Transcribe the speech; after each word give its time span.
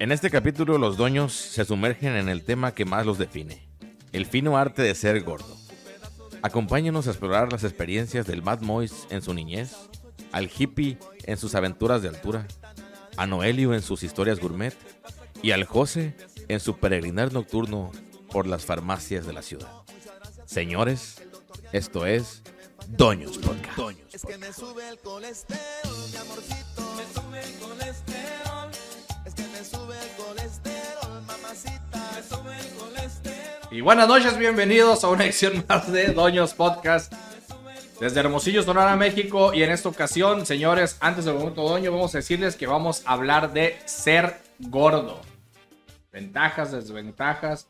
En 0.00 0.12
este 0.12 0.30
capítulo 0.30 0.76
los 0.78 0.96
doños 0.96 1.32
se 1.32 1.64
sumergen 1.64 2.16
en 2.16 2.28
el 2.28 2.44
tema 2.44 2.74
que 2.74 2.84
más 2.84 3.06
los 3.06 3.16
define, 3.18 3.66
el 4.12 4.26
fino 4.26 4.58
arte 4.58 4.82
de 4.82 4.94
ser 4.94 5.22
gordo. 5.22 5.56
Acompáñenos 6.42 7.06
a 7.06 7.10
explorar 7.10 7.52
las 7.52 7.64
experiencias 7.64 8.26
del 8.26 8.42
Mad 8.42 8.60
Moise 8.60 9.06
en 9.10 9.22
su 9.22 9.32
niñez, 9.32 9.74
al 10.32 10.50
hippie 10.54 10.98
en 11.24 11.36
sus 11.36 11.54
aventuras 11.54 12.02
de 12.02 12.08
altura, 12.08 12.46
a 13.16 13.26
Noelio 13.26 13.72
en 13.72 13.82
sus 13.82 14.02
historias 14.02 14.40
gourmet 14.40 14.74
y 15.42 15.52
al 15.52 15.64
José 15.64 16.14
en 16.48 16.60
su 16.60 16.76
peregrinar 16.78 17.32
nocturno 17.32 17.92
por 18.30 18.46
las 18.46 18.64
farmacias 18.64 19.26
de 19.26 19.32
la 19.32 19.42
ciudad. 19.42 19.70
Señores, 20.44 21.22
esto 21.72 22.04
es 22.04 22.42
Doños 22.88 23.38
Podcast. 23.38 23.98
Es 24.12 24.24
que 24.24 24.38
me 24.38 24.52
sube 24.52 24.88
el 24.88 24.98
colesterol, 24.98 25.60
mi 26.10 26.16
amorcito. 26.16 26.73
Y 33.74 33.80
buenas 33.80 34.06
noches, 34.06 34.38
bienvenidos 34.38 35.02
a 35.02 35.08
una 35.08 35.24
edición 35.24 35.64
más 35.68 35.90
de 35.90 36.12
Doños 36.12 36.54
Podcast. 36.54 37.12
Desde 37.98 38.20
Hermosillo, 38.20 38.62
Sonora, 38.62 38.94
México. 38.94 39.52
Y 39.52 39.64
en 39.64 39.72
esta 39.72 39.88
ocasión, 39.88 40.46
señores, 40.46 40.96
antes 41.00 41.24
del 41.24 41.34
momento 41.34 41.68
Doño, 41.68 41.90
vamos 41.90 42.14
a 42.14 42.18
decirles 42.18 42.54
que 42.54 42.68
vamos 42.68 43.02
a 43.04 43.14
hablar 43.14 43.52
de 43.52 43.76
ser 43.84 44.36
gordo. 44.60 45.20
Ventajas, 46.12 46.70
desventajas. 46.70 47.68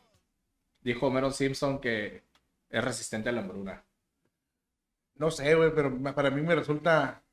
Dijo 0.81 1.07
Homero 1.07 1.31
Simpson 1.31 1.81
que 1.81 2.21
es 2.69 2.83
resistente 2.83 3.29
a 3.29 3.31
la 3.31 3.41
hambruna. 3.41 3.83
No 5.15 5.31
sé, 5.31 5.55
güey, 5.55 5.73
pero 5.73 5.91
para 6.13 6.29
mí 6.29 6.43
me 6.43 6.53
resulta 6.53 7.23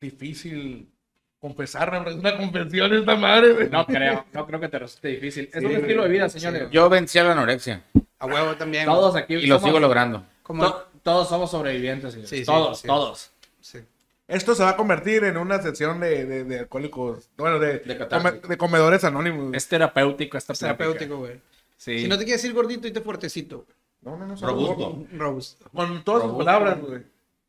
difícil 0.00 0.92
confesar, 1.40 2.04
es 2.08 2.14
una 2.16 2.36
confesión 2.36 2.92
esta 2.94 3.16
madre, 3.16 3.52
güey. 3.52 3.70
No 3.70 3.86
creo, 3.86 4.24
no 4.32 4.46
creo 4.46 4.60
que 4.60 4.68
te 4.68 4.78
resulte 4.78 5.08
difícil. 5.08 5.48
Es 5.52 5.62
un 5.64 5.70
estilo 5.72 6.02
de 6.02 6.08
vida, 6.08 6.28
señores. 6.28 6.68
Yo 6.70 6.88
vencí 6.88 7.18
a 7.18 7.24
la 7.24 7.32
anorexia 7.32 7.82
A 8.18 8.26
huevo 8.26 8.54
también. 8.56 8.86
Todos 8.86 9.14
aquí 9.16 9.34
y 9.34 9.46
lo 9.46 9.58
sigo 9.60 9.78
logrando. 9.80 10.24
Como- 10.42 10.64
to- 10.64 10.88
todos 11.02 11.28
somos 11.28 11.50
sobrevivientes, 11.50 12.12
señores. 12.12 12.30
Sí, 12.30 12.38
sí, 12.38 12.44
todos, 12.44 12.80
sí. 12.80 12.86
todos. 12.86 13.30
sí. 13.60 13.78
Esto 14.26 14.54
se 14.54 14.62
va 14.62 14.70
a 14.70 14.76
convertir 14.76 15.24
en 15.24 15.38
una 15.38 15.62
sección 15.62 16.00
de, 16.00 16.26
de, 16.26 16.44
de 16.44 16.58
alcohólicos, 16.58 17.30
bueno, 17.38 17.58
de, 17.58 17.80
come- 18.10 18.32
de 18.46 18.58
comedores 18.58 19.02
anónimos. 19.04 19.54
Es 19.54 19.66
terapéutico 19.68 20.36
esta 20.36 20.52
Es 20.52 20.58
terapéutico, 20.58 21.16
güey. 21.18 21.40
Sí. 21.78 22.00
Si 22.00 22.08
no 22.08 22.18
te 22.18 22.24
quieres 22.24 22.44
ir 22.44 22.52
gordito 22.52 22.86
y 22.88 22.90
te 22.92 23.00
fuerteciito. 23.00 23.64
No, 24.02 24.16
no, 24.16 24.26
no, 24.26 24.34
Robusto. 24.36 25.06
Robusto. 25.12 25.70
Con 25.74 26.04
todas 26.04 26.22
sus 26.22 26.30
Robusto. 26.32 26.44
palabras, 26.44 26.80
güey. 26.80 27.02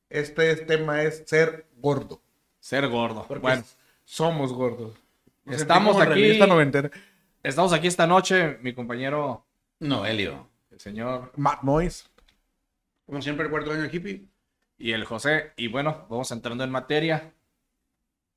Este 0.10 0.56
tema 0.58 1.04
es 1.04 1.24
ser 1.26 1.66
gordo. 1.78 2.22
Ser 2.60 2.88
gordo. 2.88 3.26
Porque 3.28 3.42
Bueno, 3.42 3.64
somos 4.14 4.52
gordos. 4.54 4.96
Nos 5.46 5.62
Estamos 5.62 5.96
aquí- 6.02 6.40
estamos 7.44 7.74
aquí 7.74 7.88
esta 7.88 8.08
noche, 8.08 8.58
mi 8.64 8.74
compañero, 8.74 9.46
Noelio. 9.80 10.48
el 10.72 10.80
señor 10.80 11.32
Matt 11.36 11.62
Moise. 11.62 12.06
Como 13.06 13.22
siempre, 13.22 13.46
el 13.46 13.52
cuarto 13.52 13.72
año 13.72 13.86
hippie. 13.92 14.26
y 14.80 14.94
el 14.94 15.04
José. 15.06 15.52
Y 15.58 15.68
bueno, 15.68 16.08
vamos 16.10 16.32
entrando 16.32 16.64
en 16.64 16.72
materia. 16.72 17.34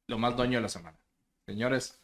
Lo 0.08 0.18
más 0.18 0.36
doño 0.36 0.58
de 0.58 0.62
la 0.62 0.68
semana. 0.68 0.98
Señores, 1.46 2.00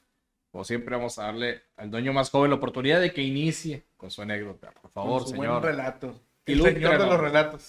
como 0.52 0.64
siempre, 0.64 0.94
vamos 0.96 1.18
a 1.18 1.24
darle 1.24 1.62
al 1.76 1.90
dueño 1.90 2.12
más 2.12 2.30
joven 2.30 2.50
la 2.50 2.56
oportunidad 2.56 3.00
de 3.00 3.12
que 3.12 3.20
inicie 3.22 3.84
con 3.96 4.10
su 4.10 4.22
anécdota. 4.22 4.70
Por 4.80 4.90
favor, 4.92 5.22
con 5.24 5.30
su 5.30 5.36
buen 5.36 5.60
relato. 5.62 6.18
El 6.52 6.62
señor 6.74 6.98
de 6.98 7.06
los 7.06 7.20
relatos. 7.20 7.62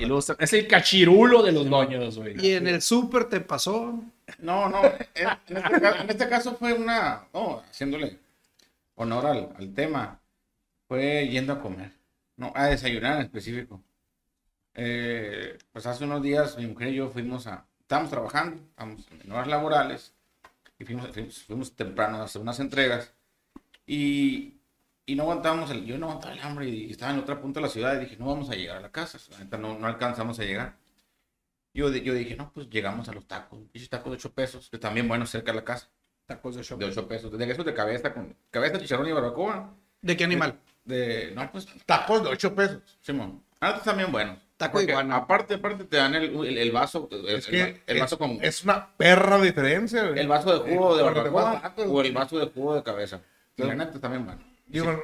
Ilustra- 0.00 0.36
Es 0.38 0.52
el 0.52 0.66
cachirulo 0.68 1.42
de 1.42 1.52
los 1.52 1.68
doños, 1.68 2.18
güey. 2.18 2.34
Y 2.44 2.52
en 2.54 2.66
el 2.68 2.80
súper 2.82 3.24
te 3.24 3.40
pasó. 3.40 4.02
No, 4.38 4.68
no. 4.68 4.82
En, 4.84 5.28
en 5.48 5.56
este, 5.56 5.80
ca- 5.80 6.00
en 6.02 6.10
este 6.10 6.28
caso 6.28 6.54
fue 6.56 6.72
una. 6.72 7.24
No, 7.34 7.62
haciéndole 7.70 8.18
honor 8.94 9.26
al, 9.26 9.48
al 9.58 9.74
tema. 9.74 10.20
Fue 10.88 11.28
yendo 11.28 11.52
a 11.54 11.60
comer. 11.60 11.92
No, 12.36 12.52
a 12.54 12.66
desayunar 12.66 13.16
en 13.16 13.22
específico. 13.22 13.80
Eh, 14.74 15.58
pues 15.72 15.86
hace 15.86 16.04
unos 16.04 16.22
días 16.22 16.56
mi 16.56 16.66
mujer 16.66 16.88
y 16.88 16.94
yo 16.96 17.10
fuimos 17.10 17.46
a. 17.46 17.64
Estábamos 17.80 18.10
trabajando, 18.10 18.56
estábamos 18.70 19.06
en 19.24 19.32
horas 19.32 19.48
laborales. 19.48 20.12
Y 20.78 20.84
fuimos, 20.84 21.08
fuimos, 21.10 21.42
fuimos 21.42 21.72
temprano 21.76 22.18
a 22.18 22.24
hacer 22.24 22.40
unas 22.40 22.60
entregas. 22.60 23.12
Y, 23.86 24.54
y 25.10 25.16
no 25.16 25.24
aguantábamos 25.24 25.70
el. 25.70 25.84
Yo 25.84 25.98
no 25.98 26.06
aguantaba 26.06 26.34
el 26.34 26.40
hambre 26.40 26.68
y, 26.68 26.90
estaba 26.92 27.10
en 27.10 27.16
la 27.18 27.22
otra 27.24 27.40
punta 27.40 27.58
de 27.58 27.66
la 27.66 27.72
ciudad. 27.72 27.96
Y 27.96 28.04
dije, 28.04 28.16
no 28.16 28.26
vamos 28.26 28.48
a 28.48 28.54
llegar 28.54 28.76
a 28.76 28.80
la 28.80 28.92
casa. 28.92 29.18
No, 29.58 29.76
no 29.76 29.86
alcanzamos 29.86 30.38
a 30.38 30.44
llegar. 30.44 30.76
Yo, 31.74 31.88
yo 31.92 32.14
dije, 32.14 32.36
no, 32.36 32.52
pues 32.52 32.70
llegamos 32.70 33.08
a 33.08 33.12
los 33.12 33.26
tacos. 33.26 33.58
Esos 33.72 33.88
tacos 33.88 34.12
de 34.12 34.16
8 34.18 34.32
pesos, 34.32 34.70
que 34.70 34.78
también 34.78 35.08
buenos 35.08 35.30
cerca 35.30 35.50
de 35.50 35.56
la 35.56 35.64
casa. 35.64 35.88
Tacos 36.26 36.54
de 36.54 36.76
De 36.76 36.84
8 36.84 37.08
pesos. 37.08 37.36
De 37.36 37.50
esos 37.50 37.64
de 37.64 37.74
cabeza, 37.74 38.14
con 38.14 38.36
cabeza, 38.52 38.78
chicharrón 38.78 39.08
y 39.08 39.12
barbacoa. 39.12 39.74
¿De 40.00 40.16
qué 40.16 40.24
animal? 40.24 40.60
De, 40.84 41.32
no, 41.34 41.50
pues, 41.50 41.66
Tacos 41.86 42.22
de 42.22 42.28
8 42.28 42.54
pesos. 42.54 42.98
Simón. 43.00 43.42
Ah, 43.60 43.80
también 43.84 44.12
buenos. 44.12 44.38
Taco 44.56 44.78
de 44.78 44.84
iguana. 44.84 45.16
Aparte, 45.16 45.54
aparte 45.54 45.84
te 45.84 45.96
dan 45.96 46.14
el, 46.14 46.36
el, 46.46 46.58
el 46.58 46.70
vaso. 46.70 47.08
El, 47.10 47.26
Es 47.26 47.46
que 47.46 47.82
el 47.86 47.98
vaso 47.98 48.14
es, 48.14 48.18
con. 48.18 48.38
es 48.44 48.62
una 48.62 48.94
perra 48.96 49.40
diferencia, 49.40 50.08
el 50.08 50.28
vaso 50.28 50.52
de 50.52 50.70
jugo 50.70 50.96
de 50.96 51.02
vas 51.02 51.14
barbacoa 51.14 51.74
o 51.88 52.00
el 52.02 52.12
vaso 52.12 52.38
de 52.38 52.46
jugo 52.46 52.74
de 52.74 52.82
cabeza. 52.82 53.22
Y 53.56 53.62
Sí. 53.62 53.68
neta 53.68 53.98
también 53.98 54.24
bueno. 54.24 54.49
Digo, 54.70 55.02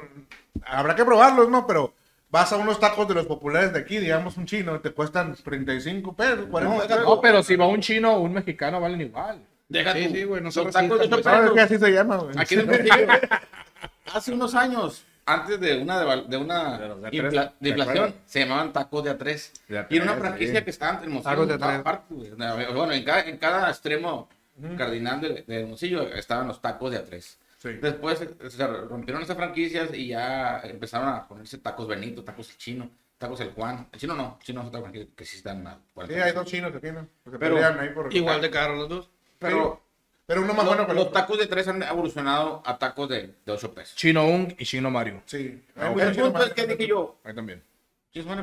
habrá 0.65 0.95
que 0.95 1.05
probarlos, 1.05 1.49
¿no? 1.49 1.65
Pero 1.67 1.93
vas 2.29 2.51
a 2.51 2.57
unos 2.57 2.79
tacos 2.79 3.07
de 3.07 3.13
los 3.13 3.25
populares 3.25 3.71
de 3.73 3.79
aquí, 3.79 3.97
digamos 3.99 4.37
un 4.37 4.45
chino, 4.45 4.79
te 4.79 4.91
cuestan 4.91 5.35
35 5.35 6.13
pesos, 6.15 6.45
40 6.51 6.75
deja 6.75 6.87
pesos. 6.87 7.03
No, 7.05 7.21
pero 7.21 7.43
si 7.43 7.55
va 7.55 7.67
un 7.67 7.81
chino 7.81 8.13
o 8.15 8.19
un 8.21 8.33
mexicano, 8.33 8.79
valen 8.81 9.01
igual. 9.01 9.41
Deja 9.69 9.93
Sí, 9.93 10.07
tú, 10.07 10.13
sí, 10.13 10.23
güey, 10.23 10.41
no 10.41 10.49
se 10.51 10.63
los 10.63 10.73
tacos 10.73 10.89
de 10.99 11.05
resistan, 11.07 11.19
8 11.19 11.23
güey. 11.23 11.35
No, 11.35 11.37
es 11.37 11.41
pesos. 11.41 11.53
que 11.55 11.61
así 11.61 11.77
se 11.77 11.91
llama, 11.91 12.17
güey. 12.17 12.35
Aquí 12.37 12.55
en 12.55 12.69
hace 14.13 14.31
unos 14.33 14.55
años, 14.55 15.03
antes 15.25 15.59
de 15.59 15.81
una, 15.81 16.01
deval- 16.01 16.25
de 16.27 16.37
una 16.37 16.77
De 16.77 16.87
de 16.87 17.09
infla- 17.11 17.29
tres, 17.29 17.51
de 17.59 17.69
inflación, 17.69 18.15
se 18.25 18.39
llamaban 18.39 18.71
tacos 18.73 19.03
de 19.03 19.11
A3. 19.17 19.51
De 19.67 19.79
A3, 19.81 19.87
Y 19.89 19.95
era 19.97 20.03
una 20.05 20.13
franquicia 20.15 20.59
sí. 20.59 20.63
que 20.63 20.69
estaba 20.69 20.91
entre 20.93 21.07
Hermosillo. 21.07 21.29
Tacos 21.31 21.47
de 21.47 21.53
en 21.55 21.59
todas 21.59 21.79
A3. 21.79 21.83
partes, 21.83 22.17
güey. 22.17 22.73
Bueno, 22.73 22.93
en 22.93 23.03
cada, 23.03 23.21
en 23.21 23.37
cada 23.37 23.69
extremo 23.69 24.29
cardinal 24.77 25.21
de, 25.21 25.43
de 25.45 25.59
Hermosillo 25.61 26.03
estaban 26.13 26.47
los 26.47 26.61
tacos 26.61 26.91
de 26.91 27.05
A3. 27.05 27.35
Sí. 27.57 27.69
Después 27.73 28.19
se 28.49 28.67
rompieron 28.67 29.23
esas 29.23 29.35
franquicias 29.35 29.93
y 29.93 30.07
ya 30.09 30.59
empezaron 30.63 31.09
a 31.09 31.27
ponerse 31.27 31.57
tacos 31.57 31.87
Benito, 31.87 32.23
tacos 32.23 32.49
el 32.51 32.57
chino, 32.57 32.89
tacos 33.17 33.39
el 33.39 33.51
Juan. 33.51 33.87
El 33.91 33.99
chino 33.99 34.13
no, 34.15 34.37
el 34.39 34.45
chino 34.45 34.61
es 34.61 34.67
otra 34.67 34.81
franquicia 34.81 35.07
que 35.15 35.25
sí 35.25 35.37
están 35.37 35.65
a 35.65 35.79
40 35.93 36.15
Sí, 36.15 36.21
hay 36.21 36.33
dos 36.35 36.45
chinos. 36.45 36.71
Que 36.71 36.79
se 36.79 37.39
Pero- 37.39 37.57
ahí 37.79 37.89
por... 37.89 38.13
Igual 38.15 38.41
de 38.41 38.51
caro 38.51 38.75
los 38.75 38.89
dos. 38.89 39.09
Pero 39.39 39.81
Pero 40.27 40.41
uno 40.41 40.53
más 40.53 40.65
los, 40.65 40.75
bueno 40.75 40.87
que 40.87 40.93
los 40.93 41.03
otro. 41.07 41.13
tacos 41.19 41.39
de 41.39 41.47
3 41.47 41.67
han 41.69 41.83
evolucionado 41.83 42.61
a 42.65 42.77
tacos 42.77 43.09
de, 43.09 43.33
de 43.45 43.51
8 43.51 43.73
pesos. 43.73 43.95
Chino 43.95 44.25
Ung 44.27 44.53
y 44.57 44.63
Chino 44.65 44.91
Mario. 44.91 45.21
Sí. 45.25 45.63
Ah, 45.75 45.87
Hay 45.87 45.91
ok. 45.91 45.95
muchos 45.95 46.17
El 46.17 46.23
punto 46.23 46.43
es 46.45 46.53
que 46.53 46.67
dije 46.67 46.87
yo, 46.87 47.17
Ahí 47.23 47.33
también. 47.33 47.63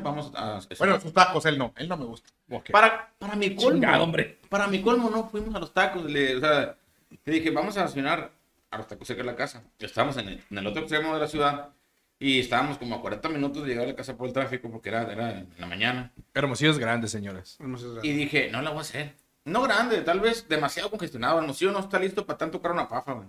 vamos 0.02 0.32
a... 0.34 0.60
Bueno, 0.78 0.98
sus 1.00 1.12
tacos, 1.12 1.44
él 1.46 1.56
no. 1.58 1.72
Él 1.76 1.88
no 1.88 1.96
me 1.96 2.04
gusta. 2.04 2.30
Ok. 2.50 2.70
Para, 2.70 3.10
para 3.18 3.36
mi 3.36 3.54
colmo. 3.54 3.72
Chingado, 3.74 4.02
hombre. 4.04 4.38
Para 4.48 4.66
mi 4.66 4.82
colmo 4.82 5.08
no 5.10 5.28
fuimos 5.28 5.54
a 5.54 5.60
los 5.60 5.72
tacos. 5.72 6.04
Le, 6.04 6.36
o 6.36 6.40
sea, 6.40 6.76
le 7.24 7.32
dije, 7.32 7.50
vamos 7.50 7.76
a 7.76 7.86
cenar 7.88 8.30
a 8.74 8.78
los 8.78 8.86
tacos 8.88 9.06
cerca 9.06 9.22
de 9.22 9.26
la 9.30 9.36
casa. 9.36 9.62
Estábamos 9.78 10.16
en 10.18 10.28
el, 10.28 10.42
en 10.50 10.58
el 10.58 10.66
otro 10.66 10.82
extremo 10.82 11.14
de 11.14 11.20
la 11.20 11.28
ciudad 11.28 11.70
y 12.18 12.40
estábamos 12.40 12.78
como 12.78 12.94
a 12.96 13.00
40 13.00 13.28
minutos 13.28 13.62
de 13.62 13.68
llegar 13.68 13.84
a 13.84 13.88
la 13.88 13.96
casa 13.96 14.16
por 14.16 14.26
el 14.26 14.32
tráfico 14.32 14.70
porque 14.70 14.88
era, 14.88 15.02
era 15.10 15.30
en 15.32 15.48
la 15.58 15.66
mañana. 15.66 16.12
Hermosillo 16.32 16.70
es 16.70 16.78
grande, 16.78 17.08
señores. 17.08 17.56
No 17.60 17.76
sé, 17.78 17.86
Y 18.02 18.12
dije, 18.12 18.50
no 18.50 18.62
la 18.62 18.70
voy 18.70 18.78
a 18.78 18.82
hacer. 18.82 19.14
No 19.44 19.62
grande, 19.62 20.00
tal 20.02 20.20
vez 20.20 20.48
demasiado 20.48 20.90
congestionado. 20.90 21.38
Hermosillo 21.38 21.72
no 21.72 21.80
está 21.80 21.98
listo 21.98 22.24
para 22.24 22.38
tanto 22.38 22.60
cara 22.62 22.72
una 22.74 22.88
pafa, 22.88 23.12
güey. 23.14 23.26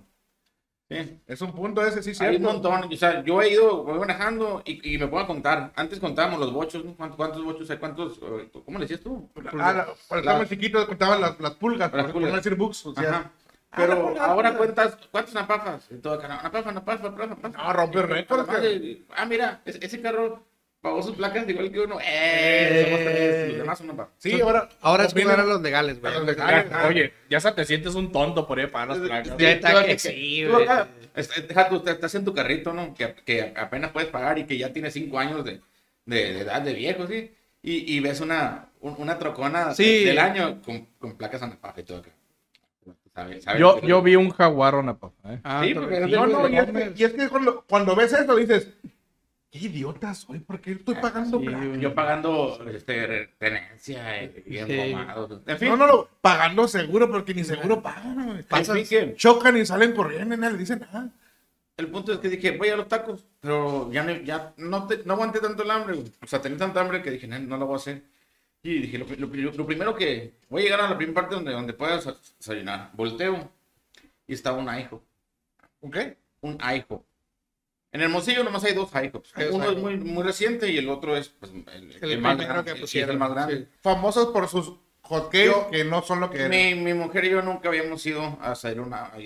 Sí. 0.87 1.19
Es 1.25 1.41
un 1.41 1.51
punto 1.51 1.83
ese, 1.83 2.03
sí, 2.03 2.11
Hay 2.23 2.35
un 2.35 2.41
cierto. 2.43 2.53
montón. 2.53 2.93
O 2.93 2.95
sea, 2.95 3.23
yo 3.23 3.41
he 3.41 3.49
ido, 3.49 3.83
voy 3.83 3.97
manejando 3.97 4.61
y, 4.65 4.93
y 4.93 4.99
me 4.99 5.05
a 5.19 5.25
contar. 5.25 5.73
Antes 5.75 5.99
contábamos 5.99 6.39
los 6.39 6.53
bochos, 6.53 6.85
¿no? 6.85 6.93
¿Cuántos, 6.95 7.17
cuántos 7.17 7.43
bochos 7.43 7.67
hay? 7.71 7.77
¿Cuántos? 7.77 8.19
eh, 8.21 8.49
¿Cómo 8.63 8.77
le 8.77 8.83
decías 8.85 9.01
tú? 9.01 9.27
Ah, 9.59 9.73
la, 9.73 9.85
cuando 10.07 10.19
estaba 10.21 10.39
La- 10.39 10.47
chiquito 10.47 10.85
contaban 10.85 11.21
las, 11.21 11.39
las 11.39 11.53
pulgas, 11.55 11.91
Las 11.91 12.03
por, 12.03 12.03
por 12.03 12.13
pulgas. 12.13 12.29
no 12.31 12.37
decir 12.37 12.53
bugs. 12.55 12.85
O 12.85 12.93
sea, 12.93 13.09
Ajá. 13.09 13.31
Ah, 13.75 13.81
Pero 13.81 13.95
la 13.95 14.01
pulga, 14.01 14.19
la 14.21 14.25
ahora 14.27 14.49
pulga. 14.51 14.57
cuentas, 14.57 14.97
¿cuántas 15.11 15.33
napafas? 15.33 15.91
En 15.91 16.01
todo 16.01 16.19
canal. 16.19 16.39
Napafa, 16.41 16.71
napafa, 16.71 17.03
napafa, 17.09 17.27
napafa. 17.27 17.57
No, 17.63 17.73
rompe 17.73 18.01
récords, 18.03 18.47
La 18.47 19.15
Ah, 19.17 19.25
mira, 19.25 19.61
ese, 19.65 19.85
ese 19.85 20.01
carro 20.01 20.43
pagó 20.81 21.01
sus 21.03 21.15
placas 21.15 21.47
igual 21.49 21.71
que 21.71 21.79
uno. 21.79 21.97
¡Eh! 22.01 22.83
Somos 22.85 22.99
tres, 22.99 23.47
los 23.49 23.57
demás 23.57 23.77
son 23.77 23.87
napafa. 23.87 24.11
Sí, 24.17 24.39
ahora... 24.39 24.69
Ahora 24.81 25.05
es 25.05 25.13
jugar 25.13 25.39
a 25.39 25.43
los 25.43 25.61
legales, 25.61 25.99
güey. 25.99 26.13
a 26.13 26.17
los 26.19 26.25
legales. 26.27 26.69
Ya, 26.69 26.87
Oye, 26.87 27.13
ya 27.29 27.37
hasta 27.37 27.55
te 27.55 27.65
sientes 27.65 27.95
un 27.95 28.11
tonto 28.11 28.47
por 28.47 28.59
ahí 28.59 28.67
para 28.67 28.85
las 28.95 28.99
placas. 28.99 29.35
Ya 29.37 29.51
está 29.51 29.81
que 29.83 29.91
que- 29.93 29.99
sí, 29.99 30.45
güey. 30.45 30.67
es- 31.15 31.47
Deja 31.47 31.69
tú, 31.69 31.83
estás 31.85 32.15
en 32.15 32.23
tu 32.25 32.33
carrito, 32.33 32.71
¿no? 32.73 32.93
Que, 32.93 33.13
que 33.25 33.53
apenas 33.57 33.91
puedes 33.91 34.09
pagar 34.09 34.37
y 34.39 34.45
que 34.45 34.57
ya 34.57 34.71
tienes 34.71 34.93
cinco 34.93 35.17
años 35.19 35.43
de, 35.43 35.59
de, 36.05 36.33
de 36.33 36.39
edad 36.41 36.61
de 36.61 36.73
viejo, 36.73 37.07
¿sí? 37.07 37.33
Y, 37.61 37.95
y 37.95 37.99
ves 37.99 38.21
una, 38.21 38.69
un- 38.79 38.95
una 38.99 39.17
trocona 39.17 39.73
Sí. 39.73 40.05
del 40.05 40.19
año 40.19 40.61
con, 40.63 40.85
con 40.99 41.17
placas 41.17 41.41
a 41.41 41.47
napafa 41.47 41.81
y 41.81 41.83
todo 41.83 41.97
acá. 41.97 42.11
¿Sabe- 43.15 43.41
sabe 43.41 43.59
Yo, 43.59 43.79
yo 43.81 44.01
vi 44.01 44.15
un 44.17 44.29
jaguar 44.29 44.75
una 44.75 44.97
papa. 44.97 45.33
¿eh? 45.33 45.39
Ah, 45.43 45.63
Sí, 45.65 45.73
porque- 45.73 46.01
No, 46.01 46.27
no, 46.27 46.49
y 46.49 46.57
es 46.57 46.65
que, 46.65 46.93
y 46.97 47.03
es 47.05 47.13
que 47.13 47.29
cuando, 47.29 47.63
cuando 47.67 47.95
ves 47.95 48.11
eso 48.11 48.35
dices, 48.35 48.67
qué 49.49 49.59
idiota 49.59 50.13
soy, 50.13 50.39
¿por 50.39 50.59
qué 50.59 50.73
estoy 50.73 50.95
pagando 50.95 51.39
sí, 51.39 51.45
placa? 51.45 51.65
Yo 51.77 51.95
pagando 51.95 52.59
este, 52.69 53.29
tenencia 53.37 54.21
y 54.21 54.43
y 54.47 54.51
Sí. 54.51 54.57
engomado. 54.59 55.41
En 55.47 55.57
fin, 55.57 55.69
No, 55.69 55.77
no, 55.77 55.87
no, 55.87 56.07
pagando 56.19 56.67
seguro, 56.67 57.09
porque 57.09 57.33
ni 57.33 57.45
seguro 57.45 57.81
pagan. 57.81 58.43
que 58.89 59.15
Chocan 59.15 59.55
y 59.57 59.65
salen 59.65 59.93
corriendo 59.93 60.35
y 60.35 60.37
nadie 60.37 60.53
le 60.53 60.59
dice 60.59 60.75
nada. 60.75 61.09
el 61.77 61.87
punto 61.87 62.13
es 62.13 62.19
que 62.19 62.29
dije, 62.29 62.51
voy 62.57 62.69
a 62.69 62.77
los 62.77 62.87
tacos, 62.87 63.25
pero 63.41 63.91
ya 63.91 64.01
no, 64.03 64.13
ya 64.21 64.53
no, 64.57 64.87
te- 64.87 65.03
no 65.05 65.13
aguanté 65.13 65.39
tanto 65.39 65.63
el 65.63 65.71
hambre. 65.71 65.99
O 66.21 66.27
sea, 66.27 66.41
tenía 66.41 66.57
tanta 66.57 66.79
hambre 66.81 67.01
que 67.01 67.11
dije, 67.11 67.27
no, 67.27 67.37
no 67.39 67.57
lo 67.57 67.65
voy 67.65 67.73
a 67.75 67.77
hacer. 67.77 68.01
Y 68.67 68.79
dije, 68.79 68.97
lo, 68.97 69.05
lo- 69.05 69.51
lo 69.51 69.65
primero 69.67 69.93
que 69.95 70.33
voy 70.49 70.61
a 70.61 70.65
llegar 70.65 70.81
a 70.81 70.89
la 70.89 70.97
primera 70.97 71.13
parte 71.21 71.35
donde, 71.35 71.51
donde 71.51 71.73
pueda 71.73 71.97
des- 71.97 72.35
desayunar. 72.39 72.89
Volteo 72.93 73.51
y 74.27 74.33
estaba 74.33 74.57
un 74.57 74.67
aijo. 74.69 75.03
¿Ok? 75.81 75.97
Un 76.41 76.57
aijo. 76.61 77.05
En 77.91 78.01
Hermosillo 78.01 78.43
nomás 78.43 78.63
hay 78.63 78.73
dos 78.73 78.93
aijos. 78.95 79.31
Uno 79.51 79.69
es 79.69 79.77
muy, 79.77 79.97
muy 79.97 80.23
reciente 80.23 80.69
y 80.71 80.77
el 80.77 80.89
otro 80.89 81.15
es 81.15 81.29
pues, 81.29 81.51
el, 81.51 81.91
El 82.01 82.19
más 82.21 82.35
primero 82.37 82.53
grande, 82.55 82.71
que 82.71 82.75
sí, 82.77 82.81
pusieron, 82.81 83.11
el 83.11 83.19
más 83.19 83.31
grande. 83.31 83.57
sí. 83.57 83.67
Famosos 83.81 84.27
por 84.33 84.47
sus 84.47 84.73
hotcakes 85.03 85.53
que 85.71 85.83
no 85.85 86.01
son 86.01 86.19
lo 86.19 86.29
que 86.31 86.39
eran. 86.39 86.49
Mi, 86.49 86.73
mi 86.75 86.93
mujer 86.95 87.25
y 87.25 87.29
yo 87.29 87.41
nunca 87.43 87.69
habíamos 87.69 88.03
ido 88.05 88.37
a 88.41 88.49
desayunar, 88.49 89.13
a 89.13 89.17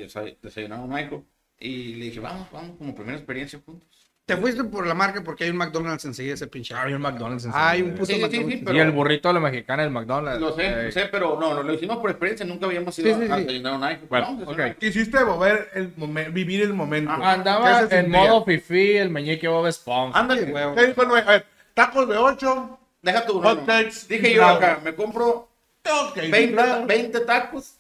desayunar 0.42 0.80
un 0.82 0.94
aijo. 0.94 1.26
Y 1.58 1.96
le 1.96 2.06
dije, 2.06 2.20
vamos, 2.20 2.52
vamos, 2.52 2.78
como 2.78 2.94
primera 2.94 3.18
experiencia 3.18 3.60
juntos. 3.66 4.12
Te 4.36 4.38
fuiste 4.42 4.64
por 4.64 4.86
la 4.86 4.94
marca 4.94 5.22
porque 5.24 5.44
hay 5.46 5.50
un 5.50 5.58
McDonald's 5.58 6.06
enseguida 6.06 6.36
ese 6.36 6.48
pinche. 6.48 6.74
Hay 6.76 6.94
un 6.94 7.02
McDonald's 7.02 7.46
en 7.46 7.52
Hay 7.54 7.82
un 7.82 7.92
puto 7.92 8.06
Sí, 8.06 8.14
McDonald's. 8.22 8.54
sí, 8.54 8.62
pero- 8.64 8.78
Y 8.78 8.80
el 8.82 8.92
burrito 8.92 9.28
de 9.28 9.34
la 9.34 9.40
mexicana 9.40 9.84
del 9.84 9.92
McDonald's. 9.92 10.40
Lo 10.42 10.56
sé, 10.56 10.68
Eh, 10.68 10.84
lo 10.86 10.92
sé, 10.92 11.06
pero 11.12 11.38
no, 11.40 11.54
lo, 11.54 11.64
lo 11.64 11.74
hicimos 11.74 11.98
por 11.98 12.10
experiencia, 12.12 12.46
nunca 12.46 12.66
habíamos 12.68 12.98
ido 13.00 13.10
Sí, 13.20 13.26
sí, 13.26 13.32
a 13.32 13.38
desayunar 13.38 13.74
un. 13.74 14.00
Bueno, 14.10 14.38
desayunar. 14.40 14.76
Quisiste 14.76 15.26
mover 15.26 15.70
el 15.74 15.96
momen- 15.96 16.32
vivir 16.32 16.62
el 16.62 16.74
momento. 16.74 17.12
Ajá, 17.12 17.32
Andaba 17.34 17.82
¿Qué 17.82 17.88
se 17.90 18.00
en 18.00 18.12
modo 18.12 18.46
fifi, 18.46 18.98
el 18.98 19.10
meñique 19.10 19.48
Bob 19.48 19.66
Esponja. 19.68 20.20
Ándale, 20.20 20.44
huevo. 20.52 20.76
¿Qué 20.76 20.88
dijo 20.88 21.02
el? 21.04 21.10
A 21.10 21.22
ver, 21.32 21.46
tacos 21.74 22.08
de 22.08 22.18
8, 22.18 22.80
deja 23.02 23.26
tu 23.26 23.42
Hot 23.42 23.66
cakes, 23.66 24.08
Dije 24.08 24.34
yo 24.36 24.46
acá, 24.46 24.80
me 24.84 24.94
compro 24.94 25.50
hotcakes. 25.86 26.30
20, 26.30 26.54
claro. 26.54 26.86
20 26.86 27.20
tacos 27.22 27.74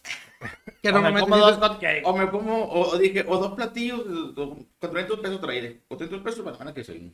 Que 0.81 0.89
O 0.89 0.93
me 0.93 1.01
normalmente 1.01 1.29
como 1.29 1.37
dos 1.37 1.59
o 2.03 2.17
me 2.17 2.29
como, 2.29 2.63
o, 2.63 2.89
o 2.91 2.97
dije, 2.97 3.25
o 3.27 3.37
dos 3.37 3.53
platillos 3.55 3.99
o- 3.99 4.33
con 4.35 4.67
300 4.79 5.19
pesos 5.19 5.41
traeré. 5.41 5.79
Con 5.87 5.97
300 5.97 6.23
pesos 6.23 6.39
para 6.39 6.51
la 6.51 6.57
semana 6.57 6.73
que 6.73 6.79
desayuno. 6.81 7.11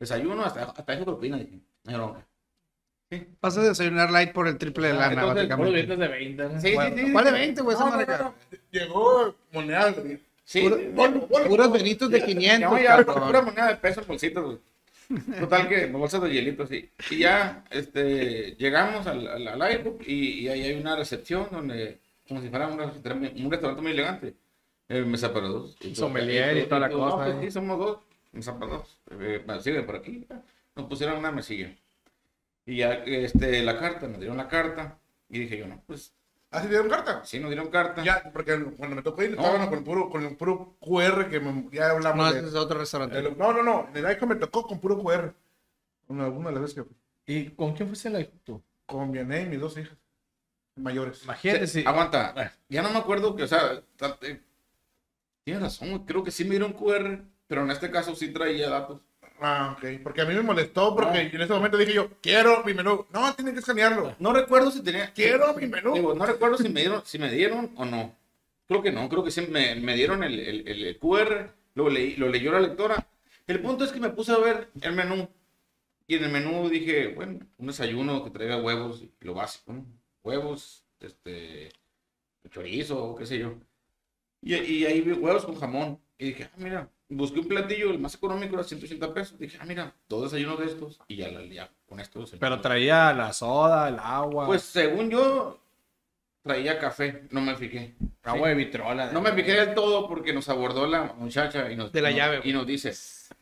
Desayuno 0.00 0.44
hasta, 0.44 0.62
hasta 0.64 0.92
eso 0.94 1.04
propina, 1.04 1.36
dije. 1.36 1.58
No 1.84 2.22
vas 3.42 3.58
a 3.58 3.62
desayunar 3.62 4.10
light 4.10 4.32
por 4.32 4.48
el 4.48 4.56
triple 4.56 4.86
de 4.88 4.92
Ah, 4.94 4.96
lana, 4.96 5.12
entonces, 5.12 5.48
básicamente. 5.48 5.96
de 5.96 6.08
20. 6.08 6.42
¿no? 6.44 6.60
Sí, 6.60 6.68
sí, 6.68 7.04
sí. 7.06 7.12
¿Cuál 7.12 7.24
de 7.26 7.30
20, 7.32 7.60
güey? 7.62 7.76
No, 7.76 7.90
no, 7.90 7.96
no, 8.06 8.18
no. 8.18 8.34
Llegó 8.70 9.34
moneda 9.52 9.90
de 9.92 10.20
Sí, 10.44 10.60
sí, 10.60 10.68
sí, 10.68 11.46
puros 11.48 11.72
benitos 11.72 12.10
de 12.10 12.24
500, 12.24 12.70
No, 12.72 12.78
ya, 12.78 13.04
cabrón. 13.04 13.26
pura 13.26 13.42
moneda 13.42 13.68
de 13.68 13.76
peso 13.76 14.00
en 14.00 14.06
bolsitas, 14.06 14.42
güey. 14.42 14.58
Total 15.38 15.68
que 15.68 15.86
bolsas 15.86 16.22
de 16.22 16.30
hielitos, 16.32 16.68
sí. 16.70 16.88
Y 17.10 17.18
ya, 17.18 17.64
este, 17.70 18.56
llegamos 18.56 19.06
al, 19.06 19.26
al, 19.26 19.46
al 19.48 19.62
aire 19.62 19.92
y, 20.06 20.40
y 20.40 20.48
ahí 20.48 20.62
hay 20.62 20.80
una 20.80 20.96
recepción 20.96 21.48
donde, 21.50 21.98
como 22.28 22.40
si 22.40 22.48
fuera 22.48 22.68
un 22.68 22.78
restaurante, 22.78 23.32
un 23.42 23.50
restaurante 23.50 23.82
muy 23.82 23.92
elegante. 23.92 24.34
Eh, 24.88 25.02
mesa 25.02 25.32
para 25.32 25.46
dos. 25.48 25.76
Y 25.80 25.92
todo- 25.92 26.06
Sommelier 26.08 26.56
y 26.58 26.62
toda 26.64 26.80
la 26.80 26.88
todo, 26.90 27.00
cosa, 27.10 27.16
No, 27.16 27.32
pues, 27.32 27.34
¿eh? 27.36 27.46
sí, 27.46 27.50
somos 27.52 27.78
dos. 27.78 27.98
Mesa 28.32 28.58
para 28.58 28.72
dos. 28.72 28.98
Eh, 29.10 29.44
sigue 29.60 29.82
por 29.82 29.96
aquí. 29.96 30.26
Nos 30.74 30.86
pusieron 30.86 31.18
una 31.18 31.30
mesilla. 31.30 31.74
Y 32.66 32.76
ya, 32.76 32.92
este, 32.94 33.62
la 33.62 33.78
carta, 33.78 34.06
nos 34.08 34.18
dieron 34.18 34.36
la 34.36 34.48
carta. 34.48 34.98
Y 35.28 35.40
dije 35.40 35.58
yo, 35.58 35.66
no, 35.66 35.82
pues, 35.86 36.12
¿Así 36.50 36.68
dieron 36.68 36.88
carta? 36.90 37.24
sí 37.24 37.40
nos 37.40 37.48
dieron 37.50 37.68
carta. 37.70 38.04
Ya, 38.04 38.30
porque 38.32 38.62
cuando 38.76 38.96
me 38.96 39.02
tocó 39.02 39.22
ir, 39.22 39.30
No. 39.34 39.42
estaban 39.42 39.68
con 39.70 39.78
el 39.78 39.84
puro, 39.84 40.10
con 40.10 40.22
el 40.22 40.36
puro 40.36 40.76
QR 40.80 41.28
que 41.30 41.40
me- 41.40 41.68
ya 41.72 41.90
hablamos 41.90 42.26
No, 42.26 42.32
de 42.42 42.46
es 42.46 42.54
otro 42.54 42.78
restaurante. 42.78 43.18
el- 43.18 43.38
no, 43.38 43.52
no, 43.54 43.62
no. 43.62 43.88
En 43.94 44.04
el 44.04 44.12
Icon 44.12 44.28
me 44.28 44.34
tocó 44.36 44.66
con 44.66 44.78
puro 44.78 44.98
QR. 45.02 45.32
Una, 46.08 46.28
una 46.28 46.48
de 46.50 46.52
las 46.54 46.62
veces 46.62 46.74
que 46.74 46.84
fui. 46.84 46.94
¿Y 47.26 47.50
con 47.50 47.72
quién 47.72 47.88
fuiste 47.88 48.10
la 48.10 48.22
tú? 48.44 48.62
Con 48.84 49.10
Vianney 49.12 49.44
y 49.44 49.48
mis 49.48 49.60
dos 49.60 49.78
hijas 49.78 49.96
mayores. 50.76 51.22
Imagínate 51.24 51.66
Sí, 51.66 51.80
si. 51.82 51.86
Aguanta. 51.86 52.52
Ya 52.68 52.82
no 52.82 52.90
me 52.90 52.98
acuerdo 52.98 53.34
que, 53.36 53.42
o 53.44 53.48
sea, 53.48 53.82
tienes 55.44 55.62
razón, 55.62 56.04
creo 56.04 56.22
que 56.24 56.30
sí 56.30 56.44
me 56.44 56.50
dieron 56.50 56.72
QR, 56.72 57.24
pero 57.46 57.62
en 57.62 57.70
este 57.70 57.90
caso 57.90 58.14
sí 58.14 58.28
traía 58.32 58.68
datos. 58.70 59.00
Ah, 59.40 59.76
ok. 59.76 60.00
Porque 60.04 60.20
a 60.20 60.24
mí 60.24 60.34
me 60.34 60.42
molestó 60.42 60.94
porque 60.94 61.22
en 61.22 61.40
ese 61.40 61.52
momento 61.52 61.76
dije 61.76 61.94
yo, 61.94 62.08
quiero 62.20 62.62
mi 62.64 62.74
menú. 62.74 63.06
No, 63.10 63.34
tienen 63.34 63.54
que 63.54 63.60
escanearlo. 63.60 64.14
No 64.20 64.32
recuerdo 64.32 64.70
si 64.70 64.82
tenía. 64.82 65.12
Quiero 65.12 65.52
mi 65.54 65.66
menú. 65.66 65.94
Digo, 65.94 66.14
no 66.14 66.24
recuerdo 66.26 66.56
si 66.58 66.68
me 66.68 66.80
dieron, 66.80 67.02
si 67.04 67.18
me 67.18 67.28
dieron 67.30 67.72
o 67.76 67.84
no. 67.84 68.14
Creo 68.68 68.82
que 68.82 68.92
no, 68.92 69.08
creo 69.08 69.24
que 69.24 69.32
sí 69.32 69.46
me, 69.50 69.74
me 69.74 69.94
dieron 69.96 70.22
el, 70.22 70.38
el, 70.38 70.68
el- 70.68 70.84
el 70.86 70.98
QR, 70.98 71.50
lo, 71.74 71.90
leí, 71.90 72.14
lo 72.16 72.28
leyó 72.28 72.52
la 72.52 72.60
lectora. 72.60 73.06
El 73.48 73.60
punto 73.60 73.84
es 73.84 73.90
que 73.90 73.98
me 74.00 74.10
puse 74.10 74.30
a 74.32 74.38
ver 74.38 74.70
el 74.80 74.92
menú. 74.92 75.28
Y 76.06 76.16
en 76.16 76.24
el 76.24 76.30
menú 76.32 76.68
dije, 76.68 77.08
bueno, 77.08 77.40
un 77.58 77.66
desayuno 77.66 78.22
que 78.22 78.30
traiga 78.30 78.58
huevos, 78.58 79.02
y 79.02 79.10
lo 79.20 79.34
básico, 79.34 79.72
¿no? 79.72 79.84
Huevos, 80.22 80.84
este, 81.00 81.70
chorizo, 82.50 83.14
qué 83.16 83.26
sé 83.26 83.38
yo. 83.38 83.54
Y, 84.40 84.54
y 84.54 84.84
ahí 84.86 85.00
vi 85.00 85.12
huevos 85.12 85.44
con 85.44 85.58
jamón. 85.58 85.98
Y 86.18 86.26
dije, 86.26 86.44
ah, 86.44 86.56
mira, 86.58 86.88
busqué 87.08 87.40
un 87.40 87.48
platillo, 87.48 87.90
el 87.90 87.98
más 87.98 88.14
económico 88.14 88.54
era 88.54 88.64
180 88.64 89.12
pesos. 89.14 89.38
Dije, 89.38 89.58
ah, 89.60 89.64
mira, 89.66 89.92
dos 90.08 90.24
desayunos 90.30 90.58
de 90.60 90.66
estos. 90.66 91.00
Y 91.08 91.16
ya, 91.16 91.30
ya 91.30 91.70
con 91.86 92.00
esto. 92.00 92.20
desayuno. 92.20 92.40
Pero 92.40 92.60
traía 92.60 93.12
la 93.12 93.32
soda, 93.32 93.88
el 93.88 93.98
agua. 93.98 94.46
Pues 94.46 94.62
según 94.62 95.10
yo, 95.10 95.58
traía 96.42 96.78
café, 96.78 97.24
no 97.30 97.40
me 97.40 97.56
fijé. 97.56 97.94
agua 98.22 98.48
de 98.48 98.54
vitrola. 98.54 99.10
No 99.12 99.20
me 99.20 99.32
fijé 99.32 99.52
del 99.54 99.74
todo 99.74 100.08
porque 100.08 100.32
nos 100.32 100.48
abordó 100.48 100.86
la 100.86 101.12
muchacha 101.18 101.70
y 101.70 101.76
nos, 101.76 101.92
De 101.92 102.00
la 102.02 102.10
nos- 102.10 102.16
llave, 102.18 102.40
y 102.44 102.52
nos 102.52 102.66
dice, 102.66 102.92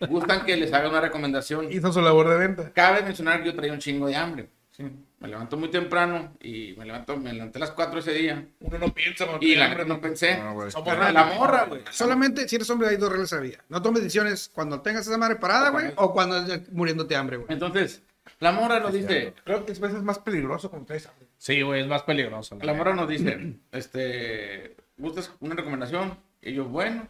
gustan 0.09 0.45
que 0.47 0.57
les 0.57 0.73
haga 0.73 0.89
una 0.89 1.01
recomendación. 1.01 1.71
Hizo 1.73 1.93
su 1.93 2.01
labor 2.01 2.29
de 2.31 2.37
venta. 2.39 2.73
Cabe 2.73 3.03
mencionar 3.03 3.43
que 3.43 3.51
yo 3.51 3.55
traía 3.55 3.73
un 3.75 3.79
chingo 3.79 4.07
de 4.07 4.17
hambre. 4.17 4.49
Sí. 4.81 4.91
Me 5.19 5.29
levanto 5.29 5.59
muy 5.59 5.71
temprano 5.71 6.33
y 6.41 6.75
me 6.79 6.87
levanto, 6.87 7.15
me 7.19 7.33
levanté 7.33 7.59
a 7.59 7.61
las 7.61 7.73
4 7.73 8.01
ese 8.01 8.13
día. 8.15 8.47
Uno 8.61 8.79
no 8.79 8.95
piensa. 8.95 9.27
cuando 9.27 9.45
Y 9.47 9.55
la 9.55 9.67
hambre, 9.67 9.85
neta 9.85 9.95
no 9.95 10.01
pensé. 10.01 10.39
No, 10.39 10.57
Pero 10.83 11.13
la 11.13 11.25
morra, 11.25 11.65
güey. 11.67 11.83
Solamente 11.91 12.49
si 12.49 12.57
eres 12.57 12.71
hombre 12.71 12.89
hay 12.89 12.97
dos 12.97 13.11
reglas 13.11 13.31
la 13.33 13.41
vida. 13.41 13.59
No 13.69 13.83
tomes 13.83 14.03
decisiones 14.03 14.51
cuando 14.55 14.81
tengas 14.81 15.07
esa 15.07 15.19
madre 15.19 15.37
parada, 15.37 15.69
güey, 15.69 15.93
o 15.97 16.13
cuando 16.13 16.39
estés 16.39 16.73
muriéndote 16.73 17.13
de 17.13 17.21
hambre, 17.21 17.37
güey. 17.37 17.53
Entonces, 17.53 18.03
la 18.39 18.53
morra 18.53 18.81
nos 18.81 18.95
dice, 18.95 19.35
Creo 19.45 19.67
que 19.67 19.73
es 19.73 19.81
veces 19.81 20.03
más 20.03 20.19
peligroso 20.19 20.71
cuando 20.71 20.87
traes 20.87 21.07
hambre. 21.07 21.29
Sí, 21.37 21.61
güey, 21.61 21.83
es 21.83 21.87
más 21.87 22.03
peligroso. 22.05 22.57
la 22.59 22.65
la 22.65 22.75
morra 22.75 22.95
nos 22.95 23.09
dice, 23.09 23.57
este, 23.73 24.77
¿gustas 24.97 25.33
una 25.41 25.55
recomendación? 25.55 26.19
Y 26.41 26.55
yo, 26.55 26.65
bueno. 26.65 27.07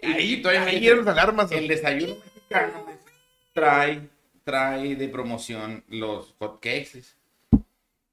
Y, 0.00 0.34
y 0.34 0.42
todavía 0.42 0.64
me 0.64 0.70
Ahí 0.70 0.78
dice, 0.78 0.92
eran 0.92 1.04
las 1.04 1.14
alarmas. 1.14 1.50
El 1.50 1.66
desayuno 1.66 2.14
mexicano 2.16 2.86
trae, 3.52 4.08
trae 4.44 4.96
de 4.96 5.08
promoción 5.08 5.84
los 5.88 6.34
hotcakes. 6.38 7.16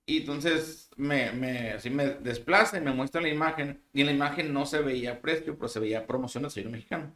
Y 0.06 0.20
entonces 0.20 0.90
me, 0.98 1.32
me, 1.32 1.72
así 1.72 1.90
me 1.90 2.08
desplaza 2.08 2.78
y 2.78 2.82
me 2.82 2.92
muestra 2.94 3.22
la 3.22 3.30
imagen. 3.30 3.82
Y 3.94 4.02
en 4.02 4.08
la 4.08 4.14
imagen 4.14 4.54
no 4.54 4.66
se 4.66 4.82
veía 4.82 5.22
precio, 5.22 5.56
pero 5.58 5.70
se 5.70 5.80
veía 5.80 6.08
promoción 6.08 6.44
del 6.44 6.50
desayuno 6.50 6.72
mexicano. 6.72 7.14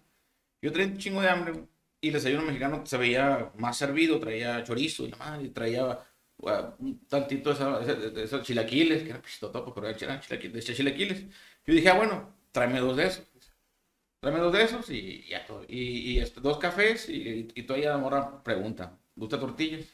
Yo 0.62 0.72
traía 0.72 0.88
un 0.88 0.98
chingo 0.98 1.22
de 1.22 1.30
hambre 1.30 1.54
y 2.02 2.08
el 2.10 2.14
desayuno 2.14 2.44
mexicano 2.44 2.86
se 2.86 2.98
veía 2.98 3.52
más 3.58 3.78
servido, 3.78 4.20
traía 4.20 4.64
chorizo 4.64 5.06
y 5.06 5.12
la 5.12 5.18
madre, 5.18 5.46
y 5.46 5.50
traía 5.50 6.00
uh, 6.38 6.50
un 6.80 7.06
tantito 7.08 7.54
de, 7.54 8.24
esos 8.24 8.44
chilaquiles, 8.44 9.04
que 9.04 9.10
era 9.10 9.22
pistotopo, 9.22 9.74
pero 9.74 9.88
eran 9.88 10.20
chilaquiles, 10.22 10.66
chilaquiles. 10.66 11.24
Yo 11.66 11.74
dije, 11.74 11.90
ah, 11.90 11.96
bueno, 11.96 12.36
tráeme 12.52 12.80
dos 12.80 12.98
de 12.98 13.08
esos. 13.08 13.26
Tráeme 14.20 14.40
dos 14.40 14.54
de 14.54 14.64
esos 14.64 14.90
y 14.90 15.28
ya 15.28 15.46
todo. 15.46 15.64
Y, 15.68 16.14
y, 16.14 16.20
este, 16.20 16.42
dos 16.42 16.58
cafés 16.58 17.10
y, 17.10 17.48
y 17.54 17.64
todavía 17.64 17.92
la 17.92 17.98
morra 17.98 18.44
pregunta, 18.44 18.98
¿gusta 19.16 19.40
tortillas? 19.40 19.86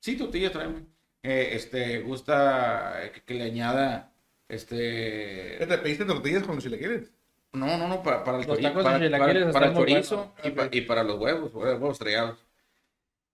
Sí, 0.00 0.16
tortillas 0.16 0.52
tráeme. 0.52 0.86
Eh, 1.22 1.50
este, 1.52 2.00
¿gusta 2.00 3.10
que, 3.12 3.22
que 3.22 3.34
le 3.34 3.44
añada, 3.44 4.12
¿Qué 4.48 4.54
este... 4.56 5.66
te 5.66 5.78
pediste 5.78 6.04
tortillas 6.04 6.42
con 6.44 6.54
los 6.56 6.64
chilequiles? 6.64 7.12
No, 7.52 7.76
no, 7.76 7.88
no, 7.88 8.02
para, 8.02 8.22
para 8.24 8.38
el 8.38 8.46
para, 8.46 8.56
chilaquiles 8.98 9.42
para- 9.42 9.52
para 9.52 9.66
el 9.66 9.74
chorizo 9.74 10.34
y, 10.44 10.50
pa- 10.50 10.68
y 10.70 10.80
para 10.82 11.02
los 11.02 11.18
huevos, 11.18 11.52
hue- 11.52 11.64
huevos 11.64 11.92
estrellados. 11.92 12.38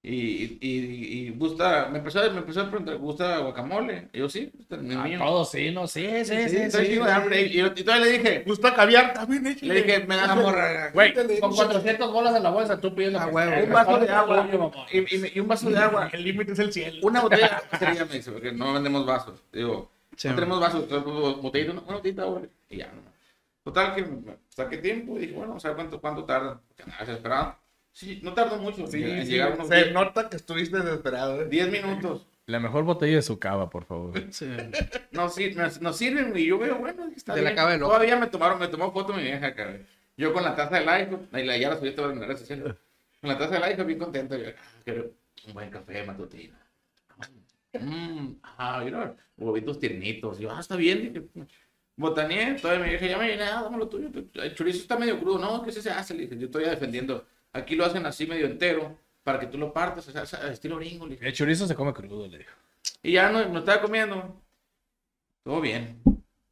Y, 0.08 0.58
y, 0.60 0.68
y, 1.26 1.30
gusta, 1.30 1.88
me 1.90 1.98
empezó, 1.98 2.20
a- 2.20 2.30
me 2.30 2.38
empezó 2.38 2.60
a 2.60 2.68
preguntar, 2.70 2.96
¿gusta 2.98 3.38
guacamole? 3.38 4.06
Y 4.12 4.18
yo, 4.20 4.28
sí, 4.28 4.52
este, 4.60 4.76
el 4.76 4.82
mío. 4.82 5.18
todos 5.18 5.50
sí, 5.50 5.72
no, 5.72 5.88
sí, 5.88 6.06
sí, 6.24 6.48
sí. 6.48 6.70
sí, 6.70 6.86
chingo 6.86 7.06
de 7.06 7.10
hambre. 7.12 7.42
Y, 7.42 7.54
yo- 7.54 7.66
y 7.74 7.82
todavía 7.82 8.06
le 8.06 8.12
dije, 8.12 8.44
¿Gusta 8.46 8.72
caviar? 8.72 9.14
También 9.14 9.44
échale. 9.48 9.74
le 9.74 9.82
dije, 9.82 10.06
me 10.06 10.16
un- 10.22 10.42
morra, 10.42 10.90
Güey, 10.92 11.12
con 11.12 11.26
dale. 11.26 11.40
400 11.40 12.12
bolas 12.12 12.36
en 12.36 12.42
la 12.44 12.50
bolsa, 12.50 12.80
tú 12.80 12.94
pides 12.94 13.14
lo 13.14 13.18
Ah, 13.18 13.30
sea. 13.32 13.64
un 13.64 13.72
vaso 13.72 13.98
de 13.98 14.08
agua 14.08 14.48
y, 14.92 15.16
y 15.16 15.18
me- 15.18 15.32
y 15.34 15.40
un 15.40 15.48
vaso 15.48 15.70
de 15.70 15.78
agua. 15.78 16.08
El 16.12 16.22
límite 16.22 16.52
es 16.52 16.58
el 16.60 16.72
cielo. 16.72 16.98
Una 17.02 17.20
botella, 17.22 17.60
sería, 17.76 18.04
me 18.04 18.14
dice, 18.14 18.30
porque 18.30 18.52
no 18.52 18.74
vendemos 18.74 19.04
vasos. 19.04 19.42
Digo, 19.52 19.90
Sí, 20.14 20.28
no 20.28 20.36
tenemos 20.36 20.60
vasos, 20.60 20.84
entonces, 20.84 21.42
botellita, 21.42 21.72
una, 21.72 21.80
botellita 21.80 22.22
agua. 22.22 22.42
Y 22.70 22.76
ya, 22.76 22.86
no. 22.86 23.02
Total, 23.64 23.92
que 23.96 24.06
saqué 24.50 24.76
tiempo 24.76 25.16
y 25.16 25.22
dije, 25.22 25.32
bueno, 25.32 25.48
vamos 25.48 25.64
a 25.64 25.68
ver 25.70 25.76
cuánto, 25.76 26.00
cuánto 26.00 26.22
tarda. 26.24 26.60
Porque 26.68 26.84
andaba 26.84 27.00
desesperado. 27.04 27.56
Sí, 27.96 28.20
no 28.22 28.34
tardó 28.34 28.58
mucho. 28.58 28.86
Sí, 28.86 29.02
sí, 29.02 29.24
llegar 29.24 29.54
unos 29.54 29.68
se 29.68 29.74
10 29.76 29.92
nota 29.94 30.28
que 30.28 30.36
estuviste 30.36 30.76
desesperado. 30.76 31.40
¿eh? 31.40 31.46
10 31.48 31.70
minutos. 31.70 32.26
La 32.44 32.60
mejor 32.60 32.84
botella 32.84 33.16
de 33.16 33.22
su 33.22 33.38
cava, 33.38 33.70
por 33.70 33.86
favor. 33.86 34.12
Sí. 34.32 34.46
Nos, 35.12 35.34
sir- 35.34 35.56
nos, 35.56 35.80
nos 35.80 35.96
sirven 35.96 36.36
y 36.36 36.44
yo 36.44 36.58
veo, 36.58 36.76
bueno, 36.76 37.06
está 37.16 37.34
De 37.34 37.40
la 37.40 37.50
bien. 37.50 37.56
cava 37.56 37.72
del 37.72 37.82
ojo. 37.82 37.92
Todavía 37.92 38.16
me 38.16 38.26
tomaron, 38.26 38.58
me 38.58 38.68
tomó 38.68 38.92
foto 38.92 39.14
mi 39.14 39.22
vieja, 39.22 39.54
cabrón. 39.54 39.86
Yo 40.14 40.34
con 40.34 40.44
la 40.44 40.54
taza 40.54 40.78
del 40.78 40.86
iPhone, 40.90 41.26
y 41.32 41.42
la, 41.44 41.56
ya 41.56 41.70
la 41.70 41.78
subí 41.78 41.88
a 41.88 41.94
todas 41.94 42.14
las 42.14 42.26
redes 42.26 42.40
sociales. 42.40 42.74
con 43.22 43.30
la 43.30 43.38
taza 43.38 43.54
de 43.54 43.60
la 43.60 43.72
hija, 43.72 43.82
bien 43.82 43.98
contento. 43.98 44.36
Yo, 44.36 44.50
ah, 44.50 44.80
quiero 44.84 45.12
un 45.46 45.54
buen 45.54 45.70
café 45.70 46.04
matutino. 46.04 46.54
Mm, 47.72 48.34
ah, 48.42 48.82
mira, 48.84 49.16
huevitos 49.38 49.78
tiernitos. 49.78 50.38
Yo, 50.38 50.50
ah, 50.50 50.60
está 50.60 50.76
bien. 50.76 51.12
Dije, 51.14 51.26
botaneé, 51.96 52.54
todavía 52.60 52.84
me 52.84 52.92
dije, 52.92 53.08
ya 53.08 53.16
me 53.18 53.28
llené, 53.28 53.44
ah, 53.44 53.62
dame 53.62 53.78
lo 53.78 53.88
tuyo. 53.88 54.10
El 54.34 54.54
chorizo 54.54 54.80
está 54.80 54.98
medio 54.98 55.18
crudo. 55.18 55.38
No, 55.38 55.62
que 55.62 55.70
ese 55.70 55.80
se 55.82 55.90
hace, 55.90 56.12
le 56.14 56.22
dije, 56.24 56.36
yo 56.38 56.46
estoy 56.46 56.64
defendiendo. 56.64 57.26
Aquí 57.56 57.74
lo 57.74 57.84
hacen 57.84 58.04
así 58.06 58.26
medio 58.26 58.46
entero, 58.46 58.98
para 59.24 59.40
que 59.40 59.46
tú 59.46 59.58
lo 59.58 59.72
partas, 59.72 60.06
o 60.08 60.26
sea, 60.26 60.52
estilo 60.52 60.76
gringo. 60.76 61.06
El 61.06 61.32
chorizo 61.32 61.66
se 61.66 61.74
come 61.74 61.92
crudo, 61.92 62.26
le 62.28 62.38
dijo. 62.38 62.52
Y 63.02 63.12
ya 63.12 63.30
no, 63.30 63.48
no 63.48 63.58
estaba 63.60 63.82
comiendo. 63.82 64.42
Todo 65.42 65.60
bien. 65.60 66.02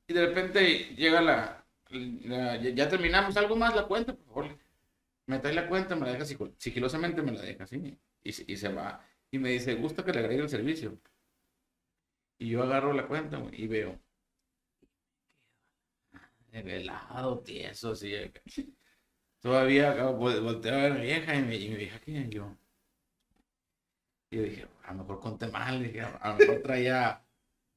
Y 0.07 0.13
de 0.15 0.27
repente 0.27 0.95
llega 0.97 1.21
la, 1.21 1.65
la- 1.91 2.57
ya, 2.57 2.89
terminamos. 2.89 3.37
¿Algo 3.37 3.57
más 3.57 3.75
la 3.75 3.87
cuenta? 3.87 4.15
Por 4.15 4.27
favor. 4.27 4.59
Me 5.27 5.39
trae 5.39 5.55
la 5.55 5.69
cuenta, 5.69 5.97
me 5.97 6.07
la 6.07 6.13
deja 6.13 6.25
sigilosamente, 6.59 7.23
me 7.23 7.33
la 7.33 7.43
deja 7.43 7.65
así. 7.65 7.97
Y, 8.23 8.33
se- 8.33 8.45
y 8.47 8.57
se 8.57 8.69
va. 8.73 9.05
Y 9.31 9.39
me 9.39 9.51
dice, 9.51 9.75
¿gusta 9.75 10.05
que 10.05 10.13
le 10.13 10.21
agregue 10.21 10.43
el 10.43 10.49
servicio? 10.49 10.99
Y 12.39 12.49
yo 12.51 12.63
agarro 12.63 12.93
la 12.93 13.09
cuenta 13.09 13.43
y 13.53 13.67
veo. 13.67 13.99
Helado, 16.53 17.41
tieso, 17.41 17.91
así. 17.93 18.15
Todavía 19.45 19.91
acá, 19.93 20.05
vol- 20.11 20.41
volteo 20.43 20.73
a 20.75 20.83
ver 20.85 20.93
a 20.93 20.95
mi 20.95 21.03
vieja 21.03 21.35
y 21.35 21.43
mi, 21.43 21.57
y 21.57 21.69
mi 21.69 21.77
vieja, 21.77 21.99
¿quién? 22.03 22.31
Yo. 22.31 22.47
Y 24.31 24.37
yo 24.39 24.43
dije, 24.43 24.67
a 24.85 24.93
lo 24.95 25.01
mejor 25.01 25.21
conté 25.21 25.47
mal, 25.49 25.83
dije, 25.83 26.01
a 26.01 26.31
lo 26.31 26.37
mejor 26.39 26.63
traía 26.63 27.21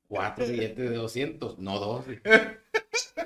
cuatro 0.07 0.47
billetes 0.47 0.89
de 0.89 0.95
200, 0.95 1.59
no 1.59 1.77
dos. 1.77 2.07
dije. 2.07 2.21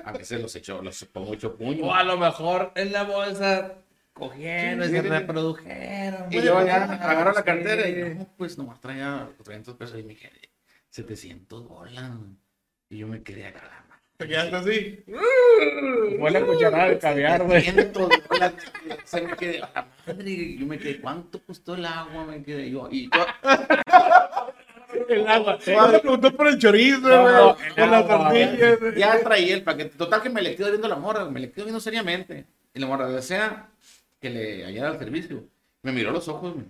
A 0.04 0.10
veces 0.10 0.42
los 0.42 0.56
echó, 0.56 0.82
los 0.82 1.04
pongo 1.04 1.30
ocho 1.30 1.56
puños. 1.56 1.86
O 1.86 1.94
a 1.94 2.02
lo 2.02 2.18
mejor 2.18 2.72
en 2.74 2.92
la 2.92 3.04
bolsa 3.04 3.76
cogieron 4.12 4.88
y 4.88 4.90
se 4.90 5.02
reprodujeron. 5.02 6.32
Y 6.32 6.42
yo 6.42 6.66
ya 6.66 6.82
agarro 6.82 7.32
la 7.32 7.44
cartera 7.44 7.88
y 7.88 8.14
no, 8.16 8.26
pues 8.36 8.58
nomás 8.58 8.80
traía 8.80 9.30
300 9.44 9.76
pesos 9.76 10.00
y 10.00 10.02
me 10.02 10.16
quedé 10.16 10.50
700 10.90 11.68
bolas. 11.68 12.10
Y 12.90 12.98
yo 12.98 13.06
me 13.06 13.22
quedé 13.22 13.46
acá. 13.46 13.81
Te 14.22 14.28
quedaste 14.28 14.56
así. 14.56 15.04
Fue 16.18 16.30
la 16.30 16.40
cucharada 16.46 16.88
de 16.88 16.98
caviar, 16.98 17.42
güey. 17.44 17.62
700 17.62 18.08
bolas. 18.28 18.52
Se 19.04 19.20
me 19.22 19.36
quedé 19.36 19.62
a 19.62 19.70
la 19.74 19.88
madre. 20.06 20.30
y 20.30 20.58
Yo 20.58 20.66
me 20.66 20.78
quedé, 20.78 21.00
¿cuánto 21.00 21.42
costó 21.44 21.74
el 21.74 21.84
agua? 21.84 22.24
Me 22.24 22.42
quedé 22.42 22.70
yo. 22.70 22.88
Y 22.90 23.10
yo, 23.10 23.26
El 25.08 25.26
agua. 25.26 25.58
Me 25.66 25.98
preguntó 26.00 26.36
por 26.36 26.48
el 26.48 26.58
chorizo, 26.58 27.00
No, 27.08 27.22
güey. 27.22 27.34
no, 27.34 27.56
Por 27.76 27.88
las 27.88 28.06
tortillas. 28.08 28.78
ya 28.96 29.20
traía 29.22 29.54
el 29.54 29.62
paquete. 29.64 29.96
Total 29.96 30.22
que 30.22 30.30
me 30.30 30.42
le 30.42 30.54
quedo 30.54 30.68
viendo 30.70 30.88
la 30.88 30.96
morra, 30.96 31.24
me 31.26 31.40
le 31.40 31.50
quedo 31.50 31.64
viendo 31.64 31.80
seriamente. 31.80 32.46
Y 32.74 32.80
la 32.80 32.86
morra 32.86 33.08
desea 33.08 33.68
que 34.20 34.30
le 34.30 34.64
hallara 34.64 34.90
el 34.92 34.98
servicio. 34.98 35.44
Me 35.82 35.92
miró 35.92 36.10
los 36.12 36.28
ojos, 36.28 36.54
güey. 36.54 36.66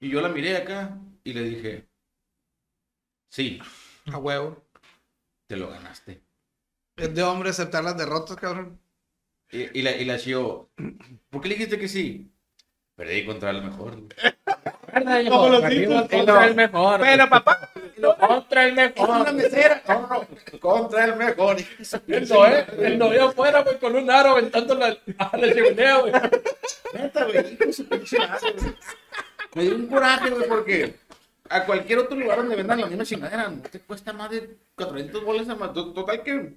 Y 0.00 0.10
yo 0.10 0.20
la 0.20 0.28
miré 0.28 0.56
acá 0.56 0.98
y 1.24 1.32
le 1.32 1.42
dije, 1.44 1.86
sí, 3.28 3.60
A 4.12 4.18
huevo. 4.18 4.60
te 5.46 5.56
lo 5.56 5.68
ganaste. 5.70 6.20
Es 6.96 7.14
de 7.14 7.22
hombre 7.22 7.50
aceptar 7.50 7.82
las 7.84 7.96
derrotas, 7.96 8.36
cabrón. 8.36 8.78
Y, 9.50 9.78
y 9.78 9.82
la, 9.82 9.92
y 9.96 10.04
la 10.04 10.18
chio, 10.18 10.70
¿por 11.30 11.40
qué 11.42 11.48
le 11.48 11.54
dijiste 11.54 11.78
que 11.78 11.88
sí? 11.88 12.30
Perdí 12.96 13.24
contra 13.26 13.50
el 13.50 13.62
mejor. 13.62 13.96
Hijos. 15.22 16.08
Contra 16.10 16.46
el 16.46 16.54
mejor. 16.54 17.00
Pero, 17.00 17.28
papá. 17.30 17.70
Contra 18.20 18.64
el 18.66 18.92
Contra 18.94 19.06
mejor. 19.06 19.24
la 19.26 19.32
mesera. 19.32 19.82
No, 19.88 20.06
no, 20.08 20.58
contra 20.60 21.04
el 21.06 21.16
mejor. 21.16 21.56
El 22.06 22.28
Noé, 22.28 22.66
el 22.78 22.98
Noé 22.98 23.20
afuera, 23.20 23.62
güey, 23.62 23.78
con 23.78 23.96
un 23.96 24.10
aro 24.10 24.30
aventando 24.32 24.74
la, 24.74 24.96
a 25.18 25.36
la 25.36 25.54
chimenea, 25.54 25.96
güey. 25.98 26.12
Neta, 26.92 27.24
güey. 27.24 27.58
Me 29.54 29.62
dio 29.64 29.76
un 29.76 29.86
coraje, 29.86 30.30
güey, 30.30 30.48
porque 30.48 30.96
a 31.48 31.64
cualquier 31.64 31.98
otro 32.00 32.16
lugar 32.18 32.38
donde 32.38 32.56
vendan 32.56 32.80
la 32.80 32.86
misma 32.86 33.04
chingadera, 33.04 33.48
no 33.48 33.62
te 33.62 33.80
cuesta 33.80 34.12
más 34.12 34.30
de 34.30 34.56
400 34.74 35.24
bolas. 35.24 35.48
a 35.48 35.54
más. 35.54 35.72
Total 35.72 36.22
que 36.22 36.54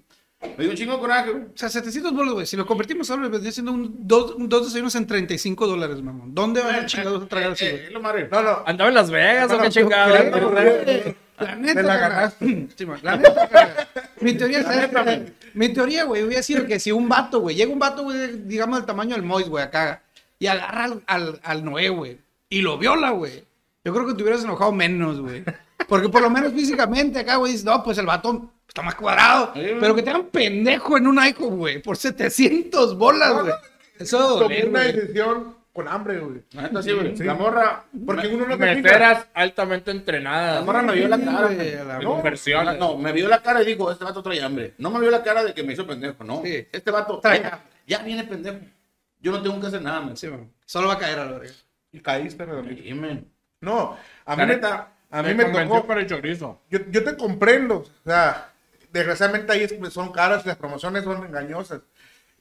me 0.57 0.63
dio 0.63 0.71
un 0.71 0.77
chingo 0.77 0.93
de 0.93 0.99
coraje, 0.99 1.31
güey. 1.31 1.43
O 1.45 1.47
sea, 1.55 1.69
700 1.69 2.13
bolas, 2.13 2.33
güey. 2.33 2.45
Si 2.45 2.55
lo 2.57 2.65
convertimos 2.65 3.09
ahora, 3.09 3.27
vendría 3.27 3.51
siendo 3.51 3.71
un 3.71 3.95
dos, 4.07 4.35
un 4.35 4.47
dos 4.49 4.65
desayunos 4.65 4.95
en 4.95 5.07
35 5.07 5.67
dólares, 5.67 6.01
mamón. 6.01 6.33
¿Dónde 6.33 6.61
van 6.61 6.75
a 6.75 6.85
chingados 6.85 7.23
a 7.23 7.27
tragar 7.27 7.51
así, 7.51 7.65
Eh, 7.65 7.71
güey? 7.71 7.81
eh, 7.83 7.85
es 7.87 7.93
lo 7.93 8.01
madre. 8.01 8.27
No, 8.31 8.41
no. 8.41 8.63
¿Andaba 8.65 8.89
en 8.89 8.95
Las 8.95 9.09
Vegas 9.11 9.51
o 9.51 9.57
qué 9.57 9.63
No, 9.63 9.69
chingada? 9.69 10.31
creo, 10.31 10.49
güey. 10.51 11.15
La 11.37 11.55
neta, 11.55 11.81
la 11.83 11.97
ganaste. 11.97 12.67
La 13.03 13.17
neta. 13.17 13.87
Mi 14.21 14.33
teoría, 14.35 14.63
¿sabes? 14.63 15.33
Mi 15.53 15.69
teoría, 15.69 16.05
güey, 16.05 16.23
hubiera 16.23 16.41
sido 16.41 16.65
que 16.65 16.79
si 16.79 16.91
un 16.91 17.09
vato, 17.09 17.41
güey, 17.41 17.55
llega 17.55 17.71
un 17.73 17.79
vato, 17.79 18.03
güey, 18.03 18.43
digamos 18.45 18.77
del 18.79 18.85
tamaño 18.85 19.15
del 19.15 19.23
Mois, 19.23 19.47
güey, 19.49 19.63
acá, 19.63 20.01
y 20.39 20.47
agarra 20.47 20.85
al, 20.85 21.03
al, 21.07 21.39
al 21.43 21.65
Noé, 21.65 21.89
güey, 21.89 22.17
y 22.49 22.61
lo 22.61 22.77
viola, 22.77 23.09
güey. 23.11 23.43
Yo 23.83 23.93
creo 23.93 24.07
que 24.07 24.13
te 24.13 24.23
hubieras 24.23 24.43
enojado 24.43 24.71
menos, 24.71 25.19
güey. 25.21 25.43
Porque 25.89 26.09
por 26.09 26.21
lo 26.21 26.29
menos 26.29 26.53
físicamente 26.53 27.19
acá, 27.19 27.35
güey, 27.35 27.51
dices, 27.51 27.65
no, 27.65 27.83
pues 27.83 27.97
el 27.97 28.05
vato 28.05 28.49
está 28.75 28.81
más 28.81 28.95
cuadrado. 28.95 29.51
Pero 29.53 29.95
que 29.95 30.01
te 30.03 30.09
hagan 30.09 30.25
pendejo 30.25 30.97
en 30.97 31.07
un 31.07 31.17
iPhone, 31.17 31.57
güey, 31.57 31.81
por 31.81 31.95
700 31.95 32.97
bolas, 32.97 33.33
güey. 33.41 33.53
Eso 33.97 34.39
Tomé 34.39 34.65
una 34.65 34.81
güey. 34.81 34.91
decisión 34.91 35.55
con 35.71 35.87
hambre, 35.87 36.19
güey. 36.19 36.41
La 36.51 36.63
neta, 36.63 36.83
sí, 36.83 36.91
güey. 36.91 37.15
Sí. 37.15 37.23
La 37.23 37.35
morra, 37.35 37.85
Porque 38.05 38.27
uno 38.27 38.45
no 38.45 38.57
te. 38.57 38.75
Meseras 38.75 39.27
altamente 39.33 39.93
la 39.93 39.97
entrenadas. 39.99 40.65
morra 40.65 40.81
me 40.81 40.93
vio 40.93 41.07
la 41.07 41.17
cara. 41.17 41.47
güey, 41.47 41.75
la- 42.65 42.73
No, 42.73 42.97
me 42.97 43.11
vio 43.13 43.29
la 43.29 43.41
cara 43.41 43.61
y 43.61 43.65
dijo, 43.65 43.89
este 43.89 44.03
vato 44.03 44.21
trae 44.21 44.41
hambre. 44.41 44.73
No 44.77 44.91
me 44.91 44.99
vio 44.99 45.09
la 45.09 45.23
cara 45.23 45.43
de 45.45 45.53
que 45.53 45.63
me 45.63 45.71
hizo 45.71 45.87
pendejo, 45.87 46.23
no. 46.25 46.41
Sí. 46.43 46.67
Este 46.71 46.91
vato 46.91 47.19
Trae 47.19 47.41
ya, 47.41 47.63
ya 47.87 47.99
viene 48.03 48.25
pendejo. 48.25 48.57
Yo 49.21 49.31
no 49.31 49.41
tengo 49.41 49.57
que 49.61 49.67
hacer 49.67 49.81
nada, 49.81 50.01
man. 50.01 50.17
Sí, 50.17 50.27
man. 50.27 50.51
Solo 50.65 50.89
va 50.89 50.95
a 50.95 50.97
caer 50.99 51.19
a 51.19 51.25
la 51.25 51.31
verga. 51.39 51.53
Y 51.93 51.99
caíste, 52.01 52.45
redondito. 52.45 52.83
Sí, 52.83 52.93
man. 52.93 53.25
No, 53.61 53.97
a 54.25 54.31
La 54.35 54.35
mí 54.35 54.47
me, 54.49 54.55
neta, 54.55 54.91
a 55.09 55.23
mí 55.23 55.33
me 55.33 55.43
convenció 55.45 55.75
tocó. 55.75 55.87
para 55.87 56.01
el 56.01 56.07
chorizo. 56.07 56.61
Yo, 56.69 56.79
yo 56.89 57.03
te 57.05 57.15
comprendo. 57.15 57.77
O 57.77 57.85
sea, 58.09 58.51
desgraciadamente 58.99 59.51
ahí 59.51 59.67
son 59.91 60.11
caras 60.11 60.43
y 60.45 60.47
las 60.47 60.57
promociones 60.57 61.03
son 61.03 61.25
engañosas. 61.25 61.81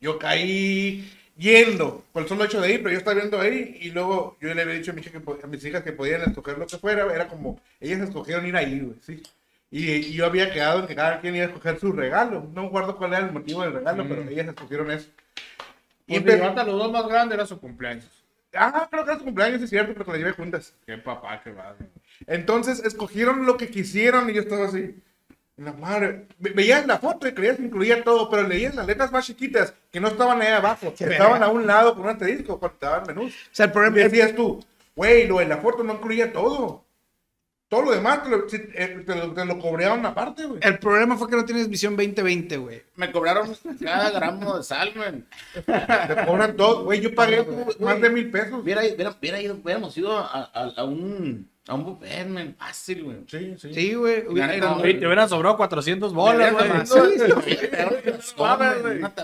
Yo 0.01 0.19
caí 0.19 1.11
yendo 1.37 2.05
por 2.13 2.23
el 2.23 2.29
solo 2.29 2.45
hecho 2.45 2.61
de 2.61 2.73
ir, 2.73 2.79
pero 2.83 2.93
yo 2.93 2.99
estaba 2.99 3.15
viendo 3.17 3.41
ahí 3.41 3.79
y 3.81 3.91
luego 3.91 4.37
yo 4.41 4.53
le 4.55 4.63
había 4.63 4.75
dicho 4.75 4.91
a, 4.93 4.95
mi 4.95 5.01
hija 5.01 5.11
que 5.11 5.21
po- 5.21 5.39
a 5.43 5.47
mis 5.47 5.65
hijas 5.65 5.83
que 5.83 5.93
podían 5.93 6.23
escoger 6.23 6.59
lo 6.59 6.67
que 6.67 6.79
fuera. 6.79 7.13
Era 7.15 7.29
como, 7.29 7.61
ellas 7.81 8.01
escogieron 8.01 8.47
ir 8.47 8.57
ahí, 8.57 8.81
güey, 8.81 8.97
¿sí? 9.01 9.23
Y, 9.71 9.91
y 9.91 10.13
yo 10.13 10.27
había 10.27 10.53
quedado 10.53 10.81
en 10.81 10.87
que 10.87 10.95
cada 10.95 11.21
quien 11.21 11.35
iba 11.35 11.45
a 11.47 11.49
escoger 11.49 11.79
su 11.81 11.91
regalo. 11.93 12.49
No 12.55 12.63
me 12.63 12.69
acuerdo 12.69 12.97
cuál 12.97 13.13
era 13.15 13.27
el 13.27 13.33
motivo 13.33 13.63
del 13.63 13.73
regalo, 13.73 14.07
pero 14.09 14.23
ellas 14.29 14.47
escogieron 14.49 14.91
eso. 14.91 15.09
Y 16.07 16.17
Y 16.17 16.19
empe- 16.21 16.35
llevarte 16.37 16.65
los 16.65 16.79
dos 16.79 16.93
más 16.93 17.09
grandes 17.09 17.35
era 17.37 17.47
su 17.47 17.59
cumpleaños. 17.59 18.07
Ah, 18.57 18.87
creo 18.89 19.05
que 19.05 19.11
era 19.11 19.19
su 19.19 19.25
cumpleaños, 19.25 19.63
es 19.63 19.71
cierto, 19.71 19.93
pero 19.95 20.05
que 20.05 20.13
la 20.13 20.19
llevé 20.19 20.33
juntas. 20.33 20.75
Qué 20.87 20.97
papá 20.99 21.43
va. 21.59 21.75
güey. 21.77 21.91
Entonces 22.29 22.85
escogieron 22.85 23.47
lo 23.47 23.57
que 23.57 23.69
quisieron 23.69 24.31
y 24.31 24.35
yo 24.35 24.43
estaba 24.43 24.67
así. 24.67 24.95
La 25.57 25.73
madre. 25.73 26.27
Ve- 26.39 26.51
Veías 26.51 26.87
la 26.87 26.99
foto 26.99 27.29
y 27.29 27.33
creías 27.33 27.57
que 27.57 27.63
incluía 27.63 28.03
todo, 28.03 28.29
pero 28.29 28.47
leías 28.47 28.75
las 28.75 28.87
letras 28.87 29.13
más 29.13 29.25
chiquitas 29.27 29.73
que 29.93 30.01
no 30.01 30.09
estaban 30.09 30.41
ahí 30.43 30.49
abajo, 30.49 30.93
que 30.97 31.05
estaban 31.05 31.43
a 31.43 31.49
un 31.49 31.67
lado 31.67 31.95
con 31.95 32.03
un 32.05 32.09
asterisco 32.11 32.59
cuando 32.59 32.77
te 32.79 32.87
daban 32.87 33.07
menús. 33.07 33.33
O 33.33 33.49
sea, 33.55 33.67
el 33.67 33.71
Y 33.71 33.75
problema 33.75 33.97
decías 33.99 34.35
tú, 34.35 34.65
güey, 34.97 35.27
lo 35.29 35.39
de 35.39 35.47
la 35.47 35.59
foto 35.59 35.85
no 35.85 35.95
incluía 35.95 36.33
todo. 36.33 36.83
Todo 37.69 37.83
lo 37.83 37.93
demás 37.93 38.23
te 38.23 38.29
lo, 38.29 38.47
eh, 38.53 39.03
te 39.07 39.15
lo, 39.17 39.33
te 39.33 39.45
lo 39.45 39.59
cobraron 39.59 40.05
aparte, 40.05 40.45
güey. 40.45 40.61
El 40.63 40.79
problema 40.79 41.17
fue 41.17 41.29
que 41.31 41.35
no 41.37 41.45
tienes 41.45 41.69
visión 41.69 41.97
2020, 41.97 42.57
güey. 42.59 42.83
Me 42.97 43.11
cobraron 43.11 43.57
cada 43.83 44.11
gramo 44.11 44.59
de 44.59 44.63
sal, 44.65 44.93
man. 44.95 45.27
Te 45.55 46.27
cobran 46.27 46.57
todo, 46.57 46.85
güey. 46.85 47.01
Yo 47.01 47.15
pagué 47.15 47.45
más 47.81 48.01
de 48.01 48.11
mil 48.11 48.31
pesos. 48.31 48.61
Hubiera, 48.63 48.83
hubiera, 48.83 49.11
hubiera 49.19 49.41
ido, 49.41 49.55
hubiéramos 49.63 49.97
ido 49.97 50.17
a, 50.19 50.51
a, 50.53 50.73
a 50.77 50.85
un, 50.85 51.49
a 51.67 51.75
un 51.75 51.85
buffet, 51.85 52.27
man. 52.27 52.55
Fácil, 52.59 53.05
güey. 53.05 53.17
Sí, 53.27 53.55
sí. 53.59 53.73
Sí, 53.75 53.95
güey. 53.95 54.25
No, 54.25 54.83
te 54.83 55.07
hubieran 55.07 55.29
sobrado 55.29 55.57
400 55.57 56.13
bolas, 56.13 56.53
Me 56.53 56.59
güey. 56.59 56.71
hubiera 56.71 56.85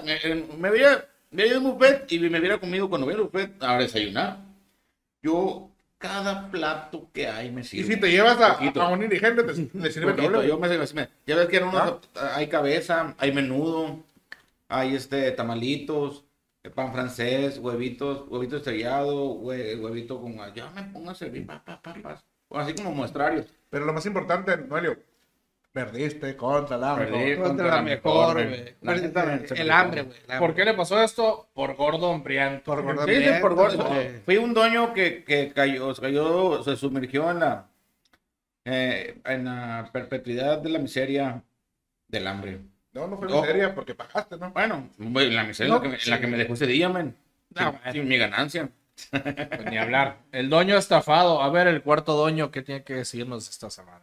me- 0.03 0.35
me- 0.35 0.57
Me 0.59 0.71
hubiera 0.71 1.05
me 1.33 1.43
hubiera 1.45 1.47
ido 1.47 1.57
a 1.57 1.61
un 1.61 1.65
buffet 1.79 2.11
y 2.13 2.19
me 2.19 2.39
hubiera 2.41 2.59
comido 2.59 2.89
cuando 2.89 3.07
al 3.09 3.23
buffet 3.23 3.63
a 3.63 3.79
desayunar. 3.79 4.39
Yo, 5.23 5.71
cada 5.99 6.51
plato 6.51 7.09
que 7.13 7.29
hay 7.29 7.51
me 7.51 7.61
Y 7.61 7.65
sirve. 7.65 7.95
si 7.95 8.01
te 8.01 8.11
llevas 8.11 8.41
a, 8.41 8.53
a 8.53 8.89
un 8.89 9.03
indigente, 9.03 9.43
te, 9.45 9.53
le 9.79 9.93
sirve 9.93 10.13
doble. 10.15 10.49
yo 10.49 10.59
me, 10.59 10.69
me- 10.69 11.09
ya 11.27 11.37
ves 11.37 11.47
que 11.49 11.57
eran 11.57 11.69
unos, 11.69 11.99
Ah. 12.17 12.33
hay 12.37 12.49
cabeza, 12.49 13.15
hay 13.19 13.33
menudo, 13.33 14.03
hay 14.69 14.95
este 14.97 15.31
tamalitos, 15.33 16.25
pan 16.75 16.93
francés, 16.93 17.59
huevitos, 17.59 18.27
huevito 18.29 18.57
estrellado, 18.57 19.35
hue- 19.35 19.79
huevito 19.79 20.21
con 20.21 20.37
ya 20.55 20.71
me 20.71 20.83
pongo 20.85 21.11
a 21.11 21.15
servir, 21.15 21.47
pa, 21.47 21.63
pa, 21.65 21.81
pa, 21.83 21.95
pa. 22.03 22.23
Así 22.59 22.75
como 22.75 22.91
muestrarios. 22.93 23.47
Pero 23.71 23.85
lo 23.85 23.93
más 23.93 24.05
importante, 24.07 24.57
Noelio, 24.57 24.99
perdiste 25.73 26.37
contra 26.37 26.77
la 26.77 26.97
Perdí. 26.97 27.37
Contra 27.37 27.69
la 27.77 27.83
mejor, 27.83 28.35
güey. 28.35 28.75
me 28.81 28.93
El 28.93 29.71
hambre, 29.71 30.03
güey. 30.03 30.19
el 30.19 30.31
hambre. 30.33 30.39
¿Por 30.39 30.55
qué 30.55 30.65
le 30.65 30.75
pasó 30.75 31.01
esto? 31.03 31.49
Por 31.55 31.77
gordo 31.77 32.13
hambriento. 32.13 32.65
Por 32.65 32.83
gordo 32.83 33.07
Sí, 33.07 33.15
sí, 33.15 33.31
por 33.41 33.53
hambriento, 33.53 33.55
gordo. 33.85 33.85
güey. 33.95 34.21
Fui 34.25 34.37
un 34.39 34.53
dueño 34.53 34.93
que, 34.93 35.23
que 35.25 35.53
cayó, 35.55 35.95
se 35.95 36.03
cayó, 36.03 36.63
se 36.65 36.77
sumergió 36.77 37.31
en 37.31 37.39
la, 37.41 37.67
eh, 38.65 39.21
en 39.25 39.45
la 39.45 39.89
perpetuidad 39.93 40.59
de 40.59 40.71
la 40.71 40.79
miseria 40.81 41.43
del 42.09 42.27
hambre. 42.27 42.59
No, 42.93 43.07
no 43.07 43.17
fue 43.17 43.29
No. 43.29 43.41
miseria 43.41 43.73
porque 43.73 43.95
pagaste, 43.95 44.37
¿no? 44.37 44.51
Bueno, 44.51 44.89
en 44.99 45.37
la 45.37 45.45
miseria 45.45 45.69
en, 45.73 45.75
la 45.77 45.83
que, 45.83 45.89
me- 45.89 45.95
en 46.03 46.11
la 46.11 46.21
que 46.21 46.27
me 46.27 46.37
dejó 46.37 46.55
ese 46.55 46.67
día, 46.67 46.89
man. 46.89 47.15
No, 47.55 47.79
Sin, 47.85 47.93
sin 47.93 48.09
mi 48.09 48.17
ganancia. 48.19 48.69
Pues 49.11 49.65
ni 49.71 49.79
hablar. 49.79 50.19
El 50.33 50.51
doño 50.51 50.77
estafado. 50.77 51.43
A 51.43 51.51
ver, 51.51 51.67
el 51.69 51.83
cuarto 51.83 52.15
doño, 52.15 52.51
¿qué 52.51 52.63
tiene 52.63 52.85
que 52.85 52.95
decirnos 52.95 53.49
esta 53.49 53.71
semana? 53.71 54.03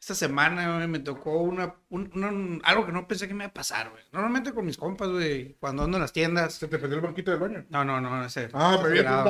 Esta 0.00 0.14
semana 0.14 0.76
güey, 0.76 0.86
me 0.86 1.00
tocó 1.00 1.38
una, 1.38 1.74
un- 1.88 2.10
una- 2.14 2.60
algo 2.64 2.86
que 2.86 2.92
no 2.92 3.08
pensé 3.08 3.26
que 3.26 3.34
me 3.34 3.42
iba 3.44 3.50
a 3.50 3.54
pasar, 3.54 3.90
güey. 3.90 4.02
Normalmente 4.12 4.52
con 4.52 4.64
mis 4.64 4.76
compas, 4.76 5.08
güey, 5.08 5.54
cuando 5.58 5.82
ando 5.82 5.96
en 5.96 6.02
las 6.02 6.12
tiendas. 6.12 6.54
Se 6.54 6.68
te 6.68 6.78
perdió 6.78 6.96
el 6.96 7.02
banquito 7.02 7.32
del 7.32 7.40
baño. 7.40 7.64
No, 7.70 7.84
no, 7.84 8.00
no, 8.00 8.24
ese. 8.24 8.48
Ah, 8.52 8.78
me 8.80 8.88
había. 9.00 9.24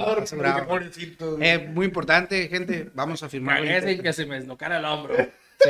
Pobrecito. 0.67 1.39
Eh, 1.41 1.67
muy 1.73 1.87
importante, 1.87 2.47
gente. 2.49 2.91
Vamos 2.95 3.23
a 3.23 3.29
firmar. 3.31 3.65
Ese 3.65 3.99
que 4.03 4.13
se 4.13 4.27
me 4.27 4.35
deslocara 4.35 4.79
el 4.79 4.85
hombro. 4.85 5.15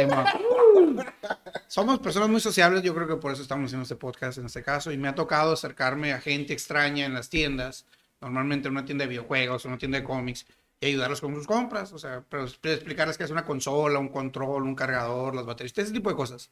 Somos 1.69 1.99
personas 2.01 2.29
muy 2.29 2.41
sociables, 2.41 2.83
yo 2.83 2.95
creo 2.95 3.07
que 3.07 3.17
por 3.17 3.33
eso 3.33 3.43
estamos 3.43 3.67
haciendo 3.67 3.83
este 3.85 3.97
podcast 3.97 4.39
en 4.39 4.47
este 4.47 4.63
caso. 4.63 4.91
Y 4.93 4.97
me 4.99 5.09
ha 5.09 5.15
tocado 5.15 5.53
acercarme 5.53 6.13
a 6.13 6.21
gente 6.21 6.53
extraña 6.53 7.05
en 7.07 7.15
las 7.15 7.29
tiendas, 7.29 7.87
normalmente 8.21 8.69
en 8.69 8.73
una 8.73 8.85
tienda 8.85 9.05
de 9.05 9.11
videojuegos, 9.11 9.65
en 9.65 9.73
una 9.73 9.79
tienda 9.79 9.99
de 9.99 10.05
cómics, 10.05 10.47
y 10.81 10.87
ayudarlos 10.87 11.21
con 11.21 11.35
sus 11.35 11.47
compras. 11.47 11.93
O 11.93 11.99
sea, 11.99 12.23
pero 12.29 12.45
explicarles 12.45 13.17
que 13.19 13.25
es 13.25 13.31
una 13.31 13.45
consola, 13.45 13.99
un 13.99 14.09
control, 14.09 14.63
un 14.65 14.75
cargador, 14.75 15.35
las 15.35 15.47
baterías, 15.47 15.77
ese 15.79 15.93
tipo 15.93 16.11
de 16.11 16.17
cosas. 16.17 16.51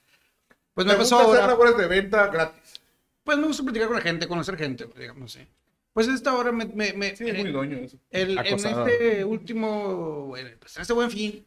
Pues 0.74 0.86
me 0.86 0.92
Me 0.94 0.98
pasó 0.98 1.16
gusta 1.16 1.30
hacer 1.30 1.40
ahora. 1.42 1.52
labores 1.52 1.76
de 1.76 1.86
venta 1.86 2.26
gratis. 2.28 2.80
Pues 3.22 3.38
me 3.38 3.46
gusta 3.46 3.62
platicar 3.62 3.88
con 3.88 3.96
la 3.96 4.02
gente, 4.02 4.26
conocer 4.28 4.56
gente, 4.56 4.88
digamos 4.98 5.34
así. 5.36 5.46
Pues 5.92 6.08
esta 6.08 6.34
hora 6.34 6.50
me. 6.52 6.66
me, 6.66 6.92
me- 6.92 7.14
Sí, 7.16 7.28
es 7.28 7.38
muy 7.38 7.52
doño 7.52 7.76
eso. 7.78 7.96
el- 8.10 8.36
en 8.38 8.46
este 8.46 9.24
último, 9.24 10.26
bueno, 10.26 10.50
pues 10.58 10.74
en 10.76 10.82
este 10.82 10.92
buen 10.92 11.10
fin, 11.10 11.46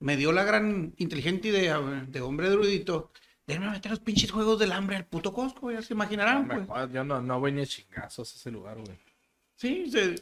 me 0.00 0.16
dio 0.16 0.30
la 0.32 0.44
gran 0.44 0.92
inteligente 0.98 1.48
idea 1.48 1.78
güey, 1.78 2.06
de 2.06 2.20
hombre 2.20 2.48
erudito 2.48 3.10
de 3.46 3.54
irme 3.54 3.66
a 3.66 3.70
meter 3.70 3.90
los 3.90 4.00
pinches 4.00 4.30
juegos 4.30 4.58
del 4.58 4.72
hambre 4.72 4.96
al 4.96 5.06
puto 5.06 5.32
Costco, 5.32 5.72
ya 5.72 5.80
se 5.80 5.94
imaginarán, 5.94 6.46
Me 6.46 6.60
pues. 6.60 6.92
Yo 6.92 7.02
no, 7.02 7.22
no 7.22 7.40
voy 7.40 7.50
ni 7.52 7.62
a 7.62 7.66
chingazos 7.66 8.30
a 8.34 8.36
ese 8.36 8.50
lugar, 8.50 8.76
güey. 8.76 8.98
Sí, 9.58 9.90
se, 9.90 10.14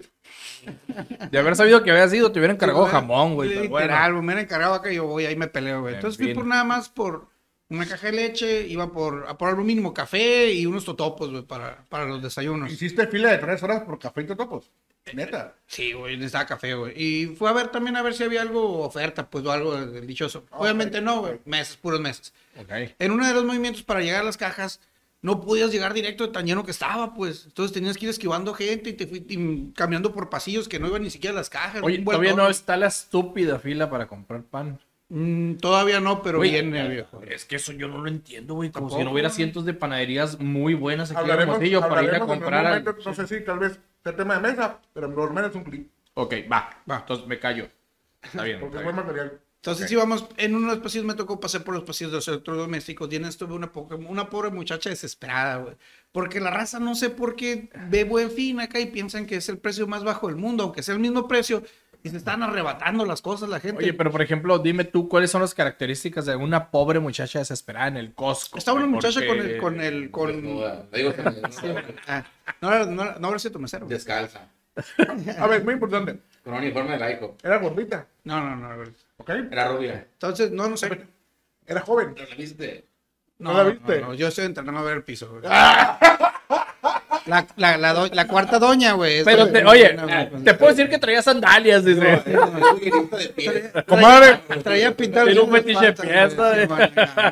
De 1.30 1.38
haber 1.38 1.56
sabido 1.56 1.82
que 1.82 1.90
había 1.90 2.08
sido, 2.08 2.32
te 2.32 2.38
hubiera 2.38 2.54
encargado 2.54 2.86
Sí, 2.86 2.92
jamón, 2.92 3.34
güey. 3.34 3.50
Literal, 3.50 4.12
bueno. 4.14 4.22
me 4.22 4.32
han 4.32 4.38
encargado 4.40 4.74
acá 4.74 4.90
y 4.90 4.96
yo 4.96 5.06
voy, 5.06 5.26
ahí 5.26 5.36
me 5.36 5.46
peleo, 5.46 5.82
güey. 5.82 5.92
En 5.92 5.98
Entonces 5.98 6.16
fui 6.16 6.26
fin. 6.28 6.34
por 6.34 6.46
nada 6.46 6.64
más 6.64 6.88
por 6.88 7.28
una 7.68 7.86
caja 7.86 8.06
de 8.06 8.12
leche, 8.14 8.66
iba 8.66 8.90
por, 8.90 9.26
a 9.28 9.36
por 9.36 9.50
algo 9.50 9.62
mínimo 9.62 9.92
café 9.92 10.50
y 10.52 10.64
unos 10.64 10.86
totopos, 10.86 11.30
güey, 11.30 11.42
para, 11.42 11.84
para 11.90 12.06
los 12.06 12.22
desayunos. 12.22 12.72
Hiciste 12.72 13.06
fila 13.08 13.30
de 13.30 13.38
tres 13.38 13.62
horas 13.62 13.82
por 13.82 13.98
café 13.98 14.22
y 14.22 14.26
totopos. 14.26 14.70
Neta. 15.12 15.54
Sí, 15.66 15.92
güey, 15.92 16.16
necesitaba 16.16 16.46
café, 16.46 16.74
güey. 16.74 16.92
Y 17.00 17.26
fue 17.26 17.50
a 17.50 17.52
ver 17.52 17.68
también 17.68 17.96
a 17.96 18.02
ver 18.02 18.14
si 18.14 18.24
había 18.24 18.40
algo 18.40 18.80
oferta, 18.80 19.28
pues, 19.28 19.44
o 19.44 19.52
algo 19.52 19.76
del 19.76 20.06
dichoso. 20.06 20.44
Obviamente 20.50 21.00
no, 21.00 21.20
güey. 21.20 21.40
Meses, 21.44 21.76
puros 21.76 22.00
meses. 22.00 22.32
Ok. 22.58 22.94
En 22.98 23.12
uno 23.12 23.26
de 23.26 23.34
los 23.34 23.44
movimientos 23.44 23.82
para 23.82 24.00
llegar 24.00 24.22
a 24.22 24.24
las 24.24 24.36
cajas, 24.36 24.80
no 25.26 25.40
podías 25.40 25.72
llegar 25.72 25.92
directo 25.92 26.24
de 26.24 26.32
tan 26.32 26.46
lleno 26.46 26.64
que 26.64 26.70
estaba, 26.70 27.12
pues. 27.12 27.46
Entonces 27.46 27.72
tenías 27.74 27.98
que 27.98 28.04
ir 28.04 28.10
esquivando 28.10 28.54
gente 28.54 28.90
y 28.90 28.92
te 28.92 29.08
fui 29.08 29.26
y 29.28 29.72
caminando 29.72 30.12
por 30.12 30.30
pasillos 30.30 30.68
que 30.68 30.78
no 30.78 30.86
iban 30.86 31.02
ni 31.02 31.10
siquiera 31.10 31.34
a 31.34 31.40
las 31.40 31.50
cajas. 31.50 31.82
Oye, 31.82 31.98
un 31.98 32.04
todavía 32.04 32.34
no 32.34 32.48
está 32.48 32.76
la 32.76 32.86
estúpida 32.86 33.58
fila 33.58 33.90
para 33.90 34.06
comprar 34.06 34.44
pan. 34.44 34.78
Mm, 35.08 35.54
todavía 35.56 35.98
no, 35.98 36.22
pero 36.22 36.38
Güey, 36.38 36.52
viene, 36.52 36.88
viejo. 36.88 37.20
Es 37.22 37.44
que 37.44 37.56
eso 37.56 37.72
yo 37.72 37.88
no 37.88 37.98
lo 37.98 38.06
entiendo, 38.08 38.54
güey. 38.54 38.70
Como 38.70 38.88
si 38.88 39.02
no 39.02 39.10
hubiera 39.10 39.30
cientos 39.30 39.64
de 39.64 39.74
panaderías 39.74 40.38
muy 40.38 40.74
buenas 40.74 41.10
aquí 41.10 41.16
en 41.18 41.22
Hablaremos, 41.22 41.54
Hermosillo 41.56 41.80
para 41.80 42.04
ir 42.04 42.10
a 42.10 42.16
en 42.18 42.26
comprar. 42.26 42.64
momento, 42.64 42.96
no 43.04 43.14
sé 43.14 43.26
si 43.26 43.44
tal 43.44 43.58
vez 43.58 43.80
sea 44.04 44.14
tema 44.14 44.34
de 44.34 44.40
mesa, 44.48 44.80
pero 44.92 45.12
por 45.12 45.28
lo 45.28 45.34
menos 45.34 45.52
un 45.56 45.64
clic. 45.64 45.88
Ok, 46.14 46.34
va. 46.50 46.70
Va. 46.88 46.98
Entonces 46.98 47.26
me 47.26 47.40
callo. 47.40 47.68
Está 48.22 48.44
bien. 48.44 48.60
Porque 48.60 48.76
está 48.76 48.88
es 48.88 48.94
buen 48.94 48.96
bien. 48.96 49.06
material. 49.06 49.40
Entonces 49.66 49.86
Ok. 49.86 49.92
íbamos, 49.92 50.26
en 50.36 50.54
uno 50.54 50.68
de 50.68 50.74
los 50.76 50.82
pasillos 50.84 51.04
me 51.04 51.14
tocó 51.14 51.40
pasar 51.40 51.64
por 51.64 51.74
los 51.74 51.82
pasillos 51.82 52.12
de 52.12 52.18
los 52.18 52.28
electrodomésticos 52.28 53.12
y 53.12 53.16
en 53.16 53.24
esto 53.24 53.48
veo 53.48 53.56
una, 53.56 53.72
poca- 53.72 53.96
una 53.96 54.30
pobre 54.30 54.50
muchacha 54.50 54.90
desesperada, 54.90 55.56
güey. 55.56 55.74
Porque 56.12 56.38
la 56.38 56.50
raza 56.52 56.78
no 56.78 56.94
sé 56.94 57.10
por 57.10 57.34
qué 57.34 57.68
ve 57.90 58.04
buen 58.04 58.30
fin 58.30 58.60
acá 58.60 58.78
y 58.78 58.86
piensan 58.86 59.26
que 59.26 59.34
es 59.36 59.48
el 59.48 59.58
precio 59.58 59.88
más 59.88 60.04
bajo 60.04 60.28
del 60.28 60.36
mundo, 60.36 60.62
aunque 60.62 60.84
sea 60.84 60.94
el 60.94 61.00
mismo 61.00 61.26
precio, 61.26 61.64
y 62.04 62.10
se 62.10 62.16
están 62.18 62.44
arrebatando 62.44 63.04
las 63.04 63.20
cosas 63.20 63.48
la 63.48 63.58
gente. 63.58 63.82
Oye, 63.82 63.92
pero 63.92 64.12
por 64.12 64.22
ejemplo, 64.22 64.60
dime 64.60 64.84
tú 64.84 65.08
cuáles 65.08 65.32
son 65.32 65.40
las 65.42 65.52
características 65.52 66.24
de 66.26 66.36
una 66.36 66.70
pobre 66.70 67.00
muchacha 67.00 67.40
desesperada 67.40 67.88
en 67.88 67.96
el 67.96 68.14
Costco. 68.14 68.58
Estaba 68.58 68.76
una 68.78 68.86
muchacha 68.86 69.26
con 69.26 69.38
el, 69.40 69.58
con 69.58 69.80
el, 69.80 70.10
con... 70.12 70.60
Ah, 72.06 72.24
no, 72.60 72.84
no, 72.86 73.18
no 73.18 73.26
habrá 73.26 73.38
sido 73.40 73.52
tu 73.54 73.58
mesero. 73.58 73.86
descalza. 73.88 74.48
A 75.38 75.46
ver, 75.48 75.64
muy 75.64 75.74
importante. 75.74 76.18
Con 76.44 76.52
un 76.54 76.60
uniforme 76.60 76.92
de 76.92 76.98
laico. 76.98 77.36
Era 77.42 77.58
gordita, 77.58 78.06
No, 78.24 78.40
no, 78.40 78.54
no. 78.54 78.84
¿Ok? 79.18 79.30
Era 79.50 79.68
rubia. 79.68 80.08
Entonces, 80.12 80.50
no, 80.50 80.68
no 80.68 80.76
sé. 80.76 81.06
Era 81.66 81.80
joven. 81.80 82.14
¿Pero 82.14 82.28
la 82.28 82.36
viste? 82.36 82.88
No, 83.38 83.52
¿No 83.52 83.62
la 83.62 83.70
viste? 83.70 84.00
no, 84.00 84.06
no, 84.08 84.14
yo 84.14 84.28
estoy 84.28 84.46
entrenando 84.46 84.80
a 84.80 84.84
ver 84.84 84.96
el 84.98 85.04
piso. 85.04 85.28
güey. 85.30 85.42
La, 87.26 87.46
la, 87.56 87.76
la, 87.76 87.92
do- 87.92 88.06
la 88.12 88.26
cuarta 88.28 88.58
doña, 88.58 88.92
güey. 88.92 89.24
Pero 89.24 89.48
te, 89.50 89.64
oye, 89.64 89.94
no, 89.94 90.06
no, 90.06 90.42
te 90.44 90.54
puedo 90.54 90.72
decir 90.72 90.88
que 90.88 90.98
traía 90.98 91.22
sandalias, 91.22 91.84
dice. 91.84 92.22
Comadre, 93.86 94.40
Traía 94.62 94.96
pintado. 94.96 95.26
Tiene 95.26 95.40
un 95.40 95.50
fetiche 95.50 95.88
eh. 95.88 96.68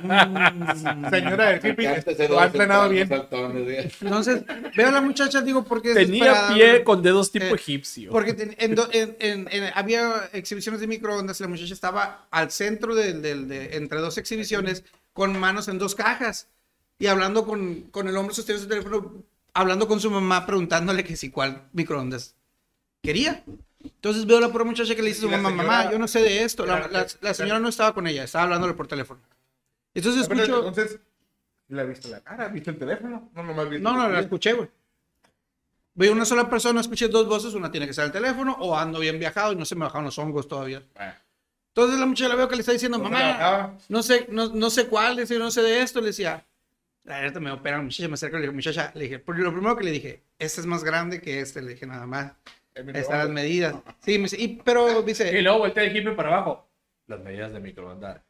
mm. 0.03 1.11
señora 1.11 1.51
del 1.51 1.67
hippie, 1.71 2.05
lo 2.29 2.41
ha 2.41 2.47
entrenado 2.47 2.89
bien. 2.89 3.09
Entonces, 4.01 4.43
veo 4.77 4.89
a 4.89 4.93
la 4.93 5.01
muchacha, 5.01 5.41
digo, 5.41 5.65
porque 5.65 5.91
es 5.91 5.95
Tenía 5.95 6.49
pie 6.53 6.85
con 6.85 7.03
dedos 7.03 7.31
tipo 7.31 7.45
Eh, 7.47 7.55
egipcio. 7.55 8.11
Porque 8.11 8.35
ten- 8.35 8.55
en 8.59 8.75
do- 8.75 8.89
en- 8.93 9.17
en- 9.21 9.49
en- 9.51 9.71
había 9.75 10.29
exhibiciones 10.33 10.81
de 10.81 10.87
microondas 10.87 11.39
y 11.41 11.43
la 11.45 11.49
muchacha 11.49 11.73
estaba 11.75 12.27
al 12.31 12.51
centro 12.51 12.95
de, 12.95 13.11
entre 13.73 14.01
dos 14.01 14.19
exhibiciones 14.19 14.85
con 15.13 15.39
manos 15.39 15.69
en 15.69 15.79
dos 15.79 15.95
cajas 15.95 16.49
y 16.99 17.07
hablando 17.07 17.45
con, 17.47 17.83
con 17.91 18.09
el 18.09 18.17
hombre 18.17 18.35
sosteniendo 18.35 18.65
su 18.65 18.69
teléfono, 18.69 19.23
hablando 19.55 19.89
con 19.89 20.01
su 20.01 20.11
mamá, 20.11 20.45
preguntándole 20.47 21.05
que 21.05 21.17
si 21.17 21.31
cuál 21.31 21.63
microondas 21.73 22.35
quería. 23.03 23.43
Entonces 23.83 24.27
veo 24.27 24.39
a 24.39 24.41
la 24.41 24.49
pobre 24.49 24.65
muchacha 24.65 24.95
que 24.95 25.03
le 25.03 25.09
dice 25.09 25.21
a 25.21 25.23
su 25.23 25.31
mamá, 25.31 25.51
señora- 25.51 25.67
mamá, 25.69 25.93
yo 25.93 25.99
no 25.99 26.09
sé 26.09 26.21
de 26.23 26.43
esto. 26.43 26.65
La, 26.67 26.89
la- 26.89 27.07
la 27.21 27.35
señora 27.35 27.61
no 27.61 27.69
estaba 27.69 27.93
con 27.95 28.07
ella, 28.07 28.25
estaba 28.25 28.45
hablándole 28.45 28.75
por 28.75 28.87
teléfono. 28.87 29.21
Entonces 29.95 30.23
escucho... 30.23 30.69
Entonces, 30.69 30.99
¿la 31.69 31.85
viste 31.85 32.09
la 32.09 32.21
cara? 32.21 32.49
¿Viste 32.49 32.71
el 32.71 32.79
teléfono? 32.79 33.31
No, 33.35 33.43
nomás 33.43 33.69
viste. 33.69 33.83
No, 33.83 33.93
no, 33.97 34.09
la 34.09 34.21
escuché, 34.21 34.53
güey. 34.55 34.69
Veo 35.97 36.13
una 36.13 36.25
sola 36.25 36.51
persona, 36.51 36.81
escuché 36.81 37.07
dos 37.09 37.29
voces, 37.29 37.55
una 37.55 37.71
tiene 37.71 37.87
que 37.87 37.93
ser 37.93 38.07
el 38.07 38.11
teléfono 38.13 38.57
o 38.59 38.77
ando 38.77 38.99
bien 38.99 39.19
viajado 39.19 39.53
y 39.53 39.57
no 39.57 39.65
se 39.65 39.77
me 39.77 39.85
bajaron 39.85 40.07
los 40.07 40.19
hongos 40.19 40.49
todavía. 40.49 40.83
Bueno. 40.95 41.13
Entonces 41.69 42.01
la 42.01 42.07
muchacha 42.07 42.29
la 42.29 42.35
veo 42.37 42.49
que 42.49 42.57
le 42.57 42.61
está 42.61 42.73
diciendo, 42.73 42.99
mamá, 42.99 43.77
no 43.89 44.03
sé, 44.03 44.27
no, 44.31 44.49
no 44.49 44.71
sé 44.71 44.87
cuál, 44.89 45.17
dice, 45.17 45.39
no 45.39 45.51
sé 45.51 45.63
de 45.63 45.83
esto, 45.83 46.01
le 46.01 46.07
decía. 46.09 46.45
La 47.05 47.21
neta 47.23 47.39
me 47.39 47.51
opera, 47.51 47.81
muchacha 47.83 48.09
me 48.09 48.15
acerca, 48.15 48.37
le 48.39 48.43
dije, 48.45 48.55
muchacha, 48.55 48.91
le 48.95 49.05
dije, 49.05 49.23
lo 49.27 49.53
primero 49.53 49.77
que 49.77 49.85
le 49.85 49.91
dije, 49.91 50.23
este 50.39 50.61
es 50.63 50.67
más 50.67 50.83
grande 50.83 51.21
que 51.21 51.41
este, 51.41 51.61
le 51.63 51.73
dije 51.75 51.87
nada 51.87 52.07
más. 52.07 52.33
Ahí 52.77 52.85
están 52.95 53.19
las 53.19 53.29
medidas. 53.29 53.75
Sí, 54.01 54.17
me 54.19 54.25
dice, 54.25 54.41
y, 54.41 54.49
pero 54.65 55.01
Y 55.01 55.05
dice, 55.05 55.43
luego 55.43 55.59
voltea 55.59 55.85
el 55.85 55.97
hippie 55.97 56.13
para 56.13 56.29
abajo. 56.31 56.67
Las 57.07 57.21
medidas 57.21 57.53
de 57.53 57.61
microondas 57.61 58.21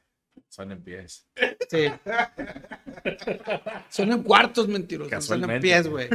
son 0.48 0.72
en 0.72 0.82
pies. 0.82 1.26
sí. 1.70 1.86
Son 3.88 4.10
en 4.12 4.22
cuartos 4.22 4.66
mentirosos, 4.68 5.24
son 5.24 5.48
en 5.48 5.60
pies, 5.60 5.86
güey. 5.88 6.08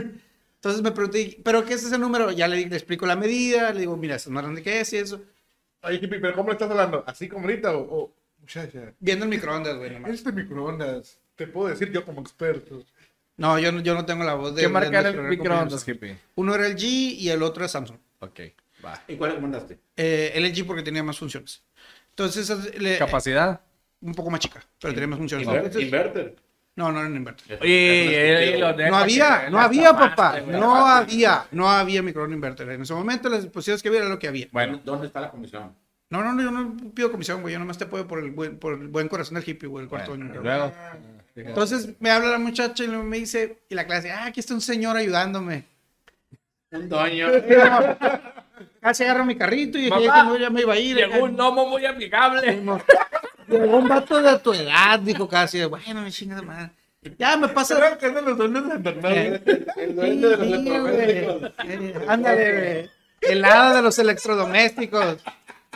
Entonces 0.56 0.82
me 0.82 0.92
pregunté, 0.92 1.40
¿pero 1.44 1.64
qué 1.64 1.76
es 1.76 1.84
ese 1.86 1.98
número? 1.98 2.32
Ya 2.32 2.48
le, 2.48 2.66
le 2.66 2.76
explico 2.76 3.06
la 3.06 3.16
medida, 3.16 3.72
le 3.72 3.82
digo, 3.82 3.96
mira, 3.96 4.16
es 4.16 4.28
más 4.28 4.44
grande 4.44 4.62
que 4.62 4.80
es 4.82 4.92
y 4.94 4.98
eso. 4.98 5.22
Oye, 5.84 5.98
hippie, 6.02 6.20
¿pero 6.20 6.36
cómo 6.36 6.50
le 6.50 6.54
estás 6.54 6.70
hablando? 6.70 7.04
¿Así 7.08 7.30
como 7.30 7.46
ahorita 7.46 7.76
o...? 7.78 7.82
o- 8.04 8.14
Muchacha, 8.42 8.94
Viendo 9.00 9.26
el 9.26 9.30
microondas, 9.32 9.78
güey, 9.78 9.92
nomás. 9.92 10.12
este 10.12 10.32
microondas, 10.32 11.20
te 11.40 11.48
puedo 11.48 11.70
decir 11.70 11.90
yo 11.92 12.04
como 12.06 12.20
experto. 12.22 12.84
No, 13.38 13.58
yo 13.58 13.72
no, 13.72 13.80
yo 13.80 13.94
no 13.96 14.06
tengo 14.06 14.26
la 14.26 14.34
voz 14.34 14.54
de... 14.54 14.62
¿Qué 14.64 14.68
marca 14.68 15.00
era 15.00 15.10
el 15.10 15.22
microondas, 15.22 15.88
hippie? 15.88 16.18
Uno 16.36 16.54
era 16.54 16.68
el 16.68 16.76
G 16.76 16.84
y 16.84 17.30
el 17.30 17.42
otro 17.42 17.64
es 17.64 17.72
Samsung. 17.72 17.98
Ok, 18.20 18.40
va. 18.86 19.02
¿Y 19.08 19.16
cuál 19.16 19.36
le 19.36 19.40
mandaste? 19.40 19.80
Eh, 19.96 20.34
el 20.36 20.44
LG 20.46 20.68
porque 20.68 20.84
tenía 20.84 21.02
más 21.02 21.18
funciones. 21.18 21.64
Entonces, 22.10 22.78
le- 22.78 22.98
Capacidad. 22.98 23.62
un 24.02 24.14
poco 24.14 24.30
más 24.30 24.42
chica, 24.42 24.62
pero 24.82 24.94
tenía 24.94 25.08
más 25.08 25.20
funciones. 25.20 25.48
Inver- 25.48 25.56
Entonces- 25.58 25.82
Inverter. 25.84 26.36
no, 26.76 26.92
no 26.92 27.00
era 27.00 27.08
un 27.08 27.16
inverter. 27.16 27.60
Oye, 27.62 28.52
deja 28.52 28.90
No 28.90 28.98
había, 28.98 29.50
no 29.50 29.60
había, 29.62 29.94
papá. 29.94 30.42
No 30.42 30.86
había, 30.86 31.48
no 31.52 31.70
había 31.70 32.02
microondas 32.02 32.36
inverter. 32.36 32.70
En 32.72 32.82
ese 32.82 32.94
momento 32.94 33.30
las 33.30 33.44
dispositivos 33.44 33.82
que 33.82 33.88
había 33.88 34.02
era 34.02 34.10
lo 34.10 34.20
que 34.20 34.28
había. 34.28 34.48
Bueno, 34.52 34.82
¿Dónde 34.84 35.08
está 35.08 35.22
la 35.22 35.32
comisión? 35.32 35.74
No, 36.10 36.24
no, 36.24 36.34
no, 36.34 36.42
yo 36.42 36.52
no 36.52 36.76
pido 36.94 37.12
comisión, 37.12 37.42
güey. 37.42 37.54
Yo 37.54 37.60
nomás 37.60 37.78
te 37.78 37.84
apoyo 37.84 38.08
por 38.08 38.20
el 38.20 38.32
buen, 38.32 38.58
por 38.58 38.74
el 38.74 38.88
buen 38.88 39.08
corazón 39.08 39.36
del 39.36 39.48
hippie, 39.48 39.68
güey, 39.70 39.84
el 39.84 39.90
cuarto 39.90 40.10
bueno, 40.12 40.26
año. 40.32 40.42
luego. 40.42 40.72
Entonces 41.36 41.90
me 42.00 42.10
habla 42.10 42.30
la 42.32 42.40
muchacha 42.40 42.84
y 42.84 42.88
me 42.88 43.18
dice, 43.18 43.60
y 43.70 43.76
la 43.76 43.86
clase, 43.86 44.12
ah, 44.12 44.26
aquí 44.26 44.40
está 44.40 44.54
un 44.54 44.62
señor 44.62 44.98
ayudándome. 44.98 45.66
Un 46.72 46.90
doño. 46.90 47.28
Casi 48.82 49.04
agarro 49.04 49.26
mi 49.26 49.36
carrito 49.38 49.78
y 49.78 49.84
dije, 49.84 49.90
Mamá, 49.92 50.04
"Ya 50.06 50.14
que 50.14 50.28
no, 50.30 50.38
ya 50.38 50.50
me 50.50 50.62
iba 50.62 50.74
a 50.74 50.78
ir. 50.80 50.96
Llegó 50.98 51.24
un 51.26 51.36
gnomo 51.36 51.68
muy 51.68 51.86
amigable. 51.86 52.62
Llegó 53.48 53.78
un 53.78 53.88
vato 53.88 54.22
de 54.22 54.38
tu 54.40 54.54
edad, 54.54 55.00
dijo 55.00 55.28
casi. 55.30 55.64
Bueno, 55.66 56.02
me 56.02 56.12
chingas 56.12 56.42
de 56.42 56.46
madre. 56.46 56.72
Ya 57.18 57.38
me 57.38 57.48
pasa. 57.48 57.76
¿Será 57.76 57.98
que 57.98 58.06
andan 58.08 58.26
los 58.26 58.38
duendes 58.38 58.68
de 58.68 58.76
Internet? 58.76 59.44
El 59.78 59.90
Sí, 59.90 59.94
dueño 59.94 60.30
de 60.30 60.38
los 60.38 60.46
sí, 60.48 60.54
electrodomésticos. 60.54 61.40
güey. 61.40 61.50
Eh, 61.72 62.06
Ándale, 62.08 62.52
güey. 62.54 62.90
El 63.22 63.46
hada 63.46 63.76
de 63.76 63.82
los 63.82 64.00
electrodomésticos. 64.00 65.18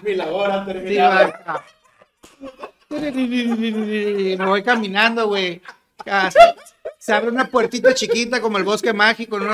Mi 0.04 0.16
labor 0.16 0.52
ha 0.52 0.66
terminado. 0.66 1.34
Me 2.90 4.46
voy 4.46 4.64
caminando, 4.64 5.28
güey. 5.28 5.62
Se 6.98 7.14
abre 7.14 7.30
una 7.30 7.46
puertita 7.46 7.94
chiquita 7.94 8.42
como 8.42 8.58
el 8.58 8.64
bosque 8.64 8.94
mágico, 8.94 9.40
¿no? 9.40 9.52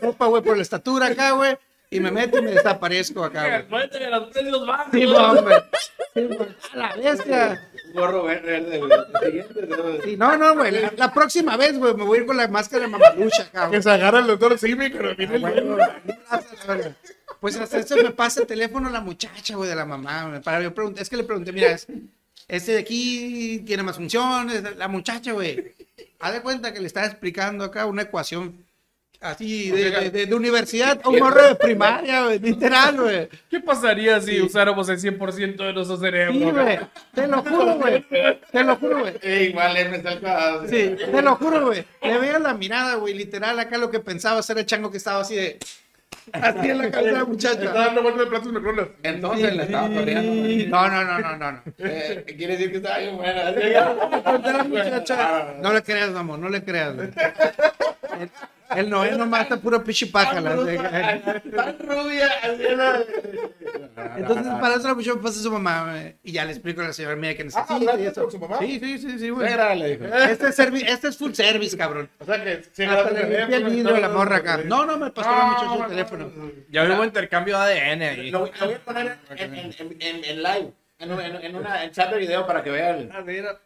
Ropa, 0.00 0.26
güey, 0.26 0.42
por 0.42 0.56
la 0.56 0.62
estatura 0.62 1.06
acá, 1.06 1.32
güey. 1.32 1.56
Y 1.90 2.00
me 2.00 2.10
meto 2.10 2.38
y 2.38 2.42
me 2.42 2.50
desaparezco 2.50 3.22
acá, 3.24 3.48
güey. 3.48 3.62
Fuente 3.68 3.98
de 3.98 4.10
los 4.10 4.30
precios 4.30 4.66
bajos. 4.66 4.86
Sí, 4.92 5.04
hombre. 5.06 5.56
Sí, 6.14 6.22
güey. 6.22 6.48
A 6.72 6.76
la 6.76 6.96
bestia. 6.96 7.70
Gorro 7.94 8.24
verde, 8.24 8.78
güey. 8.78 10.16
No. 10.16 10.36
No, 10.36 10.54
güey. 10.56 10.70
La, 10.72 10.92
la 10.96 11.12
próxima 11.12 11.56
vez, 11.56 11.78
güey, 11.78 11.94
me 11.94 12.04
voy 12.04 12.18
a 12.18 12.20
ir 12.22 12.26
con 12.26 12.36
la 12.36 12.48
máscara 12.48 12.82
de 12.84 12.88
mamalucha 12.88 13.42
acá, 13.42 13.70
Que 13.70 13.82
se 13.82 13.90
agarra 13.90 14.18
el 14.20 14.26
doctor 14.26 14.58
Simi, 14.58 14.90
pero 14.90 15.14
viene 15.16 15.36
el. 15.36 16.94
Pues 17.40 17.56
hasta 17.56 17.78
eso 17.78 17.96
me 17.96 18.10
pasa 18.10 18.40
el 18.40 18.46
teléfono 18.46 18.88
la 18.90 19.00
muchacha, 19.00 19.56
güey, 19.56 19.68
de 19.68 19.76
la 19.76 19.84
mamá. 19.84 20.40
Para 20.42 20.62
yo 20.62 20.74
pregunté, 20.74 21.02
es 21.02 21.08
que 21.10 21.16
le 21.16 21.24
pregunté, 21.24 21.52
mira, 21.52 21.70
es- 21.72 21.86
este 22.48 22.72
de 22.72 22.78
aquí 22.78 23.62
tiene 23.66 23.82
más 23.82 23.96
funciones. 23.96 24.62
La 24.76 24.88
muchacha, 24.88 25.32
güey. 25.32 25.74
Haz 26.18 26.32
de 26.32 26.40
cuenta 26.42 26.72
que 26.72 26.80
le 26.80 26.86
estaba 26.86 27.06
explicando 27.06 27.64
acá 27.64 27.86
una 27.86 28.02
ecuación 28.02 28.64
así 29.20 29.70
de, 29.70 29.90
de- 29.90 30.10
de- 30.10 30.26
de 30.26 30.34
universidad 30.34 31.00
a 31.02 31.08
un 31.08 31.18
morro 31.18 31.42
de 31.48 31.54
primaria, 31.54 32.24
güey, 32.24 32.38
literal, 32.38 33.00
güey. 33.00 33.28
¿Qué 33.50 33.60
pasaría 33.60 34.20
si 34.20 34.40
usáramos 34.40 34.88
el 34.88 34.98
100% 34.98 35.56
de 35.56 35.72
nuestro 35.72 35.96
cerebro? 35.96 36.32
Sí, 36.32 36.40
güey. 36.44 36.78
Te 37.14 37.26
lo 37.26 37.42
juro, 37.42 37.74
güey. 37.76 38.04
Te 38.52 38.64
lo 38.64 38.76
juro, 38.76 39.00
güey. 39.00 39.14
Eh, 39.22 39.48
igual 39.50 39.76
M 39.76 39.96
está 39.96 40.10
al 40.10 40.20
cuadrado. 40.20 40.68
Sí, 40.68 40.96
te 41.10 41.22
lo 41.22 41.36
juro, 41.36 41.66
güey. 41.66 41.84
Le 42.02 42.18
veía 42.18 42.38
la 42.38 42.54
mirada, 42.54 42.94
güey, 42.96 43.14
literal, 43.14 43.58
acá 43.58 43.78
lo 43.78 43.90
que 43.90 44.00
pensaba 44.00 44.42
ser 44.42 44.58
el 44.58 44.66
chango 44.66 44.90
que 44.90 44.98
estaba 44.98 45.20
así 45.20 45.34
de. 45.34 45.58
Así 46.32 46.70
en 46.70 46.78
la 46.78 46.90
cabeza 46.90 47.12
de 47.12 47.18
la 47.18 47.24
muchacha. 47.24 47.72
dando 47.72 48.02
vueltas 48.02 48.24
de 48.24 48.30
platos 48.30 48.52
microondas. 48.52 48.88
Entonces 49.04 49.54
le 49.54 49.62
estaba 49.62 49.88
toreando. 49.88 50.32
No, 50.68 50.88
no, 50.88 51.04
no, 51.04 51.18
no, 51.20 51.36
no. 51.36 51.52
no. 51.52 51.62
Eh, 51.78 52.24
quiere 52.36 52.54
decir 52.56 52.70
que 52.72 52.76
estaba 52.78 52.98
bien 52.98 53.16
buena. 53.16 53.50
La 53.52 54.64
muchacha, 54.64 55.54
No 55.60 55.72
le 55.72 55.82
creas, 55.82 56.10
mamón, 56.10 56.40
no 56.40 56.48
le 56.48 56.64
creas, 56.64 56.96
güey. 56.96 57.10
El, 58.74 58.90
nomás 58.90 59.42
está 59.42 59.56
puro 59.58 59.82
pichi 59.84 60.06
pájala. 60.06 60.54
así 60.54 60.64
que- 61.42 61.50
Tan 61.50 61.78
rubia, 61.78 62.26
así 62.42 62.62
era. 62.62 63.02
Entonces, 64.16 64.52
para 64.60 64.74
eso 64.76 64.88
la 64.88 64.94
muchacha 64.94 65.20
pasa 65.20 65.40
a 65.40 65.42
su 65.42 65.50
mamá, 65.52 65.94
y 66.22 66.32
ya 66.32 66.44
le 66.44 66.52
explico 66.52 66.80
a 66.80 66.84
la 66.84 66.92
señora, 66.92 67.16
mira 67.16 67.34
que 67.34 67.44
necesita 67.44 67.74
¿hablaste 67.74 68.02
y 68.02 68.06
eso. 68.06 68.22
con 68.22 68.30
su 68.32 68.38
mamá? 68.38 68.58
Sí, 68.58 68.80
sí, 68.80 68.98
sí, 68.98 69.18
sí, 69.18 69.30
güey. 69.30 69.48
Negra, 69.48 69.74
le 69.74 69.96
dijo. 69.96 70.04
Este 70.14 70.48
es, 70.48 70.58
este 70.58 71.08
es 71.08 71.16
full 71.16 71.32
service, 71.32 71.76
cabrón. 71.76 72.08
O 72.18 72.24
sea 72.24 72.42
que 72.42 72.62
se 72.72 72.86
Hasta 72.86 73.10
le 73.10 73.42
el 73.56 73.64
vidrio 73.64 73.94
de 73.94 74.00
la 74.00 74.08
morra 74.08 74.36
acá. 74.36 74.58
No, 74.58 74.84
no, 74.86 74.98
me 74.98 75.10
pasó 75.10 75.30
la 75.30 75.44
muchacha 75.46 75.84
el 75.84 75.90
teléfono. 75.90 76.32
Ya 76.70 76.84
hubo 76.84 77.04
intercambio 77.04 77.58
de 77.60 77.80
ADN 77.80 78.02
ahí. 78.02 78.30
Lo, 78.30 78.40
voy 78.40 78.50
a 78.74 78.78
poner 78.84 79.18
en, 79.36 79.54
en, 79.54 79.74
en, 79.78 79.96
en, 80.00 80.24
en 80.24 80.42
live. 80.42 80.72
En, 80.98 81.12
un- 81.12 81.20
en, 81.20 81.36
en 81.36 81.56
una 81.56 81.84
en 81.84 81.90
chat 81.90 82.10
de 82.10 82.18
video 82.18 82.46
para 82.46 82.62
que 82.64 82.70
vean. 82.70 83.10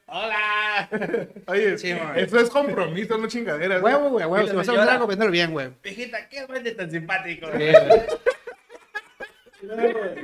¡Hola! 0.07 0.89
Oye, 1.47 1.79
Sí, 1.79 1.95
eso 2.17 2.41
es 2.41 2.51
compromiso, 2.51 3.17
no 3.19 3.29
chingadera. 3.29 3.79
Huevo, 3.81 4.09
güey, 4.11 4.27
huevo. 4.27 4.49
Si 4.49 4.57
vas 4.57 4.69
a 4.69 4.73
vender 4.73 4.91
algo, 4.91 5.07
bien, 5.31 5.53
güey. 5.53 5.69
Hijita, 5.85 6.29
¿qué 6.29 6.45
duende 6.47 6.73
tan 6.73 6.91
simpático? 6.91 7.47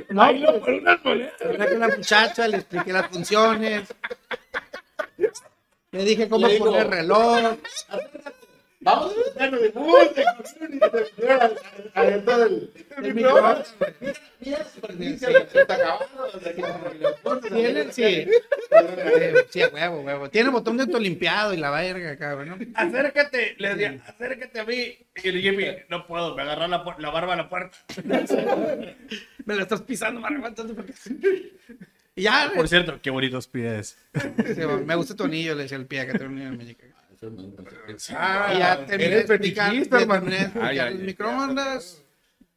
No, 0.09 0.23
Hablé 0.23 1.69
con 1.69 1.79
la 1.79 1.87
muchacha, 1.95 2.47
le 2.47 2.57
expliqué 2.57 2.91
las 2.91 3.07
funciones. 3.09 3.93
Le 5.91 6.03
dije 6.03 6.27
cómo 6.27 6.47
Le 6.47 6.53
digo- 6.53 6.65
poner 6.65 6.89
reloj. 6.89 7.55
Vamos 8.87 9.13
a 9.37 9.47
de 9.49 9.71
música. 9.75 10.37
Adentro 11.93 12.37
del. 12.37 12.71
El 13.03 13.13
microondas. 13.13 13.75
Mira, 14.39 14.59
está 14.59 15.73
acabado. 15.73 16.05
Tiene, 17.49 17.91
sí. 17.91 18.03
Eh, 18.03 18.31
Sí, 19.49 19.61
huevo, 19.73 20.01
huevo. 20.01 20.29
Tiene 20.29 20.51
botón 20.51 20.77
de 20.77 20.83
autolimpiado 20.83 21.53
y 21.53 21.57
la 21.57 21.69
verga 21.69 22.45
¿no? 22.45 22.57
Acércate, 22.75 23.55
le 23.57 23.75
decía, 23.75 24.01
acércate 24.07 24.59
a 24.61 24.63
mí. 24.63 24.97
Y 25.21 25.27
el 25.27 25.41
Jimmy, 25.41 25.65
no 25.89 26.07
puedo, 26.07 26.33
me 26.33 26.43
agarró 26.43 26.67
la, 26.69 26.95
la 26.97 27.09
barba 27.09 27.33
a 27.33 27.37
la 27.37 27.49
puerta. 27.49 27.77
Me 29.45 29.55
la 29.55 29.63
estás 29.63 29.81
pisando, 29.81 30.19
me 30.19 30.27
aguantas. 30.27 30.65
Y 32.15 32.23
ya, 32.23 32.51
Por 32.53 32.67
cierto, 32.67 32.99
qué 33.01 33.09
bonitos 33.09 33.47
pies. 33.47 33.97
sí, 34.13 34.61
me 34.85 34.95
gusta 34.95 35.15
tu 35.15 35.23
anillo, 35.23 35.55
le 35.55 35.63
decía 35.63 35.77
el 35.77 35.85
pie 35.85 36.05
que 36.05 36.17
tengo 36.17 36.31
un 36.31 36.41
anillo 36.41 36.75
en. 36.77 36.96
Ah, 38.15 38.53
ya 38.57 38.85
terminé 38.85 39.09
de 39.09 39.19
explicar, 39.21 39.73
hermano. 39.91 40.29
los 40.29 40.55
ay. 40.63 40.95
microondas, 40.95 42.01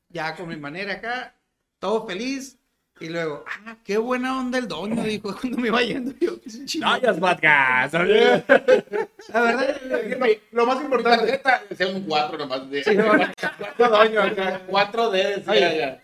ya 0.09 0.35
con 0.35 0.49
mi 0.49 0.57
manera 0.57 0.95
acá, 0.95 1.35
todo 1.79 2.07
feliz. 2.07 2.57
Y 3.03 3.09
luego, 3.09 3.45
ah, 3.67 3.77
qué 3.83 3.97
buena 3.97 4.39
onda 4.39 4.59
el 4.59 4.69
doño, 4.69 5.03
dijo 5.03 5.35
cuando 5.41 5.57
me 5.57 5.69
iba 5.69 5.81
yendo. 5.81 6.13
Yo. 6.21 6.33
¡Vayas, 6.81 7.19
Matgas! 7.19 7.95
La 7.95 9.41
verdad, 9.41 9.77
Lo 10.53 10.67
más 10.67 10.77
La 10.77 10.83
importante, 10.85 11.39
tarjeta 11.39 11.63
es 11.71 11.95
un 11.95 12.03
4 12.03 12.37
nomás. 12.37 12.71
De, 12.71 12.85
Sí, 12.85 12.95
no. 12.95 13.05
cuatro 13.07 13.89
doño 13.89 14.21
acá. 14.21 14.61
4 14.67 15.11
D 15.13 15.45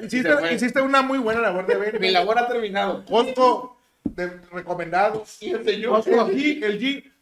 hiciste, 0.01 0.55
hiciste 0.55 0.81
una 0.81 1.03
muy 1.03 1.19
buena 1.19 1.43
labor 1.43 1.67
de 1.67 1.77
ver. 1.77 2.01
Mi 2.01 2.11
labor 2.11 2.39
ha 2.39 2.49
terminado. 2.49 3.05
Costco 3.05 3.77
de 4.05 4.41
recomendado. 4.51 5.23
Y 5.41 5.51
el 5.51 5.65
señor. 5.67 5.91
Costco 5.97 6.21
aquí, 6.23 6.65
el 6.65 6.81
G. 6.81 7.13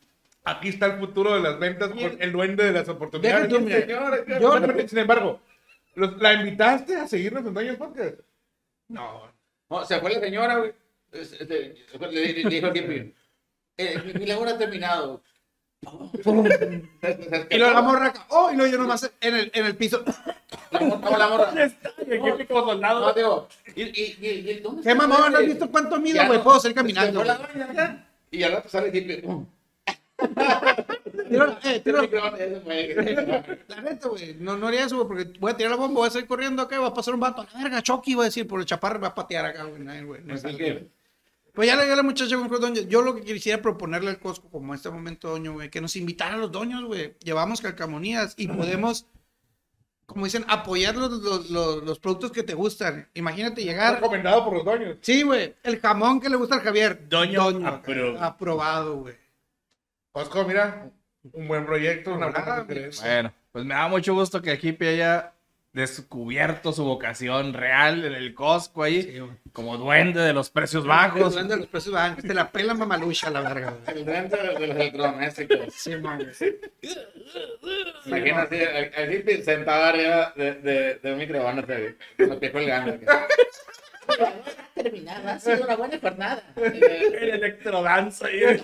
Aquí 0.44 0.68
está 0.68 0.86
el 0.86 0.98
futuro 0.98 1.34
de 1.34 1.40
las 1.40 1.58
ventas 1.58 1.88
con 1.88 1.98
el 1.98 2.32
duende 2.32 2.64
de 2.64 2.72
las 2.72 2.88
oportunidades. 2.88 3.48
Tú. 3.48 3.56
Señor, 3.66 4.26
Yo- 4.28 4.38
yo, 4.40 4.88
sin 4.88 4.98
embargo, 4.98 5.40
los- 5.94 6.18
¿la 6.20 6.34
invitaste 6.34 6.96
a 6.96 7.08
seguirnos 7.08 7.46
en 7.46 7.54
Dueños 7.54 7.76
Podcast? 7.76 8.20
No, 8.88 9.22
se 9.86 9.98
fue 10.00 10.12
la 10.12 10.20
señora, 10.20 10.56
güey. 10.58 10.72
Le, 11.12 11.24
le- 12.10 12.32
le 12.32 12.50
dijo 12.50 12.72
Kipi, 12.72 13.14
eh, 13.78 14.02
mi, 14.04 14.12
mi 14.12 14.26
labor 14.26 14.48
ha 14.48 14.58
terminado. 14.58 15.22
y 17.50 17.58
luego 17.58 17.72
la 17.74 17.82
morra 17.82 18.06
acá, 18.06 18.26
oh, 18.30 18.50
y 18.50 18.56
luego 18.56 18.72
yo 18.72 18.78
nomás 18.78 19.10
en 19.20 19.34
el, 19.34 19.50
en 19.54 19.66
el 19.66 19.76
piso. 19.76 20.02
La 20.70 20.80
morra, 20.80 21.10
no, 21.10 21.18
la 21.18 21.28
morra. 21.28 21.52
Y 22.06 22.10
el 22.12 22.22
Jimmy 22.22 22.46
como 22.46 22.60
No, 22.60 22.66
soldado. 22.72 23.12
digo, 23.14 23.48
y, 23.76 23.82
y, 23.82 24.16
y, 24.20 24.50
y, 24.50 24.60
¿dónde 24.60 24.82
¿Qué 24.82 24.90
está 24.90 25.06
mamá? 25.06 25.30
¿No 25.30 25.38
has 25.38 25.46
visto 25.46 25.70
cuánto 25.70 25.98
mido, 26.00 26.24
güey? 26.26 26.38
no. 26.38 26.44
Puedo 26.44 26.60
salir 26.60 26.74
Se 26.76 26.80
caminando. 26.82 27.24
Y 28.30 28.42
al 28.42 28.52
rato 28.52 28.68
sale 28.68 28.88
el 28.88 29.22
Kipi. 30.18 30.34
"Mm, 30.34 31.28
Tiro 31.28 31.46
la- 31.46 31.58
eh, 31.64 31.82
el 31.84 31.92
la- 33.68 33.80
neta, 33.82 34.08
güey, 34.08 34.34
no, 34.38 34.56
no 34.56 34.68
haría 34.68 34.84
eso, 34.84 34.96
güey, 34.96 35.08
porque 35.08 35.38
voy 35.38 35.52
a 35.52 35.56
tirar 35.56 35.70
la 35.72 35.76
bomba, 35.76 36.00
voy 36.00 36.08
a 36.08 36.10
salir 36.10 36.26
corriendo 36.28 36.62
acá, 36.62 36.76
y 36.76 36.78
va 36.78 36.88
a 36.88 36.94
pasar 36.94 37.14
un 37.14 37.20
vato, 37.20 37.42
a 37.42 37.46
la 37.52 37.62
verga, 37.62 37.82
Chucky, 37.82 38.14
va 38.14 38.22
a 38.22 38.26
decir, 38.26 38.46
por 38.46 38.60
el 38.60 38.66
chaparro 38.66 39.00
va 39.00 39.08
a 39.08 39.14
patear 39.14 39.46
acá, 39.46 39.64
güey, 39.64 39.82
güey. 40.04 40.20
no 40.24 40.34
Pues 41.54 41.68
ya 41.68 41.76
le 41.76 41.86
dio 41.86 41.94
la 41.94 42.02
muchacha 42.02 42.36
con 42.36 42.48
doño. 42.48 42.82
Yo 42.82 43.00
lo 43.02 43.14
que 43.14 43.22
quisiera 43.22 43.62
proponerle 43.62 44.10
al 44.10 44.18
Costco, 44.18 44.48
como 44.50 44.72
en 44.72 44.76
este 44.76 44.90
momento, 44.90 45.28
doño, 45.28 45.52
güey, 45.52 45.70
que 45.70 45.80
nos 45.80 45.94
invitara 45.94 46.34
a 46.34 46.38
los 46.38 46.50
doños, 46.50 46.82
güey. 46.84 47.14
Llevamos 47.22 47.60
calcamonías 47.60 48.34
y 48.36 48.48
podemos, 48.48 49.06
como 50.04 50.24
dicen, 50.24 50.44
apoyar 50.48 50.96
los, 50.96 51.12
los, 51.22 51.50
los- 51.50 51.84
los 51.84 51.98
productos 52.00 52.32
que 52.32 52.42
te 52.42 52.54
gustan. 52.54 53.08
Imagínate 53.14 53.62
llegar. 53.62 53.94
Recomendado 53.96 54.44
por 54.44 54.54
los 54.54 54.64
dueños. 54.64 54.96
Sí, 55.00 55.22
güey, 55.22 55.54
el 55.62 55.78
jamón 55.80 56.20
que 56.20 56.28
le 56.28 56.34
gusta 56.36 56.56
al 56.56 56.60
Javier. 56.62 57.08
Doño 57.08 57.44
aprobado, 58.20 58.96
güey. 58.96 59.14
Costco, 60.14 60.44
mira, 60.44 60.90
un 61.32 61.48
buen 61.48 61.66
proyecto, 61.66 62.14
una 62.14 62.26
buena 62.28 62.44
Ah. 62.58 62.64
Bueno, 63.02 63.32
pues 63.50 63.64
me 63.64 63.74
da 63.74 63.88
mucho 63.88 64.14
gusto 64.14 64.40
que 64.40 64.52
el 64.52 64.64
Hippie 64.64 64.90
haya 64.90 65.32
descubierto 65.72 66.72
su 66.72 66.84
vocación 66.84 67.52
real 67.52 68.04
en 68.04 68.12
el 68.14 68.32
Costco 68.32 68.84
ahí, 68.84 69.02
Sí, 69.02 69.18
como 69.52 69.76
duende 69.76 70.20
de 70.20 70.32
los 70.32 70.50
precios 70.50 70.84
El 70.84 70.88
bajos. 70.90 71.32
duende 71.34 71.54
de 71.56 71.60
los 71.62 71.68
precios 71.68 71.92
bajos. 71.94 72.22
Te 72.22 72.32
la 72.32 72.52
pela 72.52 72.74
mamalucha, 72.74 73.28
la 73.28 73.40
verga, 73.40 73.70
güey. 73.72 73.98
el 73.98 74.04
duende 74.04 74.36
de 74.36 74.44
los 74.52 74.60
electrodomésticos. 74.60 75.74
Sí, 75.74 75.96
man. 75.96 76.30
Imagínate 78.06 78.92
Kipi 79.10 79.42
sentado 79.42 79.82
arriba 79.86 80.32
de, 80.36 80.54
de, 80.54 80.94
de 81.02 81.12
un 81.12 81.18
microondas, 81.18 81.66
los 82.18 82.36
pies 82.36 82.52
colgando. 82.52 82.96
Terminada, 84.74 85.32
ha 85.34 85.40
sido 85.40 85.64
una 85.64 85.74
buena 85.74 85.98
jornada. 85.98 86.44
El 86.54 87.30
electrodanza 87.30 88.26
ahí. 88.28 88.62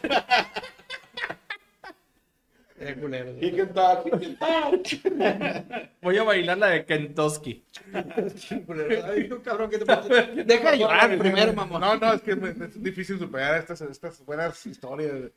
Culero, 3.01 3.31
Y 3.31 3.35
güey. 3.35 3.53
que 3.53 3.63
está, 3.63 4.03
y 4.07 4.11
que 4.19 4.27
está. 4.27 5.91
Voy 6.01 6.17
a 6.17 6.23
bailar 6.23 6.57
la 6.59 6.69
de 6.69 6.85
Kentoski. 6.87 7.65
Ay, 7.93 9.27
no, 9.29 9.43
cabrón, 9.43 9.69
¿qué 9.71 9.79
te 9.79 9.85
pasa? 9.87 10.09
Deja 10.47 10.71
de 10.71 10.79
llorar 10.79 11.19
primero, 11.19 11.53
mamá. 11.53 11.79
No, 11.79 11.97
no, 11.97 12.13
es 12.15 12.23
que 12.23 12.35
me- 12.37 12.51
es 12.51 12.83
difícil 12.83 13.19
superar 13.19 13.59
estas, 13.61 13.83
estas 13.83 14.25
buenas 14.25 14.65
historias. 14.67 15.31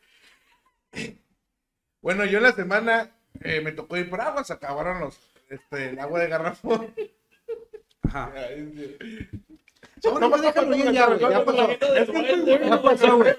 Bueno, 2.02 2.26
yo 2.26 2.38
en 2.38 2.44
la 2.44 2.52
semana 2.52 3.12
eh, 3.42 3.62
me 3.62 3.72
tocó 3.72 3.98
ir 3.98 4.10
por 4.10 4.22
agua, 4.22 4.44
se 4.44 4.54
acabaron 4.54 5.00
los, 5.00 5.20
este, 5.50 5.90
el 5.90 6.00
agua 6.00 6.20
de 6.20 6.28
garrafón. 6.28 6.94
Ajá. 8.04 8.32
No, 10.04 10.20
No, 10.20 10.38
déjalo 10.38 10.76
ir 10.76 10.92
ya, 10.92 11.08
güey. 11.08 11.20
Ya 11.20 11.46
pasó. 11.46 11.72
Es 11.72 11.78
que 12.10 12.20
estoy 12.20 12.42
muy- 12.42 12.70
Ya 12.70 12.82
pasó, 12.82 13.18
güey. 13.18 13.34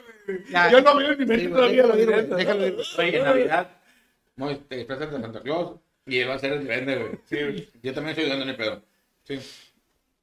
Ya. 0.51 0.71
Yo 0.71 0.81
no 0.81 0.97
veo 0.97 1.14
ni 1.17 1.25
güey, 1.27 1.49
todavía 1.49 1.83
güey, 1.87 1.99
directa. 2.01 2.37
déjalo 2.37 2.67
ir. 2.67 2.77
Oye, 2.99 3.19
en 3.19 3.25
Navidad, 3.25 3.71
muy, 4.37 4.57
te 4.57 4.77
disfrazas 4.77 5.11
de 5.12 5.20
Santa 5.20 5.40
Claus 5.40 5.77
y 6.07 6.18
él 6.18 6.29
va 6.29 6.35
a 6.35 6.38
ser 6.38 6.53
el 6.55 6.64
duende, 6.66 6.97
güey. 6.97 7.18
Sí, 7.27 7.70
Yo 7.83 7.94
también 7.94 8.14
soy 8.16 8.25
duende 8.27 8.42
en 8.44 8.51
el 8.51 8.57
pedo. 8.57 8.83
sí. 9.25 9.38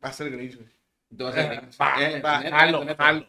Va 0.03 0.09
a 0.09 0.13
ser 0.13 0.31
gris, 0.31 0.55
güey. 0.55 0.67
Tú 1.15 1.23
vas 1.25 1.37
a 1.37 1.41
ser. 1.43 1.63
Va, 1.79 1.95
eh, 2.01 2.21
va, 2.21 2.39
neta, 2.39 2.57
jalo, 2.57 2.79
neta, 2.79 2.91
neta. 2.91 3.03
jalo. 3.03 3.25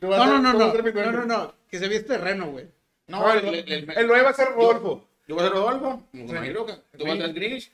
Tú 0.00 0.08
vas 0.08 0.18
No, 0.18 0.24
a 0.24 0.26
no, 0.26 0.38
no, 0.40 0.52
tú 0.52 0.58
vas 0.58 0.66
no. 0.66 0.72
a 0.72 0.72
ser 0.72 0.82
mi 0.84 0.90
No, 0.90 0.94
duende. 1.02 1.18
no, 1.18 1.26
no. 1.26 1.54
Que 1.70 1.78
se 1.78 1.88
viste 1.88 2.04
terreno, 2.08 2.46
güey. 2.46 2.66
No, 3.08 3.20
No, 3.20 3.32
el, 3.34 3.44
el, 3.46 3.54
el, 3.54 3.72
el, 3.72 3.90
el 3.98 4.06
nueve 4.06 4.22
va 4.22 4.30
a 4.30 4.34
ser 4.34 4.48
Rodolfo. 4.54 5.06
yo 5.28 5.34
voy 5.34 5.44
a 5.44 5.48
ser 5.48 5.56
Rodolfo, 5.56 6.02
como 6.12 6.40
que 6.40 6.52
tú 6.98 7.04
vas 7.04 7.18
a 7.20 7.24
ser 7.26 7.32
Grinch 7.34 7.70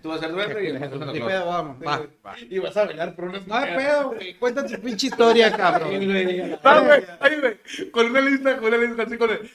Tú 0.00 0.08
vas 0.08 0.18
a 0.18 0.20
ser 0.22 0.32
duende 0.32 0.64
y 0.64 0.66
el 0.68 0.78
Santa 0.78 1.06
Ni 1.06 1.12
Claus. 1.18 1.32
pedo, 1.32 1.46
vamos, 1.46 1.76
va. 1.86 2.36
Y 2.50 2.58
vas 2.58 2.76
a 2.76 2.84
bailar 2.86 3.14
por 3.16 3.24
unas 3.26 3.46
No 3.46 3.54
hay 3.56 3.76
pedo, 3.76 4.10
güey. 4.12 4.34
Cuenta 4.34 4.66
tu 4.66 4.80
pinche 4.80 5.06
historia, 5.08 5.56
cabrón. 5.56 5.90
Ah, 6.62 6.80
güey, 6.80 7.04
ay, 7.20 7.40
güey, 7.40 7.90
con 7.90 8.06
una 8.06 8.20
lista, 8.20 8.56
con 8.56 8.66
una 8.74 8.76
lista 8.78 9.02
así 9.04 9.16
con 9.16 9.30
el 9.30 9.50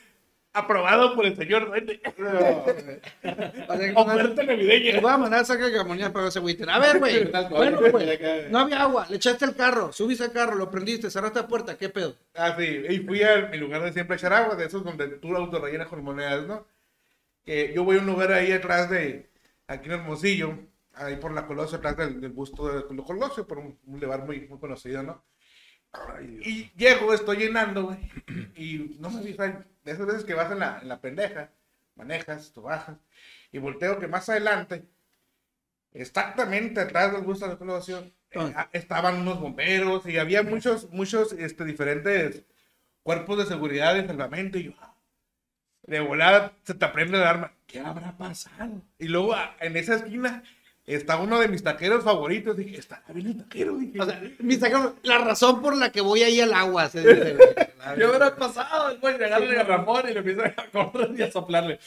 aprobado 0.58 1.15
por 1.15 1.26
el 1.26 1.36
señor 1.36 1.67
duende. 1.67 2.02
Oferta 3.96 4.43
Le 4.43 4.48
navideña. 4.48 5.00
voy 5.02 5.12
a 5.12 5.17
mandar 5.17 5.41
a 5.41 5.46
sacar 5.46 5.70
gamonía 5.72 6.12
para 6.12 6.28
ese 6.28 6.39
Twitter. 6.41 6.70
A 6.70 6.80
ver, 6.80 7.00
güey. 7.00 7.32
Bueno, 7.50 7.80
güey. 7.91 8.20
No 8.50 8.60
había 8.60 8.82
agua. 8.82 9.06
Le 9.10 9.17
echaste 9.17 9.46
el 9.46 9.56
carro. 9.56 9.91
Subiste 9.93 10.24
al 10.24 10.32
carro, 10.32 10.56
lo 10.56 10.70
prendiste, 10.70 11.10
cerraste 11.10 11.39
la 11.41 11.48
puerta. 11.48 11.78
¿Qué 11.78 11.89
pedo? 11.89 12.15
Ah, 12.36 12.56
sí, 12.58 12.63
y 12.89 13.00
fui 13.00 13.24
a 13.24 13.48
mi 13.48 13.58
lugar 13.58 13.82
de 13.84 13.93
siempre 13.93 14.15
echar 14.17 14.34
agua, 14.34 14.56
de 14.56 14.65
esos 14.65 14.84
donde 14.84 15.08
tú 15.08 15.36
auto 15.36 15.60
rellenas 15.60 15.88
con 15.88 16.04
monedas, 16.04 16.46
¿no? 16.48 16.65
Que 17.46 17.72
yo 17.74 17.84
voy 17.84 17.98
a 17.98 18.00
un 18.00 18.06
lugar 18.08 18.32
ahí 18.34 18.52
atrás 18.52 18.89
de, 18.89 19.30
aquí 19.67 19.86
en 19.88 19.93
Hermosillo, 19.93 20.58
ahí 20.93 21.15
por 21.15 21.32
la 21.34 21.46
Colosio, 21.48 21.78
atrás 21.78 21.96
del, 21.98 22.20
del 22.20 22.32
busto 22.32 22.67
de 22.67 22.96
la 22.96 23.04
Colosio, 23.04 23.48
por 23.48 23.60
un, 23.60 23.78
un 23.86 24.00
lugar 24.00 24.26
muy, 24.26 24.41
muy 24.41 24.60
conocido, 24.60 25.04
¿no? 25.04 25.24
Y 26.41 26.71
llego, 26.75 27.13
estoy 27.13 27.38
llenando, 27.38 27.86
güey, 27.86 27.97
y 28.55 28.97
no 28.99 29.10
me 29.10 29.21
fijo, 29.21 29.43
de 29.43 29.91
esas 29.91 30.05
veces 30.05 30.23
que 30.25 30.33
vas 30.33 30.51
en 30.51 30.60
la, 30.60 30.79
en 30.81 30.89
la 30.89 30.99
pendeja, 30.99 31.49
manejas, 31.95 32.51
tú 32.53 32.63
bajas, 32.63 32.97
y 33.51 33.57
volteo 33.57 33.99
que 33.99 34.07
más 34.07 34.29
adelante, 34.29 34.83
exactamente 35.93 36.81
atrás 36.81 37.12
del 37.12 37.21
busto 37.21 37.47
de 37.47 37.65
la 37.65 37.79
eh, 38.31 38.53
ah, 38.55 38.69
estaban 38.73 39.21
unos 39.21 39.39
bomberos 39.39 40.05
y 40.05 40.17
había 40.17 40.43
muchos, 40.43 40.89
muchos 40.91 41.31
este, 41.33 41.63
diferentes 41.63 42.43
cuerpos 43.03 43.38
de 43.38 43.45
seguridad 43.45 43.95
de 43.95 44.05
salvamento 44.05 44.57
y 44.57 44.65
yo, 44.65 44.73
ah, 44.81 44.93
de 45.83 46.01
volada 46.01 46.51
se 46.63 46.73
te 46.73 46.86
aprende 46.86 47.17
el 47.17 47.23
arma. 47.23 47.53
¿Qué 47.65 47.79
habrá 47.79 48.17
pasado? 48.17 48.81
Y 48.99 49.07
luego 49.07 49.33
ah, 49.33 49.55
en 49.60 49.77
esa 49.77 49.95
esquina 49.95 50.43
está 50.95 51.17
uno 51.17 51.39
de 51.39 51.47
mis 51.50 51.62
taqueros 51.63 52.04
favoritos. 52.04 52.56
Dije, 52.58 52.78
está 52.80 53.02
bien 53.13 53.28
el 53.28 53.38
taquero. 53.38 53.78
Dije, 53.78 54.00
O 54.02 54.06
sea, 54.06 54.21
mi 54.39 54.56
sacaron- 54.56 54.95
la 55.04 55.17
razón 55.19 55.62
por 55.62 55.76
la 55.78 55.91
que 55.91 56.02
voy 56.02 56.23
ahí 56.23 56.39
al 56.41 56.54
agua. 56.54 56.89
se 56.89 57.00
dice, 57.02 57.36
güey. 57.36 57.50
¿Qué 57.97 58.06
hubiera 58.06 58.36
pasado? 58.36 58.89
El 58.91 59.00
güey 59.00 59.17
le 59.17 59.26
agarra 59.26 59.45
el 59.45 59.56
garrafón 59.56 60.10
y 60.10 60.13
le 60.13 60.19
empieza 60.19 60.54
a 60.58 60.65
correr 60.71 61.10
y 61.17 61.21
a 61.21 61.32
soplarle. 61.32 61.80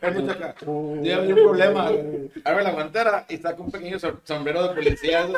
Acá. 0.00 0.54
Tiene 1.02 1.32
un 1.32 1.34
problema. 1.34 1.90
Abre 2.44 2.64
la 2.64 2.70
guantera 2.72 3.26
y 3.28 3.36
saca 3.38 3.62
un 3.62 3.70
pequeño 3.70 3.98
som- 3.98 4.20
sombrero 4.24 4.68
de 4.68 4.74
policía 4.74 5.26
de, 5.26 5.32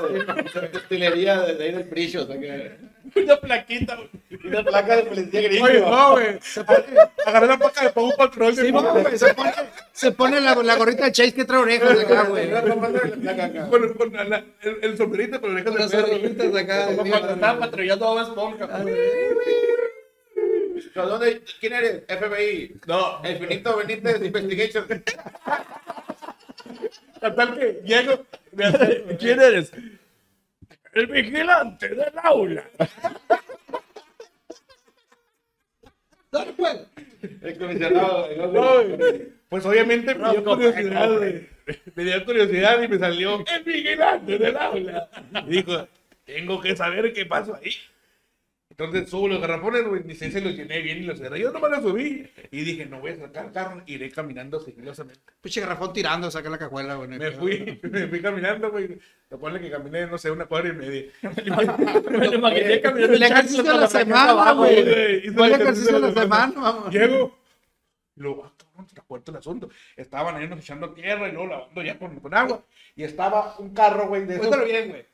de 0.60 0.68
destilería 0.68 1.40
de, 1.40 1.54
de 1.54 1.64
ahí 1.64 1.72
del 1.72 1.88
Pricho. 1.88 2.22
O 2.22 2.26
sea 2.26 2.38
que. 2.38 2.91
Una 3.16 3.36
plaquita. 3.36 3.98
Una 4.44 4.62
placa 4.64 4.96
de 4.96 5.02
policía 5.04 5.42
gringo. 5.42 5.64
Oye, 5.66 5.80
no, 5.80 6.12
güey. 6.12 6.38
Agarré 7.26 7.46
la 7.46 7.58
placa 7.58 7.84
de 7.84 7.90
Pau 7.90 8.10
Patrol. 8.16 8.54
Sí, 8.56 8.70
güey, 8.70 9.18
se 9.18 9.34
pone, 9.34 9.52
se 9.92 10.12
pone 10.12 10.40
la, 10.40 10.54
la 10.54 10.76
gorrita 10.76 11.04
de 11.06 11.12
Chase 11.12 11.34
que 11.34 11.44
trae 11.44 11.58
orejas 11.60 11.98
acá, 12.00 12.24
güey. 12.24 12.50
Con, 12.50 13.94
con 13.94 14.12
la- 14.12 14.24
la- 14.24 14.44
el, 14.62 14.78
el 14.82 14.96
sombrerito 14.96 15.40
con 15.40 15.52
orejas 15.52 15.70
Con 15.72 15.74
de 15.74 15.80
las 15.80 15.90
perro. 15.92 16.06
orejitas 16.16 16.54
acá. 16.54 16.86
Como 16.96 17.10
cuando 17.10 17.30
estaba 17.34 17.58
patrullando 17.58 18.18
a 18.18 18.22
Esponja. 18.22 18.68
¿Pero 20.94 21.08
dónde? 21.08 21.42
¿Quién 21.60 21.72
eres? 21.72 22.02
FBI. 22.08 22.76
No, 22.86 23.22
El 23.24 23.38
finito 23.38 23.76
Benítez 23.76 24.22
Investigation. 24.22 24.86
Total 27.20 27.58
que 27.58 27.80
llego. 27.84 28.24
¿quién 29.18 29.40
eres? 29.40 29.72
El 30.92 31.06
vigilante 31.06 31.88
del 31.88 32.12
aula. 32.22 32.64
Dale, 36.30 36.52
pues. 36.52 36.86
El 37.42 37.58
comisionado. 37.58 38.26
el-. 38.26 39.32
Pues 39.48 39.66
obviamente 39.66 40.14
me 40.14 40.30
dio 40.30 40.44
curiosidad. 40.44 41.10
Me 41.94 42.04
dio 42.04 42.24
curiosidad 42.24 42.82
y 42.82 42.88
me 42.88 42.98
salió 42.98 43.44
el 43.46 43.62
vigilante 43.62 44.38
del 44.38 44.56
aula. 44.56 45.08
Y 45.46 45.50
dijo, 45.50 45.88
tengo 46.24 46.60
que 46.60 46.74
saber 46.76 47.12
qué 47.12 47.26
pasó 47.26 47.54
ahí. 47.54 47.72
Entonces 48.72 49.10
subo 49.10 49.28
los 49.28 49.38
garrafones, 49.38 49.86
güey, 49.86 50.02
ni 50.02 50.14
sé 50.14 50.30
si 50.30 50.40
los 50.40 50.54
llené 50.54 50.80
bien 50.80 50.96
y 50.96 51.02
los 51.02 51.18
cerré. 51.18 51.38
Yo 51.38 51.52
no 51.52 51.60
me 51.60 51.68
los 51.68 51.82
subí. 51.82 52.26
Y 52.50 52.62
dije, 52.62 52.86
no 52.86 53.00
voy 53.00 53.10
a 53.10 53.16
sacar 53.18 53.44
el 53.44 53.52
carro, 53.52 53.82
iré 53.84 54.10
caminando 54.10 54.58
sigilosamente. 54.60 55.20
Pinche 55.42 55.60
garrafón 55.60 55.92
tirando, 55.92 56.30
saca 56.30 56.48
la 56.48 56.56
cajuela, 56.56 56.94
güey. 56.94 57.06
Me 57.10 57.32
fui, 57.32 57.78
me 57.82 58.08
fui 58.08 58.22
caminando, 58.22 58.70
güey. 58.70 58.98
Lo 59.28 59.38
pone 59.38 59.60
que 59.60 59.70
caminé, 59.70 60.06
no 60.06 60.16
sé, 60.16 60.30
una 60.30 60.46
cuadra 60.46 60.70
y 60.70 60.72
media. 60.72 61.04
Me 61.22 62.28
lo 62.28 62.34
imaginé 62.34 62.80
caminando 62.80 63.14
El 63.14 63.22
ejercicio 63.22 63.62
de 63.62 63.78
la 63.78 63.88
semana, 63.88 64.52
güey. 64.52 64.78
el 64.78 65.38
ejercicio 65.38 66.00
de 66.00 66.00
la 66.00 66.22
semana, 66.22 66.54
vamos. 66.56 66.90
Llego. 66.90 67.38
Y 68.16 68.20
luego, 68.22 68.46
ah, 68.46 68.52
cabrón, 68.56 68.86
está 68.86 69.02
fuerte 69.02 69.32
el 69.32 69.36
asunto. 69.36 69.68
Estaban 69.96 70.42
ellos 70.42 70.58
echando 70.58 70.94
tierra 70.94 71.28
y 71.28 71.32
luego 71.32 71.46
lavando 71.46 71.82
ya 71.82 71.98
con, 71.98 72.18
con 72.20 72.32
agua. 72.34 72.64
Y 72.96 73.04
estaba 73.04 73.54
un 73.58 73.74
carro, 73.74 74.08
güey, 74.08 74.24
de. 74.24 74.38
Cuéntalo 74.38 74.64
bien, 74.64 74.88
güey. 74.88 75.06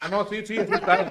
Ah, 0.00 0.08
no, 0.08 0.26
sí, 0.28 0.38
sí, 0.46 0.56
sí 0.56 0.72
estaba. 0.74 1.10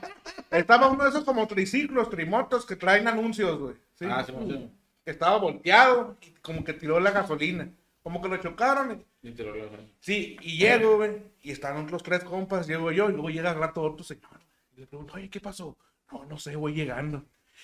Estaba 0.52 0.90
uno 0.90 1.04
de 1.04 1.10
esos 1.10 1.24
como 1.24 1.48
triciclos, 1.48 2.10
trimotos 2.10 2.66
que 2.66 2.76
traen 2.76 3.08
anuncios, 3.08 3.58
güey. 3.60 3.76
Sí. 3.96 4.06
Ah, 4.10 4.24
sí, 4.24 4.32
sí. 4.48 4.70
Estaba 5.06 5.38
volteado 5.38 6.18
y 6.22 6.32
como 6.42 6.64
que 6.64 6.74
tiró 6.74 7.00
la 7.00 7.12
gasolina. 7.12 7.70
Como 8.04 8.22
que 8.22 8.28
lo 8.30 8.38
chocaron. 8.38 8.92
y- 9.24 9.28
lo- 9.44 9.54
Sí, 10.00 10.38
y 10.42 10.58
llego, 10.60 10.98
güey, 10.98 11.18
y 11.42 11.52
están 11.52 11.90
los 11.90 12.04
tres 12.04 12.24
compas, 12.24 12.68
llego 12.68 12.92
yo, 12.92 13.10
y 13.10 13.14
luego 13.14 13.30
llega 13.32 13.52
al 13.52 13.60
rato 13.60 13.82
otro 13.82 14.04
señor. 14.04 14.40
Y 14.78 14.82
le 14.82 14.88
pregunto, 14.88 15.14
oye, 15.16 15.30
¿qué 15.30 15.40
pasó? 15.40 15.76
No, 16.12 16.24
no 16.26 16.38
sé, 16.38 16.56
voy 16.56 16.74
llegando. 16.76 17.24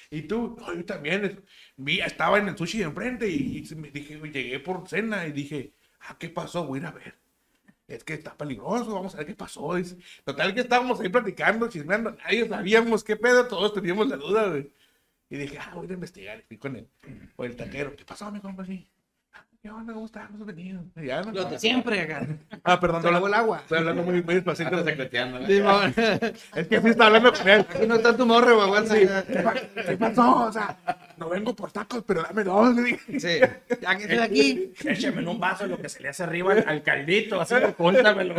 Y 0.09 0.23
tú, 0.23 0.57
no, 0.59 0.73
yo 0.73 0.83
también. 0.85 1.43
Vi, 1.77 1.99
estaba 1.99 2.39
en 2.39 2.47
el 2.47 2.57
sushi 2.57 2.79
de 2.79 2.85
enfrente 2.85 3.27
y, 3.29 3.63
y 3.69 3.75
me 3.75 3.91
dije, 3.91 4.17
llegué 4.31 4.59
por 4.59 4.87
cena 4.89 5.27
y 5.27 5.31
dije, 5.31 5.73
ah, 5.99 6.15
¿qué 6.17 6.29
pasó? 6.29 6.65
Voy 6.65 6.79
a 6.79 6.81
ir 6.81 6.87
a 6.87 6.91
ver. 6.91 7.15
Es 7.95 8.03
que 8.05 8.13
está 8.13 8.35
peligroso, 8.35 8.93
vamos 8.93 9.13
a 9.13 9.17
ver 9.17 9.27
qué 9.27 9.35
pasó. 9.35 9.73
Total 10.23 10.53
que 10.53 10.61
estábamos 10.61 10.99
ahí 11.01 11.09
platicando, 11.09 11.67
chismeando, 11.67 12.11
nadie 12.11 12.47
sabíamos 12.47 13.03
qué 13.03 13.17
pedo, 13.17 13.47
todos 13.47 13.73
teníamos 13.73 14.07
la 14.07 14.15
duda, 14.15 14.47
güey. 14.47 14.71
Y 15.29 15.37
dije, 15.37 15.57
ah, 15.59 15.73
voy 15.75 15.87
a 15.89 15.93
investigar. 15.93 16.43
Fui 16.47 16.57
con 16.57 16.75
el, 16.75 16.87
con 17.35 17.45
el 17.45 17.55
taquero. 17.55 17.95
¿Qué 17.95 18.05
pasó, 18.05 18.31
mi 18.31 18.39
compa? 18.41 18.65
Sí. 18.65 18.87
"Ah, 19.63 19.67
¿Qué 19.67 19.69
onda? 19.69 19.93
¿Cómo 19.93 20.05
estás? 20.07 20.27
¿Cómo 20.31 20.43
has 20.43 20.47
venido? 20.47 20.81
Y 20.95 21.05
ya, 21.05 21.21
¿no? 21.21 21.31
Los 21.31 21.51
de 21.51 21.59
siempre, 21.59 22.01
acá. 22.01 22.25
Ah, 22.63 22.79
perdón, 22.79 23.03
lavó 23.13 23.27
el 23.27 23.33
agua. 23.35 23.57
Estoy 23.59 23.77
hablando 23.77 24.01
muy, 24.01 24.23
muy 24.23 24.33
despacito. 24.35 24.69
Anda 24.69 24.83
secreteando, 24.83 25.39
¿no? 25.39 25.45
Sí, 25.45 25.61
mamá. 25.61 25.93
Es 26.55 26.67
que 26.67 26.81
sí 26.81 26.87
está 26.87 27.05
hablando 27.05 27.31
con 27.31 27.47
él. 27.47 27.65
Aquí 27.69 27.85
no 27.87 27.95
está 27.95 28.17
tu 28.17 28.25
morro, 28.25 28.55
güey. 28.55 28.65
aguanta. 28.67 28.95
¿Qué 29.85 29.97
pasó? 29.97 30.45
O 30.47 30.51
sea, 30.51 30.75
no 31.17 31.29
vengo 31.29 31.55
por 31.55 31.71
tacos, 31.71 32.03
pero 32.07 32.23
dame 32.23 32.43
dos. 32.43 32.75
le 32.75 32.81
dije. 32.81 33.19
Sí. 33.19 33.39
Ya 33.81 33.95
que 33.97 34.03
estoy 34.03 34.17
aquí. 34.17 34.73
Écheme 34.83 35.21
en 35.21 35.27
un 35.27 35.39
vaso 35.39 35.67
lo 35.67 35.77
que 35.79 35.89
se 35.89 36.01
le 36.01 36.09
hace 36.09 36.23
arriba 36.23 36.53
al, 36.53 36.65
al 36.67 36.81
caldito, 36.81 37.39
así, 37.39 37.53
júntamelo. 37.77 38.35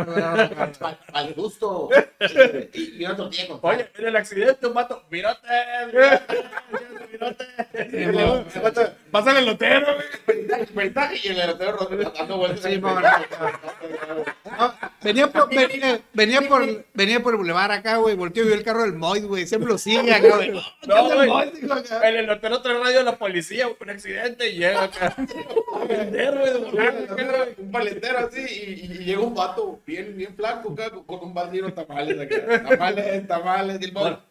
Al 1.13 1.33
gusto. 1.35 1.89
Y, 2.73 3.01
y 3.01 3.05
una 3.05 3.15
tortilla 3.15 3.47
con 3.47 3.59
Oye, 3.61 3.89
en 3.97 4.07
el 4.07 4.15
accidente 4.17 4.67
un 4.67 4.73
vato, 4.73 5.03
mirote, 5.09 5.47
mirote. 7.11 7.45
Pásale 9.11 9.39
el 9.39 9.45
lotero, 9.45 9.87
güey. 10.73 10.91
Y 11.23 11.27
el 11.27 11.39
elotero 11.39 11.77
dando 12.17 12.37
vueltas. 12.37 12.71
Sí. 12.71 12.79
No, 12.79 14.73
venía, 15.01 15.27
por, 15.31 15.49
venía, 15.49 15.99
venía 16.13 16.41
por, 16.41 16.85
venía 16.93 17.19
por 17.21 17.33
el 17.33 17.37
bulevar 17.37 17.71
acá, 17.71 17.97
güey. 17.97 18.15
Volteó 18.15 18.43
y 18.43 18.47
vio 18.47 18.55
el 18.55 18.63
carro 18.63 18.83
del 18.83 18.93
Moid, 18.93 19.25
güey. 19.25 19.47
Siempre 19.47 19.69
lo 19.71 19.77
sigue 19.77 20.13
acá, 20.13 20.35
güey. 20.35 20.51
No, 20.87 21.11
el 21.23 21.29
güey. 21.29 21.51
El 22.03 22.15
elotero 22.17 22.61
trae 22.61 22.77
radio 22.77 22.97
de 22.99 23.03
la 23.03 23.17
policía, 23.17 23.67
un 23.67 23.89
accidente 23.89 24.49
y 24.49 24.57
llega 24.59 24.83
acá. 24.83 25.15
Un 27.57 27.71
paletero 27.71 28.19
así 28.19 28.41
y, 28.41 28.85
y- 28.85 29.05
llega 29.05 29.21
un 29.21 29.33
vato 29.35 29.79
bien, 29.85 30.15
bien 30.15 30.35
flaco 30.35 30.71
acá, 30.73 30.89
con- 31.05 31.19
un 31.23 31.33
baldío 31.33 31.73
tamales 31.73 32.19
acá. 32.19 32.63
Tamales, 32.69 33.27
tamales. 33.27 33.81
Y 33.81 33.85
el 33.85 33.91
vato, 33.91 34.21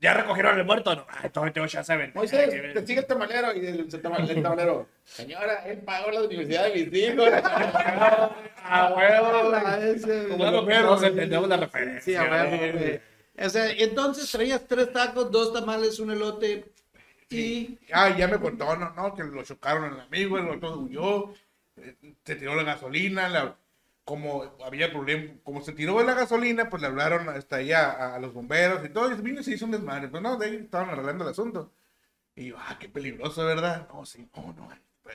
¿Ya 0.00 0.14
recogieron 0.14 0.58
el 0.58 0.64
muerto? 0.64 0.94
No, 0.96 1.06
ay, 1.08 1.28
todavía 1.30 1.52
tengo 1.52 1.66
chance 1.66 1.92
de 1.92 1.98
vender. 1.98 2.16
Moisés, 2.16 2.48
te 2.72 2.86
sigue 2.86 3.00
el 3.00 3.06
tamalero. 3.06 3.54
Y 3.54 3.66
el, 3.66 3.80
el 3.80 3.88
tamal- 4.02 4.28
el 4.30 4.42
tamalero, 4.42 4.88
señora, 5.04 5.64
él 5.66 5.78
pagó 5.78 6.10
la 6.10 6.22
universidad 6.22 6.64
de 6.64 6.84
mis 6.84 6.92
hijos. 6.94 7.28
Ah, 8.72 8.94
huevo. 8.96 9.52
Ah. 9.54 9.78
Claro 10.36 10.66
que 10.66 10.74
todos 10.74 11.02
entendemos 11.02 11.48
la 11.48 11.56
referencia. 11.56 12.00
Sí, 12.02 12.14
a 12.14 12.22
huevo. 12.30 13.00
O 13.42 13.48
sea, 13.48 13.70
entonces 13.72 14.30
traías 14.30 14.66
tres 14.66 14.92
tacos, 14.92 15.30
dos 15.30 15.52
tamales, 15.52 15.98
un 15.98 16.10
elote 16.12 16.66
y... 17.30 17.78
Ah, 17.92 18.14
ya 18.16 18.28
me 18.28 18.38
contó, 18.38 18.76
no, 18.76 18.90
no, 18.92 19.14
que 19.14 19.24
lo 19.24 19.42
chocaron 19.42 19.84
al 19.94 20.00
amigo, 20.00 20.38
el 20.38 20.48
otro 20.50 20.78
huyó, 20.80 21.32
eh, 21.76 21.94
se 22.24 22.36
tiró 22.36 22.54
la 22.54 22.64
gasolina, 22.64 23.28
la- 23.28 23.56
como 24.04 24.56
había 24.64 24.90
problema, 24.90 25.34
como 25.44 25.60
se 25.62 25.72
tiró 25.72 26.02
la 26.02 26.14
gasolina, 26.14 26.68
pues 26.68 26.82
le 26.82 26.88
hablaron 26.88 27.28
hasta 27.28 27.56
allá 27.56 27.90
a, 27.90 28.16
a 28.16 28.18
los 28.18 28.34
bomberos 28.34 28.84
y 28.84 28.88
todo, 28.88 29.12
y 29.12 29.20
vino 29.20 29.40
y 29.40 29.44
se 29.44 29.52
hizo 29.52 29.66
un 29.66 29.72
desmadre, 29.72 30.08
pues 30.08 30.22
no, 30.22 30.36
de 30.36 30.46
ahí 30.46 30.56
estaban 30.56 30.90
arreglando 30.90 31.24
el 31.24 31.30
asunto. 31.30 31.72
Y 32.34 32.46
yo, 32.46 32.56
ah, 32.58 32.76
qué 32.80 32.88
peligroso, 32.88 33.44
¿verdad? 33.44 33.88
No, 33.92 34.04
sí, 34.06 34.28
no, 34.34 34.52
no, 34.54 34.68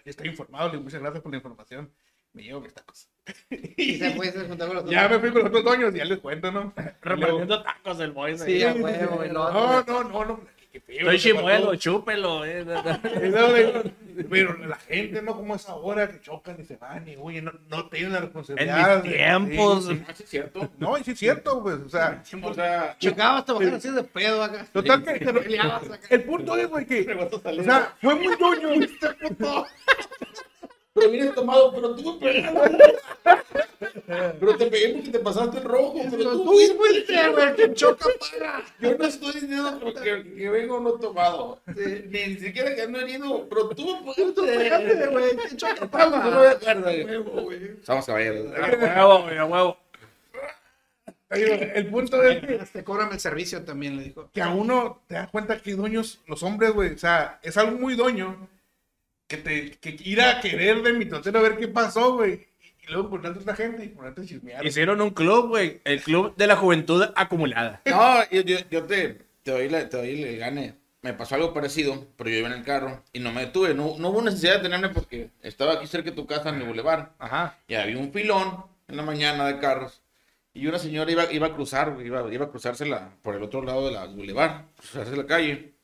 está 0.05 0.25
informado, 0.25 0.67
le 0.67 0.71
digo, 0.73 0.83
muchas 0.83 1.01
gracias 1.01 1.21
por 1.21 1.31
la 1.31 1.37
información, 1.37 1.91
me 2.33 2.43
llevo 2.43 2.61
mis 2.61 2.73
tacos. 2.73 3.09
Y 3.77 3.97
se 3.97 4.11
fue, 4.11 4.31
se 4.31 4.47
juntó 4.47 4.67
con 4.67 4.75
los 4.77 4.89
Ya 4.89 5.07
me 5.07 5.19
fui 5.19 5.31
con 5.31 5.39
los 5.39 5.49
otros 5.49 5.63
dueños 5.63 5.95
y 5.95 5.97
ya 5.97 6.05
les 6.05 6.19
cuento, 6.19 6.51
¿no? 6.51 6.73
Repartiendo 7.01 7.63
tacos 7.63 7.97
del 7.97 8.11
boy. 8.11 8.37
Sí, 8.37 8.63
a 8.63 8.73
huevo, 8.73 9.23
el 9.23 9.35
otro. 9.35 10.03
No, 10.03 10.25
no, 10.25 10.41
Estoy 10.88 11.19
chimuelo, 11.19 11.75
chúpelo. 11.75 12.45
eh. 12.45 12.65
Pero 14.29 14.57
la 14.65 14.77
gente, 14.77 15.21
¿no? 15.21 15.35
Como 15.35 15.55
es 15.55 15.67
ahora 15.67 16.09
que 16.09 16.21
chocan 16.21 16.57
y 16.59 16.63
se 16.63 16.77
van 16.77 17.07
y, 17.07 17.15
oye, 17.17 17.41
no, 17.41 17.51
no 17.69 17.89
tienen 17.89 18.13
la 18.13 18.21
responsabilidad. 18.21 18.97
En 18.97 19.03
mis 19.03 19.13
tiempos. 19.13 19.85
Sí, 19.85 19.95
sí. 19.95 20.05
Sí, 20.15 20.23
es 20.23 20.29
cierto. 20.29 20.71
No, 20.79 20.95
sí 20.97 21.11
es 21.11 21.19
cierto, 21.19 21.61
pues, 21.63 21.75
o 21.85 21.89
sea. 21.89 22.23
O 22.41 22.53
sea, 22.53 22.95
Checabas, 22.99 23.45
te 23.45 23.53
bajar 23.53 23.73
así 23.75 23.91
de 23.91 24.03
pedo 24.03 24.43
acá. 24.43 24.65
Total 24.71 25.03
que 25.03 25.19
pero 25.19 25.41
el 26.09 26.23
punto 26.23 26.57
es, 26.57 26.67
güey, 26.67 26.85
que, 26.85 27.01
o 27.13 27.63
sea, 27.63 27.93
fue 28.01 28.15
muy 28.15 28.35
doño. 28.35 28.69
pero 30.95 31.12
vienes 31.12 31.36
tomado, 31.36 31.73
pero 31.73 31.93
tú 31.93 32.13
me 32.13 32.31
pegaste. 32.31 32.95
Pero 34.39 34.55
te 34.58 34.67
pegué 34.67 34.93
porque 34.93 35.10
te 35.10 35.19
pasaste 35.19 35.58
el 35.58 35.63
rojo. 35.65 35.99
Pero 36.10 36.31
tú 36.31 36.43
Tú 36.45 36.53
fuiste, 36.77 37.29
güey, 37.31 37.55
que 37.55 37.73
choca 37.73 38.05
paga. 38.19 38.63
Yo 38.79 38.97
no 38.97 39.05
estoy 39.05 39.34
diciendo 39.34 39.93
que, 40.01 40.34
que 40.36 40.49
vengo 40.49 40.79
no 40.79 40.93
tomado. 40.93 41.62
Ni, 41.67 42.27
ni 42.27 42.39
siquiera 42.39 42.73
que 42.73 42.84
ando 42.84 43.01
herido, 43.01 43.45
pero 43.49 43.69
tú 43.69 43.86
me 44.05 44.47
pegaste. 44.58 45.08
Güey, 45.08 45.36
que 45.36 45.58
choca 45.58 45.73
Estamos 45.73 45.89
paga. 45.89 46.29
no 46.29 46.41
de 46.41 46.49
acuerdo. 46.49 47.41
Güey. 47.43 47.75
Somos 47.84 48.05
caballeros. 48.05 48.53
A 48.58 49.01
huevo, 49.03 49.23
güey, 49.23 49.38
a 49.38 49.45
huevo. 49.45 49.77
El 51.29 51.88
punto 51.88 52.23
es 52.23 52.39
que, 52.39 52.60
Te 52.71 52.84
cobran 52.86 53.12
el 53.12 53.19
servicio 53.19 53.63
también, 53.65 53.97
le 53.97 54.03
dijo. 54.03 54.29
que 54.31 54.41
a 54.41 54.49
uno 54.49 55.01
te 55.08 55.15
das 55.15 55.29
cuenta 55.29 55.60
que 55.62 55.75
doños, 55.75 56.21
los 56.27 56.41
hombres, 56.43 56.71
güey, 56.71 56.93
o 56.93 56.97
sea, 56.97 57.39
es 57.43 57.58
algo 57.58 57.77
muy 57.77 57.95
doño 57.95 58.47
que 59.27 59.38
te 59.38 59.71
que 59.71 59.97
ir 60.03 60.21
a 60.21 60.39
querer 60.39 60.81
de 60.83 60.93
mi 60.93 61.05
totero 61.05 61.39
a 61.39 61.41
ver 61.41 61.57
qué 61.57 61.67
pasó, 61.67 62.13
güey. 62.13 62.47
Y, 62.88 62.91
luego 62.91 63.09
ponerte 63.09 63.39
a 63.39 63.41
otra 63.41 63.55
gente 63.55 63.83
y 63.83 63.89
ponerte 63.89 64.21
a 64.21 64.25
chismear. 64.25 64.65
Hicieron 64.65 65.01
un 65.01 65.09
club, 65.09 65.49
güey. 65.49 65.81
El 65.83 66.01
club 66.01 66.35
de 66.35 66.47
la 66.47 66.55
juventud 66.55 67.03
acumulada. 67.15 67.81
No, 67.89 68.29
yo, 68.29 68.41
yo, 68.41 68.57
yo 68.69 68.83
te, 68.83 69.25
te, 69.43 69.51
doy 69.51 69.69
la, 69.69 69.89
te 69.89 69.97
doy 69.97 70.23
el 70.23 70.38
gane. 70.38 70.75
Me 71.01 71.13
pasó 71.13 71.35
algo 71.35 71.53
parecido, 71.53 72.07
pero 72.15 72.29
yo 72.29 72.38
iba 72.38 72.47
en 72.47 72.53
el 72.53 72.63
carro 72.63 73.03
y 73.13 73.19
no 73.19 73.31
me 73.31 73.41
detuve. 73.41 73.75
No, 73.75 73.95
no 73.99 74.09
hubo 74.09 74.21
necesidad 74.21 74.55
de 74.55 74.63
tenerme 74.63 74.89
porque 74.89 75.29
estaba 75.41 75.73
aquí 75.73 75.88
cerca 75.88 76.09
de 76.09 76.15
tu 76.15 76.25
casa 76.25 76.49
en 76.49 76.55
el 76.55 76.67
bulevar. 76.67 77.13
Ajá. 77.19 77.59
Y 77.67 77.75
había 77.75 77.97
un 77.97 78.11
filón 78.11 78.65
en 78.88 78.97
la 78.97 79.03
mañana 79.03 79.45
de 79.45 79.59
carros. 79.59 80.01
Y 80.53 80.67
una 80.67 80.79
señora 80.79 81.11
iba, 81.11 81.31
iba 81.31 81.47
a 81.47 81.53
cruzar, 81.53 81.97
iba, 82.03 82.33
iba 82.33 82.45
a 82.45 82.49
cruzársela 82.49 83.11
por 83.21 83.35
el 83.35 83.43
otro 83.43 83.61
lado 83.61 83.85
de 83.88 83.91
la 83.91 84.05
bulevar, 84.05 84.67
cruzarse 84.77 85.15
la 85.17 85.25
calle. 85.25 85.74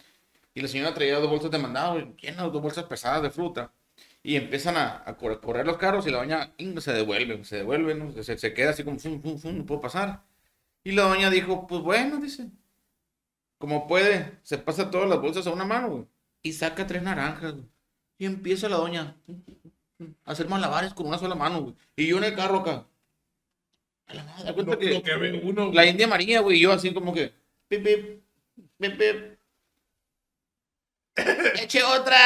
Y 0.54 0.62
la 0.62 0.68
señora 0.68 0.94
traía 0.94 1.20
dos 1.20 1.30
bolsas 1.30 1.52
de 1.52 1.58
mandado, 1.58 1.98
llenas, 2.18 2.52
dos 2.52 2.62
bolsas 2.62 2.86
pesadas 2.86 3.22
de 3.24 3.30
fruta. 3.32 3.72
Y 4.24 4.36
empiezan 4.36 4.78
a, 4.78 5.04
a 5.06 5.18
cor- 5.18 5.42
correr 5.42 5.66
los 5.66 5.78
carros 5.78 6.06
y 6.08 6.12
la 6.12 6.20
doña 6.20 6.54
se 6.80 6.94
devuelve, 6.94 7.44
se 7.44 7.58
devuelve, 7.58 7.96
¿no? 7.96 8.12
se, 8.24 8.38
se 8.38 8.54
queda 8.54 8.72
así 8.72 8.84
como, 8.84 9.00
fum, 9.00 9.22
fum, 9.22 9.38
fum, 9.40 9.58
no 9.60 9.66
puedo 9.66 9.82
pasar. 9.82 10.24
Y 10.84 10.92
la 10.92 11.04
doña 11.04 11.30
dijo, 11.30 11.66
pues 11.68 11.82
bueno, 11.82 12.18
dice, 12.18 12.50
como 13.58 13.88
puede, 13.88 14.40
se 14.44 14.58
pasa 14.58 14.90
todas 14.92 15.10
las 15.10 15.22
bolsas 15.22 15.48
a 15.48 15.52
una 15.52 15.66
mano, 15.66 15.90
güey. 15.90 16.06
Y 16.44 16.54
saca 16.54 16.86
tres 16.88 17.02
naranjas, 17.04 17.54
güey. 17.54 17.66
Y 18.18 18.26
empieza 18.26 18.70
la 18.70 18.78
doña 18.78 19.16
a 20.26 20.32
hacer 20.32 20.48
malabares 20.48 20.94
con 20.94 21.08
una 21.08 21.18
sola 21.18 21.36
mano, 21.36 21.62
güey. 21.62 21.76
Y 21.96 22.08
yo 22.08 22.18
en 22.18 22.24
el 22.26 22.36
carro 22.36 22.60
acá. 22.60 22.86
A 24.08 24.14
la 24.14 24.24
madre, 24.24 24.54
cuenta 24.54 24.74
Lo, 24.74 24.80
que 24.80 24.90
lo 24.94 25.02
que 25.04 25.42
uno. 25.44 25.72
la 25.72 25.86
India 25.86 26.08
María, 26.08 26.42
güey, 26.42 26.58
y 26.58 26.62
yo 26.62 26.72
así 26.72 26.94
como 26.94 27.14
que. 27.14 27.32
Pip, 27.68 27.84
pip, 27.84 28.22
pip, 28.80 28.98
pip. 28.98 29.31
Eche 31.62 31.84
otra. 31.84 32.18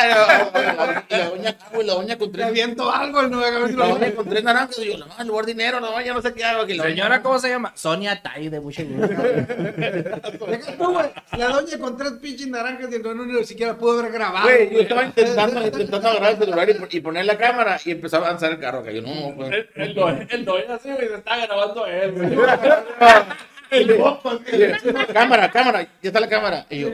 Y 1.09 1.13
la 1.17 1.29
doña 1.29 1.49
acá, 1.49 1.65
güey, 1.73 1.87
la 1.87 1.93
doña 1.95 2.17
con 2.19 2.31
tres. 2.31 2.45
aviento 2.45 2.91
algo 2.91 3.21
el 3.21 3.31
nueve. 3.31 3.73
La 3.73 3.87
doña 3.87 4.11
con 4.11 4.29
tres 4.29 4.43
naranjas. 4.43 4.77
Y 4.79 4.91
yo, 4.91 4.97
la 4.99 5.07
madre, 5.07 5.25
lugar 5.25 5.45
dinero, 5.47 5.79
la 5.79 5.87
doña 5.89 6.13
no 6.13 6.21
sé 6.21 6.33
qué 6.33 6.43
hago. 6.43 6.65
Que 6.67 6.75
la 6.75 6.83
Señora, 6.83 7.09
doña- 7.17 7.21
¿cómo 7.23 7.39
se 7.39 7.49
llama? 7.49 7.71
Sonia 7.75 8.21
Tai 8.21 8.47
de 8.47 8.59
mucho 8.59 8.83
gusto. 8.85 9.15
Güey. 10.77 11.09
La 11.37 11.47
doña 11.47 11.77
con 11.79 11.97
tres 11.97 12.11
pinches 12.21 12.47
naranjas 12.47 12.89
y 12.91 12.95
el 12.95 13.01
don 13.01 13.27
ni 13.27 13.43
siquiera 13.43 13.75
pudo 13.75 13.99
haber 13.99 14.11
grabado. 14.11 14.45
Güey, 14.47 14.71
yo 14.73 14.79
estaba 14.81 15.05
intentando, 15.05 15.65
intentando 15.65 16.09
agarrar 16.09 16.31
el 16.33 16.37
celular 16.37 16.69
y, 16.69 16.97
y 16.97 16.99
poner 17.01 17.25
la 17.25 17.37
cámara 17.37 17.79
y 17.83 17.91
empezaba 17.91 18.25
a 18.25 18.29
avanzar 18.29 18.51
el 18.51 18.59
carro 18.59 18.79
acá. 18.79 18.91
Yo, 18.91 19.01
no, 19.01 19.33
pues. 19.35 19.51
El, 19.51 19.69
el, 19.75 19.95
doy- 19.95 20.27
el 20.29 20.45
doy 20.45 20.63
así, 20.69 20.91
güey, 20.91 21.07
se 21.07 21.15
está 21.15 21.37
grabando 21.45 21.85
él, 21.87 22.11
güey. 22.11 22.35
cámara, 25.13 25.51
cámara, 25.51 25.81
ya 25.83 25.89
está 26.03 26.19
la 26.19 26.29
cámara. 26.29 26.65
Y 26.69 26.79
yo, 26.81 26.89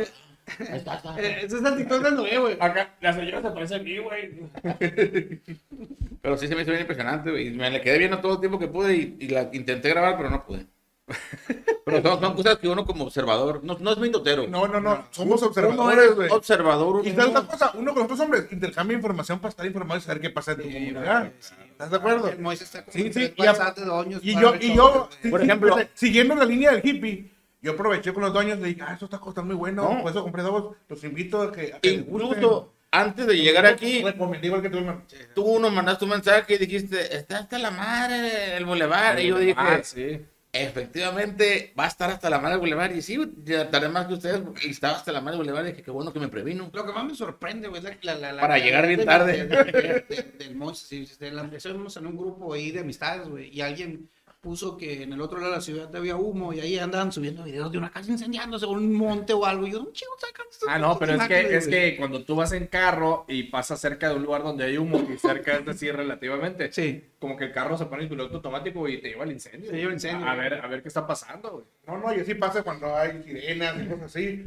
está, 0.60 0.92
ahí 0.94 0.98
está. 0.98 1.20
Eh, 1.22 1.46
Ese 1.46 1.58
es 1.58 1.64
el 1.64 1.78
TikTok 1.78 2.04
del 2.04 2.16
nueve, 2.16 2.38
güey. 2.40 2.58
Acá, 2.60 2.96
la 3.02 3.14
señora 3.14 3.42
se 3.42 3.52
parece 3.52 3.76
a 3.76 3.80
mí, 3.80 3.98
güey. 3.98 4.40
Pero 6.22 6.38
sí 6.38 6.48
se 6.48 6.56
me 6.56 6.62
hizo 6.62 6.72
bien 6.72 6.82
impresionante, 6.82 7.32
güey. 7.32 7.52
Me 7.52 7.70
le 7.70 7.82
quedé 7.82 7.98
viendo 7.98 8.20
todo 8.20 8.34
el 8.34 8.40
tiempo 8.40 8.60
que 8.60 8.68
pude 8.68 8.96
y, 8.96 9.18
y 9.20 9.28
la 9.30 9.50
intenté 9.54 9.90
grabar, 9.90 10.18
pero 10.18 10.30
no 10.30 10.46
pude. 10.46 10.66
Pero 11.86 12.02
son, 12.04 12.22
son 12.22 12.36
cosas 12.36 12.58
que 12.60 12.70
uno 12.70 12.86
como 12.86 13.04
observador, 13.06 13.62
no, 13.64 13.76
no 13.80 13.92
es 13.92 13.98
muy 13.98 14.12
totero. 14.12 14.48
No, 14.48 14.68
no, 14.68 14.80
no. 14.80 15.04
Somos 15.10 15.42
observadores, 15.44 16.12
es 16.12 16.16
güey. 16.16 16.30
observador. 16.30 17.06
Y 17.06 17.12
sabes 17.12 17.32
una 17.32 17.46
cosa, 17.48 17.72
uno 17.74 17.94
con 17.94 18.04
otros 18.04 18.20
hombres 18.20 18.46
intercambia 18.52 18.96
información 18.96 19.40
para 19.40 19.50
estar 19.50 19.66
informado 19.66 19.98
y 20.00 20.04
saber 20.04 20.22
qué 20.22 20.30
pasa 20.30 20.52
en 20.52 20.58
tu 20.60 20.64
comunidad. 20.64 21.32
¿Estás 21.72 21.90
de 21.90 21.98
acuerdo? 21.98 22.32
Moisés 22.40 22.68
está 22.68 22.86
con 22.86 22.94
Sí, 22.94 23.12
sí, 23.12 23.34
y 23.36 23.46
a- 23.46 23.54
de 23.54 24.20
Y 24.22 24.40
yo, 24.40 24.54
y 24.62 24.74
yo, 24.76 25.10
sí, 25.22 25.30
Por 25.30 25.42
sí, 25.42 25.48
ejemplo- 25.48 25.76
siguiendo 25.96 26.36
la 26.36 26.46
línea 26.46 26.72
del 26.72 26.82
hippie, 26.86 27.32
yo 27.62 27.72
aproveché 27.74 28.14
con 28.14 28.24
los 28.24 28.34
dueños 28.34 28.58
y 28.58 28.62
le 28.62 28.68
dije, 28.70 28.82
ah, 28.86 28.94
esto 28.94 29.06
está 29.06 29.20
costando 29.20 29.54
muy 29.54 29.56
bueno, 29.60 29.84
No. 29.94 30.02
por 30.02 30.12
eso 30.12 30.24
compré 30.24 30.44
dos, 30.44 30.76
los 30.88 31.04
invito 31.04 31.42
a 31.42 31.52
que, 31.52 31.74
a. 31.74 31.80
Incluso 31.88 32.74
antes 32.92 33.26
de 33.28 33.38
llegar 33.38 33.66
aquí, 33.66 34.02
Recomendé 34.04 34.48
igual 34.48 34.62
que 34.62 34.70
tú, 35.34 35.60
nos 35.60 35.72
mandaste 35.72 36.04
un 36.06 36.12
mensaje 36.12 36.56
y 36.56 36.58
dijiste, 36.58 37.16
está 37.16 37.38
hasta 37.40 37.58
la 37.58 37.72
madre 37.72 38.58
el 38.58 38.66
bulevar. 38.66 39.20
Y 39.20 39.28
yo 39.28 39.38
dije, 39.38 39.54
Ah, 39.56 39.80
sí. 39.82 40.20
efectivamente, 40.52 41.74
va 41.80 41.86
a 41.86 41.88
estar 41.88 42.10
hasta 42.10 42.30
la 42.30 42.40
madre 42.40 42.56
el 42.56 42.60
bulevar. 42.60 42.92
Y 42.96 43.02
sí, 43.02 43.18
ya 43.46 43.70
tardé 43.70 43.88
más 43.90 44.08
que 44.08 44.16
ustedes, 44.16 44.42
porque 44.42 44.68
estaba 44.70 44.98
hasta 44.98 45.12
la 45.14 45.22
madre 45.22 45.36
el 45.38 45.44
bulevar. 45.44 45.66
Y 45.66 45.70
dije, 45.70 45.84
qué 45.84 45.92
bueno 45.92 46.12
que 46.12 46.20
me 46.20 46.28
previno. 46.28 46.70
Lo 46.74 46.86
que 46.86 46.92
más 46.92 47.06
me 47.06 47.16
sorprende, 47.16 47.68
güey, 47.70 47.86
es 47.86 48.04
la, 48.04 48.16
la, 48.16 48.34
la- 48.34 48.42
Para 48.42 48.58
la- 48.58 48.64
llegar 48.66 48.88
bien 48.88 49.00
de- 49.00 49.06
tarde. 49.06 49.46
de- 49.46 49.64
de- 49.64 50.06
de- 50.10 50.32
del 50.38 50.56
Moisés, 50.56 50.88
sí, 50.90 51.18
en 51.22 52.08
un 52.08 52.18
grupo 52.18 52.54
ahí 52.54 52.72
de 52.72 52.82
amistades, 52.82 53.30
güey, 53.30 53.50
y 53.56 53.62
alguien 53.62 54.10
puso 54.42 54.76
que 54.76 55.04
en 55.04 55.14
el 55.14 55.22
otro 55.22 55.38
lado 55.38 55.52
de 55.52 55.58
la 55.58 55.62
ciudad 55.62 55.96
había 55.96 56.16
humo 56.16 56.52
y 56.52 56.60
ahí 56.60 56.80
andaban 56.80 57.12
subiendo 57.12 57.44
videos 57.44 57.72
de 57.72 57.78
una 57.78 57.92
casa 57.92 58.12
incendiándose 58.12 58.66
o 58.66 58.72
un 58.72 58.92
monte 58.92 59.34
o 59.34 59.46
algo. 59.46 59.68
Y 59.68 59.72
yo, 59.72 59.82
un 59.82 59.94
chico 59.94 60.12
sacan 60.20 60.48
Ah, 60.68 60.80
no, 60.80 60.98
pero 60.98 61.14
es 61.14 61.28
que, 61.28 61.56
es 61.58 61.68
güey". 61.68 61.92
que 61.92 61.98
cuando 61.98 62.24
tú 62.24 62.36
vas 62.36 62.52
en 62.52 62.66
carro 62.68 63.26
y 63.28 63.44
pasas 63.44 63.80
cerca 63.80 64.10
de 64.10 64.16
un 64.16 64.24
lugar 64.24 64.42
donde 64.44 64.64
hay 64.66 64.78
humo 64.78 65.08
y 65.14 65.18
cerca 65.18 65.58
es 65.58 65.66
decir 65.66 65.96
relativamente, 65.96 66.72
Sí. 66.72 67.04
como 67.20 67.38
que 67.38 67.46
el 67.46 67.52
carro 67.52 67.78
se 67.78 67.86
pone 67.86 68.04
en 68.04 68.10
piloto 68.10 68.36
automático 68.36 68.88
y 68.90 69.00
te 69.00 69.10
lleva 69.10 69.24
al 69.24 69.32
incendio. 69.32 69.70
Te 69.70 69.78
lleva 69.78 69.94
incendio. 69.94 70.28
A 70.28 70.34
ver, 70.36 70.56
a 70.56 70.68
ver 70.68 70.82
qué 70.82 70.88
está 70.88 71.06
pasando, 71.06 71.52
güey. 71.52 71.66
No, 71.86 71.98
no, 72.00 72.16
y 72.16 72.20
así 72.22 72.34
pasa 72.34 72.64
cuando 72.64 72.96
hay 72.96 73.22
sirenas 73.24 73.76
y 73.80 73.86
cosas 73.86 74.06
así. 74.06 74.46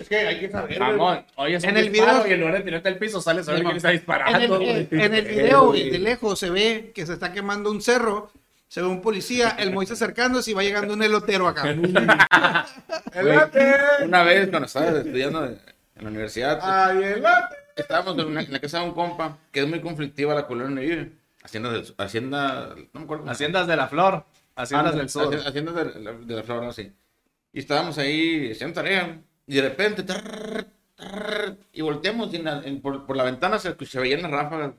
Es 0.00 0.08
que 0.08 0.16
hay 0.16 0.40
que 0.40 0.50
saber. 0.50 0.76
Ramón, 0.80 1.24
oye, 1.36 1.54
es 1.54 1.64
En 1.64 1.76
el 1.76 1.90
video- 1.90 2.26
y 2.26 2.32
en 2.32 2.40
lugar 2.40 2.54
de 2.58 2.62
tirarte 2.62 2.88
al 2.88 2.98
piso 2.98 3.20
sales 3.20 3.48
a 3.48 3.52
ver 3.52 3.60
Sí, 3.60 3.64
quién 3.66 3.76
está 3.76 3.90
el, 3.92 3.98
disparando, 3.98 4.60
en- 4.60 4.86
güey. 4.88 4.88
en 5.04 5.14
el 5.14 5.24
video, 5.28 5.66
güey, 5.66 5.90
de 5.90 5.98
lejos 6.00 6.38
se 6.40 6.50
ve 6.50 6.90
que 6.92 7.06
se 7.06 7.12
está 7.12 7.32
quemando 7.32 7.70
un 7.70 7.80
cerro. 7.80 8.32
Se 8.68 8.82
ve 8.82 8.86
un 8.86 9.00
policía, 9.00 9.56
el 9.58 9.72
Moisés 9.72 10.00
acercándose 10.00 10.50
y 10.50 10.54
va 10.54 10.62
llegando 10.62 10.92
un 10.94 11.02
elotero 11.02 11.48
acá. 11.48 11.64
¡Elate! 13.14 13.76
Una 14.04 14.22
vez, 14.22 14.48
cuando 14.50 14.66
estaba 14.66 14.88
estudiando 14.90 15.46
en 15.46 15.58
la 16.00 16.08
universidad, 16.08 16.58
¡Ay, 16.62 17.02
elate! 17.02 17.56
estábamos 17.76 18.18
en, 18.18 18.26
una- 18.26 18.42
en 18.42 18.52
la 18.52 18.58
casa 18.60 18.80
de 18.80 18.84
un 18.84 18.92
compa, 18.94 19.38
que 19.52 19.60
es 19.60 19.68
muy 19.68 19.80
conflictiva 19.80 20.34
la 20.34 20.46
colonia 20.46 20.66
donde 20.66 20.82
vive. 20.82 21.12
Hacienda, 21.42 21.70
del- 21.70 21.94
Hacienda, 21.96 22.74
no 22.92 23.00
me 23.00 23.04
acuerdo. 23.04 23.30
Haciendas 23.30 23.66
de 23.66 23.76
la 23.76 23.88
Flor, 23.88 24.24
Haciendas 24.54 24.94
Ah, 24.94 24.98
del 24.98 25.08
Sur. 25.08 25.34
haci- 25.34 25.46
Haciendas 25.46 25.74
de, 25.74 26.00
la- 26.00 26.12
de 26.12 26.34
la 26.36 26.42
flor, 26.42 26.62
no 26.62 26.72
sé. 26.72 26.92
Y 27.52 27.60
estábamos 27.60 27.96
ahí 27.98 28.50
haciendo 28.52 28.74
tarea. 28.74 29.18
Y 29.46 29.54
de 29.54 29.62
repente, 29.62 30.04
y 31.72 31.80
volteamos 31.80 32.32
y 32.34 32.36
en 32.36 32.44
la- 32.44 32.62
en- 32.64 32.82
por, 32.82 33.06
por 33.06 33.16
la 33.16 33.22
ventana 33.24 33.58
se, 33.58 33.74
se 33.86 33.98
veían 34.00 34.20
las 34.22 34.30
ráfagas. 34.30 34.72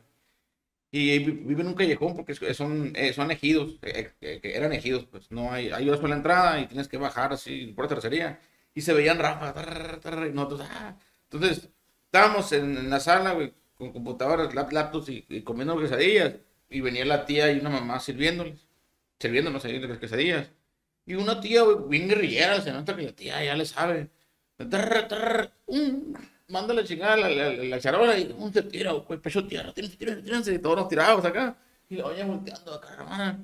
Y 0.91 1.19
vi- 1.19 1.31
viven 1.31 1.61
en 1.61 1.67
un 1.67 1.73
callejón 1.75 2.15
porque 2.15 2.33
son, 2.53 2.93
eh, 2.95 3.13
son 3.13 3.29
ejidos, 3.31 3.77
eh, 3.83 4.11
eh, 4.21 4.41
eran 4.43 4.73
ejidos, 4.73 5.05
pues 5.05 5.29
no 5.31 5.51
hay, 5.51 5.69
hay 5.69 5.87
horas 5.87 5.99
por 6.01 6.09
la 6.09 6.15
entrada 6.15 6.59
y 6.59 6.67
tienes 6.67 6.87
que 6.87 6.97
bajar 6.97 7.31
así 7.33 7.67
por 7.75 7.85
la 7.85 7.89
tercería. 7.89 8.39
Y 8.73 8.81
se 8.81 8.93
veían 8.93 9.19
ráfagas, 9.19 9.99
y 10.27 10.31
nosotros, 10.33 10.61
ah. 10.71 10.95
Entonces, 11.31 11.69
estábamos 12.05 12.51
en, 12.53 12.77
en 12.77 12.89
la 12.89 12.99
sala, 12.99 13.33
güey, 13.33 13.53
con 13.75 13.91
computadoras, 13.93 14.53
lap- 14.55 14.71
laptops 14.71 15.09
y, 15.09 15.25
y 15.29 15.41
comiendo 15.43 15.79
quesadillas. 15.79 16.35
Y 16.69 16.81
venía 16.81 17.05
la 17.05 17.25
tía 17.25 17.51
y 17.51 17.59
una 17.59 17.69
mamá 17.69 17.99
sirviéndoles 17.99 18.67
sirviéndonos 19.19 19.63
ahí 19.65 19.79
las 19.79 19.97
quesadillas. 19.99 20.51
Y 21.05 21.15
una 21.15 21.41
tía, 21.41 21.61
güey, 21.63 21.77
bien 21.89 22.07
guerrillera, 22.09 22.61
se 22.61 22.71
nota 22.71 22.95
que 22.95 23.03
la 23.03 23.11
tía 23.13 23.43
ya 23.43 23.55
le 23.55 23.65
sabe. 23.65 24.09
Um, 25.67 26.13
mándale 26.49 26.83
chingada 26.83 27.15
la, 27.17 27.29
la, 27.29 27.49
la, 27.49 27.63
la 27.63 27.79
charola 27.79 28.17
y 28.17 28.35
un 28.37 28.53
se 28.53 28.63
tira, 28.63 28.91
güey, 28.91 29.19
pecho 29.19 29.45
tierra, 29.47 29.73
tírense, 29.73 29.97
tírense, 29.97 30.21
tírense, 30.23 30.53
y 30.53 30.59
todos 30.59 30.77
nos 30.77 30.89
tirábamos 30.89 31.23
acá. 31.25 31.55
Y 31.89 31.95
la 31.95 32.03
doña 32.03 32.25
volteando 32.25 32.73
acá, 32.73 32.93
hermana. 32.93 33.39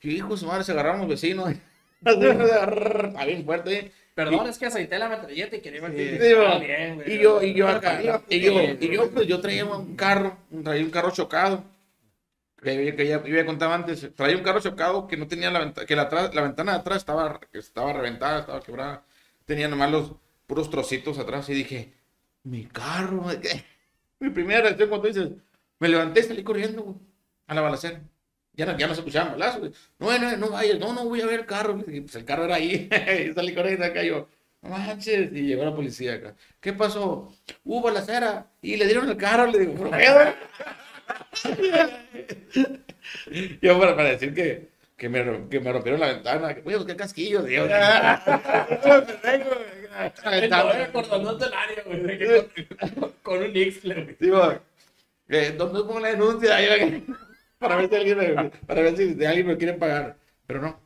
Y 0.00 0.10
hijo 0.10 0.36
su 0.36 0.46
madre, 0.46 0.64
se 0.64 0.72
agarraron 0.72 1.00
los 1.00 1.08
vecinos. 1.08 1.50
Está 2.04 3.24
bien 3.24 3.44
fuerte. 3.44 3.78
¿eh? 3.78 3.92
Perdón, 4.14 4.48
es 4.48 4.58
que 4.58 4.66
aceité 4.66 4.98
la 4.98 5.08
metralleta 5.08 5.56
y 5.56 5.60
quería 5.60 5.86
Sí, 5.88 5.94
bien. 6.66 7.02
Y 7.06 7.18
yo, 7.18 7.42
y 7.42 7.54
yo 7.54 7.68
acá, 7.68 8.00
y 8.28 8.40
yo, 8.40 8.60
y 8.78 8.88
yo, 8.90 9.10
pues 9.10 9.26
yo 9.26 9.40
traía 9.40 9.64
un 9.64 9.96
carro, 9.96 10.36
traía 10.64 10.84
un 10.84 10.90
carro 10.90 11.10
chocado. 11.10 11.64
Que, 12.60 12.96
que 12.96 13.06
ya, 13.06 13.24
ya 13.24 13.46
contaba 13.46 13.76
antes, 13.76 14.12
traía 14.16 14.36
un 14.36 14.42
carro 14.42 14.58
chocado 14.58 15.06
que 15.06 15.16
no 15.16 15.28
tenía 15.28 15.48
la 15.52 15.60
ventana, 15.60 15.86
que 15.86 15.94
la, 15.94 16.30
la 16.34 16.42
ventana 16.42 16.72
de 16.72 16.78
atrás 16.78 16.98
estaba, 16.98 17.38
estaba 17.52 17.92
reventada, 17.92 18.40
estaba 18.40 18.60
quebrada. 18.60 19.04
Tenía 19.44 19.68
nomás 19.68 19.92
los, 19.92 20.12
puros 20.48 20.70
trocitos 20.70 21.18
atrás 21.18 21.48
y 21.50 21.54
dije, 21.54 21.92
mi 22.44 22.64
carro, 22.66 23.26
¿qué? 23.40 23.64
mi 24.20 24.30
primera 24.30 24.62
reacción 24.62 24.88
cuando 24.88 25.08
dices, 25.08 25.30
me 25.78 25.88
levanté 25.88 26.22
salí 26.22 26.42
corriendo, 26.42 26.98
a 27.46 27.54
la 27.54 27.60
balacera. 27.60 28.00
Ya 28.54 28.66
no, 28.66 28.76
ya 28.76 28.88
no 28.88 28.94
se 28.94 29.00
escuchaban 29.00 29.32
balazos. 29.32 29.70
No, 29.98 30.36
no, 30.36 30.50
vayas, 30.50 30.78
no, 30.80 30.92
no 30.92 31.04
voy 31.04 31.20
a 31.20 31.26
ver 31.26 31.40
el 31.40 31.46
carro. 31.46 31.78
Y 31.86 32.00
pues 32.00 32.16
el 32.16 32.24
carro 32.24 32.44
era 32.44 32.56
ahí, 32.56 32.88
salí 33.34 33.54
corriendo 33.54 33.84
acá 33.84 34.02
yo, 34.02 34.28
no 34.62 34.70
manches, 34.70 35.32
y 35.32 35.42
llegó 35.42 35.64
la 35.64 35.74
policía 35.74 36.14
acá. 36.14 36.34
¿Qué 36.60 36.72
pasó? 36.72 37.32
Hubo 37.64 37.82
balacera, 37.82 38.50
y 38.60 38.76
le 38.76 38.86
dieron 38.86 39.08
el 39.08 39.16
carro, 39.16 39.46
le 39.46 39.60
digo, 39.60 39.74
¿pero 39.74 39.90
qué? 39.92 40.34
Yo 43.62 43.78
para, 43.78 43.94
para 43.96 44.10
decir 44.10 44.34
que, 44.34 44.68
que, 44.96 45.08
me, 45.08 45.48
que 45.48 45.60
me 45.60 45.72
rompieron 45.72 46.00
la 46.00 46.08
ventana, 46.08 46.54
que 46.54 46.60
voy 46.62 46.74
a 46.74 46.78
buscar 46.78 46.96
casquillos, 46.96 47.44
digo. 50.42 50.54
Acordándote 50.56 51.44
el 51.46 51.52
área, 51.54 51.82
güey. 51.84 52.02
de 52.02 52.68
Con, 53.00 53.12
con 53.22 53.42
un 53.42 53.56
Ixle, 53.56 53.94
güey. 53.94 54.16
Digo, 54.20 54.52
eh, 55.28 55.54
¿dónde 55.56 55.80
pongo 55.80 56.00
la 56.00 56.08
denuncia? 56.08 56.56
Para 57.58 57.74
ver 57.76 57.88
si 57.88 57.96
alguien 57.96 58.18
me, 58.18 58.50
para 58.68 58.82
ver 58.82 58.96
si 58.96 59.24
alguien 59.24 59.46
me 59.48 59.56
quiere 59.56 59.72
pagar. 59.74 60.16
Pero 60.46 60.60
no, 60.62 60.80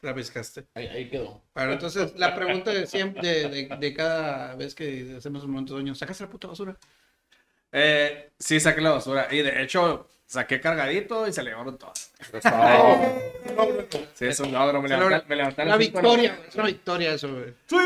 La 0.00 0.14
pescaste. 0.14 0.64
ahí, 0.74 0.86
ahí 0.86 1.10
quedó. 1.10 1.42
Bueno, 1.54 1.72
entonces, 1.72 2.14
la 2.16 2.36
pregunta 2.36 2.70
de 2.72 2.86
siempre, 2.86 3.26
de, 3.28 3.48
de, 3.48 3.76
de 3.76 3.94
cada 3.94 4.54
vez 4.54 4.76
que 4.76 5.14
hacemos 5.18 5.42
un 5.42 5.50
momento 5.50 5.74
de 5.74 5.80
doño, 5.80 5.94
¿sacas 5.96 6.20
la 6.20 6.28
puta 6.28 6.46
basura? 6.46 6.76
Eh, 7.72 8.30
sí, 8.38 8.60
saqué 8.60 8.80
la 8.80 8.92
basura. 8.92 9.26
Y 9.32 9.38
de 9.42 9.60
hecho, 9.60 10.08
saqué 10.24 10.60
cargadito 10.60 11.26
y 11.26 11.32
se 11.32 11.42
le 11.42 11.50
llevaron 11.50 11.76
todo. 11.76 11.92
Sí, 14.14 14.26
es 14.26 14.38
un 14.40 14.52
logro. 14.52 14.80
Me 14.82 14.88
levanté, 14.88 15.26
me 15.28 15.36
levanté 15.36 15.64
La 15.64 15.72
de 15.72 15.78
victoria, 15.78 16.34
güey, 16.36 16.48
es 16.48 16.54
una 16.54 16.66
victoria 16.66 17.14
eso, 17.14 17.32
güey. 17.32 17.54
Sí, 17.66 17.76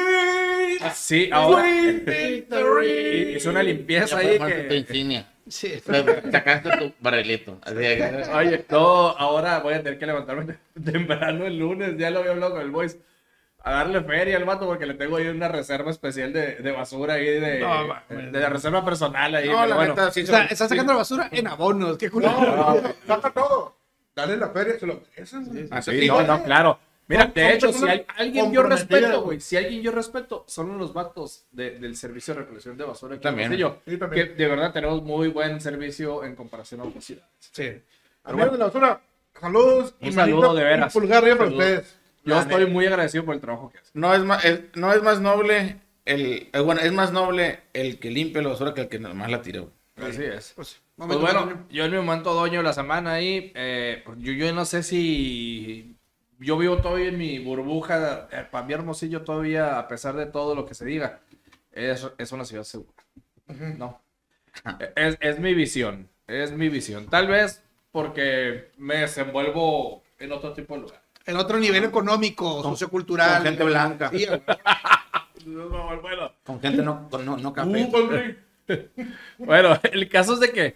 ahora. 1.33 1.69
Hice 2.85 3.49
una 3.49 3.62
limpieza 3.62 4.19
ahí 4.19 4.39
que. 4.39 4.77
insignia. 4.77 5.27
Sí. 5.49 5.81
Sacaste 6.31 6.71
tu 6.79 6.93
barrilito. 7.01 7.59
Así, 7.62 7.77
Oye, 8.35 8.64
no, 8.69 9.09
ahora 9.09 9.61
voy 9.61 9.75
a 9.75 9.83
tener 9.83 9.99
que 9.99 10.05
levantarme 10.07 10.57
temprano 10.85 11.47
el 11.47 11.59
lunes. 11.59 11.97
Ya 11.97 12.11
lo 12.11 12.19
había 12.21 12.33
hablado 12.33 12.53
con 12.53 12.62
el 12.62 12.71
boys. 12.71 12.99
A 13.64 13.73
darle 13.73 14.03
feria 14.03 14.37
al 14.37 14.45
vato 14.45 14.66
porque 14.66 14.87
le 14.87 14.95
tengo 14.95 15.16
ahí 15.16 15.27
una 15.27 15.49
reserva 15.49 15.91
especial 15.91 16.33
de, 16.33 16.57
de 16.57 16.71
basura 16.73 17.14
ahí 17.14 17.27
de, 17.41 17.59
No, 17.61 17.83
de, 17.83 17.89
mames. 17.89 18.33
la 18.33 18.49
reserva 18.51 18.85
personal 18.85 19.35
ahí. 19.35 19.49
No, 19.49 19.66
la 19.66 19.75
bueno. 19.75 19.95
neta, 19.95 20.11
sí. 20.12 20.23
O 20.23 20.27
sea, 20.27 20.47
se- 20.47 20.53
estás 20.55 20.69
sacando 20.69 20.93
la 20.93 20.99
basura 20.99 21.29
en 21.33 21.47
abonos, 21.49 21.99
qué 21.99 22.09
culo. 22.09 22.29
No, 22.31 22.81
saca 23.07 23.31
todo. 23.31 23.77
Dale 24.14 24.37
la 24.37 24.49
feria, 24.51 24.79
se 24.79 24.87
lo 24.87 25.03
eso 25.16 25.39
es- 25.41 25.69
Ah, 25.71 25.83
sí, 25.83 25.99
Sí, 26.01 26.07
no, 26.07 26.23
no, 26.23 26.43
claro. 26.45 26.79
Mira, 27.09 27.25
de 27.27 27.55
hecho, 27.55 27.73
si 27.73 27.89
hay 27.89 28.05
alguien 28.17 28.53
yo 28.53 28.63
respeto, 28.63 29.23
güey. 29.23 29.41
si 29.41 29.57
alguien 29.57 29.81
yo 29.83 29.91
respeto, 29.91 30.45
son 30.47 30.77
los 30.79 30.93
vatos 30.93 31.47
de- 31.51 31.79
del 31.79 31.97
servicio 31.97 32.35
de 32.35 32.41
recolección 32.41 32.77
de 32.77 32.85
basura. 32.85 33.15
aquí 33.15 33.23
También. 33.23 33.47
Hermosillo, 33.53 33.79
Sí, 33.87 33.97
también. 33.97 34.29
Que 34.29 34.35
de 34.35 34.47
verdad 34.49 34.73
tenemos 34.73 35.03
muy 35.03 35.29
buen 35.29 35.61
servicio 35.61 36.23
en 36.25 36.37
comparación 36.37 36.81
a 36.83 36.85
otras 36.85 37.03
ciudades. 37.05 37.29
Sí. 37.51 37.71
Amigos 38.25 38.53
de 38.53 38.59
la 38.59 38.65
basura, 38.67 39.01
saludos. 39.41 39.95
Un 40.03 40.09
y 40.09 40.13
saludo 40.13 40.55
de 40.55 40.65
veras. 40.65 40.95
Un 40.95 41.01
pulgar 41.01 41.23
arriba 41.23 41.39
para 41.39 41.51
ustedes. 41.51 41.97
Yo 42.25 42.35
La 42.35 42.43
estoy 42.43 42.67
muy 42.67 42.85
agradecido 42.87 43.25
por 43.25 43.35
el 43.35 43.41
trabajo 43.41 43.71
que 43.71 43.79
hacen. 43.79 43.91
No 43.95 44.15
es 44.15 44.21
más, 44.23 44.45
es- 44.45 44.61
no 44.75 44.93
es 44.93 45.03
más 45.03 45.19
noble 45.21 45.77
el, 46.05 46.49
eh, 46.53 46.61
bueno, 46.61 46.83
es 46.83 46.93
más 46.93 47.11
noble 47.13 47.61
el 47.73 47.99
que 47.99 48.11
limpia 48.11 48.43
la 48.43 48.51
basura 48.51 48.75
que 48.75 48.83
el 48.83 48.89
que 48.89 48.99
nomás 48.99 49.31
la 49.31 49.41
tira, 49.41 49.61
güey. 49.61 49.73
Así 50.11 50.23
es. 50.25 50.53
Pues, 50.55 50.81
Pues 50.97 51.19
bueno, 51.19 51.67
yo 51.71 51.85
en 51.85 51.91
mi 51.93 51.97
momento 51.97 52.35
doño 52.35 52.59
de 52.59 52.65
la 52.65 52.73
semana 52.73 53.15
ahí, 53.15 53.51
eh, 53.55 54.03
yo, 54.19 54.33
yo 54.33 54.53
no 54.53 54.65
sé 54.65 54.83
si 54.83 55.97
yo 56.39 56.57
vivo 56.59 56.78
todavía 56.78 57.09
en 57.09 57.18
mi 57.18 57.39
burbuja, 57.39 58.28
eh, 58.30 58.47
para 58.51 58.64
mi 58.66 58.72
hermosillo 58.72 59.22
todavía, 59.22 59.78
a 59.78 59.89
pesar 59.89 60.14
de 60.16 60.26
todo 60.26 60.55
lo 60.55 60.64
que 60.66 60.74
se 60.74 60.84
diga, 60.84 61.20
es, 61.72 62.07
es 62.18 62.32
una 62.32 62.45
ciudad 62.45 62.64
segura. 62.64 62.93
No. 63.76 64.01
Es, 64.97 65.16
es 65.20 65.39
mi 65.39 65.55
visión, 65.55 66.09
es 66.26 66.53
mi 66.53 66.68
visión. 66.68 67.07
Tal 67.07 67.28
vez 67.28 67.62
porque 67.93 68.70
me 68.76 68.97
desenvuelvo 68.99 70.03
en 70.18 70.32
otro 70.32 70.53
tipo 70.53 70.74
de 70.74 70.82
lugar. 70.82 71.03
En 71.26 71.36
otro 71.36 71.59
nivel 71.59 71.84
económico, 71.84 72.62
sociocultural. 72.62 73.36
con 73.39 73.45
gente 73.47 73.64
blanca. 73.64 74.11
Sí. 74.11 74.26
Bueno, 75.47 76.32
Con 76.45 76.61
gente 76.61 76.82
no, 76.82 77.09
con- 77.09 77.24
no, 77.24 77.36
no 77.36 77.53
café. 77.53 77.89
Uh. 78.68 78.72
Bueno, 79.39 79.78
el 79.93 80.09
caso 80.09 80.34
es 80.34 80.41
de 80.41 80.53
que 80.53 80.74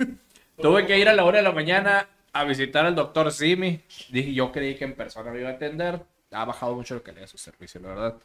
tuve 0.56 0.86
que 0.86 0.98
ir 0.98 1.08
a 1.08 1.12
la 1.14 1.24
hora 1.24 1.38
de 1.38 1.42
la 1.44 1.52
mañana 1.52 2.08
a 2.32 2.44
visitar 2.44 2.86
al 2.86 2.94
doctor 2.94 3.30
Simi. 3.32 3.80
Dije, 4.10 4.32
yo 4.32 4.50
creí 4.52 4.74
que 4.76 4.84
en 4.84 4.94
persona 4.94 5.30
me 5.30 5.40
iba 5.40 5.50
a 5.50 5.52
atender. 5.52 6.00
Ha 6.30 6.44
bajado 6.44 6.74
mucho 6.74 6.94
lo 6.94 7.02
que 7.02 7.12
le 7.12 7.20
da 7.22 7.26
su 7.26 7.36
servicio, 7.38 7.80
la 7.80 7.88
verdad. 7.88 8.16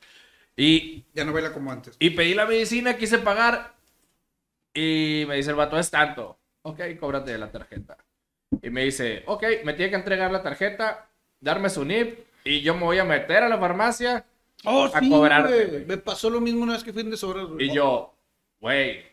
Y, 0.55 1.03
Ya 1.13 1.23
no 1.25 1.33
baila 1.33 1.53
como 1.53 1.71
antes. 1.71 1.95
y 1.99 2.09
pedí 2.11 2.33
la 2.33 2.45
medicina, 2.45 2.95
quise 2.97 3.17
pagar. 3.19 3.73
Y 4.73 5.25
me 5.27 5.35
dice 5.35 5.49
el 5.51 5.55
vato, 5.55 5.77
es 5.77 5.89
tanto. 5.91 6.37
Ok, 6.63 6.79
cóbrate 6.99 7.37
la 7.37 7.51
tarjeta. 7.51 7.97
Y 8.61 8.69
me 8.69 8.83
dice, 8.85 9.23
ok, 9.27 9.43
me 9.65 9.73
tiene 9.73 9.89
que 9.89 9.95
entregar 9.97 10.31
la 10.31 10.41
tarjeta, 10.41 11.09
darme 11.39 11.69
su 11.69 11.83
NIP. 11.83 12.19
Y 12.43 12.61
yo 12.61 12.73
me 12.75 12.83
voy 12.83 12.97
a 12.99 13.03
meter 13.03 13.43
a 13.43 13.49
la 13.49 13.57
farmacia. 13.57 14.25
Oh, 14.63 14.85
A 14.93 14.99
sí, 14.99 15.09
cobrarte, 15.09 15.53
güey. 15.53 15.67
güey. 15.69 15.85
Me 15.85 15.97
pasó 15.97 16.29
lo 16.29 16.39
mismo 16.41 16.63
una 16.63 16.73
vez 16.73 16.83
que 16.83 16.93
fui 16.93 17.01
en 17.01 17.11
desobras, 17.11 17.45
güey. 17.47 17.69
Y 17.69 17.73
yo, 17.73 18.13
güey, 18.59 19.03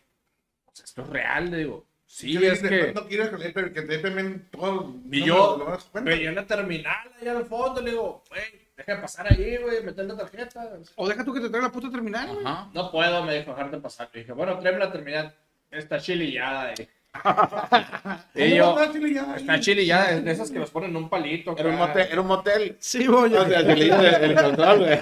pues 0.65 0.79
esto 0.79 1.01
es 1.01 1.09
real, 1.09 1.51
le 1.51 1.57
digo. 1.57 1.85
Sí, 2.15 2.31
Yo 2.31 2.39
es 2.39 2.61
que... 2.61 2.93
No 2.93 3.05
quieres 3.07 3.27
que 3.27 3.37
le 3.37 3.73
que 3.73 3.81
te 3.81 3.97
también 3.97 4.47
todo. 4.49 4.95
Y 5.11 5.19
no 5.19 5.25
yo 5.25 5.77
lo 5.93 6.01
veía 6.01 6.31
la 6.31 6.47
terminal 6.47 7.11
allá 7.19 7.37
al 7.37 7.45
fondo, 7.45 7.81
le 7.81 7.91
digo, 7.91 8.23
güey, 8.29 8.41
deja 8.77 8.95
de 8.95 9.01
pasar 9.01 9.33
ahí, 9.33 9.57
güey, 9.57 9.83
meter 9.83 10.05
la 10.05 10.15
tarjeta. 10.15 10.79
O 10.95 11.09
deja 11.09 11.25
tú 11.25 11.33
que 11.33 11.41
te 11.41 11.49
traiga 11.49 11.67
la 11.67 11.73
puta 11.73 11.91
terminal. 11.91 12.29
Ajá. 12.45 12.69
No 12.73 12.89
puedo, 12.89 13.21
me 13.25 13.37
dijo, 13.37 13.51
dejarte 13.51 13.79
pasar. 13.79 14.09
Le 14.13 14.21
dije, 14.21 14.31
bueno, 14.31 14.57
tráeme 14.59 14.79
la 14.79 14.93
terminal. 14.93 15.35
Está 15.69 15.99
chilillada. 15.99 16.71
eh. 16.71 16.87
Y 18.35 18.59
¿Cómo 18.59 18.75
yo, 18.93 19.07
ya? 19.07 19.35
está 19.37 19.59
chilillada, 19.59 20.11
es 20.11 20.23
de 20.25 20.31
esas 20.31 20.51
que 20.51 20.59
los 20.59 20.69
ponen 20.69 20.91
en 20.91 20.97
un 20.97 21.09
palito. 21.09 21.55
Era 21.57 21.69
un 21.69 21.75
motel, 21.77 22.07
era 22.11 22.21
un 22.21 22.27
motel. 22.27 22.75
Sí. 22.79 23.07
O 23.07 23.27
sea, 23.29 23.47
hizo 23.61 23.99
el, 24.01 24.05
el 24.23 24.35
control, 24.35 24.79
güey. 24.79 24.99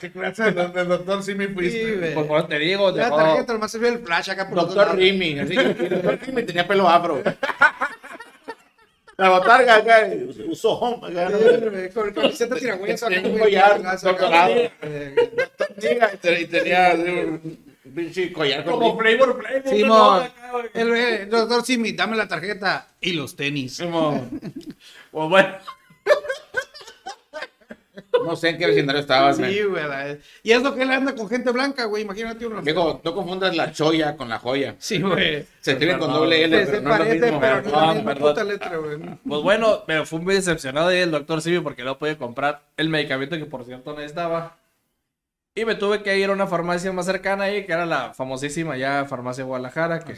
Sí, 0.00 0.10
gracias, 0.14 0.48
el 0.48 0.58
el 0.78 0.88
doctor 0.88 1.22
sí 1.22 1.34
me 1.34 1.48
fuiste. 1.48 2.12
Pues 2.14 2.26
bueno, 2.26 2.46
te 2.46 2.58
digo, 2.58 2.90
La 2.90 3.04
dejó- 3.06 3.16
tarjeta 3.16 3.52
nomás 3.52 3.70
se 3.72 3.78
ve 3.78 3.88
el 3.88 3.98
flash 4.00 4.30
acá 4.30 4.48
por 4.48 4.56
los 4.56 4.74
Doctor. 4.74 4.96
Rimi. 4.96 5.38
Así 5.38 5.54
que 5.54 5.60
el 5.62 6.02
doctor 6.02 6.18
Rimi 6.26 6.42
tenía 6.42 6.66
pelo 6.66 6.88
afro. 6.88 7.22
La 9.16 9.30
botarga 9.30 9.76
acá, 9.76 10.08
usó 10.48 10.78
home 10.78 11.10
y 11.10 11.14
te- 16.20 16.40
y 16.40 16.46
tenía 16.46 16.94
pinche 17.98 18.32
collar 18.32 18.64
con 18.64 18.74
como 18.74 18.94
güey. 18.94 19.16
El, 20.74 20.88
el 20.94 21.30
doctor 21.30 21.64
Simi, 21.64 21.92
dame 21.92 22.16
la 22.16 22.28
tarjeta 22.28 22.88
y 23.00 23.12
los 23.12 23.34
tenis. 23.36 23.76
Simón. 23.76 24.40
Pues 25.10 25.28
bueno, 25.28 25.56
No 28.24 28.36
sé 28.36 28.50
en 28.50 28.58
qué 28.58 28.66
vecindario 28.66 29.00
estabas, 29.00 29.36
Sí, 29.36 29.62
güey. 29.62 29.84
Y 30.42 30.52
es 30.52 30.62
lo 30.62 30.74
que 30.74 30.82
él 30.82 30.90
anda 30.90 31.14
con 31.14 31.28
gente 31.28 31.50
blanca, 31.50 31.84
güey. 31.84 32.02
Imagínate 32.02 32.46
uno. 32.46 32.62
Digo, 32.62 33.00
no 33.02 33.14
confundas 33.14 33.56
la 33.56 33.72
choya 33.72 34.16
con 34.16 34.28
la 34.28 34.38
joya. 34.38 34.76
Sí, 34.78 35.00
güey. 35.00 35.44
Se 35.60 35.72
escriben 35.72 35.98
con 35.98 36.12
doble 36.12 36.44
L, 36.44 36.66
Se, 36.66 36.72
pero 36.72 36.82
no 36.82 36.92
es 36.94 36.98
lo 36.98 37.04
parece, 37.04 37.24
mismo. 37.26 37.40
pero 37.40 37.62
no 37.62 37.70
la 37.86 37.94
misma 37.94 38.14
puta 38.14 38.44
letra, 38.44 38.76
güey. 38.76 38.98
pues 39.26 39.42
bueno, 39.42 39.82
me 39.88 40.04
fui 40.06 40.20
muy 40.20 40.34
decepcionado 40.34 40.88
del 40.88 41.10
doctor 41.10 41.40
Simi 41.42 41.60
porque 41.60 41.84
no 41.84 41.98
pude 41.98 42.16
comprar 42.16 42.62
el 42.76 42.88
medicamento 42.88 43.36
que 43.36 43.46
por 43.46 43.64
cierto 43.64 43.94
necesitaba. 43.94 44.56
Y 45.58 45.64
me 45.64 45.74
tuve 45.74 46.02
que 46.04 46.16
ir 46.16 46.30
a 46.30 46.32
una 46.32 46.46
farmacia 46.46 46.92
más 46.92 47.06
cercana 47.06 47.44
ahí, 47.44 47.66
que 47.66 47.72
era 47.72 47.84
la 47.84 48.14
famosísima 48.14 48.76
ya 48.76 49.04
farmacia 49.06 49.42
Guadalajara, 49.42 49.98
que, 49.98 50.14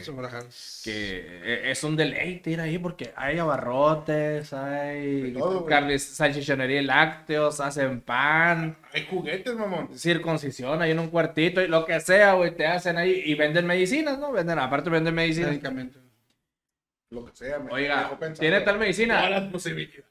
que 0.83 1.41
e- 1.43 1.71
es 1.71 1.83
un 1.83 1.95
deleite 1.95 2.51
ir 2.51 2.61
ahí 2.61 2.77
porque 2.77 3.11
hay 3.15 3.39
abarrotes, 3.39 4.53
hay 4.53 5.33
todo, 5.33 5.65
carnes, 5.65 6.03
salchichonería 6.03 6.81
y 6.81 6.85
lácteos, 6.85 7.59
hacen 7.59 8.01
pan, 8.01 8.77
Hay 8.93 9.07
juguetes, 9.09 9.55
mamón. 9.55 9.89
circuncisión 9.97 10.79
ahí 10.81 10.91
en 10.91 10.99
un 10.99 11.07
cuartito 11.09 11.59
y 11.61 11.67
lo 11.67 11.85
que 11.85 11.99
sea, 12.01 12.33
güey, 12.33 12.55
te 12.55 12.67
hacen 12.67 12.97
ahí 12.97 13.23
y 13.25 13.33
venden 13.33 13.65
medicinas, 13.65 14.19
¿no? 14.19 14.31
Venden, 14.31 14.59
aparte 14.59 14.91
venden 14.91 15.15
medicinas. 15.15 15.49
Medicamento. 15.49 15.99
Lo 17.09 17.25
que 17.25 17.35
sea. 17.35 17.57
me 17.57 17.71
Oiga. 17.73 18.11
¿tiene 18.39 18.61
tal 18.61 18.77
medicina? 18.77 19.17
Todas 19.17 19.31
las 19.41 19.51
posibilidades. 19.51 20.05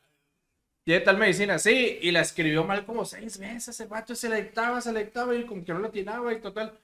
Tiene 0.85 1.01
tal 1.01 1.19
medicina, 1.19 1.59
sí, 1.59 1.99
y 2.01 2.11
la 2.11 2.21
escribió 2.21 2.65
mal 2.65 2.85
como 2.87 3.05
seis 3.05 3.39
veces, 3.39 3.79
el 3.81 3.89
vato 3.89 4.15
se 4.15 4.29
la 4.29 4.37
dictaba, 4.37 4.81
se 4.81 4.93
la 4.93 5.01
dictaba 5.01 5.35
y 5.35 5.45
como 5.45 5.65
que 5.65 5.73
no 5.73 5.79
la 5.79 5.89
atinaba 5.89 6.33
y 6.33 6.41
total. 6.41 6.79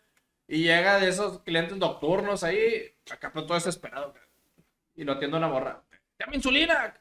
Y 0.47 0.63
llega 0.63 1.01
de 1.01 1.09
esos 1.09 1.41
clientes 1.41 1.77
nocturnos 1.77 2.45
ahí, 2.45 2.95
acá 3.11 3.33
todo 3.33 3.55
desesperado. 3.55 4.15
Y 4.95 5.05
lo 5.05 5.13
atiende 5.13 5.37
una 5.37 5.49
morra. 5.49 5.83
¡Dame 6.19 6.37
insulina! 6.37 6.95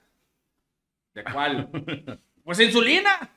¿De 1.13 1.23
cuál? 1.23 1.69
pues 2.43 2.59
insulina. 2.59 3.29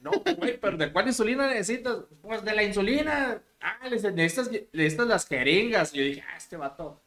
No, 0.00 0.10
güey, 0.36 0.58
pero 0.58 0.76
¿de 0.76 0.92
cuál 0.92 1.06
insulina 1.08 1.46
necesitas? 1.46 1.98
Pues 2.22 2.44
de 2.44 2.54
la 2.54 2.62
insulina. 2.62 3.40
Ah, 3.60 3.88
necesitas, 3.88 4.50
necesitas 4.72 5.06
las 5.06 5.26
jeringas. 5.28 5.94
Y 5.94 5.98
yo 5.98 6.04
dije, 6.04 6.24
ah, 6.28 6.36
este 6.36 6.56
vato 6.56 7.02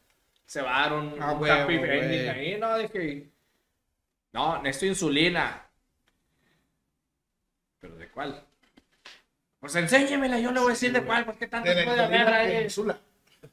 se 0.46 0.62
va 0.62 0.78
a 0.78 0.88
dar 0.88 0.98
un, 0.98 1.16
Ah, 1.20 1.32
un 1.32 1.38
güey. 1.38 1.50
ahí, 1.50 2.56
no, 2.58 2.78
dije, 2.78 3.30
no, 4.32 4.62
necesito 4.62 4.86
insulina. 4.86 5.68
¿Pero 8.14 8.26
de 8.28 8.32
cuál? 8.32 8.42
Pues 9.60 9.74
enséñemela, 9.76 10.38
yo 10.38 10.52
le 10.52 10.60
voy 10.60 10.68
a 10.68 10.72
decir 10.74 10.92
de 10.92 11.02
cuál, 11.02 11.24
pues 11.24 11.38
qué 11.38 11.46
tanto 11.46 11.68
De 11.70 11.84
puede 11.84 12.00
haber 12.02 12.26
ahí. 12.28 12.68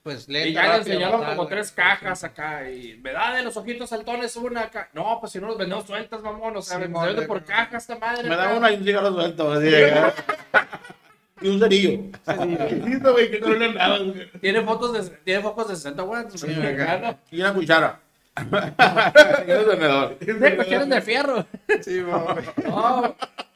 Pues 0.04 0.28
Y 0.30 0.32
lenta, 0.32 0.62
ya 0.64 0.72
le 0.72 0.78
enseñaron 0.78 1.24
como 1.26 1.48
tres 1.48 1.72
cajas 1.72 2.24
acá. 2.24 2.70
Y 2.70 2.98
me 3.04 3.12
da 3.12 3.34
de 3.36 3.44
los 3.44 3.56
ojitos 3.58 3.90
saltones 3.90 4.36
una 4.36 4.62
acá. 4.62 4.90
No, 4.94 5.18
pues 5.20 5.32
si 5.34 5.40
no 5.40 5.48
los 5.48 5.58
vendemos 5.58 5.86
sueltas, 5.86 6.22
mamón. 6.22 6.56
O 6.58 6.62
sea, 6.62 6.78
Sí, 6.82 6.88
me 6.88 7.06
vende 7.06 7.22
de- 7.22 7.28
por 7.28 7.44
cajas 7.44 7.84
esta 7.84 7.98
madre. 7.98 8.28
Me 8.28 8.36
da 8.36 8.54
una 8.56 8.72
y 8.72 8.78
un 8.78 8.84
cigarro 8.86 9.12
suelto. 9.14 9.52
así 9.52 9.66
de- 9.66 10.14
y 11.42 11.48
un 11.50 11.60
cerillo. 11.60 12.00
Le. 13.52 14.26
Tiene 14.40 14.62
fotos 14.62 14.94
de, 14.94 15.18
tiene 15.18 15.42
focos 15.42 15.68
de 15.70 15.76
60 15.76 16.04
watts. 16.04 16.44
Y 17.32 17.42
una 17.42 17.54
cuchara. 17.54 18.00
Cuestiones 20.56 20.90
de 20.90 21.02
fierro. 21.02 21.46
Sí. 21.82 22.02
No, 22.66 23.16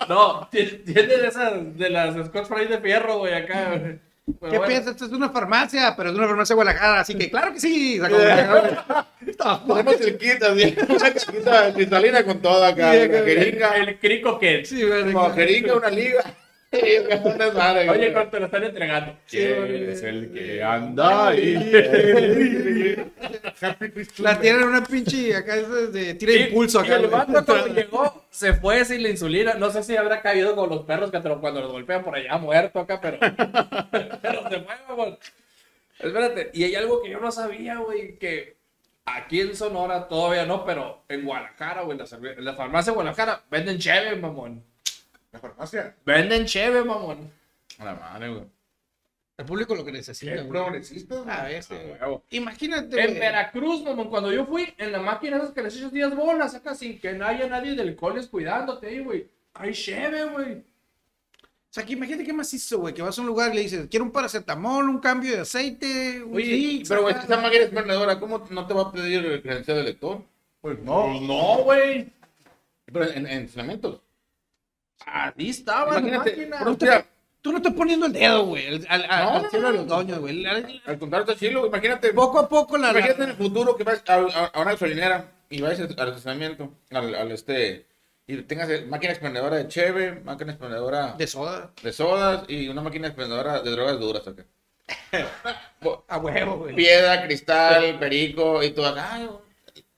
no, 0.09 0.47
tiene 0.51 1.07
de 1.17 1.28
esas, 1.28 1.78
de 1.78 1.89
las 1.89 2.15
Scotch 2.28 2.47
Fry 2.47 2.65
de 2.67 2.80
fierro, 2.80 3.19
güey, 3.19 3.34
acá. 3.34 3.69
güey. 3.69 3.99
Pero 4.39 4.51
¿Qué 4.51 4.57
bueno. 4.57 4.65
piensas? 4.65 4.93
Esto 4.93 5.05
es 5.05 5.11
una 5.11 5.30
farmacia, 5.30 5.93
pero 5.95 6.09
es 6.09 6.15
una 6.17 6.26
farmacia 6.28 6.55
de 6.55 6.55
Guadalajara, 6.55 6.99
así 7.01 7.13
que 7.15 7.30
claro 7.30 7.53
que 7.53 7.59
sí. 7.59 8.01
Tenemos 9.67 10.01
el 10.01 10.17
kit 10.17 10.41
así. 10.43 10.76
Una 10.89 11.13
chiquita 11.13 11.73
cristalina 11.73 12.23
con 12.23 12.39
toda 12.41 12.69
acá. 12.69 12.91
Sí, 12.93 12.97
Una 12.97 13.05
acá. 13.05 13.23
jeringa. 13.26 13.76
El 13.78 13.99
crico 13.99 14.39
que. 14.39 14.65
Sí, 14.65 14.82
Como 15.13 15.30
jeringa, 15.32 15.76
una 15.76 15.89
liga. 15.89 16.23
Y 16.82 16.97
Oye, 16.99 16.99
güey. 17.88 18.13
cuando 18.13 18.30
te 18.32 18.39
lo 18.39 18.45
están 18.45 18.63
entregando. 18.63 19.17
¿Quién 19.30 19.89
es 19.89 20.03
el 20.03 20.32
que 20.34 20.63
anda 20.63 21.28
ahí? 21.30 21.53
La 24.17 24.39
tienen 24.39 24.61
en 24.61 24.67
una 24.67 24.84
pinche 24.84 25.36
acá 25.36 25.55
es 25.55 25.93
de, 25.93 26.13
tira 26.15 26.34
Y, 26.34 26.43
impulso 26.43 26.82
y 26.82 26.86
acá. 26.86 26.95
el 26.95 27.07
güey. 27.07 27.11
vato 27.11 27.45
cuando 27.45 27.67
llegó 27.73 28.26
se 28.30 28.53
fue 28.53 28.84
sin 28.86 29.01
la 29.03 29.09
insulina. 29.09 29.53
No 29.55 29.69
sé 29.71 29.84
si 29.84 29.95
habrá 29.95 30.21
caído 30.21 30.55
con 30.55 30.69
los 30.69 30.84
perros 30.84 31.11
que 31.11 31.21
cuando 31.21 31.61
los 31.61 31.71
golpean 31.71 32.03
por 32.03 32.15
allá 32.15 32.38
muerto 32.38 32.80
acá, 32.80 32.99
pero, 33.01 33.17
pero 34.21 34.49
se 34.49 34.59
fue, 34.61 34.76
mamón. 34.88 35.17
Espérate, 35.99 36.51
y 36.53 36.63
hay 36.65 36.76
algo 36.76 37.01
que 37.01 37.09
yo 37.09 37.19
no 37.19 37.32
sabía, 37.32 37.78
güey, 37.78 38.17
que 38.17 38.57
aquí 39.05 39.39
en 39.41 39.55
Sonora 39.55 40.07
todavía 40.07 40.45
no, 40.45 40.65
pero 40.65 41.03
en 41.07 41.23
Guadalajara, 41.23 41.84
güey, 41.84 41.97
en 41.97 42.03
la, 42.03 42.32
en 42.34 42.45
la 42.45 42.53
farmacia 42.53 42.91
de 42.91 42.95
Guadalajara 42.95 43.43
venden 43.49 43.80
cheve, 43.80 44.15
mamón. 44.17 44.63
La 45.36 45.41
farmacia. 45.41 45.95
Venden 46.05 46.45
cheve, 46.45 46.81
mamón. 46.81 47.29
A 47.77 47.83
la 47.83 47.95
madre, 47.95 48.29
güey. 48.29 48.43
El 49.38 49.45
público 49.45 49.75
lo 49.75 49.83
que 49.83 49.91
necesita. 49.91 50.31
Qué 50.31 50.38
güey. 50.38 50.49
progresistas, 50.49 51.23
güey. 51.25 51.36
A 51.38 51.43
veces, 51.43 51.77
güey. 51.77 51.99
huevo. 51.99 52.23
Imagínate, 52.29 53.01
En 53.01 53.07
güey. 53.07 53.19
Veracruz, 53.19 53.83
mamón, 53.83 54.09
cuando 54.09 54.31
yo 54.31 54.45
fui, 54.45 54.73
en 54.77 54.93
la 54.93 55.01
máquina 55.01 55.36
esas 55.36 55.51
que 55.51 55.61
les 55.61 55.75
echas 55.75 55.91
10 55.91 56.15
bolas 56.15 56.55
acá 56.55 56.73
sin 56.73 57.01
que 57.01 57.11
no 57.11 57.25
haya 57.25 57.47
nadie 57.49 57.75
del 57.75 57.97
coles 57.97 58.27
cuidándote 58.27 58.88
ahí, 58.88 58.99
güey. 58.99 59.29
Hay 59.55 59.73
cheve, 59.73 60.23
güey. 60.23 60.53
O 60.53 61.71
sea, 61.75 61.86
que 61.86 61.91
imagínate 61.91 62.23
qué 62.23 62.31
macizo, 62.31 62.79
güey, 62.79 62.93
que 62.93 63.01
vas 63.01 63.17
a 63.17 63.21
un 63.21 63.27
lugar 63.27 63.51
y 63.51 63.55
le 63.55 63.61
dices, 63.63 63.88
quiero 63.89 64.05
un 64.05 64.11
paracetamol, 64.13 64.88
un 64.88 64.99
cambio 64.99 65.33
de 65.33 65.41
aceite, 65.41 66.23
un 66.23 66.33
Oye, 66.38 66.55
Vicks, 66.55 66.88
pero 66.88 67.01
güey, 67.01 67.13
esa 67.13 67.36
máquina 67.41 67.65
es 67.65 67.71
vendedora, 67.73 68.17
¿cómo 68.17 68.47
no 68.49 68.65
te 68.65 68.73
va 68.73 68.83
a 68.83 68.91
pedir 68.93 69.25
el 69.25 69.41
credencial 69.41 69.75
de 69.75 69.83
lector? 69.83 70.23
Pues 70.61 70.79
no. 70.79 71.19
No, 71.19 71.63
güey. 71.63 72.09
Pero 72.86 73.11
en, 73.11 73.27
en 73.27 73.49
filamentos. 73.49 73.99
Ahí 75.06 75.50
estaba 75.50 75.93
la 75.93 76.00
Imagínate, 76.00 76.30
máquina. 76.32 76.56
pero 76.60 76.78
mira, 76.80 77.06
Tú 77.41 77.52
no 77.52 77.58
estás 77.58 77.74
poniendo 77.74 78.08
el 78.08 78.14
dedo, 78.14 78.46
güey, 78.46 78.66
al, 78.68 78.86
al, 78.89 79.02
No, 79.08 79.30
al 79.36 79.43
no, 79.43 79.50
cielo 79.52 79.68
de 79.68 79.74
no. 79.74 79.80
los 79.82 79.88
doños, 79.88 80.20
güey. 80.20 80.41
La- 80.41 80.68
al 80.88 80.98
contrario 80.98 81.28
está 81.30 81.39
chilo, 81.39 81.68
imagínate. 81.68 82.12
Poco 82.12 82.39
a 82.39 82.50
poco 82.50 82.76
la... 82.76 82.89
Imagínate 82.89 83.22
en 83.22 83.28
la- 83.28 83.32
el 83.34 83.38
futuro 83.38 83.76
que 83.76 83.84
vas 83.84 84.04
a, 84.08 84.16
a- 84.16 84.46
a 84.48 84.62
una 84.62 84.72
gasolinera 84.72 85.32
y 85.52 85.62
vayas 85.62 85.82
al 85.82 86.08
estacionamiento, 86.08 86.74
al, 86.89 87.32
este, 87.32 87.86
y 88.26 88.38
tengas 88.43 88.68
eh, 88.72 88.86
máquina 88.89 89.12
expendedora 89.14 89.58
de 89.58 89.68
cheve, 89.68 90.22
máquina 90.26 90.54
expendedora 90.54 91.14
De 91.14 91.28
soda. 91.28 91.72
de 91.84 91.93
sodas 91.93 92.46
y 92.50 92.68
una 92.68 92.82
máquina 92.82 93.08
expendedora 93.10 93.62
de 93.62 93.70
drogas 93.70 94.00
duras 94.00 94.28
acá. 94.28 94.43
A 96.08 96.18
huevo, 96.18 96.58
güey. 96.58 96.76
Piedra, 96.76 97.26
cristal, 97.28 98.00
perico 98.00 98.64
y 98.64 98.72
todo 98.72 98.88
acá. 98.88 99.20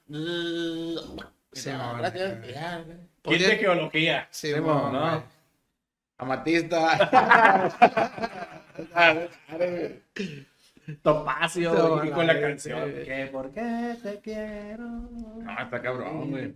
No, 0.07 0.19
no, 0.19 1.97
gracias. 1.97 2.37
Kit 3.27 3.41
de 3.47 3.55
geología. 3.57 4.27
Sí. 4.31 4.51
Amatista. 6.19 6.97
Topacio, 11.01 11.73
No, 11.73 12.11
con 12.13 12.27
la 12.27 12.39
canción. 12.39 12.93
¿Por 13.31 13.51
qué 13.51 13.95
te 14.01 14.19
quiero? 14.21 14.83
No, 14.87 15.51
está 15.61 15.81
cabrón, 15.81 16.31
güey. 16.31 16.53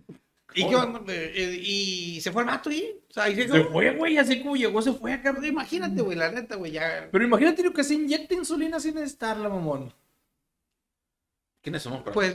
¿Y 0.54 0.68
qué 0.68 0.76
onda, 0.76 0.98
güey? 1.00 1.16
Eh, 1.16 1.58
¿Y 1.62 2.20
se 2.20 2.30
fue 2.32 2.42
el 2.42 2.48
vato 2.48 2.70
ahí? 2.70 2.98
O 3.08 3.12
sea, 3.12 3.28
¿y 3.28 3.34
qué- 3.34 3.48
Se 3.48 3.64
fue, 3.64 3.90
güey, 3.96 4.18
así 4.18 4.40
como 4.40 4.56
llegó, 4.56 4.80
se 4.82 4.92
fue 4.92 5.12
acá. 5.12 5.34
Imagínate, 5.42 6.02
güey, 6.02 6.16
la 6.16 6.30
neta, 6.30 6.56
güey, 6.56 6.72
ya... 6.72 7.08
Pero 7.10 7.24
imagínate 7.24 7.62
lo 7.62 7.72
que 7.72 7.84
se 7.84 7.94
inyecta 7.94 8.34
insulina 8.34 8.78
sin 8.80 8.94
necesitarla, 8.94 9.48
mamón. 9.48 9.92
¿Quiénes 11.62 11.82
somos 11.82 12.02
para 12.02 12.12
Pues-? 12.12 12.34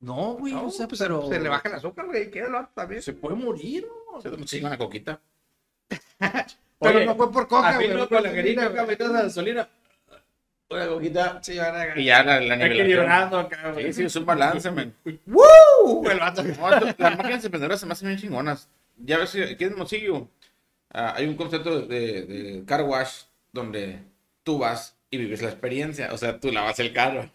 No, 0.00 0.34
güey, 0.34 0.52
No, 0.52 0.66
o 0.66 0.70
sea, 0.70 0.86
pues, 0.86 1.00
pero... 1.00 1.28
Se 1.28 1.40
le 1.40 1.48
baja 1.48 1.68
el 1.68 1.74
azúcar, 1.74 2.06
güey, 2.06 2.30
vato 2.30 2.70
también. 2.74 3.02
Se 3.02 3.12
puede 3.12 3.36
morir, 3.36 3.86
¿no? 4.12 4.20
Se 4.20 4.30
toma 4.30 4.44
chingón 4.44 4.70
la 4.70 4.78
coquita. 4.78 5.20
Pero 6.78 6.98
Oye, 6.98 7.06
no 7.06 7.14
fue 7.14 7.32
por 7.32 7.48
coca, 7.48 7.76
güey. 7.76 7.88
no 7.88 8.06
con 8.06 8.22
la 8.22 8.30
acá 8.30 8.84
metes 8.84 9.08
la 9.08 9.22
gasolina. 9.22 9.68
Una 10.68 10.86
coquita. 10.88 11.38
Sí, 11.42 11.58
ahora... 11.58 11.98
Y 11.98 12.04
ya 12.04 12.22
la, 12.22 12.40
la. 12.40 12.66
Equilibrando 12.66 13.38
acá, 13.38 13.72
güey. 13.72 13.86
Sí, 13.86 13.92
sí, 13.94 14.04
es 14.04 14.16
un 14.16 14.26
balance, 14.26 14.70
men. 14.70 14.94
¡Woo! 15.26 16.06
El 16.10 16.18
vato. 16.18 16.42
Las 16.98 17.16
máquinas 17.16 17.44
expendedoras 17.44 17.80
se 17.80 17.86
me 17.86 17.92
hacen 17.92 18.08
bien 18.08 18.20
chingonas. 18.20 18.68
Ya 18.98 19.18
ves, 19.18 19.34
aquí 19.36 19.64
en 19.64 19.76
Mosillo 19.76 20.28
ah, 20.92 21.14
hay 21.16 21.26
un 21.26 21.36
concepto 21.36 21.80
de, 21.82 22.22
de 22.22 22.64
car 22.66 22.82
wash 22.82 23.22
donde 23.52 24.00
tú 24.42 24.58
vas 24.58 24.96
y 25.10 25.18
vives 25.18 25.40
la 25.40 25.48
experiencia. 25.48 26.10
O 26.12 26.18
sea, 26.18 26.38
tú 26.38 26.52
lavas 26.52 26.78
el 26.78 26.92
carro. 26.92 27.30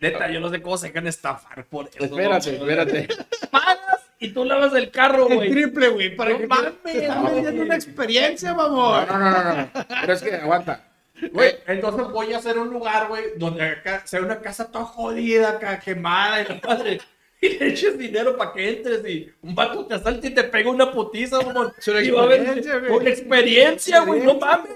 Neta, 0.00 0.30
yo 0.30 0.40
no 0.40 0.48
sé 0.48 0.62
cómo 0.62 0.76
se 0.78 0.88
dejan 0.88 1.06
estafar 1.06 1.64
por 1.66 1.88
eso. 1.88 2.04
espérate, 2.04 2.52
¿no? 2.52 2.58
espérate. 2.58 3.08
Pagas 3.50 3.78
y 4.20 4.28
tú 4.30 4.44
lavas 4.44 4.74
el 4.74 4.90
carro, 4.90 5.28
El 5.28 5.36
güey. 5.36 5.50
triple, 5.50 5.88
güey, 5.88 6.14
para 6.16 6.30
No 6.32 6.38
que 6.38 6.46
mames, 6.46 6.72
vendiendo 6.84 7.62
una 7.62 7.74
experiencia, 7.74 8.54
mamón. 8.54 9.06
no, 9.08 9.18
no, 9.18 9.30
no, 9.30 9.54
no. 9.54 9.68
Pero 10.00 10.12
es 10.12 10.22
que 10.22 10.34
aguanta. 10.36 10.84
Güey, 11.32 11.56
entonces 11.66 12.06
voy 12.12 12.32
a 12.32 12.38
hacer 12.38 12.58
un 12.58 12.68
lugar, 12.70 13.08
güey, 13.08 13.24
donde 13.36 13.62
acá 13.64 14.02
sea 14.06 14.20
una 14.20 14.40
casa 14.40 14.70
toda 14.70 14.84
jodida, 14.84 15.48
acá 15.50 15.80
quemada 15.80 16.42
y 16.42 16.44
la 16.46 16.60
madre. 16.66 17.00
Y 17.40 17.50
le 17.50 17.68
eches 17.68 17.96
dinero 17.96 18.36
para 18.36 18.52
que 18.52 18.68
entres 18.68 19.00
y 19.06 19.30
un 19.42 19.54
vato 19.54 19.86
te 19.86 19.94
asalta 19.94 20.26
y 20.26 20.30
te 20.30 20.42
pega 20.42 20.70
una 20.70 20.90
putiza, 20.90 21.40
mamón. 21.40 21.72
Una 21.86 22.02
Y 22.02 22.10
va 22.10 22.22
a 22.22 22.24
haber- 22.24 22.40
experiencia, 22.40 22.78
güey. 22.78 22.90
Una 22.92 23.10
experiencia, 23.10 24.00
güey, 24.00 24.20
no 24.24 24.34
mames, 24.40 24.72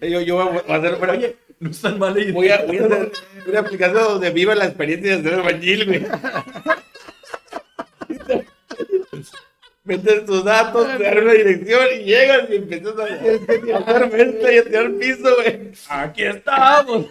güey. 0.00 0.10
Yo, 0.12 0.20
yo 0.22 0.36
voy 0.36 0.58
a 0.66 0.74
hacer, 0.76 0.96
pero, 0.98 1.12
Oye, 1.12 1.36
no 1.60 1.70
es 1.70 1.80
tan 1.80 1.98
mala 1.98 2.20
idea. 2.20 2.32
voy 2.32 2.48
a, 2.50 2.64
voy 2.64 2.78
a 2.78 2.84
hacer 2.84 3.12
una 3.46 3.60
aplicación 3.60 4.04
donde 4.04 4.30
viva 4.30 4.54
la 4.54 4.66
experiencia 4.66 5.16
de 5.16 5.22
ser 5.22 5.34
albañil, 5.34 5.86
güey. 5.86 6.06
Metes 9.84 10.26
tus 10.26 10.44
datos, 10.44 10.86
te 10.98 11.02
dan 11.02 11.18
una 11.18 11.32
dirección 11.32 11.80
y 11.98 12.04
llegas 12.04 12.50
y 12.50 12.56
empiezas 12.56 12.94
a, 12.98 13.04
a 13.04 13.78
hacer 13.78 14.10
venta 14.10 14.52
y 14.52 14.58
a 14.58 14.64
tirar 14.64 14.92
piso, 14.92 15.34
güey. 15.34 15.72
Aquí 15.88 16.24
estamos. 16.24 17.06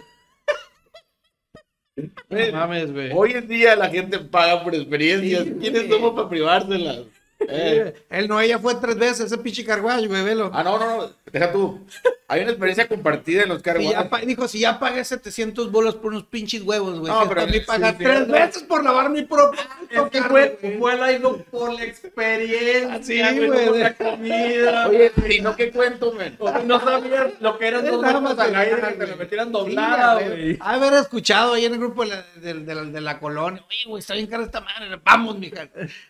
No 2.28 2.52
mames, 2.52 2.92
güey. 2.92 3.10
Hoy 3.12 3.32
en 3.32 3.48
día 3.48 3.74
la 3.74 3.90
gente 3.90 4.20
paga 4.20 4.62
por 4.62 4.74
experiencias. 4.76 5.46
¿Quiénes 5.60 5.88
somos 5.88 6.14
para 6.14 6.28
privárselas? 6.28 7.06
Eh. 7.40 7.94
Él 8.10 8.26
no, 8.28 8.40
ella 8.40 8.58
fue 8.58 8.74
tres 8.74 8.96
veces, 8.96 9.20
ese 9.26 9.38
pinche 9.38 9.64
carguayo, 9.64 10.08
güey, 10.08 10.24
velo. 10.24 10.50
Ah, 10.52 10.62
no, 10.64 10.78
no, 10.78 10.96
no. 11.02 11.10
Deja 11.32 11.52
tú. 11.52 11.86
Hay 12.26 12.42
una 12.42 12.50
experiencia 12.50 12.86
compartida 12.88 13.42
en 13.44 13.48
los 13.48 13.62
Si 13.62 13.88
ya 13.90 14.10
pa- 14.10 14.20
dijo, 14.20 14.48
si 14.48 14.60
ya 14.60 14.78
pagué 14.78 15.02
700 15.04 15.70
bolos 15.70 15.94
por 15.94 16.10
unos 16.12 16.24
pinches 16.24 16.62
huevos, 16.62 16.98
güey. 16.98 17.10
No, 17.12 17.26
pero- 17.28 17.46
mí 17.46 17.60
pagar 17.60 17.96
sí, 17.96 18.04
tres 18.04 18.26
sí. 18.26 18.32
veces 18.32 18.62
por 18.64 18.84
lavar 18.84 19.08
mi 19.08 19.22
propio 19.22 19.58
Es 19.90 20.10
que 20.10 20.22
fue, 20.22 20.76
fue 20.78 20.96
la 20.98 21.12
hizo 21.12 21.38
por 21.50 21.72
la 21.72 21.84
experiencia, 21.84 23.02
Sí, 23.30 23.36
güey, 23.36 23.48
no 23.48 23.54
güey. 23.54 23.66
por 23.68 23.78
la 23.78 23.94
comida. 23.94 24.88
Oye, 24.88 25.12
¿y 25.30 25.40
no 25.40 25.56
qué 25.56 25.70
cuento, 25.70 26.12
men? 26.12 26.36
No 26.66 26.80
sabías 26.80 27.32
lo 27.40 27.58
que 27.58 27.68
eran 27.68 27.86
dos 27.86 28.02
más 28.22 28.38
al 28.38 28.54
aire 28.56 28.76
que 28.98 29.06
lo 29.06 29.16
metieran 29.16 29.52
doblada, 29.52 30.12
a 30.12 30.14
ver, 30.16 30.30
güey. 30.30 30.58
Haber 30.60 30.94
escuchado 30.94 31.54
ahí 31.54 31.64
en 31.64 31.72
el 31.74 31.78
grupo 31.78 32.02
de 32.02 32.08
la, 32.10 32.26
de, 32.36 32.54
de 32.54 32.74
la, 32.74 32.82
de 32.84 33.00
la 33.00 33.18
colonia. 33.20 33.64
Oye, 33.68 33.84
güey, 33.86 34.00
está 34.00 34.14
bien 34.14 34.26
cara 34.26 34.42
esta 34.44 34.60
madre. 34.60 35.00
Vamos, 35.04 35.38
mija. 35.38 35.68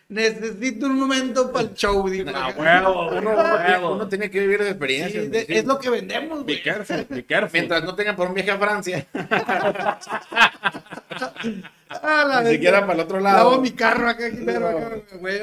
Necesito 0.09 0.87
un 0.87 0.99
momento 0.99 1.18
para 1.51 1.65
el 1.65 1.73
show, 1.73 2.05
acá. 2.07 2.53
huevo, 2.57 3.09
Uno, 3.17 3.29
huevo. 3.31 4.07
tiene 4.07 4.29
que 4.29 4.39
vivir 4.39 4.59
Sí, 4.61 4.67
experiencia. 4.69 5.21
de- 5.23 5.45
sí. 5.45 5.53
Es 5.55 5.65
lo 5.65 5.79
que 5.79 5.89
vendemos, 5.89 6.45
Be 6.45 6.53
güey. 6.53 6.63
careful, 6.63 7.05
be 7.09 7.25
careful. 7.25 7.51
Mientras 7.53 7.83
no 7.83 7.95
tengan 7.95 8.15
por 8.15 8.27
un 8.27 8.33
viaje 8.33 8.51
a 8.51 8.57
Francia, 8.57 9.05
Ah, 11.89 12.25
la 12.27 12.41
ni 12.43 12.51
siquiera 12.51 12.81
para 12.81 12.93
el 12.93 12.99
otro 13.01 13.19
Lavo 13.19 13.49
lado. 13.51 13.61
mi 13.61 13.71
carro 13.71 14.07
acá, 14.09 14.25
güey. 15.19 15.39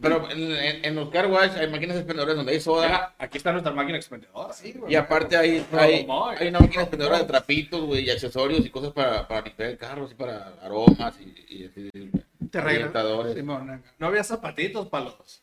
Pero 0.00 0.30
en, 0.30 0.38
en- 0.52 0.84
en 0.84 0.94
los 0.94 1.10
car 1.10 1.26
wash 1.26 1.56
hay 1.58 1.68
máquinas 1.68 1.96
expendedoras 1.96 2.36
donde 2.36 2.52
hay 2.52 2.60
soda. 2.60 3.14
Aquí 3.18 3.36
está 3.38 3.50
nuestra 3.50 3.72
máquina 3.72 3.96
expendedora. 3.98 4.52
Sí, 4.52 4.72
güey. 4.78 4.92
Y 4.92 4.94
aparte 4.96 5.36
hay, 5.36 5.66
hay, 5.72 6.06
hay 6.38 6.48
una 6.48 6.60
máquina 6.60 6.82
expendedora 6.82 7.18
de 7.18 7.24
trapitos, 7.24 7.80
güey, 7.80 8.04
y 8.04 8.10
accesorios 8.10 8.64
y 8.64 8.70
cosas 8.70 8.92
para, 8.92 9.26
para 9.26 9.40
limpiar 9.42 9.70
el 9.70 9.76
carro, 9.76 10.04
así 10.04 10.14
para 10.14 10.52
aromas 10.62 11.14
y, 11.20 11.34
y 11.48 11.66
así, 11.66 11.90
Te. 12.50 13.42
No 13.42 14.06
había 14.06 14.24
zapatitos 14.24 14.88
para 14.88 15.06
los. 15.06 15.42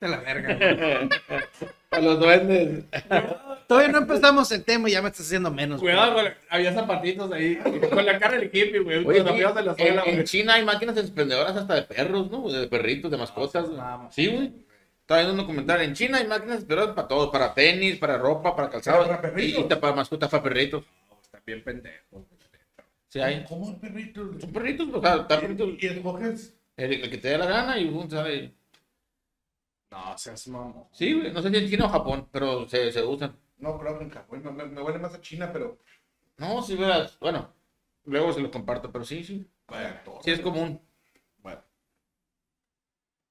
De 0.00 0.08
la 0.08 0.16
verga, 0.18 0.54
güey. 0.56 1.08
A 1.92 2.00
los 2.00 2.18
duendes. 2.18 2.84
Todavía 3.68 3.88
no 3.92 3.98
empezamos 3.98 4.50
el 4.52 4.64
tema 4.64 4.88
y 4.88 4.92
ya 4.92 5.00
me 5.02 5.08
estás 5.08 5.26
haciendo 5.26 5.50
menos. 5.50 5.80
güey. 5.80 5.94
Cuidado, 5.94 6.14
con- 6.14 6.34
había 6.50 6.72
zapatitos 6.74 7.32
ahí. 7.32 7.56
Con 7.90 8.04
la 8.04 8.18
cara 8.18 8.36
del 8.36 8.46
hippie, 8.52 8.80
güey. 8.80 9.04
Oye, 9.06 9.20
los 9.20 9.30
amigos 9.30 9.54
de 9.54 9.62
la 9.62 9.72
en, 9.72 9.78
escuela, 9.78 10.02
en 10.04 10.14
güey. 10.14 10.24
China 10.24 10.54
hay 10.54 10.64
máquinas 10.64 10.96
expendedoras 10.96 11.56
hasta 11.56 11.74
de 11.76 11.82
perros, 11.82 12.30
¿no? 12.30 12.48
De 12.50 12.66
perritos, 12.66 13.10
de 13.10 13.16
mascotas. 13.16 13.66
güey. 13.66 13.76
Vamos. 13.78 14.14
Sí, 14.14 14.26
güey. 14.26 14.52
Estaba 15.00 15.20
viendo 15.20 15.34
un 15.34 15.38
documental. 15.46 15.80
En 15.82 15.94
China 15.94 16.18
hay 16.18 16.26
máquinas 16.26 16.56
expendedoras 16.56 16.94
para 16.94 17.08
todo. 17.08 17.30
Para 17.30 17.54
tenis, 17.54 17.96
para 17.98 18.18
ropa, 18.18 18.54
para 18.56 18.68
calzado. 18.68 19.06
Para 19.06 19.20
perritos. 19.22 19.64
Y, 19.70 19.72
y 19.72 19.76
para 19.76 19.94
mascotas, 19.94 20.28
para 20.28 20.42
perritos. 20.42 20.84
Está 21.22 21.40
bien 21.46 21.62
pendejo. 21.62 22.26
Sí 23.16 23.20
hay. 23.22 23.44
¿Cómo 23.44 23.70
el 23.70 23.76
perrito? 23.76 24.40
Son 24.40 24.52
perritos, 24.52 24.88
o 24.92 25.00
sea, 25.00 25.26
perritos. 25.26 25.68
Y 25.80 25.86
escoges. 25.86 26.58
El, 26.76 26.92
el 26.92 27.10
que 27.10 27.18
te 27.18 27.28
dé 27.28 27.38
la 27.38 27.46
gana 27.46 27.78
y 27.78 27.86
pum, 27.90 28.08
sale. 28.10 28.54
No, 29.90 30.18
seas 30.18 30.46
mamón. 30.48 30.88
Sí, 30.92 31.12
güey. 31.14 31.32
No 31.32 31.40
sé 31.40 31.50
si 31.50 31.56
en 31.56 31.68
China 31.70 31.86
o 31.86 31.88
Japón, 31.88 32.28
pero 32.30 32.68
se, 32.68 32.92
se 32.92 33.02
usan. 33.02 33.34
No, 33.58 33.78
creo 33.78 33.98
que 33.98 34.04
en 34.04 34.10
Japón. 34.10 34.42
Me, 34.44 34.50
me, 34.52 34.66
me 34.66 34.82
huele 34.82 34.98
más 34.98 35.14
a 35.14 35.20
China, 35.20 35.50
pero. 35.52 35.78
No, 36.36 36.60
sí, 36.62 36.76
verás. 36.76 37.18
Bueno, 37.18 37.54
luego 38.04 38.32
se 38.32 38.40
los 38.40 38.50
comparto, 38.50 38.92
pero 38.92 39.04
sí, 39.04 39.24
sí. 39.24 39.50
Sí 40.22 40.30
es 40.30 40.40
común. 40.40 40.80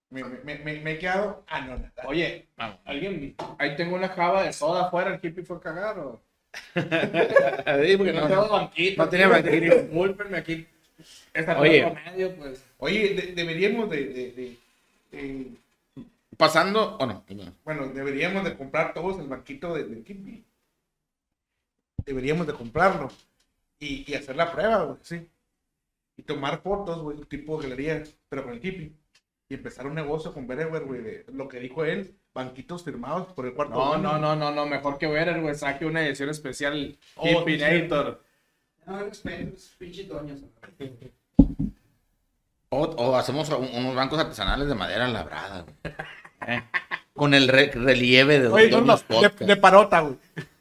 Me, 0.10 0.24
me, 0.24 0.56
me, 0.60 0.80
me 0.80 0.92
he 0.94 1.00
quedado 1.00 1.44
anonadado. 1.48 2.08
Oye, 2.08 2.48
Vamos. 2.56 2.80
alguien. 2.86 3.36
Ahí 3.60 3.76
tengo 3.76 3.96
una 3.96 4.10
java 4.10 4.44
de 4.44 4.54
soda 4.54 4.88
afuera. 4.88 5.14
¿El 5.16 5.20
hippie 5.22 5.44
fue 5.44 5.58
a 5.58 5.60
cagar 5.60 6.00
o.? 6.00 6.22
Sí, 6.76 7.98
porque 7.98 8.14
No, 8.14 8.22
no- 8.22 8.28
tengo 8.28 8.50
banquito. 8.50 9.04
no 9.04 9.10
tenía 9.10 9.28
banquito. 9.28 9.76
Discúlpenme 9.76 10.38
aquí. 10.38 10.68
Esta 11.34 11.60
Oye. 11.60 11.94
Medio, 12.06 12.36
pues. 12.36 12.64
Oye, 12.78 13.14
de- 13.14 13.34
deberíamos 13.34 13.90
de, 13.90 14.06
de, 14.06 14.32
de- 14.32 14.58
de- 15.12 15.48
Pasando, 16.38 16.98
o 16.98 17.06
no. 17.06 17.24
Bueno, 17.64 17.88
deberíamos 17.88 18.44
de 18.44 18.56
comprar 18.58 18.94
todos 18.94 19.20
el 19.20 19.28
banquito 19.28 19.74
de, 19.74 20.02
Kipi. 20.04 20.44
Deberíamos 22.06 22.46
de 22.48 22.54
comprarlo. 22.54 23.10
Y, 23.80 24.10
y 24.10 24.16
hacer 24.16 24.36
la 24.36 24.52
prueba, 24.52 24.84
güey, 24.84 24.98
sí. 25.02 25.28
Y 26.18 26.24
tomar 26.24 26.62
fotos, 26.62 27.02
güey, 27.02 27.18
tipo 27.26 27.58
galería, 27.58 28.04
pero 28.30 28.44
con 28.44 28.54
el 28.54 28.60
Kipi. 28.60 28.92
Y 29.48 29.54
empezar 29.56 29.86
un 29.86 29.94
negocio 29.94 30.34
con 30.34 30.48
Berewer, 30.48 30.86
güey, 30.86 31.02
de 31.02 31.26
lo 31.32 31.48
que 31.48 31.60
dijo 31.60 31.86
él, 31.86 32.16
banquitos 32.34 32.84
firmados 32.84 33.32
por 33.34 33.46
el 33.46 33.54
cuarto. 33.54 33.76
No, 33.76 33.98
no, 33.98 34.18
no, 34.18 34.36
no, 34.36 34.52
no. 34.52 34.66
Mejor 34.66 34.98
que 34.98 35.08
ver, 35.08 35.40
güey. 35.40 35.54
Saque 35.54 35.86
una 35.86 36.06
edición 36.06 36.30
especial. 36.30 36.98
Oh, 37.16 37.28
Hippinator. 37.28 38.24
No, 38.88 39.00
pinche 39.78 40.04
doños. 40.06 40.40
O, 42.70 43.16
hacemos 43.16 43.50
un- 43.50 43.70
unos 43.74 43.96
bancos 43.96 44.20
artesanales 44.20 44.68
de 44.68 44.76
madera 44.76 45.08
labrada, 45.08 45.62
güey. 45.64 45.96
Eh, 46.48 46.62
Con 47.14 47.34
el 47.34 47.48
re- 47.48 47.72
relieve 47.74 48.40
de 48.40 48.48
Oye, 48.50 48.68
de, 48.68 49.46
de 49.46 49.56
parota, 49.56 50.02
güey. 50.02 50.18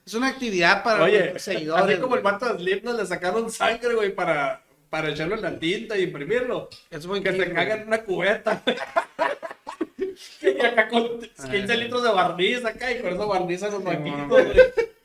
Es 0.06 0.14
una 0.14 0.28
actividad 0.28 0.82
para 0.84 1.02
Oye, 1.02 1.32
los 1.32 1.42
seguidores. 1.42 1.84
así 1.84 2.00
como 2.00 2.14
el 2.16 2.22
vato 2.22 2.46
de 2.54 2.58
Slipknot 2.58 2.96
le 2.96 3.04
sacaron 3.06 3.50
sangre, 3.50 3.92
güey, 3.94 4.14
para, 4.14 4.62
para 4.94 5.08
echarlo 5.08 5.34
en 5.34 5.42
la 5.42 5.58
tinta 5.58 5.98
y 5.98 6.04
imprimirlo. 6.04 6.68
Es 6.88 7.04
buen 7.04 7.20
Que 7.20 7.32
se 7.32 7.52
caga 7.52 7.74
en 7.74 7.88
una 7.88 8.04
cubeta. 8.04 8.62
y 10.40 10.64
acá 10.64 10.86
con 10.86 11.18
15 11.18 11.76
litros 11.78 12.04
de 12.04 12.12
barniz 12.12 12.64
acá 12.64 12.92
y 12.92 13.00
con 13.00 13.12
eso 13.12 13.26
barnizan 13.26 13.72
los 13.72 13.82
banquitos, 13.82 14.28
güey. 14.28 14.52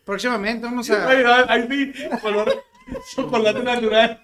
Próximamente 0.06 0.64
vamos 0.68 0.88
a. 0.92 1.10
Ay, 1.10 1.24
ay, 1.26 1.46
Ahí 1.48 1.92
sí, 1.92 2.08
color 2.22 2.64
chocolate 3.16 3.64
natural. 3.64 4.24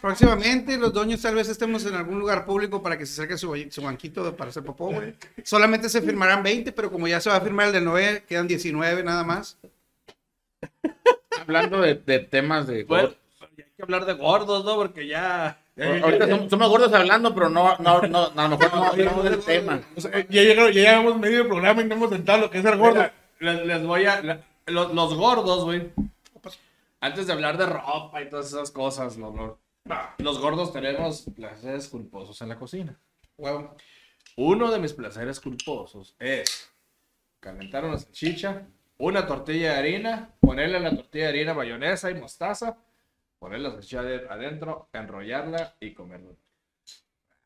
Próximamente 0.00 0.78
los 0.78 0.94
dueños 0.94 1.20
tal 1.20 1.34
vez 1.34 1.50
estemos 1.50 1.84
en 1.84 1.94
algún 1.94 2.18
lugar 2.18 2.46
público 2.46 2.82
para 2.82 2.96
que 2.96 3.04
se 3.04 3.12
acerque 3.12 3.36
su, 3.36 3.54
su 3.68 3.82
banquito 3.82 4.24
de- 4.24 4.32
para 4.32 4.48
hacer 4.48 4.62
popó, 4.64 4.92
güey. 4.92 5.14
Solamente 5.44 5.90
se 5.90 6.00
firmarán 6.00 6.42
20, 6.42 6.72
pero 6.72 6.90
como 6.90 7.06
ya 7.06 7.20
se 7.20 7.28
va 7.28 7.36
a 7.36 7.40
firmar 7.42 7.66
el 7.66 7.74
de 7.74 7.80
9, 7.82 8.24
quedan 8.26 8.48
19 8.48 9.04
nada 9.04 9.24
más. 9.24 9.58
Hablando 11.38 11.82
de, 11.82 11.96
de 11.96 12.18
temas 12.20 12.66
de... 12.66 12.84
Bueno, 12.84 13.10
hay 13.64 13.72
que 13.76 13.82
hablar 13.82 14.04
de 14.04 14.12
gordos, 14.14 14.64
¿no? 14.64 14.74
Porque 14.76 15.06
ya. 15.06 15.58
Ahorita 16.02 16.28
somos, 16.28 16.50
somos 16.50 16.68
gordos 16.68 16.92
hablando, 16.92 17.34
pero 17.34 17.48
no, 17.48 17.76
no, 17.78 18.02
no, 18.02 18.26
a 18.36 18.48
lo 18.48 18.58
mejor 18.58 18.74
no 18.74 18.84
hablamos 18.84 19.24
del 19.24 19.40
tema. 19.40 19.80
O 19.96 20.00
sea, 20.00 20.10
ya, 20.28 20.42
llegaron, 20.42 20.72
ya 20.72 20.82
llevamos 20.82 21.18
medio 21.18 21.46
programa 21.48 21.80
y 21.82 21.86
no 21.86 21.94
hemos 21.94 22.10
sentado 22.10 22.40
lo 22.42 22.50
que 22.50 22.58
es 22.58 22.64
el 22.64 22.76
gordo. 22.76 23.00
Mira, 23.40 23.54
les, 23.54 23.66
les 23.66 23.86
voy 23.86 24.04
a. 24.06 24.20
la- 24.22 24.40
los, 24.66 24.92
los 24.94 25.14
gordos, 25.14 25.64
güey. 25.64 25.90
Antes 27.00 27.26
de 27.26 27.32
hablar 27.32 27.56
de 27.58 27.66
ropa 27.66 28.22
y 28.22 28.28
todas 28.28 28.46
esas 28.46 28.70
cosas, 28.70 29.16
no, 29.16 29.32
no. 29.32 29.58
Los 30.18 30.38
gordos 30.38 30.72
tenemos 30.72 31.24
placeres 31.34 31.88
culposos 31.88 32.40
en 32.42 32.48
la 32.50 32.56
cocina. 32.56 32.96
Huevo. 33.36 33.74
Uno 34.36 34.70
de 34.70 34.78
mis 34.78 34.92
placeres 34.92 35.40
culposos 35.40 36.14
es 36.20 36.70
calentar 37.40 37.84
una 37.84 37.98
salchicha, 37.98 38.62
una 38.98 39.26
tortilla 39.26 39.72
de 39.72 39.78
harina, 39.78 40.30
ponerle 40.40 40.76
a 40.76 40.80
la 40.80 40.94
tortilla 40.94 41.24
de 41.24 41.30
harina 41.30 41.54
mayonesa 41.54 42.08
y 42.10 42.14
mostaza, 42.14 42.76
poner 43.42 43.58
la 43.58 43.72
salchicha 43.72 44.02
de- 44.04 44.28
adentro, 44.28 44.88
enrollarla 44.92 45.74
y 45.80 45.92
comerla. 45.94 46.30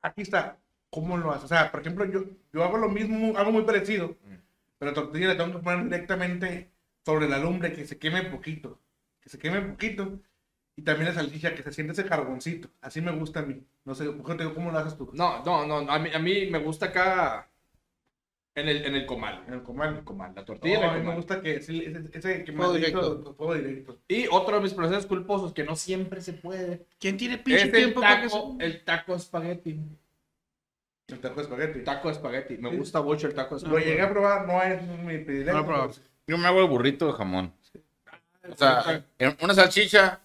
Aquí 0.03 0.21
está. 0.21 0.59
¿Cómo 0.91 1.17
lo 1.17 1.31
haces? 1.33 1.45
O 1.45 1.49
sea, 1.49 1.73
por 1.73 1.81
ejemplo, 1.81 2.05
yo, 2.05 2.25
yo 2.53 2.63
hago 2.63 2.77
lo 2.77 2.91
mismo, 2.91 3.37
hago 3.39 3.51
muy 3.51 3.63
parecido. 3.63 4.15
Pero 4.79 4.93
tortilla 4.93 5.29
la 5.29 5.39
tengo 5.39 5.53
que 5.59 5.65
poner 5.65 5.85
directamente 5.85 6.71
sobre 7.05 7.29
la 7.31 7.39
lumbre, 7.39 7.73
que 7.73 7.87
se 7.87 7.99
queme 7.99 8.25
poquito. 8.25 8.79
Que 9.23 9.31
se 9.31 9.39
queme 9.39 9.63
poquito. 9.63 10.21
Y 10.77 10.83
también 10.83 11.09
la 11.09 11.15
salchicha, 11.15 11.55
que 11.55 11.63
se 11.63 11.73
siente 11.73 11.95
ese 11.95 12.05
carboncito. 12.05 12.69
Así 12.83 13.01
me 13.01 13.13
gusta 13.13 13.41
a 13.41 13.43
mí. 13.45 13.65
No 13.87 13.95
sé, 13.95 14.05
¿cómo, 14.07 14.37
te- 14.37 14.53
cómo 14.53 14.71
lo 14.71 14.79
haces 14.79 14.99
tú? 14.99 15.11
No, 15.15 15.43
no, 15.45 15.67
no, 15.67 15.91
a 15.91 15.99
mí, 15.99 16.11
a 16.15 16.19
mí 16.19 16.51
me 16.51 16.59
gusta 16.59 16.87
acá 16.87 17.49
en 18.57 18.69
el, 18.69 18.85
en 18.87 18.95
el 18.97 19.07
comal. 19.07 19.45
En 19.47 19.55
el 19.55 19.63
comal. 19.63 19.97
El 19.99 20.05
comal, 20.05 20.33
la 20.35 20.45
tortilla 20.45 20.79
en 20.79 20.85
a 20.85 20.93
mí 20.95 21.07
me 21.07 21.15
gusta 21.15 21.41
que 21.41 21.57
ese, 21.57 21.77
ese, 21.77 22.09
ese 22.13 22.45
que 22.45 22.53
Fuego 22.53 22.73
directo. 22.73 23.35
fuego 23.35 23.55
directo. 23.55 23.99
Y 24.09 24.27
otro 24.31 24.57
de 24.57 24.63
mis 24.63 24.75
placeres 24.75 25.07
culposos 25.07 25.53
que 25.53 25.63
no 25.63 25.77
siempre 25.77 26.21
se 26.21 26.33
puede 26.33 26.87
¿Quién 26.99 27.17
tiene 27.17 27.39
pinche 27.39 27.61
es 27.61 27.65
el 27.67 27.73
tiempo 27.73 28.01
para 28.01 28.23
que 28.23 28.29
taco, 28.29 28.57
se- 28.59 28.65
el 28.67 28.85
taco 28.85 29.15
espagueti. 29.15 29.79
El 31.09 31.21
taco 31.21 31.41
espagueti. 31.41 31.81
Taco 31.85 32.11
espagueti. 32.11 32.57
Me 32.59 32.75
gusta 32.77 33.01
mucho 33.03 33.27
el 33.29 33.35
taco 33.35 33.55
Lo 33.55 33.59
espagueti. 33.59 33.91
llegué 33.91 34.03
a 34.03 34.11
probar, 34.11 34.47
no 34.47 34.61
es 34.63 34.83
mi 34.83 35.19
predilecto. 35.19 35.53
No 35.53 35.59
lo 35.61 35.67
pero. 35.67 35.93
Yo 36.27 36.39
me 36.39 36.49
hago 36.49 36.61
el 36.63 36.69
burrito 36.69 37.07
de 37.07 37.13
jamón. 37.13 37.53
O 38.51 38.57
sea, 38.57 39.05
en 39.19 39.37
una 39.43 39.55
salchicha, 39.55 40.21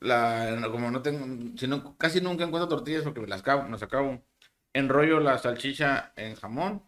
la, 0.00 0.68
como 0.70 0.90
no 0.90 1.00
tengo, 1.02 1.24
si 1.56 1.66
no, 1.66 1.96
casi 1.96 2.20
nunca 2.20 2.44
encuentro 2.44 2.68
tortillas 2.68 3.02
porque 3.02 3.20
me 3.20 3.26
las 3.26 3.40
acabo, 3.40 3.66
las 3.68 3.82
acabo. 3.82 4.20
Enrollo 4.74 5.20
la 5.20 5.38
salchicha 5.38 6.12
en 6.16 6.34
jamón 6.36 6.82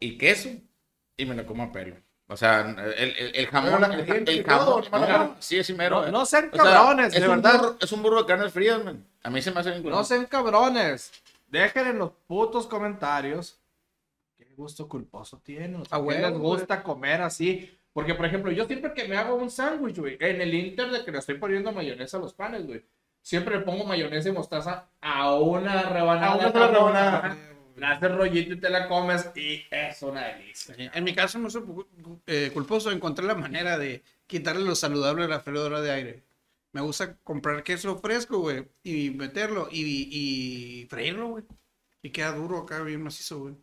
y 0.00 0.16
queso 0.18 0.48
y 1.16 1.26
me 1.26 1.34
la 1.34 1.44
como 1.46 1.62
a 1.62 1.72
pelo. 1.72 1.96
O 2.28 2.36
sea, 2.36 2.60
el, 2.96 3.10
el, 3.16 3.34
el 3.34 3.46
jamón, 3.48 3.82
el, 3.92 4.44
todo, 4.44 4.82
jamón, 4.82 4.84
hermano. 4.84 5.24
no, 5.30 5.36
sí, 5.40 5.58
es 5.58 5.68
mero. 5.76 6.02
No, 6.06 6.12
no 6.12 6.26
sean 6.26 6.48
O 6.52 6.56
sea, 6.56 6.64
cabrones, 6.64 7.12
es 7.14 7.20
de 7.20 7.26
verdad. 7.28 7.58
burro- 7.60 7.76
es 7.80 7.90
un 7.92 8.02
burro 8.02 8.20
de 8.22 8.26
carnes 8.26 8.52
frías, 8.52 8.84
man. 8.84 9.04
A 9.24 9.30
mí 9.30 9.42
se 9.42 9.50
me 9.50 9.58
hace 9.60 9.70
bien 9.72 9.82
No 9.90 10.04
sean 10.04 10.26
cabrones. 10.26 11.10
Dejen 11.48 11.88
en 11.88 11.98
los 11.98 12.12
putos 12.28 12.68
comentarios 12.68 13.58
qué 14.38 14.46
gusto 14.56 14.88
culposo 14.88 15.40
tienen. 15.44 15.74
O 15.76 15.84
sea, 15.84 15.98
A 15.98 16.00
¿Qué 16.00 16.06
huevo, 16.06 16.28
les 16.28 16.38
gusta 16.38 16.82
comer 16.84 17.20
así? 17.22 17.76
Porque, 17.92 18.14
por 18.14 18.24
ejemplo, 18.26 18.52
yo 18.52 18.64
siempre 18.66 18.94
que 18.94 19.08
me 19.08 19.16
hago 19.16 19.34
un 19.34 19.50
sándwich, 19.50 19.98
güey, 19.98 20.16
en 20.20 20.40
el 20.40 20.54
inter 20.54 20.90
de 20.92 21.04
que 21.04 21.10
le 21.10 21.18
estoy 21.18 21.34
poniendo 21.38 21.72
mayonesa 21.72 22.18
a 22.18 22.20
los 22.20 22.32
panes, 22.32 22.64
güey, 22.64 22.84
siempre 23.20 23.58
le 23.58 23.64
pongo 23.64 23.84
mayonesa 23.84 24.28
y 24.28 24.32
mostaza 24.32 24.86
a 25.00 25.34
una 25.34 25.82
rebanada. 25.82 26.32
A 26.34 26.36
una 26.36 26.68
rebanada. 26.68 27.36
Haces 27.82 28.14
rollito 28.14 28.54
y 28.54 28.60
te 28.60 28.70
la 28.70 28.88
comes 28.88 29.30
y 29.34 29.62
es 29.70 30.02
una 30.02 30.26
delicia. 30.28 30.74
En 30.92 31.04
mi 31.04 31.14
caso, 31.14 31.38
no 31.38 31.50
soy 31.50 31.64
eh, 32.26 32.50
culposo. 32.52 32.90
Encontré 32.90 33.24
la 33.24 33.34
manera 33.34 33.78
de 33.78 34.02
quitarle 34.26 34.64
lo 34.64 34.74
saludable 34.74 35.24
a 35.24 35.28
la 35.28 35.40
freidora 35.40 35.80
de 35.80 35.90
aire. 35.90 36.22
Me 36.72 36.80
gusta 36.80 37.16
comprar 37.18 37.62
queso 37.64 37.98
fresco, 37.98 38.38
güey, 38.38 38.68
y 38.82 39.10
meterlo 39.10 39.68
y, 39.70 40.08
y 40.82 40.86
freírlo, 40.86 41.28
güey. 41.28 41.44
Y 42.02 42.10
queda 42.10 42.32
duro 42.32 42.58
acá, 42.58 42.82
bien 42.82 43.02
macizo, 43.02 43.40
güey. 43.40 43.56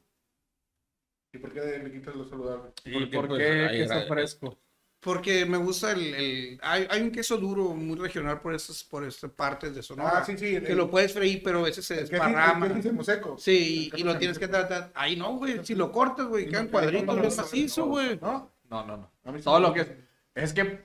¿Y 1.34 1.38
por 1.38 1.54
qué 1.54 1.80
le 1.80 1.92
quitas 1.92 2.16
lo 2.16 2.28
saludable? 2.28 2.72
¿Y 2.86 2.94
Porque, 2.94 3.16
por 3.16 3.28
pues, 3.28 3.40
qué 3.40 3.78
queso 3.78 4.08
fresco? 4.08 4.58
Porque 5.00 5.46
me 5.46 5.58
gusta 5.58 5.92
el... 5.92 6.14
el- 6.16 6.60
hay, 6.64 6.88
hay 6.90 7.02
un 7.02 7.12
queso 7.12 7.38
duro 7.38 7.70
muy 7.70 7.98
regional 7.98 8.42
por 8.42 8.54
estas, 8.56 8.84
por 8.84 9.04
estas 9.06 9.30
partes 9.32 9.76
de 9.76 9.84
Sonora. 9.84 10.18
Ah, 10.20 10.26
sí, 10.26 10.38
sí. 10.38 10.60
Que 10.60 10.76
lo 10.76 10.90
puedes 10.90 11.14
freír, 11.14 11.42
pero 11.44 11.60
a 11.60 11.64
veces 11.64 11.86
se 11.86 11.96
desparrama. 11.98 12.82
sí, 12.82 12.90
es 13.00 13.06
seco. 13.06 13.38
Sí, 13.38 13.92
y, 13.94 14.02
y 14.02 14.04
lo 14.04 14.18
tienes 14.18 14.40
que 14.40 14.48
tratar. 14.48 14.92
Ahí 14.96 15.16
no, 15.16 15.38
güey. 15.38 15.64
Si 15.64 15.76
lo 15.76 15.92
cortas, 15.92 16.26
güey, 16.28 16.48
quedan 16.50 16.68
cuadritos 16.70 17.16
bien 17.22 17.36
macizo, 17.38 17.86
güey. 17.86 18.20
¿No? 18.20 18.52
No, 18.70 18.86
no, 18.86 18.98
no. 19.24 19.40
Todo 19.42 19.60
lo 19.60 19.74
que 19.74 19.82
es. 19.82 19.92
Es 20.34 20.54
que 20.54 20.84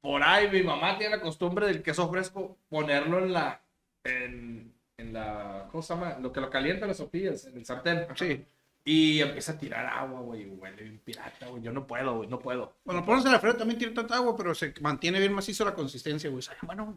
por 0.00 0.22
ahí 0.22 0.48
mi 0.50 0.62
mamá 0.62 0.96
tiene 0.98 1.16
la 1.16 1.22
costumbre 1.22 1.66
del 1.66 1.82
queso 1.82 2.08
fresco 2.10 2.58
ponerlo 2.68 3.18
en 3.18 3.32
la. 3.32 3.60
En, 4.04 4.72
en 4.98 5.12
la. 5.12 5.68
¿Cómo 5.72 5.82
se 5.82 5.94
llama? 5.94 6.18
Lo 6.20 6.32
que 6.32 6.40
lo 6.40 6.50
calienta 6.50 6.86
las 6.86 6.98
sopillas, 6.98 7.46
en 7.46 7.56
el 7.56 7.64
sartén. 7.64 8.06
Sí. 8.14 8.44
Y 8.88 9.20
empieza 9.20 9.52
a 9.52 9.58
tirar 9.58 9.84
agua, 9.86 10.20
güey. 10.20 10.46
Huele 10.46 10.82
bien 10.84 10.98
pirata, 11.04 11.48
güey. 11.48 11.60
Yo 11.60 11.72
no 11.72 11.86
puedo, 11.88 12.18
güey. 12.18 12.28
No 12.28 12.38
puedo. 12.38 12.76
Bueno, 12.84 13.04
pones 13.04 13.24
en 13.26 13.32
la 13.32 13.40
freidora 13.40 13.58
también 13.58 13.78
tiene 13.78 13.92
tanta 13.94 14.14
agua, 14.16 14.36
pero 14.36 14.54
se 14.54 14.72
mantiene 14.80 15.18
bien 15.18 15.32
macizo 15.32 15.64
la 15.64 15.74
consistencia, 15.74 16.30
güey. 16.30 16.40
Sabe 16.40 16.58
Bueno, 16.62 16.84
güey. 16.86 16.96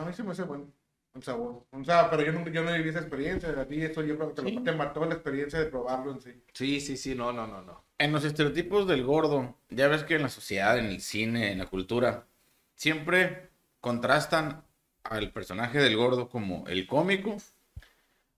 A 0.00 0.04
mí 0.04 0.12
sí 0.12 0.22
me 0.24 0.32
hace 0.32 0.42
bueno. 0.42 0.66
un 1.14 1.22
sabor. 1.22 1.64
O 1.70 1.84
sea, 1.84 2.10
pero 2.10 2.24
yo 2.24 2.32
no, 2.32 2.48
yo 2.48 2.64
no 2.64 2.72
viví 2.72 2.88
esa 2.88 2.98
experiencia. 2.98 3.48
A 3.50 3.64
ti 3.68 3.80
eso 3.80 4.02
yo 4.02 4.16
creo 4.16 4.30
que 4.30 4.34
te, 4.34 4.42
lo- 4.42 4.48
Sí. 4.48 4.58
te 4.64 4.72
mató 4.72 5.04
la 5.04 5.14
experiencia 5.14 5.60
de 5.60 5.66
probarlo 5.66 6.10
en 6.10 6.20
sí. 6.20 6.32
Sí, 6.52 6.80
sí, 6.80 6.96
sí, 6.96 7.14
no, 7.14 7.32
no, 7.32 7.46
no, 7.46 7.62
no. 7.62 7.84
En 7.98 8.10
los 8.10 8.24
estereotipos 8.24 8.88
del 8.88 9.04
gordo, 9.04 9.56
ya 9.70 9.86
ves 9.86 10.02
que 10.02 10.16
en 10.16 10.22
la 10.22 10.28
sociedad, 10.28 10.76
en 10.78 10.86
el 10.86 11.00
cine, 11.00 11.52
en 11.52 11.58
la 11.60 11.66
cultura, 11.66 12.26
siempre 12.74 13.50
contrastan 13.80 14.64
al 15.04 15.30
personaje 15.30 15.78
del 15.78 15.96
gordo 15.96 16.28
como 16.28 16.66
el 16.66 16.88
cómico 16.88 17.36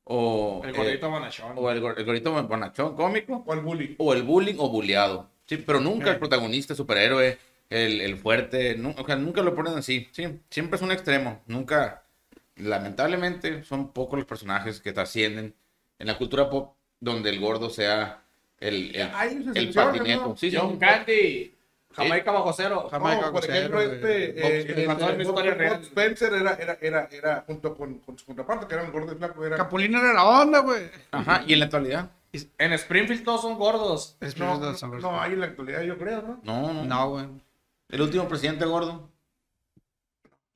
o 0.09 0.63
El 0.65 0.71
eh, 0.71 0.79
gordito 0.79 1.11
bonachón. 1.11 1.53
o 1.57 1.71
el, 1.71 1.81
gor- 1.83 1.95
el 1.99 2.05
gordito 2.05 2.33
bonachón 2.45 2.95
cómico 2.97 3.43
O 3.47 3.55
el 3.55 3.61
bully. 3.61 3.95
o 3.99 4.13
el 4.15 4.23
bullying 4.23 4.55
o 4.59 4.69
bulleado. 4.69 5.29
Sí, 5.47 5.57
pero 5.59 5.81
nunca 5.81 6.11
Eh. 6.11 6.13
el 6.15 6.19
protagonista, 6.19 6.75
superhéroe, 6.75 7.39
el, 7.71 8.01
el 8.01 8.17
fuerte, 8.17 8.77
nu- 8.77 8.95
o 8.97 9.05
sea, 9.07 9.17
nunca 9.17 9.43
lo 9.43 9.55
ponen 9.55 9.75
así. 9.79 10.09
Sí, 10.13 10.27
siempre 10.51 10.77
es 10.77 10.83
un 10.83 10.93
extremo. 10.93 11.43
Nunca, 11.47 12.05
lamentablemente, 12.57 13.65
son 13.65 13.93
pocos 13.93 14.19
los 14.19 14.27
personajes 14.27 14.81
que 14.81 14.93
trascienden 14.93 15.55
en 15.99 16.07
la 16.07 16.17
cultura 16.19 16.49
pop 16.51 16.75
donde 17.01 17.31
el 17.31 17.41
gordo 17.41 17.71
sea 17.71 18.23
el, 18.61 18.95
el, 18.95 19.53
el 19.57 19.73
patineto. 19.73 20.29
¿no? 20.29 20.37
Sí, 20.37 20.51
sí. 20.51 20.57
John 20.57 20.79
Candy. 20.79 21.53
Jamaica 21.97 22.31
bajo 22.31 22.53
cero. 22.53 22.89
Jamaica 22.91 23.27
No, 23.27 23.33
por 23.33 23.41
con 23.41 23.51
ejemplo, 23.51 23.81
cero, 23.81 23.93
este, 23.93 24.63
eh. 24.63 25.81
Spencer 25.83 26.35
era, 26.35 26.55
era, 26.55 26.79
era, 26.81 27.09
era 27.11 27.45
junto 27.47 27.75
con, 27.75 28.01
con 28.01 28.19
su 28.19 28.27
contraparte, 28.27 28.67
que 28.67 28.75
era 28.75 28.85
un 28.85 28.93
gordo 28.93 29.13
y 29.13 29.17
flaco, 29.17 29.45
era... 29.45 29.57
Capulina 29.57 30.01
era 30.01 30.13
la 30.13 30.25
onda, 30.25 30.61
güey. 30.61 30.91
Ajá, 31.11 31.43
y 31.47 31.55
en 31.55 31.61
la 31.61 31.65
actualidad. 31.65 32.11
En 32.59 32.73
Springfield 32.75 33.25
todos 33.25 33.41
son 33.41 33.57
gordos. 33.57 34.17
Es 34.21 34.37
No, 34.37 34.59
no, 34.59 34.73
no, 34.73 34.99
no, 34.99 35.21
hay 35.21 35.33
en 35.33 35.41
la 35.41 35.47
actualidad, 35.47 35.83
yo 35.83 35.97
creo, 35.97 36.21
¿no? 36.21 36.41
No, 36.43 36.73
no. 36.73 36.85
no, 36.85 37.11
güey. 37.11 37.27
El 37.89 38.03
último 38.03 38.29
presidente 38.29 38.67
gordo. 38.67 39.09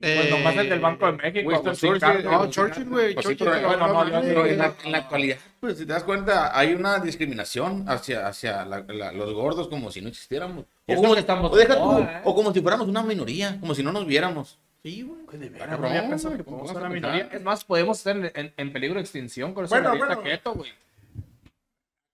Pues 0.00 0.30
nomás 0.30 0.56
el 0.56 0.68
del 0.70 0.80
Banco 0.80 1.06
de 1.06 1.12
México. 1.12 1.48
Winston 1.50 1.74
Churchill. 1.76 2.24
No, 2.24 2.48
Churchill, 2.50 2.84
güey. 2.88 3.12
Pues 3.14 3.26
sí, 3.26 3.36
Churchill. 3.36 3.52
pero, 3.54 3.68
bueno, 3.68 4.04
no, 4.04 4.20
pero 4.22 4.46
en, 4.46 4.56
la, 4.58 4.74
en 4.82 4.92
la 4.92 4.98
actualidad, 4.98 5.36
pues 5.60 5.76
si 5.76 5.84
te 5.84 5.92
das 5.92 6.04
cuenta, 6.04 6.58
hay 6.58 6.72
una 6.72 6.98
discriminación 7.00 7.84
hacia, 7.86 8.26
hacia 8.26 8.64
la- 8.64 8.80
la- 8.88 9.12
los 9.12 9.34
gordos 9.34 9.68
como 9.68 9.90
si 9.92 10.00
no 10.00 10.08
existiéramos. 10.08 10.64
O 10.86 10.94
como, 10.94 11.14
estamos 11.16 11.52
o 11.52 11.56
deja 11.56 11.74
de 11.74 11.80
tú, 11.82 11.98
¿eh? 11.98 12.20
o 12.24 12.34
como 12.34 12.52
si 12.54 12.62
fuéramos 12.62 12.88
una 12.88 13.02
minoría, 13.02 13.58
como 13.60 13.74
si 13.74 13.82
no 13.82 13.92
nos 13.92 14.06
viéramos. 14.06 14.58
Sí, 14.82 15.02
güey. 15.02 15.50
Bueno, 15.50 15.76
no 15.76 15.86
había 15.88 16.08
pensado 16.08 16.34
que 16.34 16.44
podemos 16.44 16.68
ser 16.68 16.78
una 16.78 16.88
minoría. 16.88 17.28
Es 17.30 17.42
más, 17.42 17.62
podemos 17.64 17.98
estar 17.98 18.16
en, 18.16 18.32
en- 18.34 18.54
en 18.56 18.72
peligro 18.72 18.94
de 18.94 19.02
extinción 19.02 19.52
con 19.52 19.66
eso 19.66 19.74
Bueno, 19.74 19.92
de 19.92 19.98
bueno. 19.98 20.22
keto, 20.22 20.54
güey. 20.54 20.70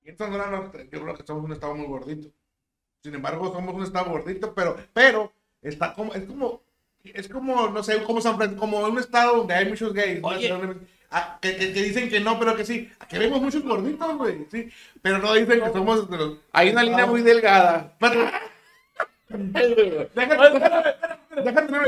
En 0.05 0.17
yo 0.17 1.03
creo 1.03 1.15
que 1.15 1.25
somos 1.27 1.45
un 1.45 1.53
estado 1.53 1.75
muy 1.75 1.87
gordito. 1.87 2.29
Sin 3.03 3.15
embargo, 3.15 3.53
somos 3.53 3.75
un 3.75 3.83
estado 3.85 4.11
gordito, 4.11 4.53
pero, 4.55 4.77
pero 4.93 5.33
está 5.63 5.95
como, 5.95 6.15
es 6.15 6.25
como, 6.25 6.63
es 7.15 7.29
como, 7.29 7.69
no 7.69 7.83
sé, 7.83 8.03
como 8.03 8.21
San 8.21 8.37
Fran- 8.39 8.57
como 8.57 8.79
un 8.81 8.99
estado 8.99 9.37
donde 9.39 9.55
hay 9.55 9.69
muchos 9.69 9.93
gays. 9.93 10.21
Ah, 11.11 11.39
que, 11.41 11.57
que- 11.57 11.73
que 11.73 11.83
dicen 11.83 12.09
que 12.09 12.19
no, 12.21 12.39
pero 12.39 12.57
que 12.57 12.65
sí. 12.65 12.91
Que 13.09 13.19
vemos 13.19 13.41
muchos 13.41 13.63
gorditos, 13.63 14.17
güey, 14.17 14.47
sí. 14.51 14.69
Pero 15.03 15.19
no 15.19 15.33
dicen 15.35 15.61
que 15.63 15.71
somos 15.73 16.11
de 16.11 16.17
los... 16.17 16.39
Hay 16.53 16.71
una 16.71 16.83
línea 16.83 17.07
muy 17.07 17.23
delgada 17.23 17.95
Pero- 18.01 18.29
en 19.29 19.53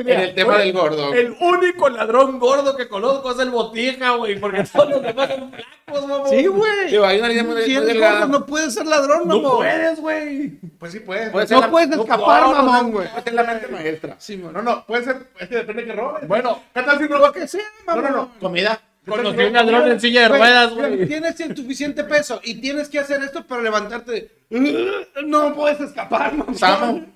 el 0.09 0.35
tema 0.35 0.59
del 0.59 0.73
gordo. 0.73 1.13
El 1.15 1.37
único 1.41 1.89
ladrón 1.89 2.39
gordo 2.39 2.77
que 2.77 2.89
conozco 2.89 3.31
es 3.33 3.39
el 3.39 3.51
botija, 3.51 4.11
güey, 4.17 4.39
porque 4.39 4.65
todos 4.65 4.91
los 4.91 5.03
demás 5.03 5.29
son 5.31 5.53
flacos, 5.53 6.07
mamón. 6.09 6.29
Sí, 6.29 6.47
güey. 6.47 6.91
Digo, 6.91 7.05
hay 7.07 7.19
una 7.19 7.29
línea 7.29 7.45
muy, 7.45 7.63
Si 7.63 7.69
muy 7.69 7.77
eres 7.77 7.87
delgada. 7.89 8.21
gordo, 8.27 8.39
no 8.41 8.47
puedes 8.47 8.75
ser 8.75 8.87
ladrón, 8.87 9.21
No 9.29 9.37
mamón. 9.41 9.57
puedes, 9.59 10.01
güey. 10.01 10.49
Pues 10.79 10.93
sí 10.93 11.01
puedes. 11.01 11.33
No 11.51 11.61
la- 11.61 11.71
puedes 11.71 11.91
escapar, 11.91 12.43
no, 12.43 12.55
no, 12.55 12.63
mamón, 12.63 12.87
no, 12.87 12.93
güey. 12.93 13.09
no, 13.13 13.19
es 13.25 13.33
la 13.33 13.45
mente 13.45 13.69
maestra. 13.69 14.17
Sí, 14.19 14.37
man. 14.37 14.53
No, 14.53 14.63
no, 14.63 14.85
puede 14.87 15.05
ser, 15.05 15.29
es 15.39 15.49
que 15.49 15.57
depende 15.57 15.83
de 15.83 15.89
que 15.89 15.95
robes. 15.97 16.27
Bueno, 16.29 16.61
¿qué 16.75 16.83
tal 16.83 16.99
si 16.99 17.07
robas? 17.07 17.33
Que 17.33 17.47
sea, 17.49 17.63
No, 17.87 17.97
mamón. 17.97 18.11
no, 18.11 18.17
no. 18.17 18.31
Comida. 18.41 18.81
conocí 19.07 19.41
a 19.41 19.47
un 19.47 19.53
ladrón 19.55 19.91
en 19.93 20.01
silla 20.01 20.23
de 20.23 20.29
ruedas, 20.29 20.75
güey. 20.75 21.07
Tienes 21.07 21.41
el 21.41 21.57
suficiente 21.57 22.05
peso 22.05 22.41
y 22.45 22.61
tienes 22.61 22.89
que 22.89 22.99
hacer 22.99 23.23
esto 23.23 23.47
para 23.47 23.63
levantarte. 23.63 24.31
No 24.51 25.55
puedes 25.55 25.81
escapar, 25.81 26.35
mamón. 26.35 27.15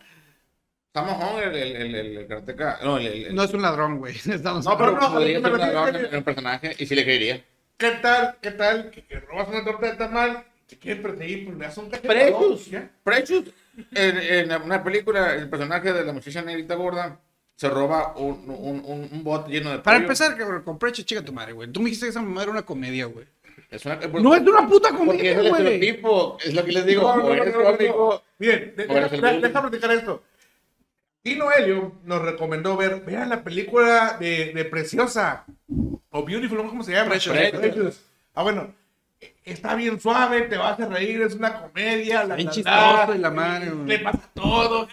Samo 0.95 1.15
Hong, 1.15 1.39
el, 1.43 1.55
el, 1.57 1.77
el, 1.95 2.17
el, 2.19 2.27
karateca. 2.27 2.79
No, 2.83 2.99
el, 2.99 3.07
el- 3.07 3.35
No 3.35 3.45
es 3.45 3.55
un 3.55 3.63
ladrón, 3.63 3.99
güey. 3.99 4.15
Estamos 4.31 4.65
no, 4.65 4.77
pero 4.77 4.93
no, 4.93 5.13
podría 5.13 5.41
ser 5.41 5.53
un 5.53 5.59
ladrón 5.59 5.97
en 5.97 6.15
el 6.15 6.23
personaje 6.23 6.77
y 6.79 6.87
sí 6.87 6.95
le 6.95 7.05
creería. 7.05 7.43
¿Qué 7.79 7.93
tal, 8.03 8.37
qué 8.43 8.51
tal 8.51 8.91
que, 8.91 9.05
que 9.05 9.21
robas 9.21 9.49
una 9.49 9.65
torta 9.65 9.87
de 9.91 9.97
tamal? 9.97 10.45
Te 10.67 10.79
quieren 10.79 11.03
perseguir, 11.03 11.47
pues 11.47 11.59
le 11.59 11.65
das 11.65 11.79
un 11.79 11.91
Precious. 11.91 12.71
Precious. 13.03 13.45
En, 13.95 14.19
en 14.51 14.63
una 14.63 14.85
película, 14.85 15.35
el 15.35 15.49
personaje 15.49 15.93
de 15.93 16.05
la 16.05 16.13
muchacha 16.13 16.43
negrita 16.43 16.75
gorda 16.75 17.19
se 17.57 17.69
roba 17.71 18.15
un, 18.17 18.45
un, 18.51 18.83
un, 18.85 19.09
un 19.11 19.25
bote 19.25 19.51
lleno 19.51 19.71
de 19.71 19.79
Para 19.79 19.97
pollo. 19.97 20.05
empezar, 20.05 20.37
cabrón, 20.37 20.63
compré 20.63 20.93
chica 20.93 21.23
tu 21.25 21.33
madre, 21.33 21.53
güey. 21.53 21.71
Tú 21.73 21.81
me 21.81 21.87
dijiste 21.87 22.07
que 22.07 22.11
esa 22.11 22.21
mamá 22.23 22.43
era 22.43 22.51
una 22.53 22.63
comedia, 22.63 23.07
güey. 23.07 23.27
Es 23.71 23.85
una, 23.87 23.97
No 23.97 24.35
es 24.35 24.43
una 24.43 24.69
puta 24.69 24.91
comedia, 24.91 25.33
es 25.33 25.39
el 25.39 25.49
güey. 25.49 25.63
estereotipo. 25.67 26.37
Es 26.45 26.53
lo 26.55 26.65
que 26.65 26.73
les 26.73 26.85
digo. 26.87 27.03
No, 27.03 27.17
no, 27.17 27.25
o 27.25 27.29
no, 27.29 27.43
eres 27.43 27.55
no, 27.55 27.63
no, 27.63 27.77
cómico. 27.77 28.23
no. 28.29 28.37
Bien, 28.39 28.75
de- 28.77 28.87
O 28.87 28.97
eres 28.97 29.11
de- 29.11 29.21
bully. 29.21 29.41
deja 29.41 29.61
platicar 29.63 29.91
esto. 29.93 30.23
Tino 31.23 31.51
Helio 31.53 31.93
nos 32.05 32.23
recomendó 32.23 32.77
ver, 32.77 33.01
vean 33.05 33.29
la 33.29 33.45
película 33.45 34.17
de, 34.19 34.53
de 34.55 34.65
Preciosa 34.65 35.45
o 36.11 36.25
Beautiful, 36.25 36.59
¿cómo 36.69 36.83
se 36.83 36.93
llama? 36.93 37.11
Precious. 37.11 37.37
Precious. 37.53 38.05
Ah, 38.35 38.43
bueno, 38.43 38.75
está 39.45 39.75
bien 39.77 40.01
suave, 40.01 40.43
te 40.43 40.57
vas 40.57 40.81
a 40.81 40.87
reír, 40.87 41.23
es 41.23 41.35
una 41.35 41.61
comedia, 41.61 42.25
la, 42.25 42.35
Bien 42.35 42.51
chistoso 42.51 43.07
la, 43.09 43.13
y 43.15 43.19
la 43.19 43.31
madre, 43.31 43.71
güey. 43.71 43.87
le 43.87 43.99
pasa 44.01 44.29
todo. 44.35 44.89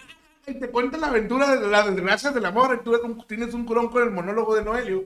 Y 0.46 0.54
te 0.56 0.70
cuenta 0.70 0.98
la 0.98 1.08
aventura 1.08 1.56
de 1.56 1.68
las 1.68 1.86
desgracias 1.88 2.34
del 2.34 2.46
amor. 2.46 2.78
Y 2.80 2.84
tú 2.84 2.94
eres 2.96 3.06
un- 3.06 3.26
tienes 3.28 3.54
un 3.54 3.66
curón 3.66 3.90
con 3.90 4.02
el 4.04 4.10
monólogo 4.12 4.56
de 4.56 4.64
Noelio. 4.64 5.06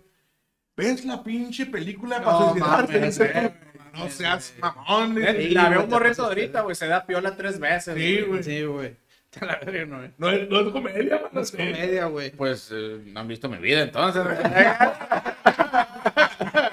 Ves 0.75 1.03
la 1.05 1.21
pinche 1.23 1.65
película 1.65 2.21
para 2.23 2.39
No 2.39 2.49
suicidarte. 2.51 2.93
mames, 2.99 3.19
eh. 3.19 3.53
no 3.93 4.09
seas 4.09 4.53
mamón. 4.59 5.17
Eh, 5.21 5.49
La 5.51 5.69
veo 5.69 5.83
un 5.83 5.89
morrito 5.89 6.23
ahorita, 6.25 6.61
güey. 6.61 6.75
Se 6.75 6.87
da 6.87 7.05
piola 7.05 7.35
tres 7.35 7.59
veces. 7.59 7.93
Sí, 7.95 8.21
güey. 8.21 8.43
Sí, 8.43 8.63
güey. 8.63 8.95
La 9.41 9.59
verga, 9.65 9.85
no, 9.85 10.29
es, 10.29 10.49
no 10.49 10.59
es 10.59 10.69
comedia, 10.69 11.15
mano. 11.15 11.29
No 11.31 11.41
es 11.41 11.51
comedia, 11.51 12.05
güey. 12.05 12.31
Pues 12.31 12.69
eh, 12.71 13.01
no 13.05 13.19
han 13.21 13.27
visto 13.27 13.49
mi 13.49 13.57
vida 13.57 13.81
entonces. 13.81 14.23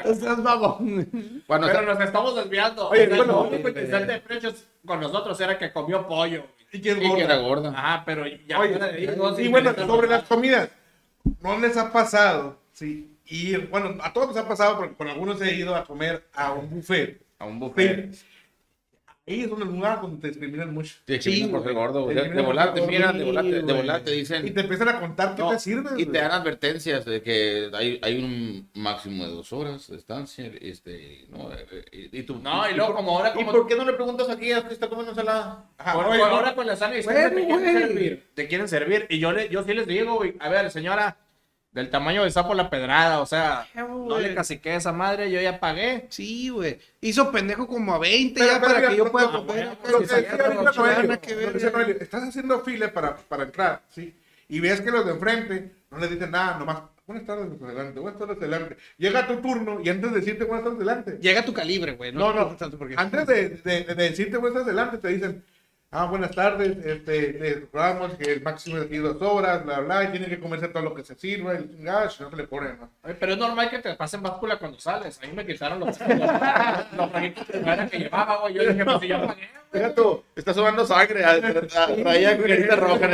Estás 0.04 0.42
bueno, 0.42 1.66
o 1.66 1.68
Pero 1.68 1.68
sea, 1.68 1.82
nos 1.82 2.00
estamos 2.00 2.34
desviando. 2.36 2.88
Oye, 2.88 3.06
bueno, 3.08 3.24
lo 3.24 3.42
único 3.42 3.68
interesante 3.68 4.12
de 4.12 4.20
precios 4.20 4.66
con 4.84 5.00
nosotros 5.00 5.40
era 5.40 5.56
que 5.56 5.72
comió 5.72 6.06
pollo. 6.06 6.44
Y 6.72 6.80
que 6.80 6.90
es 6.92 6.96
y 6.96 7.00
que 7.00 7.08
gorda. 7.08 7.24
era 7.24 7.36
gorda. 7.36 7.70
Ajá, 7.70 8.02
pero 8.04 8.26
ya 8.26 8.58
Oye, 8.58 9.08
y 9.38 9.48
bueno, 9.48 9.74
sobre 9.74 10.08
las 10.08 10.24
comidas, 10.24 10.70
¿no 11.40 11.58
les 11.58 11.76
ha 11.76 11.92
pasado? 11.92 12.58
Sí, 12.72 13.16
ir, 13.26 13.68
bueno, 13.68 13.96
a 14.02 14.12
todos 14.12 14.28
nos 14.28 14.36
ha 14.36 14.48
pasado, 14.48 14.76
porque 14.76 14.94
con 14.94 15.08
algunos 15.08 15.40
he 15.42 15.54
ido 15.54 15.74
a 15.74 15.84
comer 15.84 16.28
a 16.34 16.52
un 16.52 16.68
buffet. 16.70 17.22
A 17.38 17.46
un 17.46 17.58
buffet. 17.58 18.12
Sí. 18.12 18.26
Ahí 19.30 19.42
es 19.42 19.50
un 19.50 19.60
lugar 19.60 20.00
donde 20.02 20.20
te 20.20 20.28
discriminan 20.28 20.74
mucho. 20.74 20.94
Te 21.04 21.12
discriminan 21.14 21.50
por 21.52 21.62
ser 21.62 21.72
gordo. 21.72 21.98
Te 22.00 22.04
güey. 22.04 22.14
De, 22.16 22.20
de 22.22 22.28
discriminan 22.28 22.46
volar 22.46 22.74
te 22.74 22.80
por 22.80 22.90
miran, 22.90 23.10
ser 23.12 23.18
de 23.20 23.24
volar 23.24 23.44
te, 23.44 23.50
de 23.50 24.00
te 24.10 24.14
Y 24.16 24.18
dicen. 24.20 24.54
te 24.54 24.60
empiezan 24.60 24.88
a 24.88 25.00
contar 25.00 25.34
qué 25.36 25.42
No, 25.42 25.50
te 25.50 25.58
sirve. 25.60 25.90
y 25.96 26.06
te 26.06 26.18
dan 26.18 26.32
advertencias 26.32 27.04
de 27.04 27.22
que 27.22 27.70
hay, 27.72 27.98
hay 28.02 28.18
un 28.22 28.68
máximo 28.74 29.24
de 29.24 29.30
dos 29.30 29.52
horas 29.52 29.86
de 29.88 29.96
estancia. 29.96 30.50
Este, 30.60 31.26
no, 31.30 31.50
Eh, 31.52 31.84
y, 32.12 32.18
y 32.18 32.22
tú, 32.24 32.40
No, 32.42 32.68
y 32.68 32.74
luego 32.74 32.94
como 32.94 33.16
ahora, 33.18 33.30
¿Y 33.30 33.34
como 33.34 33.52
por 33.52 33.66
qué 33.66 33.76
no 33.76 33.84
le 33.84 33.92
preguntas 33.92 34.28
aquí 34.28 34.52
a 34.52 34.66
que 34.66 34.74
está 34.74 34.88
comiendo 34.88 35.12
ensalada? 35.12 35.66
Ajá, 35.78 35.92
Por- 35.94 36.06
oye, 36.06 36.18
por 36.18 36.28
no, 36.28 36.36
ahora 36.36 36.54
con 36.54 36.66
la 36.66 36.76
sana 36.76 36.94
distancia 36.96 37.28
Bueno, 37.30 37.40
te 37.40 37.46
quieren 37.46 37.88
servir. 37.88 38.26
Te 38.34 38.48
quieren 38.48 38.68
servir. 38.68 39.06
Y 39.10 39.18
yo, 39.20 39.32
le, 39.32 39.48
yo 39.48 39.62
sí 39.62 39.74
les 39.74 39.86
digo, 39.86 40.16
güey. 40.16 40.34
A 40.40 40.48
ver, 40.48 40.70
señora, 40.70 41.16
del 41.72 41.88
tamaño 41.90 42.24
de 42.24 42.30
sapo 42.30 42.54
la 42.54 42.68
pedrada. 42.70 43.20
O 43.20 43.26
sea, 43.26 43.66
no 43.74 44.18
le 44.18 44.34
caciqué 44.34 44.72
a 44.72 44.76
esa 44.76 44.92
madre. 44.92 45.30
Yo 45.30 45.40
ya 45.40 45.60
pagué. 45.60 46.06
Sí, 46.08 46.48
güey. 46.48 46.78
Hizo 47.00 47.30
pendejo 47.30 47.66
como 47.66 47.94
a 47.94 47.98
20 47.98 48.40
Pero, 48.40 48.46
ya 48.52 48.58
pero 48.60 48.66
para 48.66 48.78
mira, 48.78 48.90
que 48.90 48.96
yo 48.96 49.10
pueda 49.12 49.30
comer. 49.30 49.68
estás 52.00 52.22
haciendo 52.24 52.60
fila 52.60 52.92
para, 52.92 53.16
para 53.16 53.44
entrar, 53.44 53.82
¿sí? 53.94 54.14
Y 54.48 54.60
ves 54.60 54.80
que 54.80 54.90
los 54.90 55.04
de 55.06 55.12
enfrente 55.12 55.70
no 55.90 55.98
les 55.98 56.10
dicen 56.10 56.30
nada, 56.32 56.58
nomás, 56.58 56.78
buenas 57.06 57.24
tardes, 57.24 57.46
adelante, 57.62 58.00
buenas 58.00 58.18
tardes, 58.18 58.36
adelante. 58.38 58.76
Llega 58.98 59.26
tu 59.26 59.36
turno 59.36 59.80
y 59.82 59.88
antes 59.88 60.10
de 60.12 60.18
decirte 60.20 60.44
buenas 60.44 60.64
tardes, 60.64 60.78
adelante, 60.80 61.18
Llega 61.20 61.44
tu 61.44 61.52
calibre, 61.52 61.92
güey. 61.92 62.12
No, 62.12 62.32
no. 62.32 62.56
porque- 62.78 62.94
Antes 62.96 63.26
de, 63.26 63.48
de, 63.50 63.84
de 63.84 63.94
decirte 63.94 64.36
buenas 64.38 64.64
adelante, 64.64 64.98
te 64.98 65.08
dicen, 65.08 65.44
ah, 65.92 66.06
buenas 66.06 66.30
tardes, 66.30 66.84
este, 66.84 67.32
les 67.32 68.16
que 68.16 68.32
el 68.32 68.42
máximo 68.42 68.78
es 68.78 68.84
aquí 68.84 68.98
dos 68.98 69.20
horas, 69.20 69.64
bla, 69.64 69.80
bla, 69.80 70.04
y 70.04 70.08
tiene 70.08 70.28
que 70.28 70.38
comerse 70.38 70.68
todo 70.68 70.82
lo 70.82 70.94
que 70.94 71.02
se 71.02 71.14
sirva, 71.16 71.54
y 71.54 71.82
gash, 71.82 72.20
no 72.20 72.30
se 72.30 72.36
le 72.36 72.44
pone, 72.44 72.74
¿no? 72.74 72.90
Pero 73.02 73.32
es 73.32 73.38
normal 73.38 73.70
que 73.70 73.80
te 73.80 73.94
pasen 73.94 74.22
báscula 74.22 74.58
cuando 74.58 74.78
sales. 74.78 75.18
A 75.22 75.26
mí 75.26 75.32
me 75.32 75.46
quitaron 75.46 75.80
los, 75.80 75.98
los, 76.96 77.12
de 77.12 77.34
primera 77.48 77.88
que 77.88 77.98
llevaba, 77.98 78.40
güey. 78.42 78.54
Yo 78.54 78.62
dije, 78.62 78.84
pues 78.84 79.00
si 79.00 79.08
ya 79.08 79.26
pagué. 79.26 79.48
Mira 79.72 79.94
tú, 79.94 80.22
está 80.34 80.52
sobando 80.52 80.84
sangre. 80.84 81.22
Traía 82.02 82.38
carita 82.38 82.76
roja. 82.76 83.08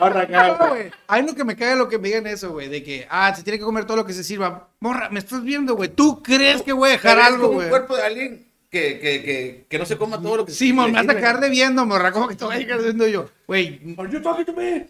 Ahora 0.00 0.20
acá. 0.20 0.58
No, 0.58 0.68
güey. 0.68 0.90
A 1.06 1.20
mí 1.20 1.26
lo 1.26 1.34
que 1.34 1.44
me 1.44 1.56
cae 1.56 1.72
es 1.72 1.78
lo 1.78 1.88
que 1.88 1.98
me 1.98 2.08
digan 2.08 2.26
eso, 2.26 2.52
güey, 2.52 2.68
de 2.68 2.82
que, 2.82 3.06
ah, 3.10 3.34
se 3.34 3.42
tiene 3.42 3.58
que 3.58 3.64
comer 3.64 3.84
todo 3.86 3.96
lo 3.96 4.06
que 4.06 4.12
se 4.12 4.24
sirva. 4.24 4.68
Morra, 4.80 5.10
me 5.10 5.18
estás 5.18 5.42
viendo, 5.42 5.74
güey. 5.74 5.88
¿Tú 5.88 6.22
crees 6.22 6.62
que 6.62 6.72
voy 6.72 6.90
a 6.90 6.92
dejar 6.92 7.18
algo, 7.18 7.48
güey? 7.48 7.68
cuerpo 7.68 7.96
de 7.96 8.02
alguien 8.02 8.46
que, 8.70 8.98
que, 8.98 9.22
que, 9.22 9.64
que 9.68 9.78
no 9.78 9.84
se 9.86 9.96
coma 9.96 10.20
todo 10.20 10.38
lo 10.38 10.46
que 10.46 10.52
Sí, 10.52 10.72
mon, 10.72 10.86
le 10.86 10.92
me 10.92 10.98
vas 10.98 11.06
a 11.06 11.10
sirve. 11.12 11.20
sacar 11.26 11.40
de 11.40 11.50
viendo, 11.50 11.86
morra. 11.86 12.12
¿Cómo 12.12 12.28
que 12.28 12.34
te 12.34 12.44
voy 12.44 12.56
a 12.56 12.58
dejar 12.58 12.82
viendo 12.82 13.06
yo? 13.06 13.28
Güey, 13.46 13.80
Are 13.98 14.10
you 14.10 14.20
talking 14.20 14.44
to 14.44 14.52
me? 14.52 14.86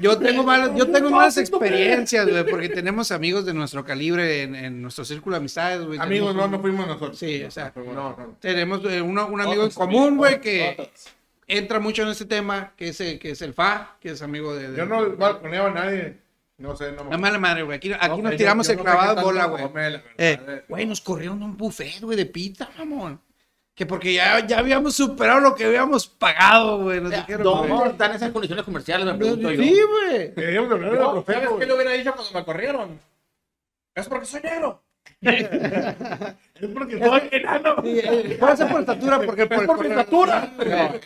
Yo 0.00 0.18
tengo 0.18 0.42
malas, 0.42 0.72
yo 0.76 0.90
tengo 0.90 1.10
malas 1.10 1.36
experiencias, 1.38 2.28
güey, 2.28 2.44
porque 2.44 2.68
tenemos 2.68 3.12
amigos 3.12 3.46
de 3.46 3.54
nuestro 3.54 3.84
calibre 3.84 4.42
en, 4.42 4.56
en 4.56 4.82
nuestro 4.82 5.04
círculo 5.04 5.34
de 5.34 5.38
amistades, 5.38 5.82
güey. 5.86 5.98
Amigos, 6.00 6.34
no, 6.34 6.40
Tenemos 6.42 6.50
no 6.58 6.60
fuimos 6.60 6.86
nosotros. 6.88 7.18
Sí, 7.18 7.42
o 7.44 7.50
sea, 7.52 7.72
No, 7.76 7.84
no. 7.94 8.36
tenemos 8.40 8.80
eh, 8.90 9.00
uno- 9.00 9.28
un 9.28 9.40
amigo 9.40 9.62
en 9.62 9.70
común, 9.70 10.16
güey, 10.16 10.40
que 10.40 10.90
entra 11.46 11.78
mucho 11.78 12.02
en 12.02 12.08
este 12.08 12.24
tema, 12.24 12.72
que 12.76 12.88
es, 12.88 13.00
el- 13.00 13.18
que 13.20 13.30
es 13.30 13.42
el 13.42 13.54
FA, 13.54 13.96
que 14.00 14.10
es 14.10 14.22
amigo 14.22 14.54
de... 14.56 14.70
de- 14.72 14.76
Yo 14.76 14.86
no 14.86 15.16
balconeaba 15.16 15.70
a 15.70 15.74
nadie. 15.74 16.16
No 16.60 16.76
sé, 16.76 16.92
no 16.92 17.04
me 17.04 17.10
La 17.10 17.18
mala 17.18 17.38
madre, 17.38 17.62
güey. 17.62 17.76
Aquí, 17.78 17.92
aquí 17.92 18.08
No, 18.08 18.18
nos 18.18 18.32
yo- 18.32 18.36
tiramos 18.38 18.66
yo 18.66 18.72
el 18.72 18.78
sé 18.78 18.84
qué 18.84 18.90
clavado 18.90 19.14
tanto 19.14 19.22
bola, 19.26 19.46
güey. 19.46 19.64
Eh. 20.18 20.62
Güey, 20.68 20.86
nos 20.86 21.00
corrieron 21.00 21.42
un 21.42 21.56
buffet, 21.56 22.00
güey, 22.02 22.16
de 22.16 22.26
pizza, 22.26 22.68
mamón. 22.78 23.20
Que 23.74 23.86
porque 23.86 24.12
ya, 24.12 24.46
ya 24.46 24.58
habíamos 24.58 24.94
superado 24.94 25.40
lo 25.40 25.54
que 25.54 25.64
habíamos 25.64 26.06
pagado, 26.06 26.82
güey. 26.82 27.00
Nos 27.00 27.12
dijeron, 27.12 27.42
¿Dónde 27.44 27.72
güey. 27.74 27.90
están 27.90 28.12
esas 28.14 28.30
condiciones 28.30 28.64
comerciales? 28.64 29.06
Me 29.06 29.14
pregunto 29.14 29.50
yo. 29.52 29.62
Sí, 29.62 29.80
güey. 29.88 30.28
Deberíamos 30.34 30.70
hablar 30.70 30.90
de 30.90 30.96
la 30.98 31.02
No, 31.02 31.12
trofeo, 31.12 31.34
¿Sabes 31.34 31.50
qué 31.58 31.66
le 31.66 31.72
hubiera 31.74 31.92
dicho 31.92 32.14
cuando 32.14 32.32
me 32.38 32.44
corrieron? 32.44 33.00
Es 33.94 34.06
porque 34.08 34.26
soy 34.26 34.40
negro. 34.42 34.82
Es 35.22 36.68
porque 36.74 36.98
soy 36.98 37.22
enano. 37.32 37.76
Sí, 37.82 38.00
eh, 38.02 38.36
Puede 38.40 38.56
ser 38.56 38.68
por 38.68 38.80
estatura, 38.80 39.20
porque 39.24 39.46
por, 39.46 39.66
por 39.66 39.80
mi 39.80 39.88
estatura. 39.88 40.50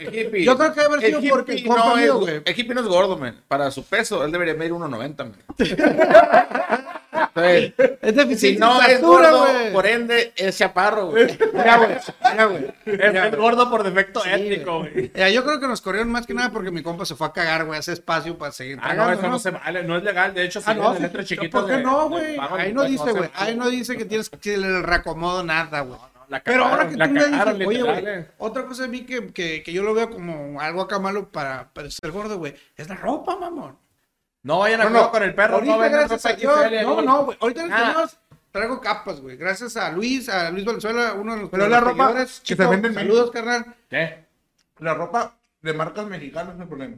Hippie. 0.01 0.45
Yo 0.45 0.57
creo 0.57 0.73
que 0.73 0.81
debe 0.81 0.95
haber 0.95 1.07
sido 1.07 1.35
porque 1.35 1.53
el 1.53 1.65
compa 1.67 1.89
no 1.89 1.97
mío, 1.97 2.15
es, 2.15 2.21
güey. 2.21 2.43
el 2.45 2.59
hippie 2.61 2.75
no 2.75 2.81
es 2.81 2.87
gordo, 2.87 3.17
man. 3.19 3.41
Para 3.49 3.71
su 3.71 3.85
peso, 3.85 4.25
él 4.25 4.33
debería 4.33 4.55
medir 4.55 4.73
1.90, 4.73 5.17
man. 5.19 5.35
Es 7.35 8.15
deficiente 8.15 8.39
si 8.41 8.57
no 8.59 8.81
es 8.83 9.01
gordo, 9.01 9.41
güey. 9.47 9.73
por 9.73 9.87
ende, 9.87 10.33
es 10.37 10.59
chaparro, 10.59 11.07
güey. 11.11 11.37
Mira, 11.53 11.77
güey. 11.79 11.97
Mira, 12.33 12.45
güey. 12.47 12.65
Es, 12.87 13.15
es 13.15 13.37
gordo 13.37 13.71
por 13.71 13.83
defecto 13.83 14.21
Sí, 14.21 14.31
étnico, 14.31 14.81
güey. 14.81 15.11
Mira, 15.15 15.31
yo 15.31 15.45
creo 15.45 15.61
que 15.61 15.67
nos 15.69 15.81
corrieron 15.81 16.11
más 16.11 16.27
que 16.27 16.35
nada 16.35 16.51
porque 16.51 16.71
mi 16.71 16.83
compa 16.83 17.05
se 17.05 17.15
fue 17.15 17.27
a 17.27 17.33
cagar, 17.33 17.65
güey, 17.65 17.79
hace 17.79 17.93
espacio 17.93 18.37
para 18.39 18.53
seguir 18.53 18.79
Ah, 18.81 18.89
no, 18.91 18.95
tragando, 18.95 19.21
eso 19.21 19.29
no 19.31 19.39
se 19.39 19.51
vale, 19.51 19.83
no 19.85 19.97
es 19.97 20.03
legal. 20.05 20.35
De 20.35 20.45
hecho, 20.45 20.61
si 20.61 20.71
Ah, 20.71 20.75
no, 20.75 20.91
en 20.91 20.97
sí, 20.97 21.03
letras 21.03 21.27
chiquitas 21.27 21.61
¿por 21.61 21.71
qué 21.71 21.77
de- 21.79 21.83
no, 21.83 22.09
güey? 22.09 22.37
Ahí 22.59 22.73
no 22.73 22.85
dice, 22.85 23.11
güey. 23.13 23.31
Ahí 23.35 23.57
no 23.57 23.69
dice 23.71 23.97
que 23.97 24.05
tienes 24.05 24.31
que 24.31 24.55
el 24.55 24.83
reacomodo 24.83 25.43
nada, 25.43 25.81
güey. 25.81 25.99
La 26.29 26.43
Pero 26.43 26.65
ahora 26.65 26.89
cagaron, 26.89 26.91
que 26.99 27.05
tú 27.07 27.11
me 27.13 27.21
cagaron, 27.21 27.55
dices, 27.59 27.69
oye, 27.69 27.83
güey, 27.83 28.07
eh. 28.07 28.27
otra 28.39 28.65
cosa 28.65 28.85
a 28.85 28.89
mí 28.89 29.03
que, 29.05 29.27
que, 29.33 29.63
que 29.63 29.73
yo 29.75 29.83
lo 29.83 29.93
veo 29.93 30.09
como 30.09 30.59
algo 30.59 30.81
acá 30.81 30.99
malo 30.99 31.29
para, 31.31 31.69
para 31.75 31.91
ser 31.91 32.11
gordo, 32.13 32.39
güey, 32.39 32.55
es 32.77 32.89
la 32.89 32.95
ropa, 32.97 33.37
mamón. 33.37 33.77
No 34.45 34.61
vayan 34.61 34.81
a 34.83 34.85
No, 34.85 34.91
jugar 34.91 35.03
no. 35.05 35.11
con 35.11 35.23
el 35.25 35.35
perro, 35.35 35.55
Ahorita, 35.55 35.73
no 35.73 35.79
vengan 35.81 35.99
gracias 36.01 36.27
a 36.27 36.33
Dios, 36.35 36.55
XL, 36.61 36.83
no, 36.83 36.95
güey. 36.95 37.07
no, 37.07 37.25
güey, 37.25 37.39
ahorita 37.41 37.63
a 37.65 37.67
Ah. 38.03 38.11
Traigo 38.53 38.81
capas, 38.81 39.21
güey, 39.21 39.37
gracias 39.37 39.77
a 39.77 39.91
Luis, 39.91 40.29
a 40.29 40.49
Luis 40.51 40.65
Valenzuela, 40.65 41.15
uno 41.15 41.35
de 41.35 41.41
los 41.43 41.51
Pero 41.51 41.67
la 41.69 41.81
ropa 41.81 42.05
seguidores, 42.07 42.29
que 42.41 42.47
se 42.47 42.55
chico, 42.55 42.69
vende 42.71 42.89
en 42.89 42.95
saludos, 42.95 43.31
carnal. 43.33 43.75
¿Qué? 43.91 44.25
La 44.79 44.95
ropa 44.95 45.35
de 45.61 45.73
marcas 45.73 46.07
mexicanas 46.07 46.49
no 46.49 46.53
es 46.55 46.61
el 46.61 46.69
problema. 46.69 46.97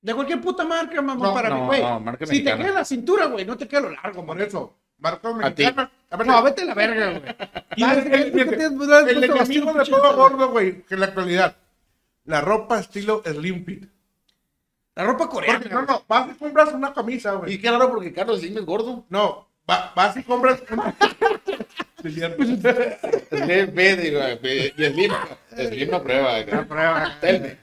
De 0.00 0.14
cualquier 0.14 0.40
puta 0.40 0.64
marca, 0.64 1.02
mamón, 1.02 1.28
No, 1.28 1.34
para 1.34 1.48
no, 1.50 1.60
mí, 1.60 1.66
güey. 1.66 1.82
no, 1.82 2.00
marca 2.00 2.24
si 2.24 2.30
te 2.30 2.36
mexicana. 2.44 2.64
queda 2.64 2.74
la 2.78 2.84
cintura, 2.84 3.26
güey, 3.26 3.44
no 3.44 3.56
te 3.58 3.68
queda 3.68 3.80
lo 3.82 3.90
largo, 3.90 4.24
Por 4.24 4.40
eso, 4.40 4.74
marcas 4.98 5.32
ti. 5.54 5.62
mexicanas. 5.64 5.90
A 6.10 6.16
ver, 6.16 6.26
No, 6.26 6.42
vete 6.42 6.62
a 6.62 6.64
la 6.64 6.74
verga, 6.74 7.10
güey. 7.18 7.36
Y 7.76 7.84
el, 7.84 7.98
el- 8.12 8.12
el 8.38 8.76
puesto 8.76 9.08
enemigo 9.08 9.72
de 9.74 9.84
todo 9.84 10.16
gordo, 10.16 10.48
güey, 10.50 10.82
que 10.82 10.94
en 10.94 11.00
la 11.00 11.06
actualidad. 11.06 11.56
La 12.24 12.40
ropa 12.40 12.78
estilo 12.78 13.22
slim 13.24 13.64
fit. 13.64 13.84
La 14.94 15.04
ropa 15.04 15.28
coreana. 15.28 15.58
Porque 15.60 15.74
no, 15.74 15.82
no, 15.82 16.04
vas 16.06 16.28
y 16.30 16.34
compras 16.38 16.72
una 16.72 16.92
camisa, 16.92 17.32
Y 17.34 17.36
güey. 17.38 17.58
qué 17.60 17.70
raro 17.70 17.90
porque 17.90 18.12
Carlos 18.12 18.40
Slim 18.40 18.58
es 18.58 18.64
gordo. 18.66 19.04
No, 19.08 19.48
va- 19.68 19.92
vas 19.96 20.16
y 20.16 20.22
compras 20.22 20.62
una... 20.70 20.94
Slim, 22.02 23.74
ve, 23.74 23.96
digo, 23.96 24.20
ve, 24.42 24.72
y 24.76 24.84
Slim, 24.84 25.12
Slim 25.56 25.90
no 25.90 26.02
prueba. 26.02 26.38
La 26.40 26.64
prueba. 26.64 27.16
Telme. 27.20 27.56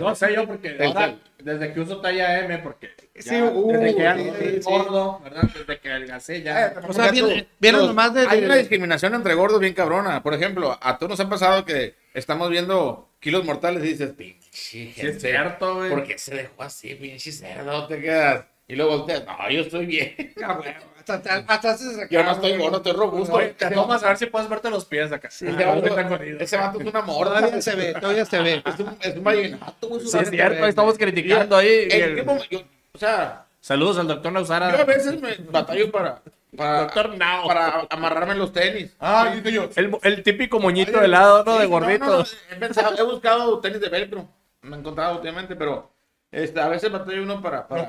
No 0.00 0.14
sé 0.14 0.34
yo 0.34 0.46
porque 0.46 0.76
ahora, 0.82 1.16
desde 1.38 1.72
que 1.72 1.80
uso 1.80 2.00
talla 2.00 2.38
M, 2.40 2.58
porque 2.58 2.90
ya, 3.14 3.22
Sí, 3.22 3.42
uh, 3.42 3.72
desde 3.72 3.96
que 3.96 4.02
ya 4.02 4.16
sí, 4.16 4.24
no 4.24 4.34
soy 4.34 4.48
sí. 4.52 4.60
gordo, 4.64 5.20
¿verdad? 5.22 5.42
Desde 5.54 5.78
que 5.80 5.90
adelgacé 5.92 6.42
ya. 6.42 6.66
Eh, 6.68 6.74
O 6.88 6.92
sea, 6.92 7.10
viene, 7.10 7.46
viene 7.58 7.78
Los- 7.78 7.88
nomás 7.88 8.14
de... 8.14 8.26
Hay 8.26 8.44
una 8.44 8.54
discriminación 8.56 9.14
entre 9.14 9.34
gordos 9.34 9.60
bien 9.60 9.74
cabrona. 9.74 10.22
Por 10.22 10.32
ejemplo, 10.34 10.78
a 10.80 10.96
todos 10.98 11.10
nos 11.10 11.20
ha 11.20 11.28
pasado 11.28 11.64
que 11.66 11.96
estamos 12.14 12.48
viendo 12.50 13.09
kilos 13.20 13.44
mortales 13.44 13.84
y 13.84 13.88
dices, 13.88 14.12
pinche 14.12 14.48
Sí, 14.50 14.92
gente, 14.92 15.10
es 15.16 15.22
cierto, 15.22 15.76
güey. 15.76 15.90
¿por 15.90 16.04
qué 16.04 16.18
se 16.18 16.34
dejó 16.34 16.62
así, 16.62 16.94
pinche 16.96 17.30
cerdo? 17.32 17.86
Te 17.86 18.00
quedas. 18.00 18.44
Y 18.66 18.76
luego 18.76 18.98
volteas, 18.98 19.24
no, 19.26 19.50
yo 19.50 19.60
estoy 19.62 19.86
bien. 19.86 20.14
Güey, 20.36 20.74
hasta, 20.98 21.14
hasta 21.48 21.70
acá, 21.72 22.06
Yo 22.08 22.22
no 22.22 22.30
estoy 22.32 22.50
güey. 22.50 22.62
gordo, 22.62 22.76
estoy 22.76 22.92
robusto. 22.92 23.34
Oye, 23.34 23.48
te 23.48 23.68
tomas 23.70 24.02
a 24.04 24.08
ver 24.08 24.16
si 24.16 24.26
puedes 24.26 24.48
verte 24.48 24.70
los 24.70 24.84
pies 24.84 25.10
acá. 25.10 25.26
Ese 25.28 25.48
Ah, 25.48 25.74
vato- 25.74 26.38
ese 26.38 26.56
vato 26.56 26.80
es 26.80 26.86
una 26.86 27.02
morda. 27.02 27.40
Todavía 27.40 27.62
se 27.62 27.74
ve, 27.74 27.94
todavía 27.94 28.24
se 28.24 28.38
ve. 28.40 28.62
Es 28.64 28.78
un, 28.78 28.96
es 29.00 29.16
un 29.16 29.24
vallenato, 29.24 29.88
güey. 29.88 30.00
Sí, 30.02 30.08
su- 30.08 30.18
es 30.20 30.30
cierto, 30.30 30.66
estamos 30.66 30.96
criticando 30.98 31.56
ahí. 31.56 31.88
y 31.90 31.94
¿En 31.94 32.02
el- 32.04 32.14
qué 32.16 32.22
momento? 32.22 32.46
Yo- 32.50 32.62
o 32.92 32.98
sea, 32.98 33.44
Saludos 33.60 33.98
al 33.98 34.08
doctor 34.08 34.24
yo 34.24 34.28
a 34.30 34.40
Nausara. 34.40 34.84
veces 34.84 35.20
me 35.20 35.36
batallo 35.50 35.90
para, 35.90 36.22
para, 36.56 36.80
Doctor 36.82 37.16
Nao. 37.16 37.46
para 37.46 37.86
amarrarme 37.90 38.34
los 38.34 38.52
tenis. 38.52 38.96
Ah, 38.98 39.32
dice 39.34 39.52
yo. 39.52 39.68
El, 39.76 39.96
el 40.02 40.22
típico 40.22 40.58
moñito 40.60 40.98
de 41.00 41.08
lado, 41.08 41.44
¿no? 41.44 41.52
Sí, 41.54 41.58
De 41.60 41.64
no, 41.64 41.70
gordito. 41.70 42.04
no, 42.06 42.18
no, 42.18 42.24
he, 42.50 42.56
pensado- 42.56 42.98
he 42.98 43.02
buscado 43.02 43.60
tenis 43.60 43.80
de 43.80 43.88
velcro. 43.88 44.28
Me 44.62 44.76
he 44.76 44.78
encontrado 44.80 45.16
últimamente, 45.16 45.56
pero 45.56 45.90
este, 46.32 46.60
a 46.60 46.68
veces 46.68 46.90
batalla 46.90 47.20
uno 47.22 47.40
para, 47.42 47.66
para, 47.68 47.82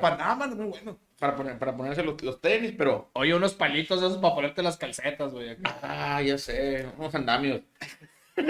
es 0.45 0.55
muy 0.55 0.67
bueno. 0.67 0.97
para, 1.19 1.35
poner, 1.35 1.57
para 1.57 1.75
ponerse 1.75 2.03
los, 2.03 2.21
los 2.21 2.41
tenis, 2.41 2.73
pero. 2.77 3.09
Oye, 3.13 3.33
unos 3.33 3.53
palitos 3.53 4.01
de 4.01 4.07
esos 4.07 4.19
para 4.19 4.35
ponerte 4.35 4.61
las 4.63 4.77
calcetas, 4.77 5.31
güey. 5.31 5.55
Ah, 5.81 6.21
ya 6.21 6.37
sé, 6.37 6.87
unos 6.97 7.13
andamios. 7.15 7.61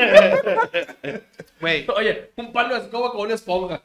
Güey, 1.60 1.86
Oye, 1.96 2.32
un 2.38 2.52
palo 2.54 2.76
de 2.76 2.82
escoba 2.82 3.12
con 3.12 3.22
una 3.22 3.34
esponja. 3.36 3.82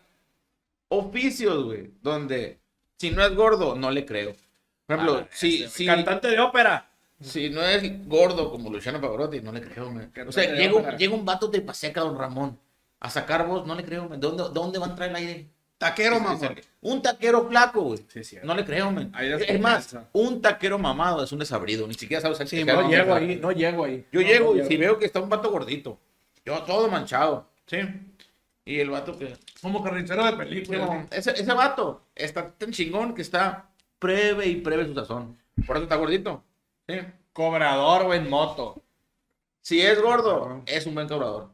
Oficios, 0.89 1.64
güey, 1.64 1.91
donde 2.01 2.61
si 2.99 3.11
no 3.11 3.24
es 3.24 3.34
gordo, 3.34 3.74
no 3.74 3.90
le 3.90 4.05
creo. 4.07 4.34
Por 4.86 4.97
ejemplo, 4.97 5.18
Ah, 5.24 5.28
si, 5.32 5.64
ese, 5.64 5.68
si, 5.76 5.86
Cantante 5.86 6.28
de 6.28 6.38
ópera. 6.40 6.88
si 7.20 7.51
no 7.51 7.62
es 7.62 8.07
gordo 8.09 8.51
como 8.51 8.70
Luciano 8.70 9.01
Pavarotti, 9.01 9.40
no 9.40 9.53
le 9.53 9.61
creo, 9.61 9.90
man. 9.90 10.12
O 10.26 10.32
sea, 10.32 10.55
llega, 10.55 10.97
llega 10.97 11.14
un 11.14 11.24
vato 11.24 11.49
de 11.49 11.61
paseca, 11.61 12.01
don 12.03 12.16
Ramón, 12.18 12.59
a 13.01 13.11
sacar 13.11 13.47
voz, 13.47 13.66
no 13.66 13.74
le 13.74 13.84
creo, 13.84 14.09
man. 14.09 14.20
¿De 14.20 14.26
dónde, 14.28 14.44
¿Dónde 14.53 14.78
va 14.78 14.86
a 14.86 14.90
entrar 14.90 15.09
el 15.11 15.16
aire? 15.16 15.47
taquero, 15.78 16.18
mamón. 16.18 16.57
Un 16.80 17.03
taquero 17.03 17.47
flaco, 17.49 17.82
güey. 17.82 18.01
Sí, 18.09 18.24
cierto. 18.24 18.47
No 18.47 18.55
le 18.55 18.64
creo, 18.64 18.90
man. 18.90 19.12
Es, 19.20 19.61
más, 19.61 19.94
un 20.12 20.40
taquero 20.40 20.78
mamado 20.78 21.22
es 21.22 21.30
un 21.32 21.38
desabrido. 21.38 21.86
Ni 21.86 21.92
siquiera 21.92 22.22
sabes 22.22 22.38
Sí, 22.49 22.64
No 22.64 22.78
hacer. 22.80 22.90
llego 22.90 23.14
ahí, 23.14 23.36
no 23.36 23.53
llego 23.53 23.84
ahí. 23.84 24.07
Yo 24.11 24.22
No, 24.22 24.26
llego 24.26 24.55
no 24.55 24.64
y 24.64 24.66
si 24.66 24.76
veo 24.78 24.99
que 24.99 25.05
está 25.05 25.20
un 25.20 25.28
vato 25.28 25.51
gordito, 25.51 25.99
yo 26.47 26.62
todo 26.62 26.88
manchado, 26.88 27.47
¿sí? 27.66 27.76
Y 28.67 28.81
el 28.81 28.91
vato 28.91 29.17
que... 29.17 29.35
Como 29.62 29.83
carnicero 29.83 30.25
de 30.27 30.33
película. 30.33 31.07
ese, 31.12 31.31
ese 31.31 31.53
vato 31.55 32.03
está 32.14 32.51
tan 32.51 32.73
chingón 32.73 33.14
que 33.14 33.23
está 33.23 33.71
pruebe 33.99 34.47
y 34.47 34.57
pruebe 34.57 34.87
su 34.87 34.95
sazón. 34.95 35.39
Por 35.67 35.77
eso 35.77 35.85
está 35.85 35.97
gordito, 35.97 36.43
¿sí? 36.87 36.97
Cobrador, 37.33 38.05
güey, 38.05 38.19
en 38.19 38.29
moto. 38.29 38.83
Si 39.62 39.81
es 39.81 40.03
gordo, 40.03 40.62
es 40.67 40.85
un 40.85 40.95
buen 40.95 41.09
cobrador. 41.09 41.51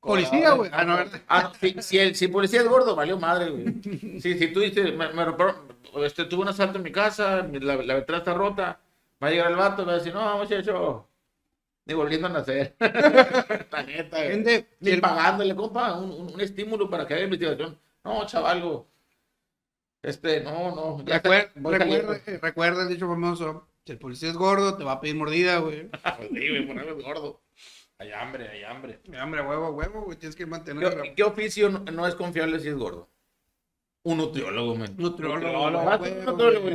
Policía, 0.00 0.52
güey. 0.52 0.70
Ah, 0.72 0.84
no. 0.84 0.98
Ah, 1.28 1.42
no, 1.42 1.52
si, 1.54 1.82
si 1.82 1.98
el, 1.98 2.14
si 2.16 2.28
policía 2.28 2.60
es 2.60 2.68
gordo, 2.68 2.94
valió 2.94 3.18
madre, 3.18 3.50
güey. 3.50 4.20
Si, 4.20 4.38
si 4.38 4.48
tú 4.52 4.60
dices, 4.60 4.92
me, 4.94 5.06
este, 6.04 6.24
tuve 6.24 6.42
un 6.42 6.48
asalto 6.48 6.78
en 6.78 6.84
mi 6.84 6.92
casa, 6.92 7.48
la, 7.52 7.76
la 7.76 7.94
ventana 7.94 8.18
está 8.18 8.34
rota, 8.34 8.80
va 9.22 9.28
a 9.28 9.30
llegar 9.30 9.50
el 9.50 9.56
vato 9.56 9.82
y 9.82 9.84
va 9.84 9.92
a 9.92 9.98
decir, 9.98 10.12
no, 10.12 10.38
muchacho, 10.38 11.08
ni 11.86 11.94
volviendo 11.94 12.26
a 12.26 12.30
nacer. 12.30 12.76
La 13.70 13.82
neta. 13.82 14.18
Gente, 14.18 14.68
Ni 14.80 14.90
el- 14.90 15.00
pagándole, 15.00 15.54
compa, 15.56 15.96
un, 15.98 16.10
un, 16.10 16.34
un 16.34 16.40
estímulo 16.40 16.90
para 16.90 17.06
que 17.06 17.14
haya 17.14 17.24
investigación. 17.24 17.78
No, 18.04 18.26
chavalgo. 18.26 18.88
Este, 20.02 20.40
no, 20.40 20.74
no. 20.74 21.04
ya 21.04 21.16
está, 21.16 21.50
Recuerda, 22.42 22.82
el 22.82 22.88
dicho 22.88 23.08
famoso. 23.08 23.68
Si 23.84 23.92
el 23.92 23.98
policía 23.98 24.28
es 24.30 24.36
gordo, 24.36 24.76
te 24.76 24.84
va 24.84 24.92
a 24.92 25.00
pedir 25.00 25.16
mordida, 25.16 25.58
güey. 25.58 25.88
Pues 25.88 26.28
sí, 26.32 26.48
güey, 26.48 26.66
por 26.66 26.78
es 26.78 27.04
gordo. 27.04 27.42
Hay 27.98 28.12
hambre, 28.12 28.48
hay 28.48 28.62
hambre. 28.64 29.00
Hombre, 29.22 29.40
huevo, 29.42 29.70
huevo, 29.70 30.02
güey. 30.02 30.18
Tienes 30.18 30.36
que 30.36 30.44
mantener. 30.46 31.00
¿Qué, 31.02 31.14
qué 31.14 31.22
oficio 31.24 31.70
no, 31.70 31.78
no 31.80 32.06
es 32.06 32.14
confiable 32.14 32.60
si 32.60 32.68
es 32.68 32.74
gordo? 32.76 33.08
Un 34.06 34.18
nutriólogo, 34.18 34.76
men. 34.76 34.94
Nutriólogo, 34.96 35.68
Nutriólogo. 35.68 36.06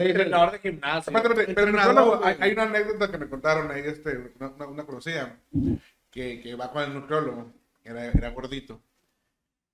Entrenador 0.02 0.52
de 0.52 0.58
Entrenador, 0.58 1.46
nutriólogo 1.46 2.26
hay, 2.26 2.52
una 2.52 2.64
anécdota 2.64 3.10
que 3.10 3.18
me 3.18 3.30
contaron 3.30 3.72
ahí, 3.72 3.84
este, 3.86 4.34
una, 4.38 4.50
una, 4.50 4.66
una 4.68 4.86
conocida, 4.86 5.40
que, 6.10 6.42
que 6.42 6.56
va 6.56 6.74
con 6.74 6.84
el 6.84 6.94
nutriólogo, 6.94 7.54
era, 7.86 8.04
era 8.08 8.32
gordito, 8.32 8.82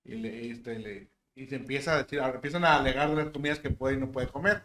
y, 0.04 0.14
le, 0.14 0.50
este, 0.52 0.78
le, 0.78 1.08
y 1.34 1.46
se 1.48 1.56
empieza 1.56 1.94
a 1.94 2.04
decir, 2.04 2.20
empiezan 2.20 2.64
a 2.64 2.76
alegar 2.76 3.10
de 3.10 3.24
las 3.24 3.32
comidas 3.32 3.58
que 3.58 3.70
puede 3.70 3.96
y 3.96 3.98
no 3.98 4.12
puede 4.12 4.28
comer. 4.28 4.62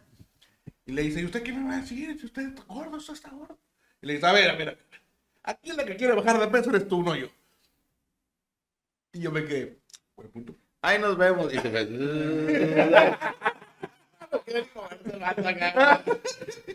Y 0.86 0.92
le 0.92 1.02
dice, 1.02 1.20
¿y 1.20 1.26
usted 1.26 1.42
qué 1.42 1.52
me 1.52 1.68
va 1.68 1.78
a 1.78 1.82
decir? 1.82 2.16
Si 2.20 2.28
usted 2.28 2.50
está 2.50 2.64
gordo, 2.66 2.98
usted 2.98 3.14
está 3.14 3.32
gordo. 3.32 3.58
Y 4.04 4.06
le 4.06 4.14
dice, 4.14 4.28
a 4.28 4.34
ver, 4.34 4.52
a 4.52 4.56
ver, 4.56 4.78
aquí 5.42 5.72
la 5.72 5.84
que 5.84 5.96
quiere 5.96 6.14
bajar 6.14 6.40
de 6.40 6.48
peso 6.48 6.70
eres 6.70 6.88
tú, 6.88 7.02
no 7.02 7.16
yo. 7.16 7.26
Y 9.14 9.22
yo 9.22 9.32
me 9.32 9.44
quedé, 9.46 9.80
buen 10.16 10.30
punto. 10.30 10.56
Ahí 10.84 11.00
nos 11.00 11.18
vemos. 11.18 11.52
Y 11.54 11.58
se 11.60 11.70
ve. 11.70 11.88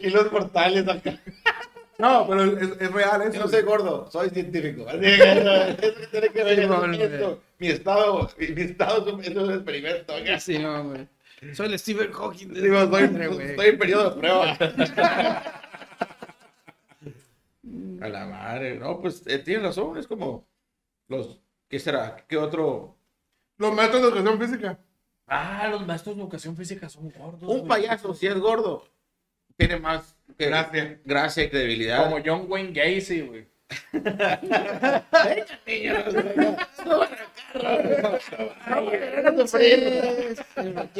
Kilos 0.00 0.32
mortales 0.32 0.88
acá. 0.88 1.20
No, 1.98 2.26
pero 2.28 2.44
es, 2.44 2.80
es 2.80 2.92
real 2.92 3.22
eso. 3.22 3.32
Yo 3.34 3.40
no 3.40 3.48
soy 3.48 3.62
gordo, 3.62 4.08
soy 4.10 4.30
científico. 4.30 4.86
Así 4.88 5.00
que 5.00 5.14
eso, 5.32 5.52
eso 5.62 5.76
que 6.00 6.06
tiene 6.10 6.28
que 6.30 6.44
ver 6.44 6.60
Sí, 6.62 6.66
con 6.68 6.78
bueno, 6.78 6.94
esto. 6.94 7.42
Mi 7.58 7.68
estado, 7.68 8.30
mi 8.38 8.62
estado 8.62 9.20
es 9.20 9.34
un, 9.36 9.52
experimento. 9.52 10.14
acá. 10.14 10.38
Sí, 10.40 10.58
no, 10.58 10.84
güey. 10.84 11.06
Soy 11.54 11.66
el 11.72 11.78
Stephen 11.78 12.12
Hawking. 12.12 12.48
de- 12.54 12.62
Digo, 12.62 12.80
estoy 12.80 13.04
en 13.68 13.78
periodo 13.78 14.10
de 14.10 14.16
prueba. 14.20 14.56
A 18.00 18.08
la 18.08 18.26
madre. 18.26 18.76
No, 18.78 19.00
pues 19.00 19.22
eh, 19.26 19.38
tienes 19.38 19.64
razón. 19.64 19.98
Es 19.98 20.06
como 20.06 20.46
los. 21.08 21.40
¿Qué 21.68 21.78
será? 21.78 22.16
¿Qué 22.28 22.36
otro? 22.36 22.96
Los 23.58 23.74
maestros 23.74 24.02
de 24.02 24.08
educación 24.08 24.38
física. 24.40 24.78
Ah, 25.26 25.68
los 25.70 25.86
maestros 25.86 26.16
de 26.16 26.22
educación 26.22 26.56
física 26.56 26.88
son 26.88 27.10
gordos. 27.10 27.42
Un 27.42 27.58
güey. 27.58 27.68
payaso, 27.68 28.14
si 28.14 28.26
es 28.26 28.38
gordo, 28.38 28.86
tiene 29.56 29.78
más 29.78 30.14
que- 30.38 30.46
Gracia. 30.46 31.00
gracia 31.04 31.44
y 31.44 31.50
credibilidad. 31.50 32.04
Como 32.04 32.22
John 32.24 32.46
Wayne 32.48 32.72
Gacy, 32.72 33.20
güey. 33.22 33.46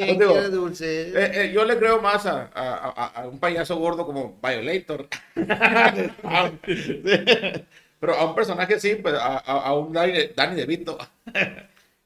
Eh, 0.01 1.31
eh, 1.33 1.51
yo 1.53 1.65
le 1.65 1.77
creo 1.77 2.01
más 2.01 2.25
a, 2.25 2.49
a- 2.53 2.93
a- 2.95 3.21
a 3.21 3.27
un 3.27 3.39
payaso 3.39 3.75
gordo 3.77 4.05
como 4.05 4.39
Violator. 4.41 5.07
Pero 7.99 8.13
a 8.15 8.25
un 8.25 8.35
personaje 8.35 8.79
sí, 8.79 8.95
pues 8.95 9.13
a, 9.15 9.37
a- 9.37 9.61
a 9.67 9.73
un 9.73 9.91
Danny 9.93 10.55
DeVito. 10.55 10.97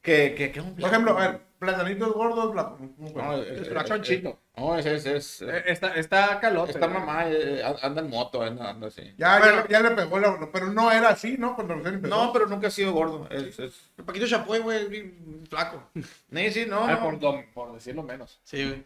Que, 0.03 0.35
que, 0.35 0.51
que 0.51 0.61
un 0.61 0.75
Por 0.75 0.89
ejemplo, 0.89 1.17
a 1.17 1.21
ver, 1.27 1.41
platanitos 1.57 2.13
gordos. 2.13 2.53
La... 2.53 2.75
No, 2.99 3.37
es, 3.41 3.61
Es 3.61 3.69
flachonchito. 3.69 4.39
No, 4.55 4.77
es, 4.77 4.85
es, 4.85 5.05
es- 5.07 5.41
Eh, 5.41 5.63
Está, 5.65 5.95
está 5.95 6.39
calote. 6.39 6.77
güey. 6.77 6.91
mamá 6.91 7.23
eh, 7.27 7.63
anda 7.81 8.01
en 8.01 8.09
moto, 8.09 8.43
anda, 8.43 8.69
anda 8.69 8.87
así. 8.87 9.01
Ya, 9.17 9.39
ya, 9.39 9.67
ya 9.67 9.79
le 9.79 9.91
pegó 9.91 10.19
la. 10.19 10.49
Pero 10.51 10.67
no 10.71 10.91
era 10.91 11.09
así, 11.09 11.37
¿no? 11.39 11.55
Cuando 11.55 11.73
recién 11.75 11.95
empezó. 11.95 12.15
No, 12.15 12.31
pero 12.33 12.45
nunca 12.45 12.67
ha 12.67 12.71
sido 12.71 12.91
gordo. 12.93 13.27
Es, 13.31 13.57
es... 13.59 13.89
El 13.97 14.03
Paquito 14.05 14.27
Chapoy, 14.27 14.59
güey, 14.59 15.13
flaco. 15.49 15.81
Sí, 16.33 16.51
sí, 16.51 16.65
no. 16.67 16.85
Por, 17.19 17.45
por 17.53 17.73
decirlo 17.73 18.03
menos. 18.03 18.39
Sí, 18.43 18.63
güey. 18.63 18.85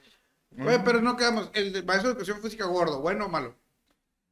Güey, 0.52 0.84
pero 0.86 1.02
no 1.02 1.18
quedamos. 1.18 1.50
El 1.54 1.84
maestro 1.84 2.10
de 2.10 2.14
educación 2.14 2.42
física 2.42 2.66
gordo, 2.66 3.02
bueno 3.02 3.26
o 3.26 3.30
malo. 3.30 3.54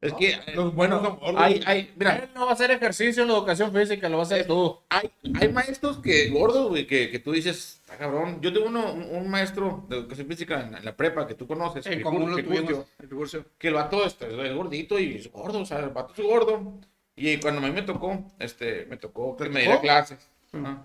Es 0.08 0.14
que 0.14 0.30
eh, 0.32 0.56
Los 0.56 0.74
buenos 0.76 1.02
son 1.02 1.18
gordos. 1.20 1.42
hay, 1.42 1.62
hay, 1.66 1.94
mira, 1.96 2.16
Él 2.18 2.30
no 2.36 2.46
va 2.46 2.52
a 2.52 2.54
hacer 2.54 2.72
ejercicio 2.72 3.24
en 3.24 3.30
la 3.30 3.36
educación 3.36 3.72
física, 3.74 4.08
lo 4.10 4.18
va 4.18 4.24
a 4.24 4.26
hacer 4.26 4.46
tú. 4.48 4.78
hay, 4.90 5.10
hay 5.40 5.50
maestros 5.52 5.98
que 6.00 6.30
gordos, 6.30 6.70
güey, 6.70 6.86
que, 6.88 7.10
que 7.10 7.20
tú 7.20 7.32
dices, 7.32 7.80
está 7.82 7.98
cabrón. 7.98 8.40
Yo 8.42 8.52
tengo 8.54 8.68
uno, 8.68 8.94
un, 8.94 9.04
un 9.16 9.30
maestro 9.30 9.86
de 9.90 9.98
educación 9.98 10.28
física 10.28 10.62
en, 10.62 10.76
en 10.76 10.86
la 10.86 10.96
prepa 10.96 11.28
que 11.28 11.34
tú 11.36 11.48
conoces, 11.48 11.86
En 11.88 12.00
Picur- 12.00 12.04
común 12.04 12.32
lo 12.32 12.38
tuvimos. 12.44 12.86
El 13.00 13.08
Picurcio. 13.10 13.46
que 13.58 13.68
el 13.70 13.74
vato 13.76 14.06
este, 14.06 14.28
es 14.28 14.54
gordito 14.56 15.00
y 15.00 15.16
es 15.16 15.32
gordo, 15.32 15.60
o 15.60 15.66
sea, 15.66 15.80
el 15.80 15.90
vato 15.90 16.14
es 16.18 16.24
gordo. 16.24 16.74
Y 17.16 17.38
cuando 17.38 17.62
a 17.62 17.64
mí 17.64 17.72
me 17.72 17.82
tocó, 17.84 18.24
este, 18.40 18.86
me 18.90 18.98
tocó 18.98 19.38
que 19.38 19.46
¿Te 19.46 19.50
me 19.50 19.62
diera 19.62 19.80
clases. 19.80 20.20
Ajá. 20.52 20.84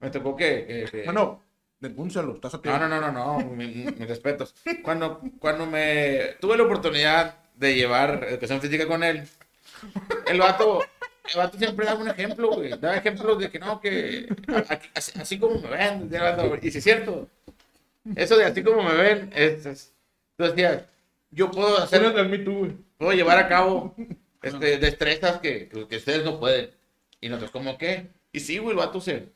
Me 0.00 0.10
tocó 0.10 0.36
que... 0.36 0.66
que- 0.66 0.88
que- 0.90 1.04
Bueno, 1.04 1.40
denúncialo, 1.80 2.34
estás 2.34 2.54
a 2.54 2.60
No, 2.64 2.78
no, 2.78 2.88
no, 2.88 3.00
no, 3.00 3.12
no, 3.12 3.38
mi- 3.50 3.66
mi- 3.68 3.84
mis 3.84 4.08
respetos. 4.08 4.54
Cuando, 4.82 5.20
cuando 5.38 5.66
me 5.66 6.36
tuve 6.40 6.56
la 6.56 6.64
oportunidad 6.64 7.36
de 7.62 7.74
llevar 7.74 8.24
educación 8.28 8.60
física 8.60 8.86
con 8.86 9.02
él, 9.02 9.22
el 10.26 10.38
vato, 10.38 10.82
el 11.32 11.36
vato 11.38 11.56
siempre 11.56 11.86
daba 11.86 12.00
un 12.00 12.08
ejemplo, 12.08 12.50
güey. 12.52 12.70
Daba 12.70 12.96
ejemplos 12.96 13.38
de 13.38 13.50
que 13.50 13.58
no, 13.58 13.80
que 13.80 14.28
aquí- 14.68 14.88
así, 14.94 15.12
así 15.18 15.38
como 15.38 15.58
me 15.60 15.68
ven, 15.68 16.10
vato, 16.10 16.56
y 16.60 16.70
si 16.70 16.78
es 16.78 16.84
cierto, 16.84 17.28
eso 18.16 18.36
de 18.36 18.44
así 18.44 18.62
como 18.62 18.82
me 18.82 18.94
ven, 18.94 19.30
es, 19.34 19.64
es- 19.66 19.92
tú 20.36 20.44
decías, 20.44 20.82
yo 21.30 21.50
puedo 21.50 21.78
hacer, 21.78 22.02
puedo 22.98 23.12
llevar 23.12 23.38
a 23.38 23.48
cabo 23.48 23.94
este, 24.42 24.78
destrezas 24.78 25.38
que, 25.40 25.68
que, 25.68 25.86
que 25.88 25.96
ustedes 25.96 26.24
no 26.24 26.38
pueden. 26.40 26.70
Y 27.20 27.28
nosotros, 27.28 27.52
¿cómo 27.52 27.78
qué? 27.78 28.08
Y 28.32 28.40
sí, 28.40 28.58
güey, 28.58 28.72
el 28.72 28.78
vato 28.78 29.00
se, 29.00 29.28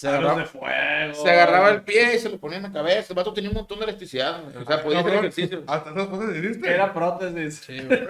se 0.00 0.08
agarraba, 0.08 0.44
fuego. 0.46 1.14
se 1.22 1.30
agarraba 1.30 1.70
el 1.70 1.82
pie 1.82 2.16
y 2.16 2.18
se 2.18 2.28
lo 2.30 2.38
ponía 2.38 2.56
en 2.58 2.62
la 2.64 2.72
cabeza. 2.72 3.06
El 3.12 3.16
vato 3.16 3.32
tenía 3.32 3.50
un 3.50 3.56
montón 3.56 3.78
de 3.78 3.84
elasticidad. 3.84 4.42
güey. 4.42 4.56
O 4.56 4.64
sea, 4.66 4.82
podía 4.82 5.00
hacer 5.00 5.14
ejercicio. 5.14 5.62
Hasta 5.66 5.90
esas 5.90 6.06
cosas 6.08 6.36
hiciste. 6.36 6.70
Era 6.72 6.92
prótesis. 6.94 7.56
Sí, 7.66 7.80
güey. 7.80 8.00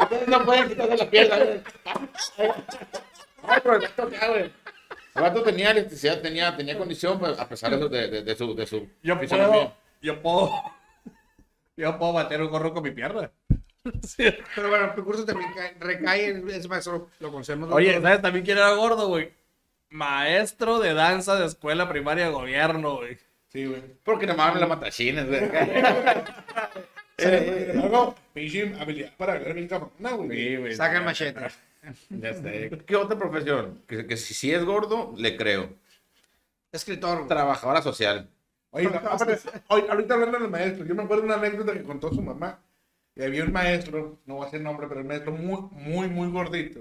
Ustedes 0.00 0.28
no 0.28 0.44
pueden 0.44 0.68
quitarse 0.68 0.96
la 0.96 1.10
pierna, 1.10 1.36
güey. 1.38 1.60
No, 2.38 3.48
pero 3.62 3.74
el 3.76 3.80
vato 3.82 4.10
ya, 4.10 4.28
güey. 4.28 4.52
El 5.14 5.22
vato 5.22 5.42
tenía 5.42 5.70
elasticidad, 5.70 6.20
tenía, 6.20 6.56
tenía 6.56 6.76
condición, 6.76 7.18
pues, 7.18 7.38
a 7.38 7.48
pesar 7.48 7.70
de, 7.70 7.78
su- 7.78 7.88
de, 7.88 8.08
de, 8.08 8.22
de 8.24 8.34
su, 8.34 8.54
de 8.54 8.66
su 8.66 8.88
Yo 9.02 9.20
puedo, 9.20 9.72
yo 10.02 10.20
puedo, 10.22 10.50
yo 11.76 11.98
puedo 11.98 12.12
bater 12.14 12.42
un 12.42 12.50
gorro 12.50 12.72
con 12.74 12.82
mi 12.82 12.90
pierna. 12.90 13.30
Sí. 14.02 14.24
Pero 14.54 14.70
bueno, 14.70 14.86
el 14.86 14.94
Picurcio 14.94 15.26
también 15.26 15.52
cae- 15.52 15.76
recae 15.78 16.30
en 16.30 16.48
ese 16.50 16.66
maestro. 16.68 17.10
Lo 17.20 17.30
conocemos. 17.30 17.70
Oye. 17.70 18.00
¿sabes 18.00 18.22
también 18.22 18.44
quién 18.44 18.56
era 18.56 18.70
gordo, 18.72 19.08
güey? 19.08 19.30
Maestro 19.94 20.80
de 20.80 20.92
danza 20.92 21.36
de 21.36 21.46
escuela 21.46 21.88
primaria 21.88 22.24
de 22.24 22.32
gobierno, 22.32 22.96
güey. 22.96 23.16
Sí, 23.46 23.64
güey. 23.66 23.80
Porque 24.02 24.26
no 24.26 24.34
mames 24.34 24.60
la 24.60 24.66
matachines, 24.66 25.24
güey. 25.28 25.48
Luego, 27.74 28.16
pinche 28.32 28.74
habilidad 28.76 29.12
para 29.16 29.38
ver 29.38 29.54
bien 29.54 29.68
cabrona, 29.68 30.10
güey. 30.14 30.30
Sí, 30.36 30.56
güey. 30.56 30.74
Saca 30.74 30.98
el 30.98 31.04
machete. 31.04 31.40
Ya 32.08 32.32
sé. 32.32 32.70
¿Qué 32.86 32.96
otra 32.96 33.16
profesión? 33.16 33.82
Que, 33.86 34.06
que 34.06 34.16
si, 34.16 34.34
si 34.34 34.50
es 34.52 34.64
gordo, 34.64 35.14
le 35.16 35.36
creo. 35.36 35.68
Escritor. 36.72 37.18
güey. 37.18 37.28
Trabajadora 37.28 37.82
social. 37.82 38.28
Oye, 38.70 38.88
no, 38.90 39.00
oye, 39.68 39.86
ahorita 39.88 40.14
hablando 40.14 40.40
del 40.40 40.48
maestro, 40.50 40.84
yo 40.86 40.94
me 40.96 41.04
acuerdo 41.04 41.22
de 41.22 41.28
una 41.28 41.36
anécdota 41.36 41.72
que 41.72 41.84
contó 41.84 42.12
su 42.12 42.20
mamá. 42.20 42.58
Y 43.14 43.22
había 43.22 43.44
un 43.44 43.52
maestro, 43.52 44.18
no 44.26 44.34
voy 44.36 44.42
a 44.42 44.46
decir 44.46 44.60
nombre, 44.60 44.88
pero 44.88 45.02
un 45.02 45.06
maestro 45.06 45.30
muy, 45.30 45.68
muy, 45.70 46.08
muy 46.08 46.32
gordito. 46.32 46.80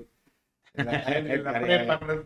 En 0.75 0.85
la, 0.85 1.03
en- 1.03 1.31
en 1.31 1.43
la 1.43 1.59
prepa. 1.59 1.99
pero- 1.99 2.25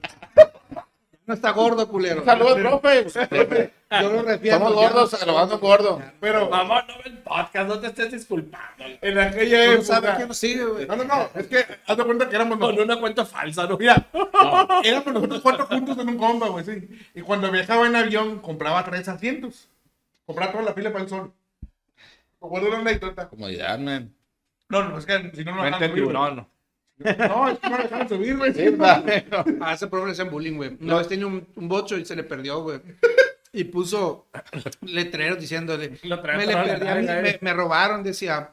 No 1.26 1.34
está 1.34 1.52
gordo, 1.52 1.86
culero. 1.90 2.24
Saludos, 2.24 2.58
profe. 2.60 3.04
profe. 3.28 3.74
Yo 4.02 4.10
lo 4.14 4.22
refiero. 4.22 4.58
Somos 4.60 4.74
gordos, 4.74 5.10
saludando 5.12 5.56
un 5.56 5.62
gordo. 5.62 6.02
Pero 6.22 6.50
Mamá, 6.50 6.84
no 6.88 6.94
ve 7.00 7.04
el 7.10 7.18
podcast, 7.18 7.68
no 7.68 7.80
te 7.80 7.88
estés 7.88 8.12
disculpando. 8.14 8.86
en 9.02 9.20
aquella 9.20 9.66
No 9.66 9.72
época. 9.74 9.86
sabe 9.86 10.10
quién 10.16 10.28
nos 10.30 10.38
sigue, 10.38 10.64
güey. 10.64 10.88
No, 10.88 10.96
no, 10.96 11.04
no, 11.04 11.30
es 11.36 11.48
que 11.48 11.66
haz 11.86 11.98
de 11.98 12.04
cuenta 12.06 12.30
que 12.30 12.36
éramos 12.36 12.58
Con 12.58 12.62
nosotros. 12.70 12.86
una 12.86 13.00
cuenta 13.02 13.26
falsa, 13.26 13.68
¿no? 13.68 13.78
Mira, 13.78 14.08
éramos 14.86 15.14
nosotros 15.14 15.42
cuatro 15.42 15.66
juntos 15.66 15.98
en 15.98 16.08
un 16.08 16.18
compa, 16.18 16.48
güey, 16.48 16.64
sí. 16.64 16.88
Y 17.14 17.22
cuando 17.22 17.52
viajaba 17.52 17.86
en 17.88 17.98
avión, 17.98 18.40
compraba 18.40 18.86
tres 18.86 19.06
asientos. 19.10 19.68
Compraba 20.26 20.54
toda 20.54 20.64
la 20.64 20.74
fila 20.74 20.92
para 20.94 21.04
el 21.04 21.10
sol. 21.10 21.34
Me 22.40 22.48
acuerdo 22.48 22.68
una 22.70 22.78
anécdota. 22.80 23.28
Comodidad, 23.28 23.78
man. 23.80 24.14
No, 24.70 24.84
no, 24.84 24.98
es 24.98 25.06
que 25.06 25.32
si 25.34 25.44
no, 25.44 25.56
no 25.56 25.64
dejaban 25.66 25.90
subir. 25.90 26.04
tiburón, 26.04 26.48
no. 27.00 27.50
Es 27.50 27.60
que 27.60 27.70
no 27.70 27.78
dejaban 27.78 28.10
subir, 28.10 28.38
güey. 28.38 28.54
A 29.62 29.74
ese 29.74 29.88
profe 29.88 30.06
le 30.08 30.12
hacían 30.14 30.30
bullying, 30.30 30.56
güey. 30.58 30.78
Una 30.82 30.98
vez 30.98 31.08
tenía 31.08 31.28
un, 31.28 31.48
un 31.56 31.68
bocho 31.68 31.98
y 31.98 32.06
se 32.06 32.16
le 32.16 32.24
perdió, 32.24 32.62
güey. 32.62 32.80
Y 33.54 33.64
puso 33.66 34.28
letreros 34.82 35.40
diciéndole, 35.40 35.98
me, 36.38 36.46
le 36.48 36.54
perdí 36.78 36.88
a 36.88 36.96
mi- 36.96 37.08
me, 37.24 37.38
me 37.42 37.54
robaron, 37.54 38.04
decía, 38.04 38.52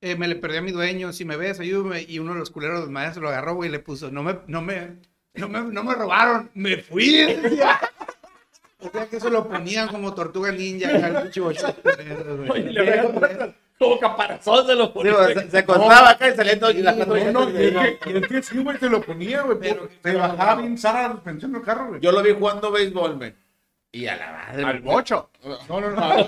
eh, 0.00 0.16
me 0.16 0.26
le 0.28 0.36
perdí 0.36 0.56
a 0.56 0.62
mi 0.62 0.72
dueño, 0.72 1.12
si 1.12 1.24
me 1.24 1.36
ves, 1.36 1.60
ayúdame. 1.60 2.02
Y 2.08 2.18
uno 2.18 2.32
de 2.32 2.38
los 2.40 2.50
culeros 2.50 2.80
del 2.80 2.90
maestro 2.90 3.22
lo 3.22 3.28
agarró, 3.28 3.54
güey, 3.54 3.68
y 3.68 3.72
le 3.72 3.78
puso, 3.80 4.10
no 4.10 4.22
me, 4.22 4.38
no 4.46 4.62
me, 4.62 4.96
no 5.34 5.48
me, 5.48 5.60
no 5.62 5.84
me 5.84 5.94
robaron, 5.94 6.50
me 6.54 6.78
fui. 6.78 7.12
decía. 7.26 7.78
O 8.82 8.88
sea 8.90 9.06
que 9.06 9.18
eso 9.18 9.28
lo 9.28 9.46
ponían 9.46 9.88
como 9.88 10.14
tortuga 10.14 10.50
ninja. 10.52 10.88
Oye, 12.50 12.72
le 12.72 12.80
había 12.80 13.54
como 13.80 13.98
caparazón 13.98 14.66
de 14.66 14.74
los 14.76 14.92
Digo, 14.92 15.24
se, 15.26 15.50
se 15.50 15.58
acostaba 15.58 16.10
acá 16.10 16.28
y 16.28 16.36
saliendo 16.36 16.70
y 16.70 16.82
no, 16.82 17.50
y 17.50 17.64
es 17.64 17.98
que, 17.98 18.10
y 18.10 18.16
es 18.18 18.28
que 18.28 18.42
sí, 18.42 18.58
güey, 18.62 18.76
se 18.78 18.90
lo 18.90 19.00
ponía, 19.00 19.40
güey. 19.40 19.58
Pero- 19.58 19.88
Se 20.02 20.14
bajaba 20.14 20.56
bien 20.56 20.76
Sara 20.76 21.08
la 21.08 21.14
suspensión 21.14 21.52
del 21.52 21.62
carro, 21.62 21.88
güey. 21.88 22.00
Yo 22.00 22.12
lo 22.12 22.22
vi 22.22 22.32
jugando 22.34 22.70
béisbol, 22.70 23.16
man. 23.16 23.34
Y 23.92 24.06
a 24.06 24.16
la 24.16 24.30
madre. 24.32 24.64
Al 24.64 24.80
bocho. 24.80 25.30
No, 25.68 25.80
no, 25.80 25.90
no. 25.90 26.08
güey. 26.14 26.26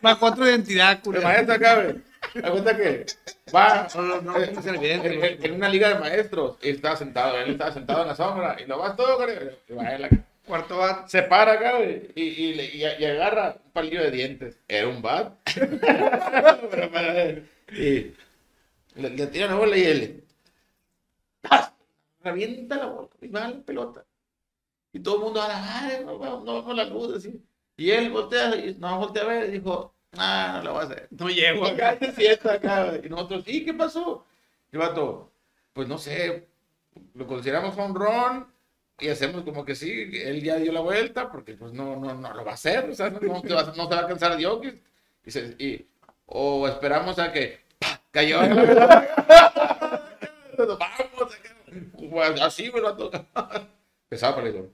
Bajo 0.00 0.26
otra 0.26 0.48
identidad, 0.48 0.92
El 0.92 1.00
culero. 1.00 1.24
maestro 1.24 1.54
acá, 1.56 1.74
güey. 1.82 1.96
Da 2.34 2.50
cuenta 2.50 2.76
que 2.76 3.06
va 3.54 3.86
No, 3.96 4.20
no, 4.22 4.38
eh, 4.38 4.52
es 4.56 4.66
evidente, 4.66 5.12
en, 5.12 5.18
güey. 5.18 5.32
en- 5.34 5.44
en 5.44 5.54
una 5.54 5.68
liga 5.68 5.88
de 5.88 5.96
maestros 5.96 6.56
y 6.62 6.70
estaba 6.70 6.96
sentado, 6.96 7.36
él 7.38 7.50
estaba 7.50 7.72
sentado 7.72 8.02
en 8.02 8.08
la 8.08 8.14
sombra 8.16 8.56
y 8.64 8.66
lo 8.66 8.78
vas 8.78 8.96
todo, 8.96 9.16
güey. 9.18 9.36
Y 9.68 9.72
va 9.74 9.88
él 9.94 10.04
acá. 10.04 10.16
Cuarto 10.46 10.76
bat. 10.78 11.08
Se 11.08 11.22
para 11.22 11.52
acá, 11.52 11.76
güey, 11.78 12.10
y, 12.14 12.22
y, 12.22 12.54
le- 12.54 12.74
y, 12.76 12.80
y 12.82 13.04
agarra 13.04 13.56
un 13.64 13.70
palillo 13.72 14.02
de 14.02 14.10
dientes. 14.10 14.60
Era 14.68 14.88
un 14.88 15.00
bat. 15.02 15.38
Pero 16.70 16.90
para 16.92 17.22
él. 17.22 17.48
Y 17.72 18.14
le, 19.00 19.10
le 19.10 19.26
tira 19.28 19.48
la 19.48 19.54
bola 19.56 19.76
y 19.76 19.84
él. 19.84 20.24
Revienta 22.22 22.76
la 22.76 22.86
bola 22.86 23.08
y 23.20 23.28
va 23.28 23.48
la 23.48 23.60
pelota. 23.62 24.04
Y 24.92 25.00
todo 25.00 25.16
el 25.16 25.22
mundo 25.22 25.42
a 25.42 25.48
la 25.48 25.60
madre, 25.60 26.04
no, 26.04 26.18
no, 26.18 26.44
no, 26.44 26.62
no 26.62 26.74
la 26.74 26.84
luz, 26.86 27.16
así. 27.16 27.44
Y 27.76 27.90
él 27.90 28.10
voltea, 28.10 28.56
y 28.56 28.74
no 28.76 28.98
voltea 29.00 29.22
a 29.24 29.26
ver 29.26 29.48
y 29.50 29.52
dijo, 29.58 29.94
ah, 30.18 30.54
no 30.58 30.64
lo 30.64 30.72
voy 30.74 30.82
a 30.82 30.86
hacer. 30.86 31.08
No 31.12 31.28
llego. 31.28 31.66
Acá 31.66 31.98
se 31.98 32.12
sienta 32.12 32.54
acá. 32.54 32.94
Y 33.04 33.08
nosotros, 33.08 33.44
¿y 33.48 33.64
qué 33.64 33.74
pasó? 33.74 34.26
Y 34.72 34.76
el 34.76 34.80
vato, 34.82 35.32
pues 35.72 35.88
no 35.88 35.98
sé, 35.98 36.48
lo 37.14 37.26
consideramos 37.26 37.76
un 37.78 37.94
ron 37.94 38.48
y 39.00 39.08
hacemos 39.08 39.42
como 39.42 39.64
que 39.64 39.74
sí, 39.74 39.90
él 40.22 40.42
ya 40.42 40.56
dio 40.56 40.72
la 40.72 40.80
vuelta 40.80 41.30
porque 41.30 41.54
pues 41.54 41.72
no, 41.72 41.96
no, 41.96 42.14
no 42.14 42.34
lo 42.34 42.44
va 42.44 42.52
a 42.52 42.54
hacer, 42.54 42.88
o 42.90 42.94
sea, 42.94 43.10
no, 43.10 43.18
no, 43.20 43.42
te 43.42 43.52
va, 43.54 43.62
no 43.64 43.74
se 43.88 43.94
va 43.94 44.00
a 44.00 44.06
cansar 44.06 44.36
de 44.36 44.44
Jokic. 44.44 44.80
Y, 45.26 45.30
se- 45.30 45.56
y- 45.58 45.86
o 46.26 46.66
esperamos 46.68 47.18
a 47.18 47.32
que 47.32 47.60
¡pa! 47.78 48.00
cayó. 48.10 48.38
Vamos, 50.56 51.34
acá. 51.34 51.54
Pues, 52.10 52.40
así, 52.40 52.68
güey, 52.68 52.84
el 52.84 52.90
vato. 52.92 53.10
Pesado 54.08 54.36
para 54.36 54.48
el 54.48 54.70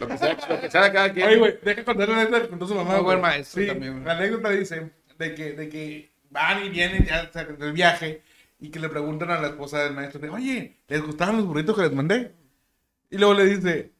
Lo 0.00 0.08
que 0.08 0.18
sea, 0.18 0.36
lo 0.48 0.60
que 0.60 0.70
sea 0.70 0.84
de 0.84 0.92
cada 0.92 1.12
quien. 1.12 1.26
Oye, 1.28 1.36
güey, 1.36 1.58
deja 1.62 1.84
contar 1.84 2.08
la 2.08 2.16
anécdota 2.16 2.42
que 2.42 2.48
contó 2.48 2.66
su 2.66 2.74
mamá. 2.74 2.98
Güey. 2.98 3.20
maestro 3.20 3.62
Sí, 3.62 3.68
también. 3.68 4.04
La 4.04 4.12
anécdota 4.12 4.50
dice 4.50 4.90
de 5.18 5.34
que, 5.34 5.52
de 5.52 5.68
que 5.68 6.10
van 6.30 6.64
y 6.64 6.68
vienen 6.68 7.06
ya 7.06 7.26
del 7.26 7.72
viaje 7.72 8.22
y 8.58 8.70
que 8.70 8.80
le 8.80 8.88
preguntan 8.88 9.30
a 9.30 9.40
la 9.40 9.48
esposa 9.48 9.84
del 9.84 9.92
maestro, 9.94 10.20
de, 10.20 10.30
oye, 10.30 10.76
¿les 10.88 11.02
gustaban 11.02 11.36
los 11.36 11.46
burritos 11.46 11.76
que 11.76 11.82
les 11.82 11.92
mandé? 11.92 12.32
Y 13.10 13.18
luego 13.18 13.34
le 13.34 13.46
dice, 13.46 13.92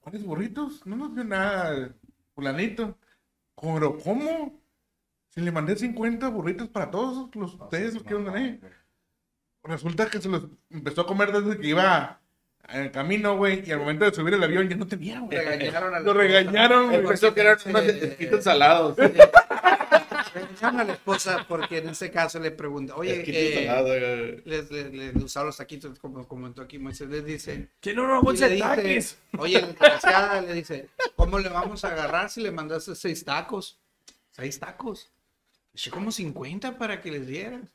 ¿cuáles 0.00 0.24
burritos? 0.24 0.86
No 0.86 0.96
nos 0.96 1.14
dio 1.14 1.24
nada, 1.24 1.94
fulanito. 2.34 2.98
Pero, 3.60 3.98
¿cómo? 3.98 4.60
Si 5.28 5.40
le 5.40 5.50
mandé 5.50 5.76
50 5.76 6.28
burritos 6.28 6.68
para 6.68 6.90
todos 6.90 7.34
los, 7.34 7.54
ustedes 7.54 7.94
los 7.94 8.02
que 8.02 8.14
iban 8.14 8.34
ahí. 8.34 8.60
Resulta 9.62 10.08
que 10.08 10.20
se 10.20 10.28
los 10.28 10.46
empezó 10.70 11.02
a 11.02 11.06
comer 11.06 11.32
desde 11.32 11.58
que 11.58 11.68
iba 11.68 12.20
en 12.68 12.82
el 12.82 12.90
camino, 12.90 13.36
güey, 13.36 13.66
y 13.66 13.72
al 13.72 13.78
momento 13.78 14.04
de 14.04 14.14
subir 14.14 14.34
el 14.34 14.42
avión 14.42 14.68
ya 14.68 14.76
no 14.76 14.86
tenía, 14.86 15.20
güey. 15.20 15.36
Regañaron 15.36 15.94
a 15.94 15.98
la 15.98 16.00
Lo 16.00 16.14
regañaron, 16.14 16.90
güey. 16.90 17.04
Pensó 17.04 17.34
que 17.34 17.40
eran 17.40 17.58
unos 17.66 17.82
esquitos 17.84 18.44
salados. 18.44 18.96
Regañaron 20.34 20.80
a 20.80 20.84
la 20.84 20.92
esposa 20.94 21.46
porque 21.48 21.78
en 21.78 21.90
ese 21.90 22.10
caso 22.10 22.40
le 22.40 22.50
pregunta, 22.50 22.96
oye, 22.96 23.22
eh, 23.26 24.42
les, 24.44 24.70
les, 24.70 24.92
les 24.92 25.16
usaron 25.16 25.46
los 25.46 25.56
taquitos, 25.56 25.98
como 25.98 26.26
comentó 26.26 26.62
aquí 26.62 26.78
Moisés, 26.78 27.08
les 27.08 27.24
dice, 27.24 27.70
¿Quién 27.80 27.96
no 27.96 28.20
y 28.32 28.36
le 28.36 28.48
dice, 28.94 29.16
oye, 29.38 29.60
la 29.60 29.66
desgraciada 29.68 30.40
le 30.40 30.54
dice, 30.54 30.88
¿cómo 31.14 31.38
le 31.38 31.48
vamos 31.48 31.84
a 31.84 31.88
agarrar 31.88 32.30
si 32.30 32.42
le 32.42 32.50
mandaste 32.50 32.96
seis 32.96 33.24
tacos? 33.24 33.78
Seis 34.32 34.58
tacos. 34.58 35.12
Eché 35.72 35.90
como 35.90 36.10
50 36.10 36.78
para 36.78 37.00
que 37.00 37.10
les 37.10 37.26
dieran. 37.26 37.70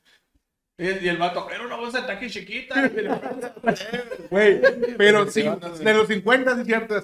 Y, 0.79 1.05
y 1.05 1.09
el 1.09 1.17
vato, 1.17 1.49
era 1.51 1.65
una 1.65 1.75
bolsa 1.75 2.01
de 2.01 2.07
taqui 2.07 2.29
chiquita. 2.29 2.89
Güey, 4.29 4.61
pero 4.97 5.29
sí, 5.29 5.43
de 5.43 5.93
los 5.93 6.07
50, 6.07 6.55
sí 6.55 6.61
es 6.61 6.65
cierto, 6.65 6.95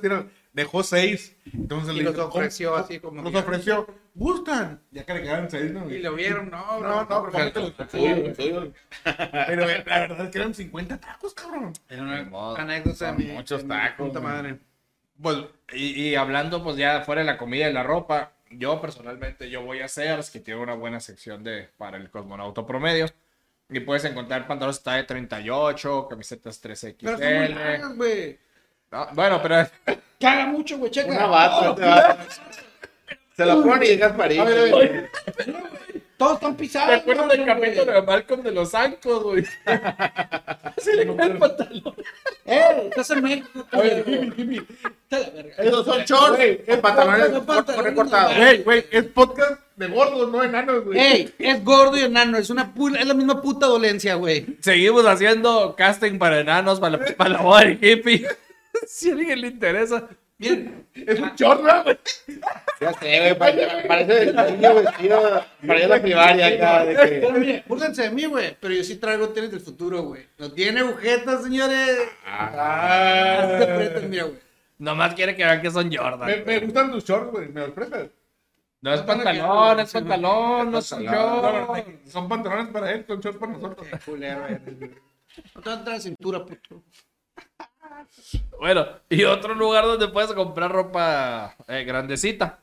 dejó 0.54 0.82
6. 0.82 1.36
Entonces 1.54 1.94
Y 1.94 1.98
le 1.98 2.04
los 2.06 2.18
ofreció 2.18 2.72
¿cómo? 2.72 2.82
así 2.82 3.00
como 3.00 3.22
Los 3.22 3.36
ofreció, 3.36 3.86
¿gustan? 4.14 4.82
Ya 4.92 5.06
que 5.06 5.14
le 5.14 5.22
quedaron 5.24 5.52
6, 5.52 5.72
¿no? 5.74 5.90
Y 5.92 6.00
lo 6.00 6.16
vieron, 6.16 6.50
no, 6.50 6.80
No, 6.80 7.04
no, 7.04 7.30
pero 9.06 9.66
la 9.68 9.76
verdad 10.00 10.26
es 10.26 10.32
que 10.32 10.38
eran 10.38 10.54
50 10.54 10.98
tacos, 11.00 11.34
cabrón. 11.34 11.74
Era 11.90 12.02
una 12.02 12.24
modo. 12.24 12.58
anécdota. 12.58 13.12
Muchos 13.12 13.68
tacos, 13.68 14.08
puta 14.08 14.22
madre. 14.22 14.60
Pues, 15.22 15.38
y, 15.74 16.10
y 16.10 16.16
hablando 16.16 16.64
pues 16.64 16.78
ya 16.78 17.02
fuera 17.02 17.22
de 17.22 17.28
la 17.28 17.38
comida 17.38 17.70
y 17.70 17.74
la 17.74 17.84
ropa, 17.84 18.32
yo 18.50 18.80
personalmente 18.80 19.50
yo 19.50 19.64
voy 19.64 19.82
a 19.82 19.88
Sears, 19.90 20.30
que 20.30 20.40
tiene 20.40 20.62
una 20.62 20.76
buena 20.76 21.00
sección 21.02 21.44
de 21.44 21.70
para 21.78 21.98
el 21.98 22.10
cosmonauta 22.10 22.66
promedio. 22.66 23.08
Y 23.70 23.80
puedes 23.80 24.06
encontrar 24.06 24.48
pantalones 24.48 24.84
de 24.84 25.04
38, 25.04 26.08
camisetas 26.10 26.64
3XL. 26.64 26.96
Pero 27.00 27.18
son 27.18 27.34
muy 27.36 27.48
largas, 27.48 27.96
güey. 27.96 28.40
No, 28.92 29.08
bueno, 29.14 29.42
pero 29.42 29.68
Caga 30.20 30.46
mucho, 30.46 30.78
güey, 30.78 30.92
checa. 30.92 31.10
Una 31.10 31.26
bata, 31.26 31.76
te 31.76 31.82
va. 31.82 32.18
Se 33.36 33.46
la 33.46 33.56
ponen 33.56 33.84
y 33.84 33.88
llegas 33.88 34.14
París. 34.14 34.42
Todos 36.18 36.34
están 36.36 36.56
pisados. 36.56 36.90
¿te 36.90 36.96
acuerdas 36.96 37.28
del 37.30 37.46
capítulo 37.46 37.92
de 37.92 38.02
Malcolm 38.02 38.42
de 38.44 38.52
los 38.52 38.74
Ancos, 38.74 39.24
güey? 39.24 39.44
Se 40.78 40.96
le 40.96 41.16
cae 41.16 41.28
el 41.32 41.38
pantalón. 41.38 41.96
¡Eh! 42.46 42.88
Estás 42.90 43.10
en 43.12 43.24
México. 43.24 43.66
Está 43.72 45.20
la 45.20 45.30
verga. 45.30 45.56
Esos 45.58 45.86
son 45.86 46.00
shorts. 46.04 46.40
Cort- 46.40 46.82
pantalones, 46.82 47.84
recortados. 47.84 48.36
güey. 48.38 48.64
Güey, 48.64 48.86
es 48.92 49.04
podcast 49.06 49.62
de 49.76 49.88
gordos, 49.88 50.32
no 50.32 50.44
enanos, 50.44 50.86
güey. 50.86 51.00
¡Ey! 51.00 51.34
Es 51.38 51.64
gordo 51.64 51.98
y 51.98 52.02
enano. 52.02 52.38
Es, 52.38 52.50
una 52.50 52.74
es 53.00 53.06
la 53.06 53.14
misma 53.14 53.42
puta 53.42 53.66
dolencia, 53.68 54.16
güey. 54.16 54.58
Seguimos 54.62 55.06
haciendo 55.06 55.76
casting 55.76 56.18
para 56.18 56.40
enanos, 56.40 56.80
para 56.80 56.98
la, 56.98 57.06
para 57.16 57.30
la 57.32 57.42
boda 57.42 57.62
del 57.62 57.80
hippie. 57.84 58.26
si 58.88 59.10
a 59.10 59.14
alguien 59.14 59.42
le 59.42 59.48
interesa. 59.48 60.08
Miren, 60.38 60.88
Es 60.94 61.20
un 61.20 61.34
chorro, 61.36 61.84
güey. 61.84 61.98
Ya 62.82 62.94
sé, 62.94 63.20
güey. 63.20 63.38
Parece, 63.38 63.88
parece 63.88 64.24
el 64.24 64.36
niño 64.36 64.76
vestido 64.76 65.46
para 65.66 65.80
ir 65.80 65.86
a 65.86 65.88
la 65.88 66.02
primaria 66.02 66.48
acá. 66.48 66.86
De 66.86 66.96
que... 66.96 67.20
pero 67.22 67.34
mire, 67.40 67.64
de 67.96 68.10
mí, 68.12 68.26
güey. 68.26 68.58
Pero 68.60 68.74
yo 68.74 68.84
sí 68.84 68.98
traigo 68.98 69.30
tenis 69.30 69.52
del 69.52 69.62
futuro, 69.62 70.04
güey. 70.04 70.28
No 70.38 70.52
tiene 70.52 70.82
agujetas, 70.82 71.44
señores. 71.44 71.98
Ah, 72.26 73.58
apretan, 73.62 74.10
mira, 74.10 74.24
güey. 74.26 74.40
Nomás 74.78 75.14
quiere 75.14 75.36
que 75.36 75.46
vean 75.46 75.62
que 75.62 75.72
son 75.72 75.94
Jordan. 75.94 76.28
me, 76.28 76.44
me 76.44 76.60
gustan 76.60 76.92
tus 76.92 77.06
shorts, 77.06 77.32
güey. 77.32 77.48
¿Me 77.48 77.62
los 77.62 77.72
prestas? 77.72 78.10
No 78.82 78.94
es 78.94 79.02
pantalón, 79.02 79.80
es 79.80 79.92
pantalón, 79.94 80.72
no 80.72 80.78
es 80.78 80.92
un 80.92 81.06
Pantalón. 81.06 81.42
No, 81.42 81.68
short. 81.68 81.88
no, 81.88 82.12
son 82.12 82.30
pantalones 82.30 82.68
para 82.68 82.92
él, 82.92 83.04
son 83.08 83.20
shorts 83.20 83.40
para 83.40 83.54
nosotros. 83.54 83.88
Qué 83.88 83.98
culero 84.00 84.46
eres, 84.46 84.80
güey. 84.80 84.92
No 85.56 85.62
te 85.62 85.70
vas 85.70 85.76
a 85.76 85.80
entrar 85.80 85.96
a 85.96 86.00
cintura, 86.00 86.46
puto. 86.46 86.84
Bueno, 88.60 88.86
y 89.10 89.24
otro 89.24 89.54
lugar 89.56 89.86
donde 89.86 90.08
puedes 90.08 90.32
comprar 90.34 90.72
ropa 90.72 91.56
eh, 91.68 91.84
grandecita. 91.84 92.60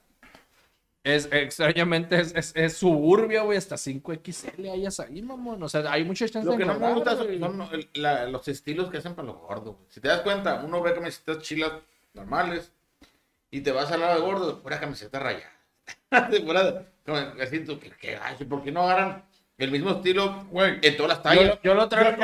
Es 1.04 1.28
extrañamente 1.32 2.20
es, 2.20 2.32
es, 2.36 2.52
es 2.54 2.76
suburbia, 2.76 3.42
güey, 3.42 3.58
hasta 3.58 3.74
5XL 3.74 4.70
hay 4.70 4.86
ahí, 4.86 5.20
mamón. 5.22 5.60
O 5.62 5.68
sea, 5.68 5.90
hay 5.90 6.04
muchas 6.04 6.30
chances 6.30 6.50
Lo 6.52 6.56
que 6.56 6.64
de 6.64 6.72
no 6.72 6.78
me 6.78 6.94
gusta 6.94 7.16
son, 7.16 7.26
güey. 7.26 7.40
son 7.40 7.60
el- 7.72 7.88
la- 7.94 8.26
los 8.26 8.46
estilos 8.46 8.88
que 8.88 8.98
hacen 8.98 9.14
para 9.16 9.26
los 9.26 9.36
gordos. 9.36 9.74
güey. 9.76 9.86
Si 9.90 10.00
te 10.00 10.06
das 10.08 10.20
cuenta, 10.20 10.62
uno 10.64 10.80
ve 10.80 10.94
camisetas 10.94 11.38
chilas 11.40 11.72
normales 12.14 12.70
y 13.50 13.62
te 13.62 13.72
vas 13.72 13.90
al 13.90 14.00
lado 14.00 14.14
de 14.14 14.20
gordos, 14.20 14.60
pura 14.60 14.78
camiseta 14.78 15.18
rayada. 15.18 15.50
De 16.30 16.40
pura- 16.40 16.84
como 17.04 17.18
así, 17.42 17.64
tú, 17.64 17.80
¿qué- 17.80 17.90
qué? 18.00 18.44
¿Por 18.44 18.62
qué 18.62 18.70
no 18.70 18.82
agarran 18.82 19.24
el 19.58 19.70
mismo 19.70 19.90
estilo 19.90 20.44
Güey, 20.50 20.78
en 20.82 20.96
todas 20.96 21.10
las 21.10 21.22
tallas? 21.22 21.44
Yo, 21.56 21.60
yo 21.62 21.74
lo 21.74 21.88
traigo 21.88 22.10
Yo- 22.10 22.16
a 22.16 22.18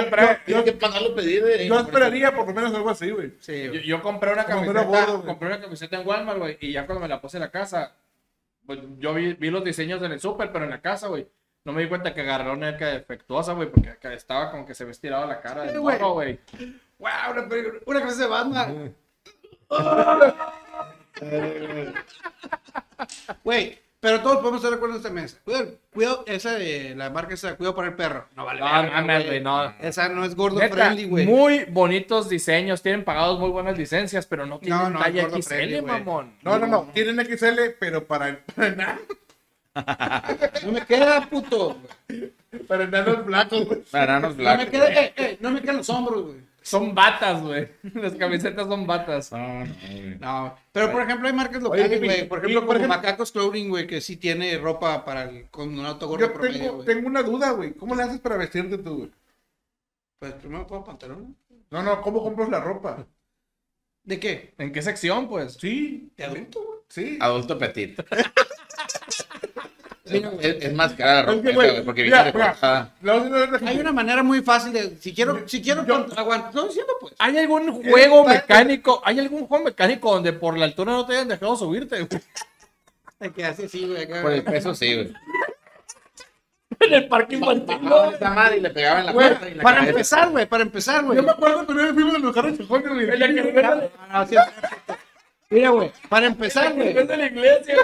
yo- 0.47 0.65
que 0.65 0.73
pedir. 1.15 1.45
eh, 1.47 1.67
yo 1.67 1.79
esperaría 1.81 2.35
por 2.35 2.47
lo 2.49 2.55
menos 2.55 2.75
algo 2.75 2.91
así, 2.91 3.11
güey. 3.11 3.35
Sí, 3.41 3.65
Yo, 3.65 3.71
güey. 3.71 3.87
yo 3.87 4.03
compré 4.03 4.33
una 4.33 4.45
camiseta, 4.45 4.83
güey. 4.85 5.23
compré 5.27 5.49
una 5.49 5.61
en 6.01 6.07
Walmart, 6.09 6.39
güey, 6.39 6.59
y 6.61 6.73
ya 6.73 6.87
cuando 6.87 7.01
me 7.03 7.09
la 7.09 7.21
puse 7.21 7.37
en 7.37 7.43
la 7.43 7.51
casa, 7.51 7.95
pues 8.67 8.81
yo 8.99 9.15
vi, 9.15 9.35
vi 9.35 9.51
los 9.51 9.63
diseños 9.65 10.03
en 10.03 10.13
el 10.13 10.21
súper, 10.21 10.51
pero 10.53 10.65
en 10.65 10.71
la 10.71 10.81
casa, 10.81 11.09
güey, 11.09 11.27
no 11.65 11.73
me 11.73 11.83
di 11.83 11.89
cuenta 11.89 12.15
que 12.15 12.23
agarró 12.23 12.55
una 12.55 12.73
defectuosa, 12.73 13.53
güey, 13.53 13.71
porque 13.71 13.95
estaba 14.15 14.51
como 14.51 14.67
que 14.67 14.75
se 14.75 14.85
me 14.85 14.91
estiraba 14.91 15.27
la 15.27 15.41
cara 15.41 15.63
del 15.63 15.73
Sí, 15.73 15.77
güey. 15.79 15.99
morro, 15.99 16.13
güey. 16.15 16.39
¡Wow! 16.99 17.11
Una, 17.33 17.49
una 17.87 18.01
cabeza 18.01 18.23
de 18.23 18.27
Batman. 18.29 18.95
Güey, 23.45 23.79
pero 24.01 24.21
todos 24.21 24.37
podemos 24.39 24.57
estar 24.59 24.71
de 24.71 24.77
acuerdo 24.77 24.95
en 24.95 25.01
esta 25.01 25.11
mesa. 25.13 25.39
Cuidado, 25.45 25.75
cuidado, 25.93 26.25
esa 26.27 26.53
de 26.55 26.95
la 26.97 27.11
marca 27.11 27.35
esa, 27.35 27.57
cuidado 27.57 27.75
para 27.75 27.89
el 27.89 27.95
perro. 27.95 28.27
No 28.37 28.45
vale. 28.45 28.61
No, 28.61 28.67
verga, 28.67 28.91
mames, 28.93 29.27
güey, 29.27 29.41
no. 29.41 29.75
Esa 29.81 30.09
no 30.09 30.25
es 30.25 30.35
gordo 30.37 30.59
Neta, 30.61 30.75
friendly, 30.75 31.05
güey. 31.05 31.27
muy 31.27 31.65
bonitos 31.65 32.29
diseños, 32.29 32.81
tienen 32.83 33.05
pagados 33.05 33.39
muy 33.41 33.51
buenas 33.51 33.77
licencias, 33.77 34.27
pero 34.27 34.47
no 34.47 34.59
tienen 34.61 34.79
No, 34.79 34.91
no, 34.91 34.99
talla 35.01 35.29
XL, 35.31 35.43
friendly, 35.43 35.83
mamón. 35.83 36.35
No, 36.43 36.59
no, 36.59 36.67
no. 36.67 36.91
Tienen 36.95 37.19
XL, 37.27 37.59
pero 37.81 38.07
para, 38.07 38.39
para, 38.55 38.69
enanos, 38.69 39.03
No 40.65 40.73
me 40.73 40.87
queda, 40.87 41.29
puto. 41.29 41.77
para 42.67 42.85
enanos 42.85 43.25
blancos, 43.27 43.65
güey. 43.67 43.83
Bananos 43.93 44.31
No 44.37 44.43
blancos. 44.43 44.65
me 44.67 44.71
queda, 44.71 44.93
eh, 44.93 45.13
eh, 45.17 45.39
no 45.41 45.51
me 45.51 45.61
quedan 45.61 45.77
los 45.79 45.91
hombros, 45.91 46.23
güey. 46.25 46.48
Son 46.69 46.95
batas, 46.95 47.43
güey. 47.43 47.69
Las 47.95 48.15
camisetas 48.15 48.67
son 48.67 48.87
batas. 48.87 49.33
No, 49.33 49.39
no, 49.65 49.75
güey. 49.91 50.19
No, 50.19 50.57
pero 50.73 50.93
por 50.93 51.03
ejemplo 51.03 51.27
hay 51.29 51.35
marcas 51.35 51.63
locales, 51.63 51.91
y- 52.01 52.05
güey. 52.05 52.29
Por 52.29 52.39
y, 52.39 52.41
ejemplo, 52.43 52.61
por 52.67 52.77
como 52.77 52.79
ejemplo- 52.79 52.97
Macacos 52.97 53.33
Clothing, 53.33 53.69
güey, 53.71 53.87
que 53.87 54.01
sí 54.01 54.17
tiene 54.17 54.57
ropa 54.59 55.05
para 55.05 55.25
el, 55.25 55.49
con 55.51 55.79
un 55.79 55.85
auto 55.87 56.07
gordo 56.09 56.27
Yo 56.27 56.33
promedio, 56.35 56.59
tengo, 56.59 56.75
güey. 56.75 56.87
tengo 56.87 57.07
una 57.09 57.23
duda, 57.23 57.51
güey. 57.53 57.73
¿Cómo 57.75 57.95
le 57.95 58.03
haces 58.03 58.21
para 58.21 58.37
vestirte 58.37 58.79
tú, 58.79 58.97
güey? 58.99 59.11
Pues 60.19 60.33
primero 60.35 60.67
pongo 60.67 60.85
pantalón. 60.85 61.37
No, 61.71 61.83
no, 61.83 62.01
¿cómo 62.03 62.23
compras 62.23 62.49
la 62.49 62.61
ropa? 62.61 63.07
¿De 64.05 64.19
qué? 64.19 64.55
¿En 64.59 64.73
qué 64.73 64.83
sección, 64.83 65.29
pues? 65.29 65.55
Sí. 65.61 66.11
¿De 66.17 66.25
adulto, 66.25 66.61
güey? 66.65 66.79
Sí. 66.89 67.19
Adulto 67.21 67.59
petit. 67.59 68.01
es, 70.13 70.57
es 70.65 70.73
más 70.75 70.93
cara 70.95 71.15
la 71.15 71.21
Es 71.21 71.27
ropa, 71.27 71.43
que, 71.43 71.49
esa, 71.51 71.55
güey, 71.57 71.85
porque 71.85 72.03
mira, 72.05 72.33
mira, 73.01 73.61
Hay 73.67 73.79
una 73.81 73.93
manera 73.93 74.23
muy 74.23 74.43
fácil 74.43 74.73
de, 74.73 74.97
si 74.99 75.15
quiero, 75.15 75.47
si 75.49 75.63
quiero, 75.63 75.85
Yo- 75.87 76.07
aguanta, 76.17 76.49
estoy 76.49 76.69
diciendo 76.69 76.93
pues. 77.01 77.15
¿Hay 77.19 77.37
algún 77.39 77.71
juego 77.83 78.25
padre. 78.25 78.39
mecánico? 78.39 79.03
¿Hay 79.05 79.19
algún 79.19 79.47
juego 79.47 79.65
mecánico 79.65 80.13
donde 80.15 80.33
por 80.33 80.57
la 80.59 80.65
altura 80.65 80.93
no 80.93 81.07
te 81.07 81.15
hayan 81.15 81.29
dejado 81.29 81.57
subirte? 81.57 82.07
De 83.21 83.33
que 83.33 83.45
hace 83.45 83.67
así, 83.67 83.87
güey. 83.87 84.07
Por 84.23 84.33
el 84.33 84.43
peso, 84.45 84.75
sí, 84.75 84.95
güey. 84.95 85.13
En 86.81 86.95
el 86.95 87.09
parque 87.09 87.35
infantil. 87.35 87.77
Esa 88.15 88.31
madre 88.31 88.59
y 88.59 88.61
le 88.61 88.71
pegaba 88.71 89.01
en 89.01 89.07
la 89.07 89.13
Güey, 89.13 89.29
puerta 89.29 89.49
y 89.49 89.53
en 89.53 89.57
la 89.59 89.63
para 89.65 89.77
cabeza. 89.79 89.91
empezar, 89.91 90.31
güey, 90.31 90.47
para 90.47 90.63
empezar, 90.63 91.05
güey. 91.05 91.17
Yo 91.17 91.23
me 91.25 91.31
acuerdo 91.33 91.67
que 91.67 91.73
una 91.73 91.83
vez 91.85 91.93
fuimos 91.95 92.15
a 92.15 92.19
los 92.19 92.35
carros 92.35 92.57
de- 92.57 92.65
no, 94.13 94.27
sí, 94.29 94.37
Mira, 95.51 95.71
güey, 95.71 95.91
para 96.09 96.27
empezar, 96.27 96.73
de 96.75 96.93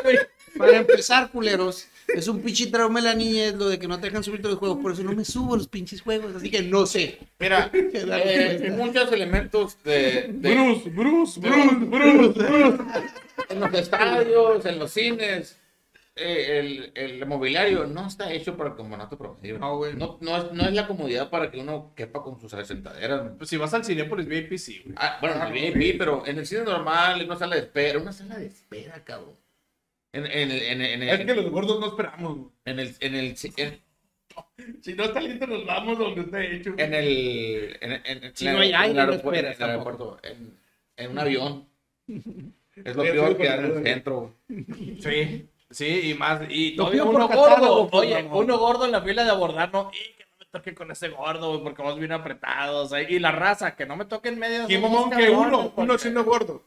güey. 0.05 0.19
Para 0.57 0.77
empezar, 0.77 1.29
culeros. 1.31 1.89
Es 2.09 2.29
un 2.29 2.41
pinche 2.43 2.67
trauma 2.69 3.01
de 3.01 3.07
la 3.09 3.15
niñez 3.15 3.55
lo 3.55 3.69
de 3.69 3.79
que 3.79 3.89
no 3.89 3.99
te 3.99 4.07
dejan 4.07 4.23
subirte 4.23 4.49
los 4.49 4.59
juegos. 4.59 4.79
Por 4.79 4.93
eso 4.93 5.03
no 5.03 5.13
me 5.13 5.25
subo 5.25 5.55
a 5.55 5.57
los 5.57 5.69
pinches 5.69 6.01
juegos. 6.03 6.35
Así 6.37 6.51
que 6.51 6.63
no 6.63 6.87
sé. 6.87 7.19
Mira, 7.39 7.71
eh, 7.75 8.73
muchos 8.77 9.11
elementos 9.13 9.83
de, 9.83 10.29
de- 10.33 10.55
Bruce, 10.55 10.91
Bruce, 10.91 11.41
Bruce, 11.41 11.75
Bruce, 11.87 12.39
Bruce. 12.41 12.83
en 13.49 13.61
los 13.61 13.75
estadios, 13.75 14.65
en 14.67 14.79
los 14.79 14.91
cines, 14.93 15.59
eh, 16.17 16.61
el, 16.61 16.93
el 16.95 17.27
mobiliario 17.27 17.87
no 17.87 18.07
está 18.07 18.33
hecho 18.33 18.57
para 18.57 18.71
el 18.71 18.77
comonato 18.77 19.19
promedio. 19.19 19.59
No, 19.59 19.79
güey. 19.79 19.95
No, 19.95 20.19
no 20.21 20.37
es, 20.37 20.53
no 20.53 20.65
es 20.65 20.73
la 20.73 20.87
comodidad 20.87 21.31
para 21.31 21.51
que 21.51 21.59
uno 21.59 21.93
quepa 21.97 22.23
con 22.23 22.39
sus 22.41 22.53
sentaderas. 22.53 23.33
Pues 23.39 23.51
si 23.51 23.57
vas 23.57 23.75
al 23.75 23.85
Cinepolis 23.85 24.27
VIP, 24.29 24.57
sí, 24.59 24.83
güey. 24.85 24.95
Ah, 24.99 25.19
bueno, 25.21 25.37
en 25.47 25.57
el 25.65 25.73
VIP, 25.73 25.99
pero 25.99 26.25
en 26.27 26.39
el 26.39 26.47
cine 26.47 26.63
normal, 26.63 27.21
en 27.21 27.27
una 27.27 27.37
sala 27.37 27.57
de 27.57 27.63
espera, 27.63 27.99
una 27.99 28.13
sala 28.13 28.37
de 28.39 28.47
espera, 28.47 29.03
cabrón. 29.03 29.35
En, 30.15 30.27
en, 30.27 30.51
el- 30.51 30.63
en, 30.63 30.81
en, 30.83 31.03
Es 31.03 31.21
el- 31.21 31.27
que 31.27 31.35
los 31.35 31.51
gordos 31.51 31.81
no 31.81 31.87
esperamos, 31.89 32.39
en 32.65 32.79
el, 32.79 32.95
en 33.01 33.15
el, 33.17 33.35
en, 33.57 33.81
Si 34.81 34.95
no 34.95 35.05
está 35.05 35.21
listo, 35.21 35.47
nos 35.47 35.67
vamos 35.67 35.99
donde 35.99 36.21
está 36.23 36.43
hecho. 36.43 36.75
en 36.79 36.95
el, 36.95 37.77
en, 37.81 37.93
en, 37.93 38.25
en 38.25 38.37
Si 38.37 38.47
el- 38.47 38.55
no 38.55 38.61
hay 38.61 38.69
en 38.71 38.77
aire, 38.77 39.01
aeropuerto, 39.01 39.41
en 39.41 39.47
el 39.47 39.57
tampoco. 39.59 39.91
aeropuerto, 39.91 40.19
en, 40.23 40.59
en 40.97 41.11
un 41.11 41.19
avión. 41.19 41.69
Es 42.77 42.97
lo 42.97 43.05
Sí, 43.05 43.11
peor 43.13 43.37
que 43.37 43.45
dar 43.49 43.59
en 43.61 43.65
el 43.67 43.77
sí. 43.77 43.83
centro. 43.85 44.35
Sí, 45.01 45.49
sí, 45.71 46.11
y 46.11 46.15
más. 46.15 46.43
Y 46.49 46.75
todavía 46.75 47.05
uno 47.05 47.29
gordo. 47.29 47.89
Oye, 47.93 48.29
uno 48.33 48.59
gordo 48.59 48.85
en 48.85 48.91
la 48.91 49.01
fila 49.01 49.23
de 49.23 49.31
abordar, 49.31 49.73
no. 49.73 49.93
Y 49.93 50.13
que 50.17 50.25
no 50.25 50.37
me 50.41 50.47
toque 50.51 50.75
con 50.75 50.91
ese 50.91 51.09
gordo, 51.11 51.51
güey, 51.51 51.63
porque 51.63 51.83
vamos 51.83 52.01
bien 52.01 52.11
apretados. 52.11 52.93
Y 53.09 53.21
la 53.21 53.31
raza, 53.31 53.77
que 53.77 53.87
no 53.87 53.95
me 53.97 54.07
toquen 54.07 54.41
medias. 54.41 54.67
¿Qué 54.67 54.81
son 54.81 54.83
mamón 54.91 55.11
que 55.11 55.31
uno? 55.31 55.67
porque- 55.71 55.81
Uno 55.83 55.99
siendo 55.99 56.25
gordo. 56.25 56.65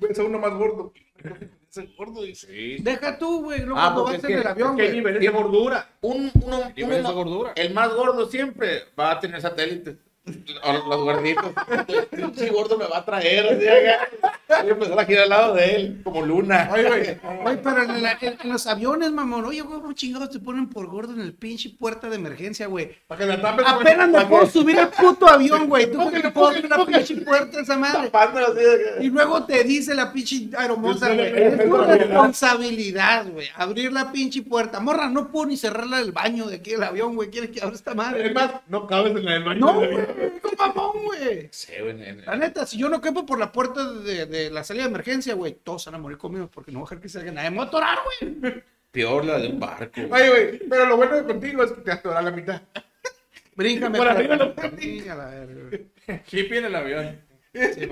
Ves 0.00 0.18
a 0.18 0.24
uno 0.24 0.38
más 0.38 0.54
gordo. 0.54 0.94
Ese 1.70 1.86
gordo 1.96 2.22
dice. 2.22 2.46
Sí. 2.46 2.82
Deja 2.82 3.18
tú, 3.18 3.42
güey. 3.44 3.60
Luego 3.60 3.78
Ah, 3.78 3.92
cuando 3.92 4.04
porque 4.04 4.16
vas 4.16 4.24
es 4.24 4.30
en 4.30 4.36
que- 4.36 4.40
el 4.40 4.46
avión, 4.46 4.76
¿Qué 4.76 4.90
de 5.20 5.28
gordura? 5.28 5.90
Un, 6.00 6.30
uno, 6.42 6.58
Niveles 6.74 7.00
uno- 7.00 7.08
de 7.08 7.14
gordura. 7.14 7.52
el 7.56 7.74
más 7.74 7.92
gordo 7.94 8.26
siempre 8.30 8.84
va 8.98 9.10
a 9.12 9.20
tener 9.20 9.40
satélite. 9.40 9.98
Los 10.26 10.84
gorditos. 11.04 11.52
El 11.88 12.06
pinche 12.06 12.50
gordo 12.50 12.76
me 12.76 12.86
va 12.86 12.98
a 12.98 13.04
traer. 13.04 13.56
Voy 14.48 14.56
a 14.70 14.72
empezar 14.72 14.98
a 14.98 15.04
girar 15.04 15.22
al 15.24 15.28
lado 15.28 15.54
de 15.54 15.74
él, 15.76 16.00
como 16.02 16.22
luna. 16.24 16.68
Ay, 16.72 16.84
güey. 16.84 17.00
Oye, 17.44 17.56
pero 17.62 17.82
en, 17.82 18.02
la- 18.02 18.18
en- 18.20 18.36
en 18.42 18.48
los 18.52 18.66
aviones, 18.66 19.12
mamón. 19.12 19.44
Oye, 19.44 19.62
¿cómo 19.64 19.92
chingados 19.92 20.30
te 20.30 20.40
ponen 20.40 20.68
por 20.68 20.86
gordo 20.88 21.12
en 21.12 21.20
el 21.20 21.32
pinche 21.34 21.70
puerta 21.70 22.08
de 22.08 22.16
emergencia, 22.16 22.66
güey? 22.66 22.90
Para 23.06 23.20
que 23.20 23.26
la 23.36 23.52
güey. 23.52 23.66
Apenas 23.66 24.08
me 24.08 24.26
puedo 24.26 24.46
subir 24.46 24.78
al 24.80 24.88
puto 24.90 25.28
avión, 25.28 25.68
güey. 25.68 25.86
Tú 25.92 26.10
que 26.10 26.30
pones 26.30 26.64
una 26.64 26.84
pinche 26.84 27.16
puerta 27.18 27.60
esa 27.60 27.76
madre. 27.76 28.08
Tapándolo 28.10 28.46
así 28.48 28.54
de- 28.64 29.04
Y 29.04 29.10
luego 29.10 29.44
te 29.44 29.62
dice 29.64 29.94
la 29.94 30.12
pinche 30.12 30.48
aeromoza, 30.56 31.12
güey. 31.14 31.32
Es 31.36 31.64
tu 31.68 31.76
responsabilidad, 31.76 33.26
güey. 33.30 33.46
Abrir 33.56 33.92
la 33.92 34.10
pinche 34.10 34.42
puerta. 34.42 34.80
Morra, 34.80 35.08
no 35.08 35.28
puedo 35.28 35.46
ni 35.46 35.56
cerrarla 35.56 35.98
del 35.98 36.12
baño 36.12 36.46
de 36.46 36.56
aquí 36.56 36.72
del 36.72 36.82
avión, 36.82 37.14
güey. 37.14 37.30
¿Quieres 37.30 37.50
que 37.50 37.60
abra 37.62 37.74
esta 37.76 37.94
madre? 37.94 38.26
Es 38.26 38.34
más, 38.34 38.50
no 38.68 38.86
cabes 38.86 39.14
en 39.16 39.24
la 39.24 39.32
del 39.32 39.44
baño. 39.44 39.60
No, 39.60 39.74
güey. 39.74 40.15
¿Cómo 40.42 40.56
mamón, 40.74 41.04
güey? 41.04 41.48
Sí, 41.52 41.72
güey, 41.80 42.02
en- 42.08 42.24
La 42.24 42.36
neta, 42.36 42.66
si 42.66 42.78
yo 42.78 42.88
no 42.88 43.00
quepo 43.00 43.24
por 43.26 43.38
la 43.38 43.52
puerta 43.52 43.92
de, 43.92 44.26
de 44.26 44.50
la 44.50 44.64
salida 44.64 44.84
de 44.84 44.90
emergencia, 44.90 45.34
güey, 45.34 45.54
todos 45.54 45.84
van 45.86 45.94
a 45.96 45.98
morir 45.98 46.18
conmigo 46.18 46.48
porque 46.52 46.72
no 46.72 46.80
voy 46.80 46.86
a 46.86 46.90
dejar 46.90 47.02
que 47.02 47.08
salga 47.08 47.32
nadie. 47.32 47.50
Me 47.50 47.56
voy 47.56 47.64
a 47.66 47.68
atorar, 47.68 47.98
güey. 48.20 48.62
Peor 48.90 49.24
la 49.24 49.38
de 49.38 49.48
un 49.48 49.60
barco. 49.60 50.00
güey. 50.06 50.22
Ay, 50.22 50.28
güey. 50.28 50.58
Pero 50.68 50.86
lo 50.86 50.96
bueno 50.96 51.16
de 51.16 51.24
contigo 51.24 51.62
es 51.64 51.72
que 51.72 51.80
te 51.82 51.92
atoras 51.92 52.24
la 52.24 52.30
mitad. 52.30 52.62
Bríncame. 53.54 53.98
Por 53.98 54.06
para- 54.06 54.18
arriba 54.18 54.36
lo-. 54.36 54.54
Hippie 56.30 56.58
en 56.58 56.64
el 56.66 56.74
avión. 56.74 57.20
Sí. 57.52 57.88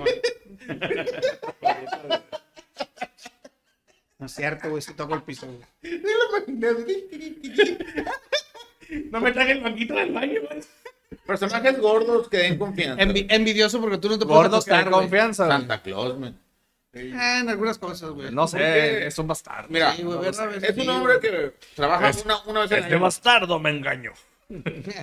No 4.17 4.25
es 4.27 4.31
cierto, 4.33 4.69
güey, 4.69 4.81
si 4.81 4.93
toco 4.93 5.13
el 5.15 5.23
piso, 5.23 5.47
güey. 5.47 6.01
No 9.11 9.19
me 9.19 9.31
traje 9.31 9.51
el 9.53 9.61
banquito 9.61 9.93
del 9.95 10.11
baño, 10.13 10.41
güey. 10.47 10.61
Personajes 11.25 11.79
gordos 11.79 12.27
que 12.29 12.37
den 12.37 12.57
confianza. 12.57 13.03
Envi- 13.03 13.25
envidioso 13.29 13.79
porque 13.81 13.97
tú 13.97 14.09
no 14.09 14.19
te 14.19 14.25
puedes 14.25 14.43
Gordo 14.49 14.63
que 14.63 14.71
güey. 14.71 14.89
confianza. 14.91 15.47
Santa 15.47 15.81
Claus, 15.81 16.17
man. 16.19 16.37
Eh, 16.93 17.11
en 17.41 17.49
algunas 17.49 17.77
cosas, 17.77 18.09
güey. 18.11 18.31
No 18.31 18.47
sé, 18.47 19.07
es 19.07 19.17
un 19.19 19.27
bastardo. 19.27 19.67
Mira, 19.69 19.93
Sí, 19.93 20.03
güey, 20.03 20.17
¿verdad? 20.19 20.63
es 20.63 20.77
un 20.77 20.89
hombre 20.89 21.19
que 21.19 21.53
trabaja 21.75 22.09
Es- 22.09 22.23
una, 22.23 22.37
una 22.45 22.61
vez 22.61 22.71
al 22.71 22.79
Este 22.79 22.93
año. 22.93 23.03
bastardo 23.03 23.59
me 23.59 23.69
engañó. 23.71 24.11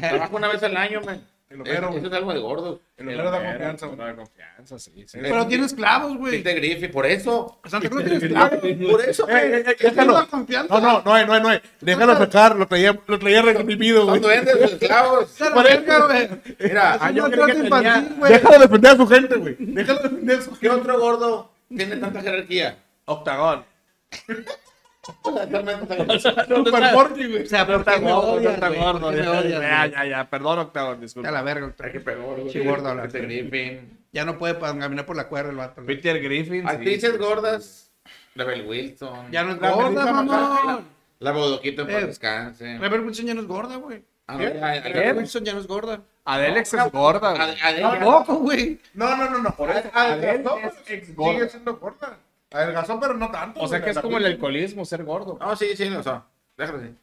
Trabaja 0.01 0.35
una 0.37 0.49
vez 0.49 0.63
al 0.63 0.77
año, 0.77 1.01
man. 1.03 1.27
El 1.53 1.61
Eso, 1.61 1.71
Homero, 1.71 1.89
eso 1.89 1.99
güey. 1.99 2.07
es 2.07 2.13
algo 2.15 2.33
de 2.33 2.41
gordo. 2.41 2.81
El 2.97 3.09
Homero 3.09 3.31
da 3.31 3.45
confianza, 3.45 3.87
güey. 3.87 3.99
Da 3.99 4.17
confianza, 4.17 4.79
sí. 4.79 5.05
sí. 5.07 5.19
Pero 5.21 5.47
tienes 5.47 5.75
clavos, 5.75 6.17
güey. 6.17 6.39
Peter 6.43 6.57
Griffin, 6.57 6.91
por 6.91 7.05
eso. 7.05 7.61
Santa 7.67 7.91
Cruz 7.91 8.05
tienes 8.05 8.25
clavos. 8.33 8.59
Por 8.91 9.01
eso, 9.05 9.29
Eh, 9.29 9.33
man. 9.33 9.43
eh, 9.43 9.65
eh, 9.69 9.77
déjalo. 9.81 10.15
da 10.15 10.27
confianza. 10.27 10.75
No, 10.75 10.81
no, 10.81 11.03
no 11.05 11.15
hay, 11.15 11.27
no 11.27 11.33
hay, 11.35 11.43
no 11.43 11.49
hay. 11.51 11.61
Déjalo 11.83 12.17
sacar, 12.17 12.57
lo 12.57 12.67
traía, 12.67 12.99
lo 13.07 13.19
traía 13.19 13.43
reprimido, 13.43 14.07
güey. 14.07 14.15
Son 14.21 14.23
duendes, 14.23 14.61
los 14.61 14.73
esclavos. 14.73 15.39
Verga, 15.39 15.99
güey. 16.07 16.29
Mira, 16.59 16.95
Es 16.95 17.23
un 17.23 17.31
creí 17.31 17.47
que 17.53 17.59
infantil, 17.59 18.15
güey. 18.19 18.33
Déjalo 18.33 18.59
defender 18.59 18.91
a 18.91 18.97
su 18.97 19.07
gente, 19.07 19.35
güey. 19.37 19.57
Déjalo 19.59 20.01
defender 20.01 20.39
a 20.39 20.43
su 20.43 20.51
¿qué 20.59 20.69
gente. 20.71 20.81
otro 20.81 20.99
gordo 21.01 21.53
tiene 21.69 21.97
tanta 21.97 22.23
jerarquía? 22.23 22.79
Octagón. 23.05 23.65
Super 25.03 26.93
Porky, 26.95 27.27
güey. 27.29 27.43
O 27.43 27.47
sea, 27.47 27.67
¿por 27.67 27.77
Está 27.81 27.99
gordo, 27.99 28.39
está 28.51 28.69
gordo. 28.69 29.01
¿Por 29.01 29.15
qué 29.15 29.23
me 29.23 29.61
Ya, 29.61 29.87
ya, 29.87 30.05
ya. 30.07 30.31
Perdón, 30.31 30.59
Octagón, 30.61 30.99
A 30.99 31.01
disculpa. 31.01 31.31
la 31.31 31.43
verga, 31.43 31.73
Ay, 31.83 31.93
qué. 31.93 32.51
Sí, 32.51 32.61
gordo 32.61 32.89
hablar. 32.89 33.07
Peter 33.11 33.27
Griffin. 33.27 33.99
Ya 34.13 34.25
no 34.25 34.39
puede 34.39 34.59
caminar 34.59 35.07
por 35.07 35.17
la 35.17 35.29
cuerda 35.29 35.51
el 35.51 35.57
vato. 35.57 35.83
Peter 35.85 36.21
Griffin. 36.23 36.69
Actrices 36.69 37.19
gordas. 37.19 37.91
Rebel 38.35 38.67
Wilson. 38.67 39.31
Ya 39.31 39.43
no 39.43 39.53
es 39.53 39.59
gorda, 39.61 40.13
mamón. 40.13 40.85
La 41.19 41.33
Bodoquito 41.33 41.83
en 41.83 41.91
Eh. 41.91 42.07
descanse. 42.07 42.79
Rebel 42.79 43.01
Wilson 43.01 43.27
ya 43.27 43.35
no 43.35 43.41
es 43.43 43.47
gorda, 43.47 43.77
güey. 43.77 44.03
Ah, 44.27 44.37
Rebel. 44.37 45.17
Wilson 45.19 45.45
ya 45.45 45.53
no 45.53 45.61
es 45.61 45.67
gorda. 45.67 46.01
Adelex 46.25 46.75
es 46.75 46.93
gorda. 46.93 47.35
Adele- 47.35 47.81
Tampoco, 47.81 48.35
güey. 48.37 48.79
No, 48.95 49.17
no, 49.17 49.29
no, 49.31 49.39
no. 49.39 49.51
Por 49.57 49.71
eso, 49.71 49.91
Adelgazó, 49.93 50.55
Adele 50.57 50.67
es 50.69 50.75
pero 50.85 50.97
ex-gorda. 50.99 51.33
sigue 51.35 51.49
siendo 51.51 51.77
gorda. 51.77 52.17
Adelgazó, 52.53 52.99
pero 53.01 53.15
no 53.15 53.31
tanto. 53.31 53.61
O 53.61 53.69
sea 53.69 53.83
que 53.83 53.91
es 53.91 53.97
La 53.97 54.03
como 54.03 54.19
el 54.19 54.27
alcoholismo, 54.27 54.85
ser 54.85 55.05
gordo. 55.05 55.39
No, 55.41 55.57
sí, 55.57 55.77
sí, 55.77 55.89
lo 55.89 56.03
son. 56.03 56.23
Déjalo 56.57 56.79
así. 56.79 56.95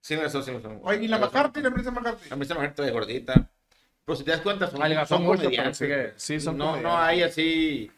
Sí, 0.00 0.16
son, 0.30 0.44
sí, 0.44 0.52
son. 0.62 0.80
Oye, 0.84 1.04
y 1.04 1.08
la 1.08 1.18
McCarthy, 1.18 1.60
la 1.60 1.68
empresa 1.68 1.90
McCarthy. 1.90 2.32
A 2.32 2.36
mí 2.36 2.44
se 2.44 2.54
me 2.54 2.68
de 2.68 2.90
gordita. 2.90 3.50
Pero 4.04 4.16
si 4.16 4.24
te 4.24 4.30
das 4.30 4.40
cuenta, 4.40 4.70
son, 4.70 4.80
son 5.06 5.22
mucho, 5.24 5.42
comediantes. 5.42 5.76
sigue- 5.76 6.12
sí, 6.16 6.40
son 6.40 6.56
no, 6.56 6.64
no 6.66 6.70
comediantes. 6.72 7.02
hay 7.08 7.22
así. 7.22 7.90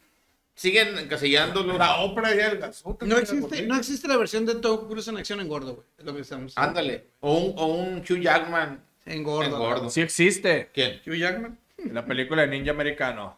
Siguen 0.53 0.97
encasillándolos. 0.97 1.77
La 1.77 2.01
ópera 2.01 2.35
ya 2.35 2.47
adelgazó. 2.47 2.97
No 3.01 3.17
existe, 3.17 3.61
no 3.65 3.77
existe 3.77 4.07
la 4.07 4.17
versión 4.17 4.45
de 4.45 4.55
Tom 4.55 4.87
Cruise 4.89 5.07
en 5.07 5.17
acción 5.17 5.39
en 5.39 5.47
gordo, 5.47 5.75
güey. 5.75 5.87
Es 5.97 6.03
lo 6.05 6.13
que 6.13 6.21
estamos. 6.21 6.57
Ándale. 6.57 7.05
O 7.21 7.33
un, 7.37 7.53
o 7.57 7.65
un 7.67 7.99
Hugh 7.99 8.19
Jackman 8.19 8.83
En 9.05 9.23
gordo. 9.23 9.45
en 9.45 9.51
gordo. 9.57 9.89
Sí 9.89 10.01
existe. 10.01 10.69
¿Quién? 10.73 10.99
Hugh 11.05 11.15
Jackman. 11.15 11.57
En 11.77 11.93
la 11.93 12.05
película 12.05 12.41
de 12.41 12.47
Ninja 12.49 12.71
Americano. 12.71 13.37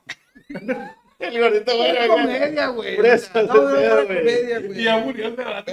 El 1.20 1.40
gordito, 1.40 1.72
Es 1.72 2.08
comedia, 2.08 2.68
güey. 2.68 2.96
Por 2.98 3.06
eso, 3.06 3.30
No, 3.44 3.54
no, 3.54 3.70
ese 3.70 3.88
no, 3.88 3.96
pedo, 3.96 4.06
güey. 4.06 4.18
comedia, 4.20 4.60
güey. 4.60 4.80
Y 4.80 4.84
ya 4.84 4.98
murió 4.98 5.32
de 5.32 5.46
la 5.46 5.64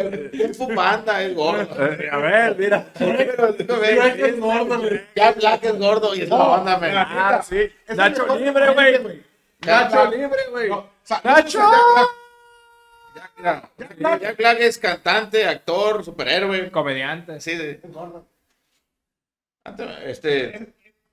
Un 0.46 0.54
fupanda 0.54 1.22
es 1.22 1.34
gordo. 1.34 1.74
A 2.12 2.16
ver, 2.18 2.56
mira. 2.56 2.86
es 3.00 3.36
gordo, 4.40 4.78
güey. 4.78 5.00
Ya 5.16 5.32
Black 5.32 5.64
es 5.64 5.78
gordo 5.78 6.14
y 6.14 6.20
es 6.22 6.28
la 6.28 6.36
onda, 6.36 6.78
man. 6.78 6.92
Ah, 6.94 7.42
sí. 7.42 7.70
Es 7.86 7.96
Nacho 7.96 8.32
el 8.34 8.44
libre, 8.44 8.72
güey. 8.72 9.22
Nacho 9.66 10.10
libre, 10.10 10.38
güey. 10.50 10.68
No, 10.68 10.88
sa- 11.02 11.20
¡Nacho! 11.24 11.58
Jack, 13.78 13.96
mira, 13.98 14.18
Jack 14.18 14.36
Black 14.36 14.58
es 14.60 14.78
cantante, 14.78 15.46
actor, 15.46 16.04
superhéroe. 16.04 16.70
Comediante. 16.70 17.40
Sí, 17.40 17.56
de- 17.56 17.80
Este, 20.04 20.72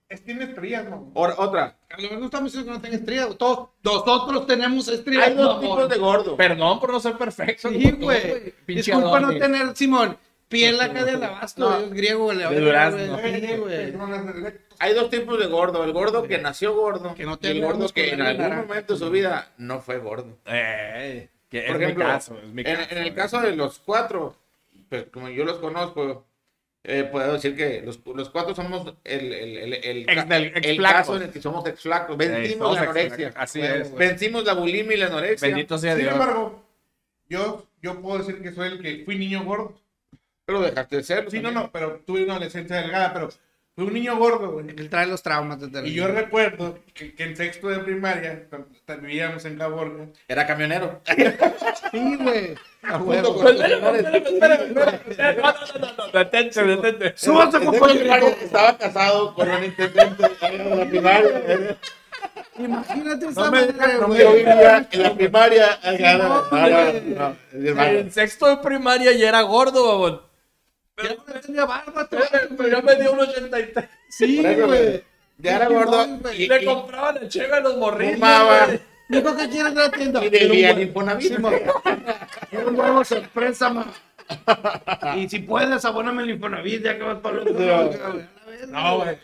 Es, 0.09 0.23
tiene 0.23 0.45
estrellas, 0.45 0.85
no. 0.89 1.11
or- 1.15 1.35
otra. 1.37 1.75
A 1.89 1.97
lo 1.97 2.03
mejor 2.03 2.19
no 2.19 2.25
estamos 2.25 2.51
diciendo 2.53 2.71
que 2.71 2.77
no 2.77 2.81
tenga 2.81 2.95
estrella. 2.95 3.27
Todos, 3.37 3.69
nosotros 3.83 4.47
tenemos 4.47 4.87
estrella. 4.87 5.25
Hay 5.25 5.33
dos 5.35 5.59
tipos 5.59 5.89
de 5.89 5.97
gordo. 5.97 6.37
Perdón 6.37 6.79
por 6.79 6.91
no 6.93 6.99
ser 7.01 7.17
perfecto. 7.17 7.69
Sí, 7.69 7.91
güey. 7.91 8.53
Disculpa 8.67 9.19
no 9.19 9.37
tener, 9.37 9.75
Simón, 9.75 10.17
piel 10.47 10.79
acá 10.79 11.03
de 11.03 11.11
alabastro, 11.11 11.69
No. 11.69 11.77
es 11.79 11.89
griego. 11.93 12.33
De 12.33 12.59
durazno. 12.59 13.17
Hay 14.79 14.93
dos 14.93 15.09
tipos 15.09 15.37
de 15.39 15.47
gordo. 15.47 15.83
El 15.83 15.91
gordo 15.91 16.23
que 16.23 16.37
nació 16.37 16.73
gordo 16.75 17.13
Que 17.13 17.25
no 17.25 17.37
y 17.41 17.47
el 17.47 17.61
gordo 17.61 17.89
que 17.89 18.13
en 18.13 18.21
algún 18.21 18.55
momento 18.57 18.93
de 18.93 18.99
su 18.99 19.09
vida 19.11 19.51
no 19.57 19.81
fue 19.81 19.97
gordo. 19.97 20.37
Eh, 20.45 21.29
que 21.49 21.61
Por 21.63 21.75
es 21.77 21.81
ejemplo, 21.81 22.05
mi 22.05 22.11
caso, 22.11 22.37
es 22.37 22.47
mi 22.53 22.61
en, 22.61 22.75
caso. 22.75 22.91
en 22.91 22.97
el 22.97 23.07
eh. 23.07 23.13
caso 23.13 23.41
de 23.41 23.55
los 23.55 23.79
cuatro, 23.79 24.35
pues 24.89 25.05
como 25.11 25.29
yo 25.29 25.43
los 25.45 25.57
conozco, 25.57 26.25
eh, 26.87 27.03
puedo 27.03 27.33
decir 27.33 27.55
que 27.55 27.81
los, 27.81 27.99
los 28.15 28.29
cuatro 28.29 28.55
somos 28.55 28.93
el, 29.03 29.33
el, 29.33 29.57
el, 29.57 29.73
el, 29.73 30.09
Ex 30.09 30.27
del- 30.29 30.51
el 30.55 30.81
caso 30.81 31.17
en 31.17 31.23
el 31.23 31.29
que 31.29 31.41
somos 31.41 31.67
ex 31.67 31.81
flacos. 31.81 32.15
Eh, 32.19 32.27
Vencimos 32.27 32.73
la 32.75 32.79
ex- 32.81 32.89
anorexia. 32.89 33.33
Así 33.35 33.61
es. 33.61 33.93
Vencimos 33.93 34.43
la 34.45 34.53
bulimia 34.53 34.95
y 34.95 34.97
la 34.97 35.07
anorexia. 35.07 35.47
Bendito 35.49 35.77
sea 35.77 35.93
Sin 35.95 36.03
Dios. 36.03 36.13
embargo, 36.13 36.63
yo, 37.29 37.65
yo 37.81 38.01
puedo 38.01 38.19
decir 38.19 38.41
que 38.41 38.51
soy 38.53 38.69
el 38.69 38.81
que 38.81 39.03
fui 39.05 39.17
niño 39.17 39.43
gordo. 39.43 39.79
Pero 40.45 40.61
dejaste 40.61 40.95
de 40.95 41.03
serlo. 41.03 41.29
Sí, 41.29 41.39
no, 41.41 41.51
no, 41.51 41.69
pero 41.73 42.01
tuve 42.05 42.23
una 42.23 42.33
adolescencia 42.35 42.77
delgada, 42.77 43.11
pero 43.13 43.29
fui 43.77 43.85
un 43.85 43.93
niño 43.93 44.17
gordo, 44.17 44.53
güey. 44.53 44.69
Él 44.75 44.89
trae 44.89 45.05
los 45.05 45.21
traumas 45.21 45.59
desde 45.59 45.87
Y 45.87 45.93
yo 45.93 46.07
recuerdo 46.07 46.79
que, 46.95 47.13
que 47.13 47.23
en 47.25 47.37
sexto 47.37 47.67
de 47.67 47.77
primaria, 47.77 48.47
cuando 48.49 49.05
vivíamos 49.07 49.45
en 49.45 49.59
la 49.59 49.67
Borja, 49.67 50.05
Era 50.27 50.47
camionero. 50.47 50.99
Sí, 51.91 52.15
güey. 52.19 52.55
A 52.81 52.97
Junto 52.97 53.05
huevo. 53.05 53.35
con 53.35 53.55
señores. 53.55 54.05
Detente, 56.11 56.63
detente. 56.63 57.13
Súbase, 57.15 57.63
compadre 57.63 58.35
Estaba 58.41 58.77
casado 58.79 59.35
con 59.35 59.47
un 59.47 59.63
intendente 59.63 60.23
de 60.23 60.75
la 60.75 60.85
primaria. 60.85 61.77
Imagínate 62.57 63.25
No 63.25 63.31
esa 63.31 63.51
me 63.51 63.67
madre, 63.67 63.93
no 64.01 64.07
me. 64.07 64.19
Yo 64.19 64.33
vivía 64.33 64.87
en 64.91 65.03
la 65.03 65.13
primaria. 65.13 65.79
no, 66.17 66.43
no, 66.49 67.35
no. 67.53 67.83
En 67.83 68.11
sexto 68.11 68.47
de 68.47 68.57
primaria 68.57 69.11
ya 69.13 69.29
era 69.29 69.41
gordo, 69.41 69.85
babón. 69.85 70.26
Ya 71.03 71.15
no 71.15 71.39
tenía 71.41 71.65
barba, 71.65 72.07
Pero 72.09 72.67
ya 72.67 72.81
me 72.81 72.95
dio 72.95 73.11
un 73.13 73.19
83. 73.19 73.85
Sí, 74.09 74.41
güey. 74.41 75.03
Ya 75.37 75.57
era 75.57 75.67
gordo. 75.67 76.31
Y, 76.33 76.47
Le 76.47 76.65
compraban 76.65 77.17
el 77.17 77.29
cheve 77.29 77.55
a 77.55 77.59
los 77.59 77.77
morrillos. 77.77 78.19
Güey. 78.19 78.79
Dijo 79.09 79.35
que 79.37 79.49
quieres 79.49 79.75
de 79.75 79.81
la 79.81 79.91
tienda. 79.91 80.25
y 80.25 80.29
debía 80.29 80.71
el 80.71 80.81
Infonavit. 80.81 81.31
Era 82.51 82.65
un 82.65 82.79
huevo 82.79 83.05
sorpresa, 83.05 83.69
ma. 83.69 83.93
Y 85.15 85.29
si 85.29 85.39
puedes, 85.39 85.85
abóname 85.85 86.23
el 86.23 86.31
Infonavit, 86.31 86.83
ya 86.83 86.97
que 86.97 87.03
vas 87.03 87.19
para 87.19 87.39
güey. 87.39 88.67
No, 88.67 88.97
güey. 88.97 89.17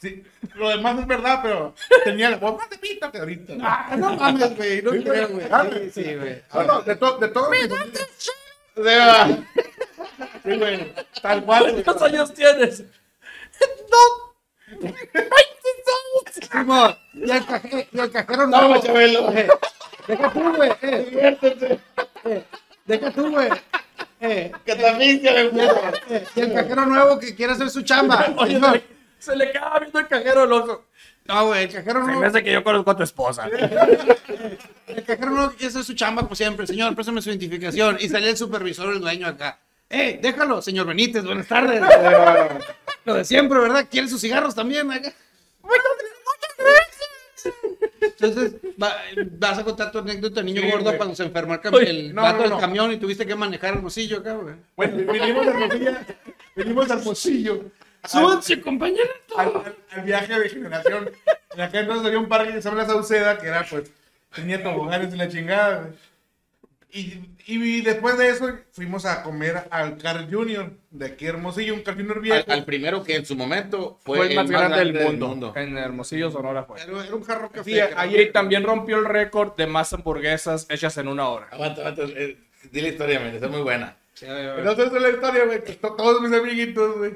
Sí, 0.00 0.22
lo 0.54 0.68
demás 0.68 0.98
es 1.00 1.06
verdad, 1.06 1.40
pero 1.42 1.74
tenía 2.04 2.30
la 2.30 2.36
voz 2.36 2.56
más 2.56 2.70
de 2.70 2.78
pita 2.78 3.10
que 3.10 3.18
ahorita. 3.18 3.54
Ah, 3.60 3.96
no 3.98 4.14
mames, 4.16 4.56
güey. 4.56 4.80
No 4.80 4.90
creo, 4.90 5.28
güey. 5.28 5.46
Sí, 5.92 6.02
sí, 6.02 6.14
güey. 6.14 6.42
Bueno, 6.52 6.82
de, 6.82 6.96
to, 6.96 7.18
de 7.18 7.28
todo. 7.28 7.50
O 8.78 8.84
sea, 8.84 9.26
Sí, 10.44 10.56
güey. 10.56 10.92
Tal 11.22 11.44
cual. 11.44 11.82
¿Cuántos 11.84 12.02
años 12.02 12.32
tienes? 12.34 12.84
Simón, 16.52 16.96
y 17.14 17.30
el, 17.30 17.46
caje- 17.46 17.88
y 17.92 17.98
el 17.98 18.10
cajero 18.10 18.46
No, 18.46 18.60
nuevo. 18.68 18.82
Chabelo. 18.84 19.32
Eh, 19.32 19.48
Deja 20.06 20.30
tú, 20.32 20.54
güey. 20.56 20.72
eh, 20.82 21.06
Diviértete. 21.10 21.80
eh, 22.24 22.44
Deja 22.86 23.10
tú, 23.10 23.30
güey. 23.30 23.48
Eh, 24.20 24.52
Que 24.64 24.74
también 24.76 25.20
se 25.22 25.30
me 25.32 25.44
gusta. 25.48 25.92
eh, 26.10 26.24
Y 26.36 26.40
el 26.40 26.54
cajero 26.54 26.86
nuevo 26.86 27.18
que 27.18 27.34
quiere 27.34 27.52
hacer 27.52 27.70
su 27.70 27.82
chamba. 27.82 28.32
Oye, 28.38 28.54
Simón. 28.54 28.82
se, 29.18 29.36
le 29.36 29.50
quedaba 29.52 29.78
viendo 29.80 29.98
el 29.98 30.08
cajero 30.08 30.44
el 30.44 30.52
ojo. 30.52 30.84
No, 31.24 31.46
güey, 31.46 31.64
el 31.64 31.72
cajero 31.72 32.00
Se 32.00 32.06
nuevo. 32.06 32.20
me 32.20 32.26
hace 32.26 32.42
que 32.44 32.52
yo 32.52 32.64
conozco 32.64 32.90
a 32.90 32.96
tu 32.96 33.02
esposa. 33.02 33.48
El 34.98 35.04
cajero 35.04 35.50
quiere 35.56 35.66
hacer 35.68 35.84
su 35.84 35.94
chamba 35.94 36.22
como 36.22 36.34
siempre. 36.34 36.66
Señor, 36.66 36.94
préstame 36.94 37.22
su 37.22 37.28
identificación. 37.30 37.98
Y 38.00 38.08
salía 38.08 38.30
el 38.30 38.36
supervisor, 38.36 38.92
el 38.92 39.00
dueño 39.00 39.28
acá. 39.28 39.58
Eh, 39.90 40.18
déjalo, 40.20 40.60
señor 40.60 40.86
Benítez, 40.86 41.24
buenas 41.24 41.46
tardes. 41.46 41.80
Lo 43.04 43.14
de 43.14 43.24
siempre, 43.24 43.58
¿verdad? 43.60 43.86
¿Quiere 43.90 44.08
sus 44.08 44.20
cigarros 44.20 44.54
también 44.54 44.90
acá? 44.90 45.12
Entonces, 48.00 48.54
va- 48.82 48.96
vas 49.38 49.58
a 49.58 49.64
contar 49.64 49.92
tu 49.92 49.98
anécdota, 49.98 50.42
niño 50.42 50.60
Sí, 50.62 50.68
gordo, 50.70 50.84
güey. 50.84 50.96
cuando 50.96 51.14
se 51.14 51.22
enfermó 51.24 51.54
el, 51.54 51.60
cam- 51.60 51.74
Oye, 51.74 51.90
el 51.90 52.14
no, 52.14 52.22
vato 52.22 52.36
no, 52.38 52.42
del 52.42 52.50
no. 52.50 52.58
camión 52.58 52.92
y 52.92 52.96
tuviste 52.96 53.24
que 53.26 53.34
manejar 53.36 53.74
el 53.74 53.80
bolsillo 53.80 54.18
acá, 54.18 54.34
güey. 54.34 54.54
Bueno, 54.76 55.12
venimos 55.12 55.46
de 55.46 55.52
Hermosilla, 55.52 56.06
venimos 56.56 56.90
al 56.90 56.98
Hermosillo. 56.98 57.64
¡Súbanse, 58.04 58.60
compañero! 58.60 59.08
al, 59.36 59.48
al- 59.48 59.76
al 59.92 60.02
viaje 60.02 60.38
de 60.38 60.48
generación. 60.48 61.10
En 61.54 61.60
aquel 61.60 61.82
entonces 61.82 62.06
había 62.06 62.18
un 62.18 62.28
parque 62.28 62.52
que 62.52 62.60
se 62.62 62.68
llama 62.68 62.82
La 62.82 62.88
Sauceda, 62.88 63.38
que 63.38 63.46
era 63.48 63.64
pues, 63.68 63.90
tenía 64.34 64.62
toboganes 64.62 65.14
y 65.14 65.16
la 65.16 65.28
chingada. 65.28 65.80
güey. 65.82 65.92
Y, 66.90 67.20
y 67.46 67.82
después 67.82 68.16
de 68.16 68.30
eso 68.30 68.50
fuimos 68.72 69.04
a 69.04 69.22
comer 69.22 69.68
al 69.70 69.98
Carl 69.98 70.26
Junior 70.32 70.72
de 70.90 71.06
aquí 71.06 71.26
Hermosillo, 71.26 71.74
un 71.74 71.82
Carl 71.82 72.00
Al, 72.00 72.20
viejo. 72.20 72.50
al 72.50 72.64
primero 72.64 73.04
que 73.04 73.14
en 73.16 73.26
su 73.26 73.36
momento 73.36 73.98
fue, 74.02 74.16
Fue 74.18 74.28
el 74.28 74.36
más 74.36 74.50
grande 74.50 74.78
del 74.78 74.94
mundo. 75.18 75.52
En 75.54 75.76
Hermosillo, 75.76 76.30
Sonora 76.30 76.64
fue. 76.64 76.80
Era, 76.80 77.04
era 77.04 77.14
un 77.14 77.24
jarro 77.24 77.50
café. 77.50 77.70
Sí. 77.70 77.78
Ayer 77.94 78.32
también 78.32 78.64
rompió 78.64 78.96
el 78.98 79.04
récord 79.04 79.54
de 79.56 79.66
más 79.66 79.92
hamburguesas 79.92 80.66
hechas 80.70 80.96
en 80.96 81.08
una 81.08 81.28
hora. 81.28 81.48
Aguanta, 81.50 81.82
aguanta. 81.82 82.04
eh, 82.04 82.38
di 82.72 82.80
la 82.80 82.88
historia, 82.88 83.20
men, 83.20 83.34
está 83.34 83.48
muy 83.48 83.60
buena. 83.60 83.96
Entonces 84.58 84.92
es 84.92 85.02
la 85.02 85.10
historia, 85.10 85.44
güey, 85.46 85.62
todos 85.80 86.20
mis 86.22 86.32
amiguitos, 86.32 86.96
güey, 86.98 87.12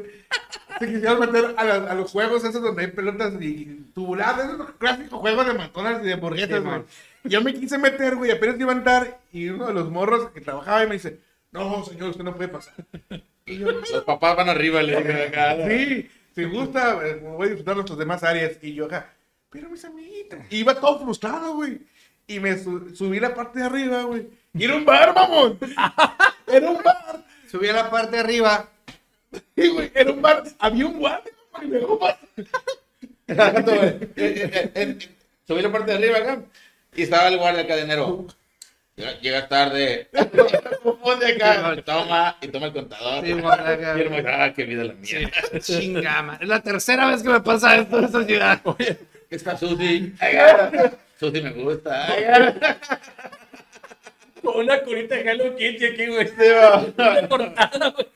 se 0.78 0.86
quisieron 0.86 1.20
meter 1.20 1.54
a, 1.56 1.64
la- 1.64 1.90
a 1.90 1.94
los 1.94 2.10
juegos 2.10 2.44
esos 2.44 2.62
donde 2.62 2.82
hay 2.84 2.90
pelotas 2.90 3.34
y 3.40 3.86
tubuladas, 3.94 4.52
esos 4.54 4.70
clásicos 4.78 5.18
juegos 5.20 5.46
de 5.46 5.54
McDonald's 5.54 6.04
y 6.04 6.08
de 6.08 6.12
hamburguesas, 6.14 6.62
güey. 6.62 6.82
Yo 7.24 7.40
me 7.42 7.54
quise 7.54 7.78
meter, 7.78 8.16
güey, 8.16 8.30
apenas 8.30 8.58
iba 8.58 8.72
a 8.72 8.76
entrar 8.76 9.20
y 9.32 9.48
uno 9.48 9.66
de 9.68 9.74
los 9.74 9.90
morros 9.90 10.30
que 10.30 10.40
trabajaba 10.40 10.82
y 10.84 10.86
me 10.88 10.94
dice, 10.94 11.18
no, 11.52 11.84
señor, 11.84 12.10
usted 12.10 12.24
no 12.24 12.34
puede 12.34 12.48
pasar. 12.48 12.74
Y 13.46 13.58
yo, 13.58 13.70
Los 13.92 14.04
papás 14.04 14.36
van 14.36 14.48
arriba, 14.48 14.82
le 14.82 14.96
dije 14.96 15.26
acá. 15.28 15.56
sí, 15.68 16.10
si 16.34 16.44
gusta, 16.44 16.98
eh, 17.06 17.20
voy 17.22 17.46
a 17.46 17.50
disfrutar 17.50 17.74
nuestras 17.76 17.98
demás 17.98 18.22
áreas. 18.24 18.58
Y 18.62 18.74
yo 18.74 18.86
acá, 18.86 19.12
pero 19.50 19.68
mis 19.68 19.84
amiguitos. 19.84 20.38
Iba 20.50 20.74
todo 20.80 20.98
frustrado, 21.00 21.54
güey. 21.54 21.80
Y 22.26 22.40
me 22.40 22.56
su- 22.58 22.94
subí 22.96 23.20
la 23.20 23.34
parte 23.34 23.58
de 23.58 23.66
arriba, 23.66 24.02
güey. 24.04 24.28
Y 24.54 24.64
era 24.64 24.76
un 24.76 24.84
bar, 24.84 25.14
mamón. 25.14 25.58
Era 26.46 26.70
un 26.70 26.82
bar. 26.82 27.24
Subí 27.50 27.68
a 27.68 27.72
la 27.72 27.90
parte 27.90 28.16
de 28.16 28.18
arriba. 28.18 28.68
Sí, 29.56 29.68
güey, 29.68 29.90
era 29.94 30.10
un 30.10 30.20
bar. 30.20 30.44
Había 30.58 30.86
un 30.86 30.98
guardia. 30.98 31.32
Eh, 33.28 34.10
eh, 34.16 34.72
eh, 34.74 34.98
Subí 35.46 35.62
la 35.62 35.72
parte 35.72 35.92
de 35.92 35.98
arriba 35.98 36.18
acá 36.18 36.42
y 36.94 37.02
estaba 37.02 37.28
el 37.28 37.38
guardia 37.38 37.66
cadenero. 37.66 38.26
Llega, 38.96 39.20
llega 39.20 39.48
tarde. 39.48 40.08
Acá. 40.12 41.82
Toma 41.84 42.36
y 42.42 42.48
toma 42.48 42.66
el 42.66 42.72
contador. 42.72 43.24
Sí, 43.24 43.32
guarda. 43.32 43.98
Y 43.98 44.00
el 44.02 44.08
güey, 44.08 44.24
ah, 44.26 44.52
qué 44.54 44.64
vida 44.64 44.84
la 44.84 44.94
mía. 44.94 45.30
Chingama. 45.60 46.38
Es 46.40 46.48
la 46.48 46.60
tercera 46.60 47.06
vez 47.06 47.22
que 47.22 47.30
me 47.30 47.40
pasa 47.40 47.76
esto 47.76 47.98
en 47.98 48.04
esta 48.04 48.24
ciudad. 48.24 48.60
Está 49.30 49.56
Susi. 49.56 50.14
Susi 51.18 51.40
me 51.40 51.50
gusta. 51.52 52.08
Con 54.42 54.56
una 54.56 54.80
curita 54.82 55.14
de 55.14 55.20
Hello 55.22 55.56
Kitty 55.56 55.84
aquí, 55.84 56.06
güey. 56.06 56.28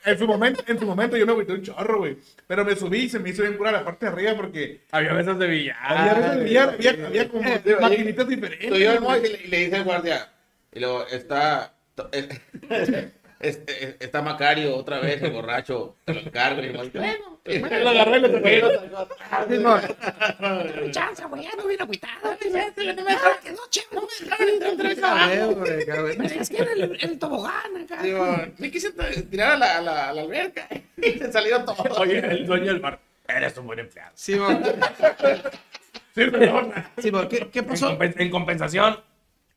En 0.05 0.17
su 0.17 0.27
momento, 0.27 0.63
en 0.67 0.79
su 0.79 0.85
momento 0.85 1.17
yo 1.17 1.25
me 1.25 1.31
agüité 1.31 1.53
un 1.53 1.63
chorro, 1.63 1.99
güey. 1.99 2.17
Pero 2.47 2.65
me 2.65 2.75
subí 2.75 2.99
y 3.03 3.09
se 3.09 3.19
me 3.19 3.29
hizo 3.29 3.43
bien 3.43 3.57
cura 3.57 3.71
la 3.71 3.83
parte 3.85 4.05
de 4.05 4.11
arriba 4.11 4.35
porque 4.35 4.81
Había 4.91 5.13
mesas 5.13 5.39
de 5.39 5.47
billar. 5.47 5.75
había, 5.79 6.31
había, 6.31 6.63
había, 6.63 7.07
había 7.07 7.29
como 7.29 7.43
sí, 7.43 7.71
maquinitas 7.79 8.27
diferentes. 8.27 8.65
Estoy 8.65 8.83
yo 8.83 9.17
y 9.17 9.21
le, 9.21 9.47
le 9.47 9.57
dice 9.57 9.75
al 9.77 9.83
guardia. 9.83 10.29
Y 10.73 10.79
luego 10.79 11.07
está. 11.07 11.73
es- 13.39 13.57
es- 13.67 13.81
es- 13.81 13.95
está 13.99 14.21
Macario 14.21 14.75
otra 14.75 14.99
vez, 14.99 15.21
el 15.21 15.31
borracho. 15.31 15.95
Te 16.05 16.13
lo 16.13 16.19
encargo. 16.21 16.61
Y 16.61 16.65
el 16.65 16.73
Moy, 16.77 16.89
bueno. 16.93 17.37
Lo 17.45 17.89
agarré 17.89 18.17
y 18.17 18.21
lo 18.21 18.31
saqué. 18.31 18.63
Simón. 19.49 19.81
Chance, 20.91 21.25
güey, 21.25 21.43
ya 21.43 21.51
no 21.57 21.65
hubiera 21.65 21.83
agüitado. 21.83 22.13
No 22.23 23.03
me 23.03 23.11
dejaron, 23.11 23.37
quedó 23.43 23.59
chévere, 23.69 23.95
no 23.95 24.01
me 24.01 24.07
dejaron 24.29 24.49
entrar 24.49 24.71
otra 24.73 24.89
vez 24.89 24.99
Ah, 25.03 25.23
abajo. 25.25 25.55
güey, 25.55 25.85
cabrón. 25.85 26.15
Me 26.17 26.25
es 26.25 26.49
que 26.49 26.57
era 26.57 26.71
el, 26.73 26.97
el 27.01 27.19
tobogán 27.19 27.77
acá. 27.83 28.01
Me 28.57 28.71
quise 28.71 28.91
tirar 29.29 29.51
a 29.53 29.57
la, 29.57 29.77
a 29.77 29.81
la, 29.81 30.09
a 30.09 30.13
la 30.13 30.21
alberca 30.21 30.67
y 30.97 31.11
se 31.11 31.31
salió 31.31 31.63
todo. 31.63 31.83
Oye, 32.01 32.19
el 32.19 32.45
dueño 32.45 32.65
del 32.67 32.79
bar. 32.79 32.99
Eres 33.27 33.57
un 33.57 33.67
buen 33.67 33.79
empleado. 33.79 34.11
Simón. 34.15 34.63
Sí, 36.15 36.25
perdona. 36.31 36.91
¿qué, 37.29 37.49
qué 37.51 37.63
pasó? 37.63 37.97
en 38.01 38.29
compensación, 38.29 38.99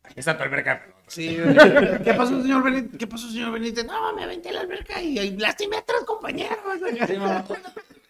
aquí 0.05 0.20
está 0.20 0.36
tu 0.36 0.43
alberca. 0.44 0.86
Sí, 1.06 1.39
güey. 1.39 1.56
¿Qué 2.05 2.14
pasó, 2.14 2.40
señor 2.40 2.62
Benítez? 2.62 2.98
¿Qué 2.98 3.06
pasó, 3.06 3.28
señor 3.28 3.52
Benítez? 3.52 3.85
No, 3.85 4.12
me 4.14 4.24
aventé 4.24 4.51
a 4.51 4.52
la 4.52 4.60
alberca 4.60 5.02
y, 5.02 5.18
y 5.18 5.36
lastimé 5.36 5.77
a 5.78 5.82
tres 5.82 6.02
compañeros. 6.06 6.59
Sí, 7.06 7.16
mamá. 7.16 7.44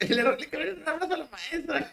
Le, 0.01 0.23
un 0.23 0.89
abrazo 0.89 1.15
a 1.15 1.17
la 1.19 1.29
maestra. 1.31 1.93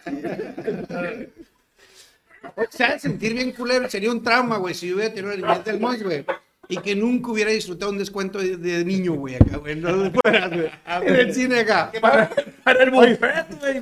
se 2.69 2.83
ha 2.83 2.93
de 2.93 2.99
sentir 2.99 3.33
bien 3.33 3.51
culero. 3.51 3.89
Sería 3.89 4.11
un 4.11 4.23
trauma, 4.23 4.57
güey, 4.57 4.73
si 4.73 4.87
yo 4.89 4.95
hubiera 4.95 5.13
tenido 5.13 5.33
el 5.33 5.41
nivel 5.41 5.63
del 5.63 5.79
Mois, 5.79 6.03
güey. 6.03 6.25
Y 6.69 6.77
que 6.77 6.95
nunca 6.95 7.31
hubiera 7.31 7.51
disfrutado 7.51 7.91
un 7.91 7.97
descuento 7.97 8.39
de, 8.39 8.57
de 8.57 8.83
niño, 8.83 9.13
güey, 9.13 9.35
acá, 9.35 9.57
güey. 9.57 9.75
No 9.77 9.95
de 9.97 10.11
fuera, 10.11 10.47
güey. 10.49 10.69
En 11.03 11.15
el 11.15 11.33
cine 11.33 11.59
acá. 11.59 11.91
Para, 12.01 12.29
para 12.63 12.83
el 12.83 12.91
buffet, 12.91 13.59
güey. 13.59 13.81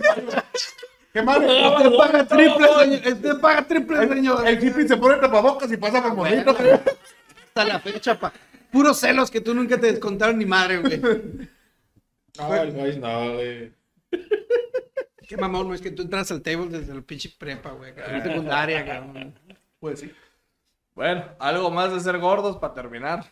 Qué 1.15 1.21
mal. 1.21 1.41
Usted 1.45 1.97
paga 1.97 2.27
triple, 2.27 2.67
señor. 2.77 3.13
Usted 3.13 3.39
paga 3.39 3.65
triple, 3.65 4.07
señor. 4.09 4.45
El 4.45 4.61
hippie 4.61 4.85
se 4.85 4.97
pone 4.97 5.15
tapabocas 5.15 5.71
y 5.71 5.77
pasa 5.77 6.01
por 6.03 6.13
bonito. 6.13 6.53
güey. 6.53 6.71
Hasta 6.73 7.63
la 7.63 7.79
fecha, 7.79 8.19
pa. 8.19 8.33
Puros 8.69 8.99
celos 8.99 9.31
que 9.31 9.39
tú 9.39 9.55
nunca 9.55 9.79
te 9.79 9.93
descontaron 9.93 10.37
ni 10.37 10.45
madre, 10.45 10.79
güey. 10.79 11.01
No, 12.37 12.53
el 12.53 12.73
Mois 12.73 12.97
no, 12.97 13.33
güey. 13.35 13.71
Qué 15.25 15.37
mamón, 15.37 15.67
güey, 15.67 15.75
es 15.75 15.81
que 15.81 15.91
tú 15.91 16.01
entras 16.01 16.29
al 16.31 16.41
table 16.41 16.67
desde 16.67 16.91
el 16.91 17.01
pinche 17.01 17.29
prepa, 17.29 17.71
güey. 17.71 17.91
acá, 17.91 18.21
secundaria, 18.21 18.85
cabrón. 18.85 19.39
Pues 19.79 20.01
sí. 20.01 20.11
Bueno, 20.95 21.23
algo 21.39 21.71
más 21.71 21.93
de 21.93 22.01
ser 22.01 22.17
gordos 22.17 22.57
para 22.57 22.73
terminar. 22.73 23.31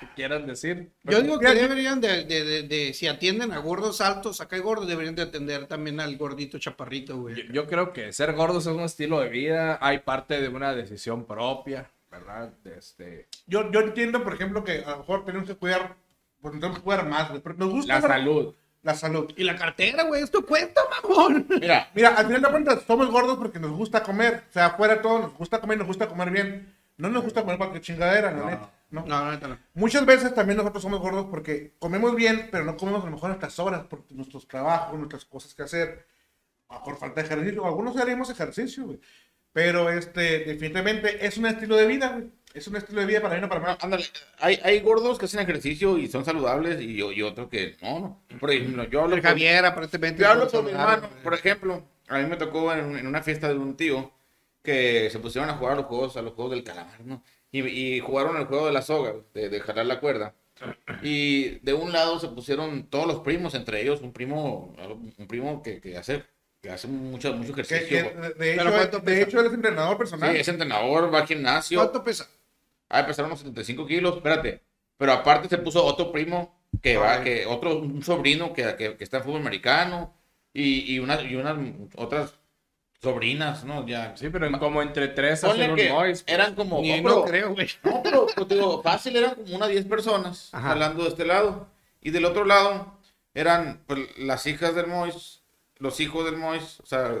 ¿Qué 0.00 0.06
quieran 0.16 0.46
decir? 0.46 0.90
Yo 1.04 1.20
digo 1.20 1.38
que 1.38 1.54
deberían 1.54 2.00
de, 2.00 2.24
de, 2.24 2.44
de, 2.44 2.62
de- 2.62 2.94
si 2.94 3.06
atienden 3.06 3.52
a 3.52 3.58
gordos 3.58 4.00
altos, 4.00 4.40
acá 4.40 4.56
hay 4.56 4.62
gordos, 4.62 4.88
deberían 4.88 5.14
de 5.14 5.22
atender 5.22 5.66
también 5.66 6.00
al 6.00 6.16
gordito 6.16 6.58
chaparrito, 6.58 7.12
Yo, 7.14 7.20
güey. 7.20 7.52
yo 7.52 7.66
creo 7.66 7.92
que 7.92 8.12
ser 8.12 8.32
gordos 8.32 8.66
es 8.66 8.72
un 8.72 8.80
estilo 8.80 9.20
de 9.20 9.28
vida, 9.28 9.78
hay 9.80 9.98
parte 9.98 10.40
de 10.40 10.48
una 10.48 10.74
decisión 10.74 11.26
propia, 11.26 11.90
¿verdad? 12.10 12.50
Este, 12.64 13.28
Yo, 13.46 13.70
yo 13.70 13.80
entiendo, 13.80 14.24
por 14.24 14.32
ejemplo, 14.34 14.64
que 14.64 14.82
a 14.84 14.90
lo 14.92 14.98
mejor 14.98 15.24
tenemos 15.26 15.46
que 15.48 15.54
cuidar, 15.56 15.96
pues 16.40 16.54
tenemos 16.54 16.78
que 16.78 16.82
cuidar 16.84 17.06
más. 17.06 17.30
Pero 17.42 17.54
nos 17.56 17.68
gusta 17.70 17.94
la 17.96 18.00
salud. 18.00 18.54
la 18.82 18.94
salud. 18.94 19.30
Y 19.36 19.44
la 19.44 19.54
cartera, 19.56 20.04
güey, 20.04 20.22
esto 20.22 20.44
cuenta, 20.46 20.80
mamón. 21.02 21.46
Mira, 21.60 21.90
Mira, 21.94 22.08
al 22.14 22.26
final 22.26 22.40
de 22.40 22.48
cuentas, 22.48 22.82
somos 22.86 23.10
gordos 23.10 23.36
porque 23.36 23.58
nos 23.60 23.72
gusta 23.72 24.02
comer. 24.02 24.44
O 24.48 24.52
sea, 24.54 24.66
afuera 24.66 24.94
de 24.96 25.02
todo 25.02 25.18
nos 25.18 25.34
gusta 25.34 25.60
comer, 25.60 25.76
nos 25.76 25.86
gusta 25.86 26.08
comer 26.08 26.30
bien. 26.30 26.74
No 26.96 27.10
nos 27.10 27.22
gusta 27.22 27.42
comer 27.42 27.58
cualquier 27.58 27.82
chingadera, 27.82 28.30
la 28.32 28.44
neta. 28.46 28.70
No. 28.90 29.04
No, 29.06 29.32
no, 29.36 29.48
no. 29.48 29.58
Muchas 29.74 30.04
veces 30.04 30.34
también 30.34 30.56
nosotros 30.56 30.82
somos 30.82 31.00
gordos 31.00 31.26
porque 31.30 31.74
comemos 31.78 32.14
bien, 32.16 32.48
pero 32.50 32.64
no 32.64 32.76
comemos 32.76 33.02
a 33.02 33.06
lo 33.06 33.12
mejor 33.12 33.28
nuestras 33.30 33.58
horas, 33.58 33.84
por 33.86 34.04
nuestros 34.10 34.48
trabajos, 34.48 34.98
nuestras 34.98 35.24
cosas 35.24 35.54
que 35.54 35.62
hacer, 35.62 36.06
por 36.84 36.96
falta 36.98 37.20
de 37.22 37.26
ejercicio. 37.28 37.64
Algunos 37.66 37.96
haríamos 37.96 38.30
ejercicio, 38.30 38.84
güey. 38.84 39.00
Pero 39.52 39.90
este, 39.90 40.40
definitivamente 40.44 41.24
es 41.26 41.36
un 41.38 41.46
estilo 41.46 41.76
de 41.76 41.86
vida, 41.86 42.08
güey. 42.10 42.30
Es 42.52 42.66
un 42.66 42.74
estilo 42.76 43.00
de 43.00 43.06
vida 43.06 43.20
para 43.20 43.36
mí, 43.36 43.40
no 43.40 43.48
para 43.48 43.60
mí. 43.60 43.76
Ándale, 43.80 44.04
hay, 44.40 44.58
hay 44.64 44.80
gordos 44.80 45.18
que 45.18 45.26
hacen 45.26 45.38
ejercicio 45.40 45.96
y 45.98 46.08
son 46.08 46.24
saludables 46.24 46.80
y, 46.80 46.96
y 47.00 47.22
otros 47.22 47.48
que 47.48 47.76
no, 47.80 48.00
no. 48.00 48.38
Por 48.40 48.50
ejemplo, 48.50 48.82
yo 48.84 49.02
hablo 49.02 49.14
con- 49.16 49.22
Javier, 49.22 49.64
aparentemente. 49.64 50.22
Yo 50.22 50.28
hablo 50.30 50.48
con 50.50 50.64
mi 50.64 50.72
hermano, 50.72 51.08
por 51.22 51.34
ejemplo, 51.34 51.84
a 52.08 52.18
mí 52.18 52.26
me 52.28 52.36
tocó 52.36 52.72
en, 52.72 52.96
en 52.98 53.06
una 53.06 53.22
fiesta 53.22 53.48
de 53.48 53.54
un 53.54 53.76
tío 53.76 54.12
que 54.64 55.08
se 55.10 55.20
pusieron 55.20 55.48
a 55.48 55.54
jugar 55.54 55.74
a 55.74 55.76
los 55.76 55.86
juegos, 55.86 56.16
a 56.16 56.22
los 56.22 56.34
juegos 56.34 56.50
del 56.52 56.64
calamar, 56.64 57.00
¿no? 57.04 57.22
Y, 57.52 57.62
y 57.66 58.00
jugaron 58.00 58.36
el 58.36 58.46
juego 58.46 58.66
de 58.66 58.72
la 58.72 58.82
soga, 58.82 59.14
de, 59.34 59.48
de 59.48 59.60
jalar 59.60 59.86
la 59.86 60.00
cuerda. 60.00 60.34
Y 61.02 61.58
de 61.60 61.72
un 61.74 61.92
lado 61.92 62.18
se 62.20 62.28
pusieron 62.28 62.88
todos 62.90 63.06
los 63.06 63.20
primos, 63.20 63.54
entre 63.54 63.80
ellos 63.82 64.02
un 64.02 64.12
primo, 64.12 64.74
un 65.18 65.26
primo 65.26 65.62
que, 65.62 65.80
que 65.80 65.96
hace, 65.96 66.24
que 66.60 66.70
hace 66.70 66.88
mucho, 66.88 67.32
mucho 67.34 67.52
ejercicio. 67.52 67.88
que, 67.88 68.44
de, 68.44 68.54
Pero 68.56 68.70
hecho, 68.70 68.72
¿cuánto 68.72 69.00
de 69.00 69.22
hecho, 69.22 69.40
él 69.40 69.46
es 69.46 69.52
entrenador 69.54 69.96
Sí, 69.96 69.98
personal. 69.98 70.36
es 70.36 70.48
entrenador, 70.48 71.12
va 71.12 71.20
al 71.20 71.26
gimnasio. 71.26 71.78
¿Cuánto 71.78 72.04
pesa? 72.04 72.28
Ah, 72.88 73.06
pesaron 73.06 73.30
unos 73.30 73.40
75 73.40 73.86
kilos, 73.86 74.16
espérate. 74.16 74.62
Pero 74.96 75.12
aparte 75.12 75.48
se 75.48 75.58
puso 75.58 75.84
otro 75.84 76.12
primo 76.12 76.54
que 76.82 76.96
va, 76.96 77.22
que 77.22 77.46
otro, 77.46 77.78
un 77.78 78.02
sobrino 78.02 78.52
que, 78.52 78.76
que, 78.76 78.96
que 78.96 79.04
está 79.04 79.18
en 79.18 79.24
fútbol 79.24 79.40
americano 79.40 80.14
y, 80.52 80.94
y, 80.94 80.98
una, 80.98 81.20
y 81.22 81.36
unas 81.36 81.56
otras 81.96 82.34
sobrinas, 83.02 83.64
¿no? 83.64 83.86
Ya. 83.86 84.16
Sí, 84.16 84.28
pero 84.30 84.46
en- 84.46 84.58
como 84.58 84.82
entre 84.82 85.08
tres 85.08 85.40
Ponle 85.40 85.64
hacen 85.64 85.70
un 85.72 85.88
noise. 85.88 86.24
pues. 86.24 86.34
eran 86.34 86.54
como. 86.54 86.80
Ni 86.80 87.00
no, 87.00 87.08
pero- 87.08 87.24
creo, 87.24 87.54
güey. 87.54 87.68
no, 87.82 88.00
pero 88.02 88.26
pues, 88.34 88.48
te 88.48 88.54
digo, 88.54 88.82
fácil 88.82 89.16
eran 89.16 89.34
como 89.34 89.56
unas 89.56 89.68
10 89.70 89.84
personas 89.86 90.50
Ajá. 90.52 90.72
hablando 90.72 91.02
de 91.04 91.08
este 91.10 91.24
lado. 91.24 91.68
Y 92.00 92.10
del 92.10 92.24
otro 92.24 92.44
lado 92.44 92.98
eran 93.34 93.82
pues, 93.86 94.00
las 94.18 94.46
hijas 94.46 94.74
del 94.74 94.86
Mois, 94.86 95.42
los 95.78 96.00
hijos 96.00 96.24
del 96.24 96.36
Mois, 96.36 96.80
o 96.80 96.86
sea, 96.86 97.14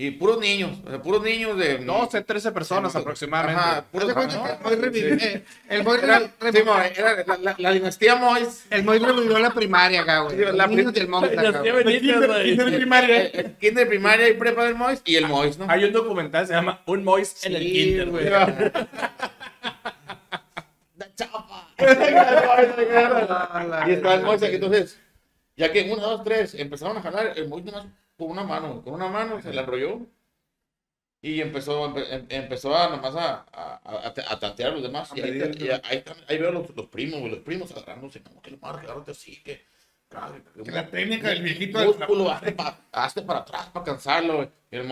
y 0.00 0.12
puros 0.12 0.38
niños, 0.38 0.78
o 0.86 0.90
sea, 0.90 1.02
puros 1.02 1.24
niños 1.24 1.58
de. 1.58 1.78
12, 1.78 2.22
13 2.22 2.52
personas 2.52 2.92
Sí, 2.92 2.98
aproximadamente. 2.98 3.60
Ajá, 3.60 3.84
puros 3.90 4.06
de 4.06 4.14
cuenta 4.14 4.36
¿no? 4.36 4.44
que 4.68 4.74
el 4.74 4.96
eh, 5.20 5.44
el 5.68 5.82
Moy 5.82 5.98
Era, 6.00 6.20
revivió- 6.40 6.52
sí, 6.52 6.62
mo, 6.64 6.78
era 6.78 7.24
la, 7.26 7.36
la- 7.38 7.54
la 7.58 7.70
dinastía 7.72 8.14
Mois. 8.14 8.64
el 8.70 8.84
Moy 8.84 9.00
revivió 9.00 9.36
la 9.40 9.50
primaria 9.52 10.02
acá, 10.02 10.20
güey. 10.20 10.36
Sí, 10.36 10.44
la 10.54 10.68
niños 10.68 10.92
prim- 10.92 10.94
del 10.94 11.08
Moy 11.08 11.24
acá, 11.24 11.50
güey. 11.60 12.00
Kinder- 12.00 12.44
kinder 12.44 12.76
primaria. 12.76 13.22
Eh, 13.24 13.56
Kinder 13.60 13.88
primaria 13.88 14.28
y 14.28 14.34
prepa 14.34 14.64
del 14.66 14.76
Mois 14.76 15.02
y 15.04 15.16
el 15.16 15.26
Mois, 15.26 15.58
¿no? 15.58 15.66
Hay 15.68 15.82
un 15.82 15.92
documental 15.92 16.46
se 16.46 16.52
llama 16.52 16.80
Un 16.86 17.02
Mois 17.02 17.44
en 17.44 17.56
el 17.56 17.62
Sí, 17.64 17.72
Kinder, 17.72 18.10
güey. 18.10 18.26
y 18.26 18.30
estaba 23.94 24.14
el 24.14 24.22
Mois 24.22 24.42
aquí, 24.42 24.54
entonces, 24.54 24.98
ya 25.56 25.70
que 25.72 25.90
uno, 25.92 26.02
dos, 26.02 26.24
tres, 26.24 26.54
empezaron 26.54 26.96
a 26.96 27.02
jalar, 27.02 27.32
el 27.36 27.48
Mois 27.48 27.64
nomás 27.64 27.86
con 28.18 28.30
una 28.30 28.42
mano, 28.44 28.82
con 28.82 28.92
una 28.94 29.08
mano 29.08 29.40
se 29.40 29.52
la 29.54 29.62
enrolló 29.62 30.00
y 31.20 31.40
empezó, 31.40 31.88
empe- 31.88 32.06
em- 32.10 32.26
empezó 32.28 32.76
a 32.76 32.88
nomás 32.90 33.14
a, 33.16 33.46
a, 33.52 33.80
a, 33.84 34.14
a 34.32 34.38
tantear 34.38 34.70
a 34.70 34.74
los 34.74 34.82
demás. 34.82 35.10
Y 35.16 35.20
ahí, 35.20 35.38
y 35.58 35.68
ahí, 35.70 36.04
ahí 36.28 36.38
veo 36.38 36.52
los, 36.52 36.76
los 36.76 36.86
primos, 36.86 37.22
los 37.30 37.40
primos 37.40 37.70
agarrándose, 37.72 38.20
no, 38.20 38.40
que 38.42 38.50
le 38.52 38.56
marca, 38.58 38.82
agárrate 38.82 39.12
así, 39.12 39.42
que... 39.42 39.62
Que 40.64 40.70
la 40.70 40.88
técnica 40.90 41.28
del 41.28 41.42
viejito 41.42 41.78
músculo, 41.84 42.30
hazte, 42.30 42.52
pa- 42.52 42.78
hazte 42.92 43.22
para 43.22 43.40
atrás 43.40 43.66
para 43.66 43.84
cansarlo. 43.84 44.50
Y 44.70 44.76
el 44.76 44.84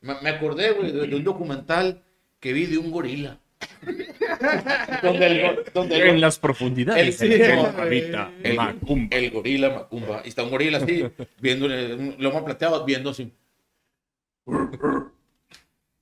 me, 0.00 0.14
me 0.22 0.30
acordé, 0.30 0.70
güey, 0.72 0.92
de, 0.92 1.06
de 1.06 1.16
un 1.16 1.24
documental 1.24 2.02
que 2.38 2.52
vi 2.52 2.66
de 2.66 2.78
un 2.78 2.90
gorila. 2.90 3.38
donde 5.02 5.26
el, 5.26 5.64
donde 5.74 5.96
el, 5.96 6.08
En 6.08 6.20
las 6.20 6.38
profundidades 6.38 7.20
El- 7.22 7.38
güey. 7.38 7.50
habita 7.78 8.32
el, 8.42 8.56
Macumba. 8.56 9.16
el 9.16 9.30
gorila 9.30 9.70
Macumba. 9.70 10.22
Y 10.24 10.28
está 10.28 10.42
un 10.44 10.50
gorila 10.50 10.78
así, 10.78 11.04
viendo 11.40 11.66
un 11.66 12.16
lomo 12.18 12.44
plateado, 12.44 12.84
viendo 12.84 13.10
así. 13.10 13.32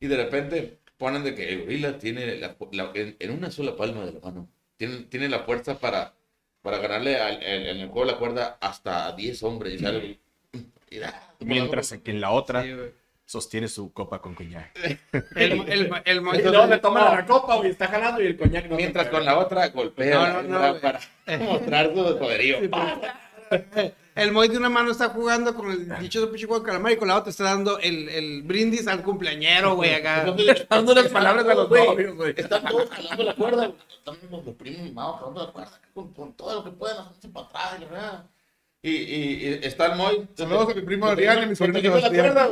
Y 0.01 0.06
de 0.06 0.16
repente 0.16 0.78
ponen 0.97 1.24
de 1.24 1.35
que 1.35 1.48
el 1.52 1.60
gorila 1.62 1.98
tiene 1.98 2.36
la, 2.36 2.56
la- 2.73 2.90
en, 2.94 3.16
en 3.19 3.31
una 3.31 3.51
sola 3.51 3.77
palma 3.77 4.05
de 4.06 4.12
la 4.12 4.20
mano, 4.20 4.48
tiene, 4.77 4.98
tiene 5.09 5.28
la 5.28 5.40
fuerza 5.40 5.78
para, 5.78 6.15
para 6.62 6.78
ganarle 6.78 7.16
al- 7.16 7.43
en, 7.43 7.62
en 7.66 7.77
el 7.78 7.89
juego 7.89 8.06
de 8.06 8.12
la 8.12 8.19
cuerda 8.19 8.59
hasta 8.60 9.12
10 9.12 9.43
hombres. 9.43 9.74
Y 9.74 9.78
sale, 9.78 10.19
y 10.90 10.98
da- 10.98 11.35
Mientras 11.40 11.93
que 12.02 12.10
en 12.12 12.20
la 12.20 12.31
otra 12.31 12.62
Sí. 12.62 12.70
Sostiene 13.28 13.68
su 13.68 13.92
copa 13.92 14.20
con 14.22 14.34
coñac. 14.34 14.70
El, 15.36 15.52
el, 15.68 15.92
el 16.06 16.20
Moy- 16.22 16.38
Y 16.38 16.42
luego 16.42 16.66
le 16.66 16.78
toma 16.78 17.14
la 17.14 17.26
copa, 17.26 17.56
güey, 17.56 17.70
está 17.70 17.86
jalando 17.86 18.22
y 18.22 18.26
el 18.26 18.38
coñac 18.38 18.66
no 18.68 18.76
Mientras 18.76 19.09
con 19.09 19.22
la 19.22 19.38
otra 19.38 19.68
golpea 19.68 20.32
No, 20.32 20.42
no, 20.42 20.72
no, 20.72 20.80
para 20.80 20.98
mostrar 21.40 21.94
su 21.94 22.18
poderío. 22.18 22.56
El 24.14 24.32
Moy 24.32 24.48
de 24.48 24.56
una 24.56 24.68
mano 24.68 24.90
está 24.90 25.10
jugando 25.10 25.55
con 25.55 25.70
el 25.70 25.96
dichoso 26.00 26.26
de 26.26 26.62
calamar 26.64 26.90
y 26.92 26.96
con 26.96 27.06
la 27.06 27.16
otra 27.16 27.30
está 27.30 27.44
dando 27.44 27.78
el, 27.78 28.09
el 28.09 28.42
brindis 28.42 28.88
al 28.88 29.02
cumpleañero, 29.02 29.76
güey, 29.76 29.94
acá. 29.94 30.34
Dando 30.68 30.92
las 30.94 31.09
palabras 31.09 31.46
a 31.46 31.55
los 31.55 31.68
Güey, 31.68 31.86
novios, 31.86 32.16
güey. 32.16 32.34
Están 32.36 32.64
todos 32.64 32.90
jalando 32.90 33.22
la 33.22 33.34
cuerda, 33.36 33.66
güey. 33.68 33.78
Están 33.96 34.16
los, 34.30 34.44
los 34.44 34.55
primos 34.56 34.82
mimados 34.82 35.20
jalando 35.20 35.46
la 35.46 35.52
cuerda 35.52 35.80
con, 35.94 36.12
con 36.14 36.32
todo 36.32 36.55
lo 36.56 36.64
que 36.64 36.70
pueden, 36.70 36.96
hacerse 36.98 37.28
para 37.28 37.46
atrás 37.46 37.74
y 37.78 37.80
la 37.82 37.86
verdad. 37.90 38.24
Y, 38.80 38.90
y, 38.90 39.48
y 39.48 39.59
está 39.62 39.86
el 39.86 39.96
Moy. 39.96 40.28
Saludos 40.34 40.70
a 40.70 40.74
mi 40.74 40.82
primo 40.82 41.06
Adrián 41.06 41.42
y 41.42 41.46
mi 41.46 41.56
sobrino 41.56 41.96
la 41.98 42.09
cuerda. 42.10 42.50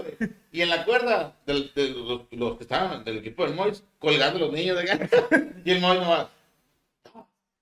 Y 0.51 0.61
en 0.63 0.69
la 0.71 0.85
cuerda 0.85 1.37
del- 1.47 1.73
de 1.75 1.91
los, 1.91 2.23
los 2.33 2.57
que 2.57 2.65
estaban 2.65 3.05
del 3.05 3.19
equipo 3.19 3.45
del 3.45 3.55
Moy, 3.55 3.73
colgando 3.99 4.39
los 4.41 4.53
niños 4.53 4.77
de 4.77 4.91
acá. 4.91 5.09
Y 5.65 5.71
el 5.71 5.81
Moy 5.81 5.99
nomás. 5.99 6.27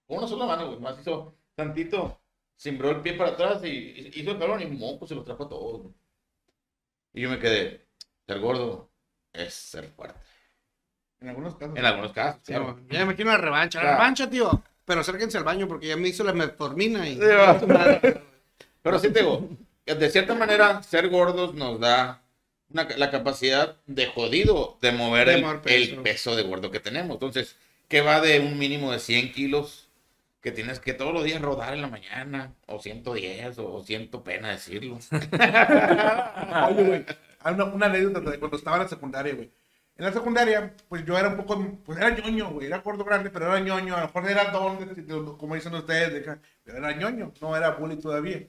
Con 0.06 0.18
una 0.18 0.26
sola 0.26 0.46
mano, 0.46 0.66
güey. 0.68 0.78
Más 0.80 0.98
hizo 1.00 1.34
tantito. 1.54 2.18
Simbró 2.56 2.90
el 2.90 3.00
pie 3.00 3.14
para 3.14 3.30
atrás 3.32 3.62
y, 3.64 4.12
hizo 4.14 4.30
el 4.30 4.38
calor 4.38 4.62
y 4.62 4.66
moco 4.66 5.06
se 5.06 5.14
los 5.14 5.24
trajo 5.24 5.44
a 5.44 5.48
todos. 5.48 5.86
Y 7.12 7.20
yo 7.22 7.30
me 7.30 7.38
quedé. 7.38 7.84
Ser 8.26 8.40
gordo 8.40 8.88
es 9.32 9.52
ser 9.52 9.88
fuerte. 9.88 10.18
En 11.20 11.28
algunos 11.28 11.56
casos. 11.56 11.76
En 11.76 11.84
algunos 11.84 12.12
casos. 12.12 12.40
Sí, 12.44 12.52
claro. 12.52 12.78
ya 12.90 12.98
me 13.00 13.04
imagino 13.04 13.30
la 13.30 13.38
revancha. 13.38 13.78
La 13.78 13.82
Claro. 13.82 13.96
revancha, 13.98 14.30
tío. 14.30 14.62
Pero 14.84 15.00
acérquense 15.00 15.36
al 15.38 15.44
baño 15.44 15.66
porque 15.68 15.88
ya 15.88 15.96
me 15.96 16.08
hizo 16.08 16.24
la 16.24 16.32
metformina 16.32 17.06
y... 17.08 17.16
va. 17.18 17.58
Pero 18.84 18.98
sí 19.00 19.10
te 19.12 19.20
digo, 19.20 19.48
de 19.86 20.10
cierta 20.10 20.36
manera, 20.36 20.82
ser 20.84 21.08
gordos 21.08 21.54
nos 21.54 21.80
da 21.80 22.22
una- 22.70 22.88
la 22.96 23.10
capacidad 23.10 23.76
de 23.86 24.06
jodido 24.06 24.78
de 24.82 24.92
mover 24.92 25.28
De 25.28 25.34
el, 25.34 25.42
mover 25.42 25.56
el 25.56 25.62
peso. 25.62 26.02
peso 26.04 26.36
de 26.36 26.44
gordo 26.44 26.70
que 26.70 26.80
tenemos. 26.80 27.14
Entonces, 27.16 27.56
¿qué 27.88 28.00
va 28.02 28.20
de 28.20 28.40
un 28.40 28.58
mínimo 28.58 28.92
de 28.92 29.00
100 29.00 29.32
kilos 29.32 29.88
que 30.42 30.52
tienes 30.52 30.80
que 30.80 30.92
todos 30.94 31.14
los 31.14 31.24
días 31.24 31.40
rodar 31.42 31.74
en 31.74 31.82
la 31.82 31.88
mañana? 31.88 32.54
O 32.68 32.78
110, 32.80 33.58
o 33.58 33.82
siento 33.84 34.22
pena 34.22 34.50
decirlo. 34.50 34.98
Oye, 36.68 36.82
güey, 36.84 37.06
hay 37.40 37.54
una, 37.54 37.64
una 37.64 37.86
anécdota 37.86 38.30
de 38.30 38.38
cuando 38.38 38.56
estaba 38.58 38.76
en 38.76 38.82
la 38.84 38.88
secundaria, 38.88 39.34
güey. 39.34 39.50
En 39.96 40.04
la 40.06 40.12
secundaria, 40.12 40.74
pues 40.88 41.04
yo 41.06 41.16
era 41.16 41.28
un 41.28 41.36
poco, 41.36 41.78
pues 41.84 41.98
era 41.98 42.10
ñoño, 42.10 42.50
güey, 42.50 42.66
era 42.66 42.78
gordo 42.78 43.04
grande, 43.04 43.30
pero 43.30 43.46
era 43.46 43.60
ñoño, 43.60 43.94
a 43.96 44.00
lo 44.00 44.06
mejor 44.06 44.28
era 44.28 44.50
don, 44.50 45.36
como 45.38 45.54
dicen 45.54 45.74
ustedes, 45.74 46.12
de 46.12 46.38
pero 46.64 46.78
era 46.78 46.92
ñoño, 46.96 47.32
no 47.40 47.56
era 47.56 47.70
bully 47.70 47.96
todavía. 47.98 48.42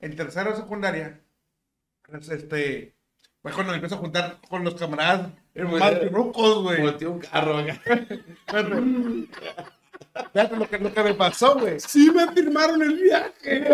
En 0.00 0.14
tercera 0.16 0.54
secundaria, 0.54 1.20
pues, 2.02 2.28
este, 2.28 2.94
pues 3.42 3.54
cuando 3.54 3.72
me 3.72 3.76
empiezo 3.76 3.96
a 3.96 3.98
juntar 3.98 4.38
con 4.48 4.64
los 4.64 4.74
camaradas 4.74 5.28
más 5.54 6.10
rucos, 6.10 6.62
güey. 6.62 6.82
Volteó 6.82 7.12
un 7.12 7.20
carro 7.20 7.58
acá. 7.58 7.80
Fíjate 10.32 10.56
lo 10.56 10.68
que, 10.68 10.78
lo 10.78 10.92
que 10.94 11.02
me 11.02 11.14
pasó, 11.14 11.58
güey. 11.58 11.80
Sí 11.80 12.10
me 12.10 12.30
firmaron 12.32 12.82
el 12.82 12.94
viaje. 12.96 13.60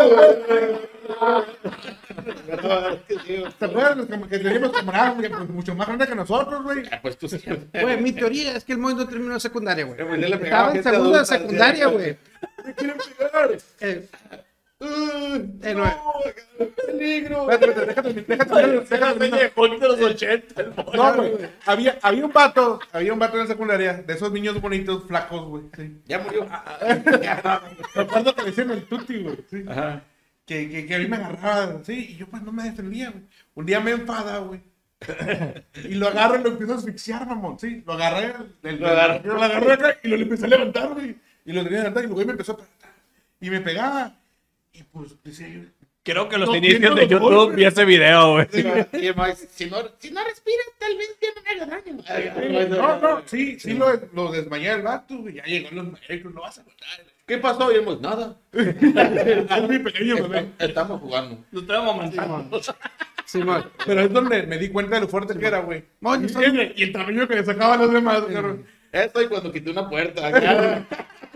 ¿Te 3.59 3.65
acuerdas 3.65 4.07
que 4.29 4.39
teníamos 4.39 4.71
camaradas 4.71 5.15
güey, 5.15 5.29
pues, 5.29 5.49
mucho 5.49 5.75
más 5.75 5.87
grandes 5.87 6.07
que 6.07 6.15
nosotros, 6.15 6.63
güey? 6.63 6.83
Ah, 6.91 6.99
Pues 7.01 7.17
tú 7.17 7.27
siempre. 7.27 7.81
Güey, 7.81 8.01
mi 8.01 8.11
teoría 8.11 8.55
es 8.55 8.63
que 8.63 8.73
el 8.73 8.81
no 8.81 9.07
terminó 9.07 9.39
secundaria, 9.39 9.85
güey. 9.85 9.97
Pegaba 9.97 10.73
Estaba 10.73 10.75
en 10.75 10.83
segundo 10.83 11.19
de 11.19 11.25
secundaria, 11.25 11.87
sí. 11.87 11.93
güey. 11.93 12.17
Me 12.65 12.73
quieren 12.73 12.97
pegar. 13.17 13.51
Eh, 14.87 15.35
Uh, 15.35 15.59
eh, 15.63 15.73
no, 15.73 16.65
peligro. 16.87 17.47
Déjate, 17.47 17.67
déjate, 17.85 18.13
déjate, 18.13 18.79
déjate, 18.87 19.29
de 19.79 19.87
los 19.87 19.99
80. 20.01 20.63
No, 20.93 21.13
güey. 21.15 21.33
Había, 21.65 21.97
había 22.01 22.25
un 22.25 22.31
vato, 22.31 22.79
había 22.93 23.13
un 23.13 23.19
vato 23.19 23.33
en 23.35 23.39
la 23.41 23.47
secundaria, 23.47 23.93
de 24.03 24.13
esos 24.13 24.31
niños 24.31 24.61
bonitos, 24.61 25.03
flacos, 25.07 25.45
güey. 25.47 25.63
Sí. 25.75 26.01
Ya 26.05 26.19
murió. 26.19 26.47
Me 27.95 28.01
acuerdo 28.01 28.35
que 28.35 28.41
le 28.43 28.47
decían 28.49 28.71
el 28.71 28.85
tuti, 28.85 29.23
güey. 29.23 29.37
Sí. 29.49 29.65
Ajá. 29.67 30.03
Que, 30.45 30.69
que, 30.69 30.85
que 30.85 30.95
a 30.95 30.99
mí 30.99 31.07
me 31.07 31.15
agarraba, 31.17 31.83
sí, 31.83 32.09
y 32.11 32.15
yo 32.17 32.27
pues 32.27 32.43
no 32.43 32.51
me 32.51 32.63
defendía, 32.63 33.09
güey. 33.09 33.23
Un 33.55 33.65
día 33.65 33.79
me 33.79 33.91
enfada, 33.91 34.37
güey. 34.39 34.61
Y 35.83 35.95
lo 35.95 36.07
agarro 36.07 36.39
y 36.39 36.43
lo 36.43 36.49
empiezo 36.49 36.73
a 36.73 36.77
asfixiar, 36.77 37.25
mamón, 37.27 37.59
sí. 37.59 37.83
Lo 37.85 37.93
agarré, 37.93 38.33
del- 38.61 38.79
Lo 38.79 38.87
agarró. 38.87 39.33
lo 39.33 39.41
agarré 39.43 39.71
acá 39.73 39.97
y 40.03 40.07
lo 40.07 40.15
empecé 40.17 40.45
a 40.45 40.49
levantar, 40.49 40.89
güey. 40.93 41.17
Y 41.45 41.51
lo 41.51 41.63
tenía 41.63 41.79
a 41.79 41.81
levantar 41.83 42.03
y 42.03 42.07
el 42.07 42.13
güey 42.13 42.25
me 42.25 42.31
empezó 42.33 42.53
a. 42.53 42.57
Y 43.41 43.49
me 43.49 43.59
pegaba. 43.61 44.15
Y 44.77 44.83
pues 44.83 45.15
decía 45.23 45.47
yo, 45.47 45.61
Creo 46.03 46.29
que 46.29 46.37
los 46.37 46.49
No, 46.49 46.55
inicios 46.55 46.95
de 46.95 47.07
YouTube 47.07 47.33
golpes. 47.33 47.55
vi 47.55 47.65
ese 47.65 47.83
video, 47.83 48.33
güey. 48.33 48.47
Maíz, 49.15 49.47
si 49.51 49.65
no, 49.65 49.77
si 49.97 50.11
no 50.11 50.23
respiras, 50.23 50.67
tal 50.77 50.95
vez 50.97 51.17
ya 51.19 51.29
no 51.33 51.41
me 51.41 51.49
haga 51.49 51.81
daño. 52.35 52.69
No, 52.69 52.99
no, 52.99 53.21
sí, 53.25 53.59
sí 53.59 53.73
lo, 53.73 53.87
lo 54.13 54.31
desmayé 54.31 54.71
el 54.73 54.83
vato, 54.83 55.17
güey. 55.17 55.35
Ya 55.35 55.43
llegó 55.45 55.69
los 55.71 55.91
maestros, 55.91 56.31
no 56.33 56.41
vas 56.41 56.59
a 56.59 56.63
matar. 56.63 57.05
¿Qué 57.25 57.39
pasó? 57.39 57.71
Y 57.71 57.77
hemos, 57.77 57.99
nada. 58.01 58.37
Es 58.53 59.69
mi 59.69 59.79
pequeño 59.79 60.27
bebé. 60.27 60.51
Estamos 60.59 61.01
jugando. 61.01 61.43
Lo 61.51 61.61
estábamos 61.61 61.97
mandando. 61.97 62.61
Simón. 63.25 63.71
Pero 63.83 64.01
es 64.01 64.13
donde 64.13 64.43
me 64.43 64.59
di 64.59 64.69
cuenta 64.69 64.95
de 64.95 65.01
lo 65.01 65.07
fuerte 65.07 65.35
que 65.39 65.47
era, 65.47 65.59
güey. 65.61 65.85
Y 66.75 66.83
el 66.83 66.91
tamaño 66.91 67.27
que 67.27 67.35
le 67.35 67.43
sacaban 67.45 67.79
los 67.79 67.91
demás, 67.91 68.21
cabrón. 68.31 68.67
Esto 68.95 69.21
y 69.21 69.27
cuando 69.27 69.51
quité 69.51 69.71
una 69.71 69.89
puerta. 69.89 70.27
acá, 70.27 70.87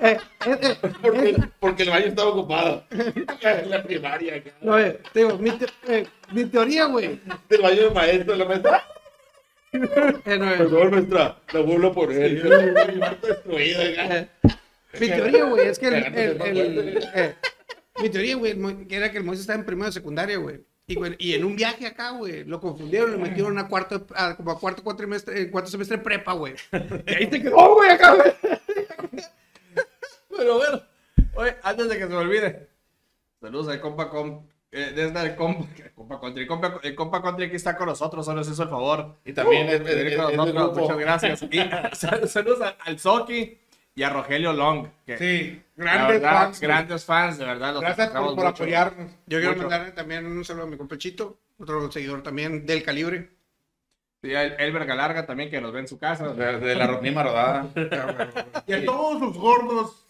Eh, 0.02 0.18
eh, 0.46 0.58
eh, 0.62 0.76
porque, 1.02 1.36
porque 1.60 1.84
el 1.84 1.90
baño 1.90 2.06
estaba 2.06 2.30
ocupado. 2.30 2.86
La 3.68 3.84
primaria. 3.84 4.36
acá. 4.36 4.52
no, 4.62 4.80
eh, 4.80 4.98
te 5.12 5.20
digo, 5.20 5.38
mi, 5.38 5.52
te- 5.52 5.66
eh, 5.90 6.08
mi 6.32 6.46
teoría, 6.46 6.86
güey. 6.86 7.20
Del 7.50 7.62
baño 7.62 7.82
del 7.84 7.94
maestro, 7.94 8.36
la 8.38 8.46
maestra. 8.46 8.84
eh, 9.74 10.38
no, 10.40 10.58
Perdón, 10.58 10.92
maestra. 10.92 11.38
La 11.52 11.60
burla 11.60 11.92
por 11.92 12.14
él. 12.14 12.42
El 12.42 14.30
mi 15.00 15.08
teoría, 15.08 15.44
güey, 15.44 15.68
es 15.68 15.78
que 15.80 15.88
el, 15.90 15.94
el- 15.96 16.42
el- 16.42 17.36
mi 18.02 18.10
teoría, 18.10 18.36
güey, 18.38 18.52
el 18.54 18.88
era 18.90 19.12
que 19.12 19.18
el 19.18 19.24
Moisés 19.26 19.42
estaba 19.42 19.60
en 19.60 19.66
primero 19.66 19.88
de 19.88 19.92
secundaria, 19.92 20.38
güey. 20.38 20.62
Y, 20.90 20.96
güey, 20.96 21.16
y 21.20 21.34
en 21.36 21.46
un 21.46 21.56
viaje 21.56 21.86
acá, 21.86 22.10
güey, 22.12 22.44
lo 22.46 22.60
confundieron, 22.60 23.12
lo 23.12 23.20
metieron 23.20 23.58
a 23.60 23.68
cuarto, 23.68 24.08
a, 24.16 24.36
como 24.36 24.50
a 24.52 24.60
cuarto 24.60 24.84
cuatrimestre, 24.84 25.52
cuarto 25.52 25.70
semestre 25.70 25.98
de 25.98 26.04
prepa, 26.04 26.34
güey. 26.34 26.56
Y 27.06 27.14
ahí 27.14 27.30
se 27.30 27.42
quedó, 27.42 27.76
güey, 27.76 27.92
acá, 27.92 28.16
güey. 28.16 28.34
Pero 30.36 30.56
bueno, 30.58 30.82
oye, 31.36 31.56
antes 31.64 31.90
de 31.90 31.96
que 31.98 32.04
se 32.04 32.10
me 32.10 32.16
olvide, 32.16 32.70
saludos 33.40 33.68
al 33.68 33.82
compa 33.82 34.10
com, 34.10 34.48
eh, 34.72 34.92
desde 34.96 35.22
el 35.22 35.36
compa, 35.36 35.68
compa 35.96 36.20
country, 36.20 36.48
compa, 36.48 36.80
el 36.84 36.96
compa 36.96 37.22
country 37.22 37.46
aquí 37.46 37.56
está 37.56 37.76
con 37.78 37.88
nosotros, 37.88 38.26
solo 38.26 38.38
nos 38.40 38.50
hizo 38.50 38.64
el 38.64 38.70
favor. 38.70 39.16
Y 39.26 39.34
también 39.34 39.68
es, 39.70 39.84
de 39.84 40.08
es- 40.08 40.14
es- 40.14 40.18
con 40.18 40.36
nosotros, 40.38 40.78
muchas 40.80 40.98
gracias. 40.98 41.44
Y 41.44 41.60
saludos 42.28 42.62
al, 42.62 42.76
al 42.80 43.00
Soki 43.00 43.60
y 44.00 44.04
a 44.04 44.10
Rogelio 44.12 44.54
Long, 44.54 44.88
que 45.06 45.18
Sí, 45.18 45.62
grandes 45.76 46.22
verdad, 46.22 46.44
fans. 46.44 46.60
grandes 46.62 47.04
fans, 47.04 47.38
de 47.38 47.44
verdad. 47.46 47.74
Los 47.74 47.82
Gracias 47.82 48.08
por, 48.08 48.18
apreciamos 48.18 48.36
por 48.36 48.46
mucho. 48.46 48.64
apoyarnos. 48.64 49.12
Yo 49.28 49.40
quiero 49.40 49.50
Mucho. 49.56 49.62
mandarle 49.64 49.92
también 49.92 50.26
un 50.26 50.46
saludo 50.46 50.64
a 50.64 50.68
mi 50.68 50.78
compechito, 50.78 51.38
otro 51.60 51.92
seguidor 51.92 52.24
también 52.24 52.66
del 52.66 52.82
calibre. 52.82 53.30
Sí, 54.22 54.34
a 54.34 54.44
Elber 54.46 54.86
Galarga 54.86 55.26
también, 55.26 55.50
que 55.50 55.60
nos 55.60 55.74
ve 55.74 55.82
en 55.82 55.90
su 55.90 55.98
casa. 56.00 56.30
De, 56.30 56.60
de 56.60 56.76
la 56.76 56.88
misma 57.02 57.24
rodada. 57.24 57.68
Y 58.68 58.72
a 58.74 58.86
todos 58.86 59.20
los 59.20 59.38
gordos, 59.38 60.06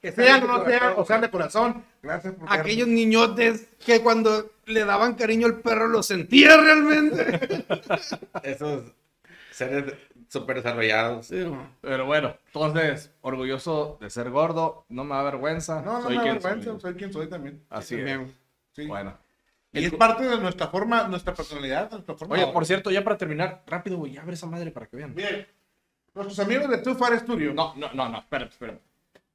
que 0.00 0.10
sean 0.10 0.42
o 0.44 0.46
no 0.46 0.64
sean, 0.64 0.92
o 0.96 1.04
sean 1.04 1.20
de 1.20 1.30
corazón, 1.30 1.84
gracias 2.02 2.32
por 2.32 2.50
Aquellos 2.50 2.88
niñotes 2.88 3.66
que 3.84 4.00
cuando 4.00 4.52
le 4.64 4.86
daban 4.86 5.16
cariño 5.16 5.46
al 5.48 5.58
perro 5.60 5.88
lo 5.88 6.02
sentía 6.02 6.56
realmente. 6.56 7.66
Esos 8.42 8.84
seres 9.50 9.92
súper 10.34 10.56
desarrollados. 10.56 11.26
Sí. 11.26 11.46
Pero 11.80 12.06
bueno, 12.06 12.36
entonces, 12.46 13.12
orgulloso 13.22 13.96
de 14.00 14.10
ser 14.10 14.30
gordo, 14.30 14.84
no 14.88 15.04
me 15.04 15.14
da 15.14 15.22
vergüenza. 15.22 15.80
No, 15.80 15.94
no 15.94 16.02
soy 16.02 16.16
me 16.16 16.22
quien 16.22 16.36
avergüenza, 16.36 16.70
soy. 16.72 16.80
soy 16.80 16.94
quien 16.94 17.12
soy 17.12 17.28
también. 17.28 17.64
Así 17.70 17.94
es. 17.94 18.20
Sí. 18.72 18.86
Bueno. 18.86 19.16
Y 19.72 19.84
es 19.84 19.94
parte 19.94 20.24
de 20.24 20.38
nuestra 20.38 20.68
forma, 20.68 21.08
nuestra 21.08 21.34
personalidad, 21.34 21.90
nuestra 21.90 22.14
forma. 22.14 22.34
Oye, 22.34 22.46
por 22.48 22.64
cierto, 22.64 22.90
ya 22.90 23.02
para 23.02 23.16
terminar, 23.16 23.62
rápido, 23.66 23.96
güey, 23.98 24.16
abre 24.18 24.34
esa 24.34 24.46
madre 24.46 24.70
para 24.70 24.86
que 24.86 24.96
vean. 24.96 25.14
Bien, 25.14 25.46
nuestros 26.14 26.38
amigos 26.38 26.68
de 26.68 26.78
Too 26.78 26.94
Far 26.94 27.18
Studio. 27.18 27.52
No, 27.54 27.74
no, 27.76 27.92
no, 27.92 28.08
no, 28.08 28.18
espérate, 28.18 28.52
espérate. 28.52 28.80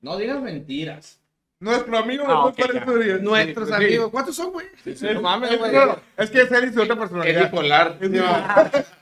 No 0.01 0.15
digas 0.17 0.41
mentiras. 0.41 1.18
Nuestro 1.61 1.97
amigo 1.97 2.23
de 2.25 2.31
Ah, 2.31 2.35
Too 2.35 2.47
ok, 2.49 2.55
Far 2.61 2.73
ya. 2.73 2.81
Studio. 2.83 3.17
Nuestros 3.19 3.67
sí. 3.67 3.73
amigos, 3.73 4.09
¿cuántos 4.11 4.35
son, 4.35 4.51
güey? 4.53 4.67
No 5.13 5.21
mames, 5.21 5.59
güey. 5.59 5.71
Es 6.15 6.29
que 6.29 6.41
es 6.41 6.51
él 6.53 6.69
y 6.69 6.73
su 6.73 6.81
otra 6.81 6.93
Es 6.93 6.99
personalidad. 6.99 7.43
bipolar. 7.51 7.97
Es 7.99 8.09
mi- 8.09 8.19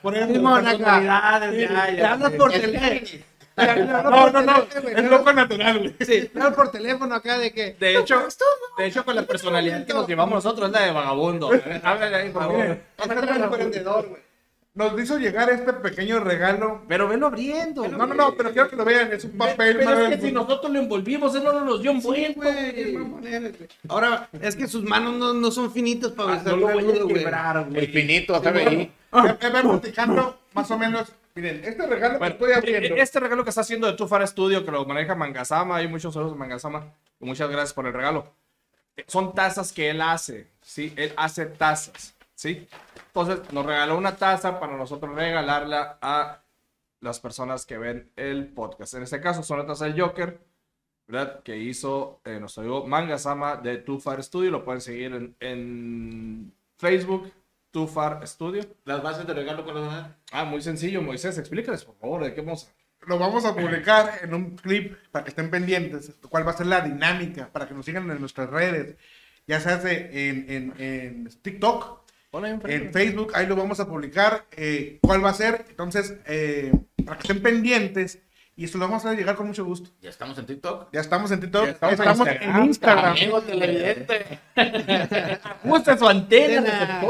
Por 0.02 0.14
ya, 0.14 0.26
Te 1.96 2.04
hablas 2.04 2.32
por 2.32 2.50
teléfono. 2.52 3.24
No, 4.10 4.30
no, 4.30 4.42
no. 4.42 4.66
Es 4.96 5.04
loco 5.10 5.32
natural, 5.32 5.78
güey. 5.78 5.94
Sí, 6.00 6.28
te 6.32 6.38
hablas 6.40 6.54
por 6.54 6.70
teléfono 6.72 7.14
acá 7.14 7.38
de 7.38 7.52
que. 7.52 7.76
De 7.78 7.96
hecho, 7.96 8.26
de 8.76 8.86
hecho, 8.86 9.04
con 9.04 9.14
la 9.14 9.22
personalidad 9.22 9.86
que 9.86 9.94
nos 9.94 10.08
llevamos 10.08 10.34
nosotros 10.44 10.66
es 10.68 10.72
la 10.72 10.82
de 10.82 10.90
vagabundo. 10.92 11.50
Háblale 11.84 12.16
ahí, 12.16 12.30
por 12.30 12.42
favor. 12.42 12.60
Es 12.64 12.78
el 13.10 13.42
emprendedor, 13.42 14.08
güey. 14.08 14.27
Nos 14.78 15.00
hizo 15.00 15.18
llegar 15.18 15.50
este 15.50 15.72
pequeño 15.72 16.20
regalo. 16.20 16.82
Pero 16.86 17.08
velo 17.08 17.26
abriendo. 17.26 17.88
No, 17.88 18.06
no, 18.06 18.14
no, 18.14 18.34
pero 18.36 18.52
quiero 18.52 18.70
que 18.70 18.76
lo 18.76 18.84
vean. 18.84 19.12
Es 19.12 19.24
un 19.24 19.32
papel. 19.32 19.76
Pero 19.76 20.06
es 20.06 20.16
que 20.20 20.26
si 20.28 20.32
nosotros 20.32 20.70
lo 20.72 20.78
envolvimos, 20.78 21.34
él 21.34 21.42
no 21.42 21.64
nos 21.64 21.82
dio 21.82 21.90
en 21.90 22.00
Sí, 22.00 22.06
güey, 22.06 22.74
qué 22.74 22.92
mamón 22.96 23.26
eres, 23.26 23.58
güey. 23.58 23.68
Ahora, 23.88 24.28
es 24.40 24.54
que 24.54 24.68
sus 24.68 24.84
manos 24.84 25.14
no, 25.14 25.34
no 25.34 25.50
son 25.50 25.72
finitas 25.72 26.12
para 26.12 26.28
No 26.28 26.38
besar 26.38 26.58
lo 26.58 26.68
voy 26.68 26.98
a 27.10 27.14
quebrar, 27.14 27.64
güey. 27.68 27.84
El 27.86 27.92
finito. 27.92 28.36
Eh, 28.36 28.90
eh, 29.12 29.50
ven 29.52 29.68
platicando 29.68 30.38
más 30.54 30.70
o 30.70 30.78
menos. 30.78 31.12
Miren, 31.34 31.60
este 31.64 31.84
regalo 31.86 32.18
Bueno, 32.20 32.38
que 32.38 32.44
estoy 32.44 32.52
abriendo. 32.56 32.96
e- 32.96 33.00
este 33.00 33.18
regalo 33.20 33.42
que 33.42 33.50
está 33.50 33.62
haciendo 33.62 33.88
de 33.88 33.94
Tufar 33.94 34.26
Studio, 34.28 34.64
que 34.64 34.70
lo 34.70 34.84
maneja 34.84 35.16
Mangasama, 35.16 35.76
hay 35.76 35.88
muchos 35.88 36.14
saludos 36.14 36.34
de 36.34 36.38
Mangasama, 36.38 36.84
y 37.20 37.24
muchas 37.24 37.48
gracias 37.50 37.72
por 37.72 37.84
el 37.86 37.92
regalo. 37.92 38.32
Eh, 38.96 39.04
Son 39.08 39.34
tazas 39.34 39.72
que 39.72 39.90
él 39.90 40.00
hace, 40.00 40.46
¿sí? 40.62 40.92
Él 40.96 41.12
hace 41.16 41.46
tazas, 41.46 42.14
¿sí? 42.38 42.68
Entonces, 43.08 43.52
nos 43.52 43.66
regaló 43.66 43.98
una 43.98 44.14
taza 44.16 44.60
para 44.60 44.76
nosotros 44.76 45.12
regalarla 45.14 45.98
a 46.00 46.44
las 47.00 47.18
personas 47.18 47.66
que 47.66 47.78
ven 47.78 48.12
el 48.14 48.46
podcast. 48.46 48.94
En 48.94 49.02
este 49.02 49.20
caso, 49.20 49.42
son 49.42 49.58
la 49.58 49.66
taza 49.66 49.86
del 49.86 50.00
Joker, 50.00 50.38
¿verdad? 51.08 51.42
Que 51.42 51.56
hizo 51.56 52.20
eh, 52.24 52.38
nuestro 52.38 52.62
amigo 52.62 52.86
Mangasama 52.86 53.56
de 53.56 53.78
Tufar 53.78 54.22
Studio. 54.22 54.52
Lo 54.52 54.64
pueden 54.64 54.80
seguir 54.80 55.12
en, 55.14 55.34
en 55.40 56.52
Facebook, 56.76 57.32
Tufar 57.72 58.24
Studio. 58.26 58.64
Las 58.84 59.02
bases 59.02 59.26
de 59.26 59.34
regalo 59.34 59.64
con 59.64 59.74
los 59.74 59.92
Ah, 60.30 60.44
muy 60.44 60.62
sencillo, 60.62 61.02
Moisés, 61.02 61.38
explícales, 61.38 61.84
por 61.84 61.96
favor, 61.96 62.22
de 62.22 62.34
qué 62.34 62.40
vamos 62.40 62.68
a... 62.68 62.78
Lo 63.08 63.18
vamos 63.18 63.44
a 63.46 63.54
publicar 63.54 64.20
en 64.22 64.34
un 64.34 64.56
clip 64.56 64.96
para 65.10 65.24
que 65.24 65.30
estén 65.30 65.50
pendientes. 65.50 66.16
¿Cuál 66.28 66.46
va 66.46 66.52
a 66.52 66.56
ser 66.56 66.66
la 66.66 66.82
dinámica? 66.82 67.48
Para 67.50 67.66
que 67.66 67.74
nos 67.74 67.84
sigan 67.86 68.08
en 68.10 68.20
nuestras 68.20 68.50
redes. 68.50 68.96
Ya 69.46 69.60
se 69.60 69.70
hace 69.70 70.28
en, 70.28 70.46
en, 70.50 70.74
en 70.78 71.28
TikTok. 71.42 72.07
En 72.32 72.92
Facebook. 72.92 73.32
Ahí 73.34 73.46
lo 73.46 73.56
vamos 73.56 73.80
a 73.80 73.86
publicar. 73.88 74.44
eh, 74.56 74.98
¿Cuál 75.02 75.24
va 75.24 75.30
a 75.30 75.34
ser? 75.34 75.64
Entonces, 75.70 76.14
eh, 76.26 76.72
para 77.04 77.16
que 77.18 77.22
estén 77.28 77.42
pendientes. 77.42 78.20
Y 78.56 78.64
esto 78.64 78.76
lo 78.78 78.86
vamos 78.86 79.04
a 79.04 79.08
hacer 79.08 79.18
llegar 79.20 79.36
con 79.36 79.46
mucho 79.46 79.64
gusto. 79.64 79.90
Ya 80.00 80.10
estamos 80.10 80.36
en 80.36 80.44
TikTok. 80.46 80.88
Ya 80.92 81.00
estamos 81.00 81.30
en 81.30 81.40
TikTok. 81.40 81.64
Ya 81.64 81.70
estamos 81.70 81.94
en 81.94 82.00
estamos 82.00 82.28
Instagram. 82.28 82.56
en 82.60 82.64
Instagram. 82.66 83.12
Amigo 83.12 83.40
televidente. 83.42 84.38
Ajusta 85.44 85.96
su 85.98 86.08
antena. 86.08 87.00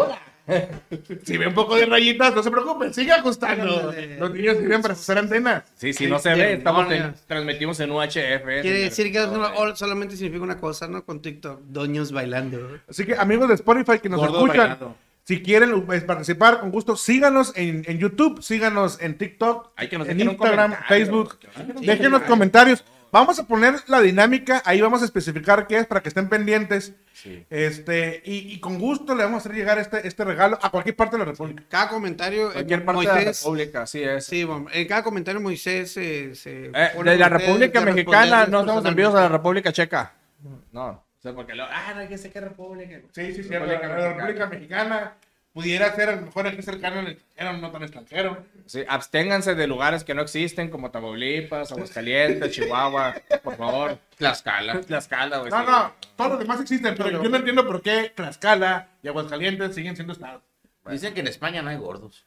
Si 1.25 1.37
ve 1.37 1.47
un 1.47 1.55
poco 1.55 1.77
de 1.77 1.85
rayitas, 1.87 2.35
no 2.35 2.43
se 2.43 2.51
preocupen, 2.51 2.93
sigue 2.95 3.13
ajustando. 3.13 3.93
Los 4.19 4.33
niños 4.35 4.57
sirven 4.59 4.81
para 4.83 4.95
hacer 4.95 5.19
antenas. 5.19 5.65
Sí, 5.75 5.93
sí, 5.93 6.07
no 6.07 6.19
se 6.19 6.35
ve, 6.35 6.55
estamos 6.55 6.91
en- 6.93 7.15
transmitimos 7.27 7.79
en 7.81 7.91
UHF. 7.91 8.45
Quiere 8.63 8.81
decir 8.85 9.11
que 9.13 9.19
eso 9.19 9.77
solamente 9.77 10.17
significa 10.17 10.45
una 10.45 10.59
cosa, 10.59 10.87
¿no? 10.89 11.05
Con 11.05 11.21
TikTok. 11.21 11.61
Doños 11.65 12.13
bailando. 12.13 12.79
Así 12.89 13.05
que 13.05 13.15
amigos 13.15 13.49
de 13.49 13.55
Spotify 13.57 13.99
que 14.01 14.09
nos 14.09 14.21
Gordo 14.21 14.37
escuchan, 14.39 14.57
bailando. 14.59 14.97
Si 15.29 15.43
quieren 15.43 15.85
pues, 15.85 16.05
participar 16.05 16.59
con 16.61 16.71
gusto, 16.71 16.97
síganos 16.97 17.53
en, 17.55 17.85
en 17.87 17.99
YouTube, 17.99 18.43
síganos 18.43 18.99
en 19.03 19.19
TikTok, 19.19 19.73
Hay 19.77 19.89
que 19.91 19.99
nos 19.99 20.09
en 20.09 20.19
Instagram. 20.21 20.75
Facebook. 20.89 21.39
Déjenos 21.83 22.23
comentarios. 22.23 22.83
Vamos 23.13 23.39
a 23.39 23.47
poner 23.47 23.75
la 23.89 24.01
dinámica, 24.01 24.63
ahí 24.65 24.81
vamos 24.81 25.03
a 25.03 25.05
especificar 25.05 25.67
qué 25.67 25.79
es 25.79 25.87
para 25.87 26.03
que 26.03 26.09
estén 26.09 26.31
pendientes. 26.31 26.95
Sí. 27.13 27.45
Este, 27.51 28.23
y, 28.25 28.55
y 28.55 28.59
con 28.61 28.79
gusto 28.79 29.15
le 29.15 29.25
vamos 29.25 29.37
a 29.37 29.41
hacer 29.41 29.55
llegar 29.55 29.79
este, 29.79 30.07
este 30.09 30.25
regalo 30.25 30.59
a 30.63 30.71
cualquier 30.71 30.97
parte 30.97 31.17
de 31.17 31.19
la 31.21 31.25
República. 31.31 31.63
Cada 31.69 31.89
comentario. 31.91 32.49
eh, 32.49 32.53
Cualquier 32.55 32.85
parte 32.87 33.01
de 33.01 33.07
la 33.07 33.15
Moisés. 33.15 33.43
República, 33.43 33.83
así 33.83 34.03
es. 34.03 34.25
Sí, 34.25 34.45
bueno, 34.45 34.67
en 34.73 34.89
cada 34.89 35.03
comentario 35.03 35.41
Moisés 35.43 35.93
se. 35.93 36.35
se 36.35 36.71
Eh, 36.75 36.91
de 37.05 37.17
la 37.19 37.29
República 37.29 37.81
Mexicana, 37.83 38.47
no 38.47 38.61
estamos 38.61 38.85
enviados 38.87 39.15
a 39.15 39.21
la. 39.21 39.29
República 39.29 39.73
Checa. 39.73 40.13
No, 40.73 41.05
o 41.19 41.21
sea, 41.21 41.33
porque 41.35 41.55
lo, 41.55 41.65
ah, 41.65 41.95
no, 41.97 42.09
que 42.09 42.17
sé 42.17 42.31
qué 42.31 42.41
República. 42.41 43.01
Sí, 43.13 43.33
sí. 43.35 43.43
República 43.43 43.89
La, 43.89 43.89
Mexicana. 43.89 44.15
República 44.15 44.47
Mexicana 44.47 45.15
pudiera 45.53 45.93
ser 45.97 46.09
a 46.11 46.17
lo 46.17 46.23
mejor 46.23 46.47
aquí 46.47 46.63
cercano 46.63 47.01
al 47.01 47.09
extranjero, 47.09 47.59
no 47.59 47.71
tan 47.73 47.83
extranjero. 47.83 48.47
Sí, 48.67 48.85
absténganse 48.87 49.57
de 49.57 49.67
lugares 49.67 50.05
que 50.05 50.15
no 50.15 50.23
existen, 50.23 50.71
como 50.71 50.93
Tamaulipas, 50.93 51.73
Aguascalientes, 51.73 52.53
Chihuahua, 52.53 53.17
por 53.43 53.57
favor. 53.57 53.99
Tlaxcala. 54.17 54.81
Tlaxcala, 54.83 55.39
güey. 55.39 55.51
No, 55.51 55.59
sí. 55.59 55.67
no, 55.69 55.93
todos 56.15 56.31
los 56.31 56.41
demás 56.41 56.61
existen, 56.61 56.95
pero 56.97 57.11
yo 57.23 57.29
no 57.29 57.37
entiendo 57.37 57.67
por 57.67 57.83
qué 57.83 58.13
Tlaxcala 58.15 58.89
y 59.03 59.09
Aguascalientes 59.09 59.75
siguen 59.75 59.97
siendo 59.97 60.13
estados. 60.13 60.43
Dicen 60.89 61.13
que 61.15 61.21
en 61.21 61.27
España 61.27 61.61
no 61.63 61.71
hay 61.71 61.77
gordos. 61.77 62.27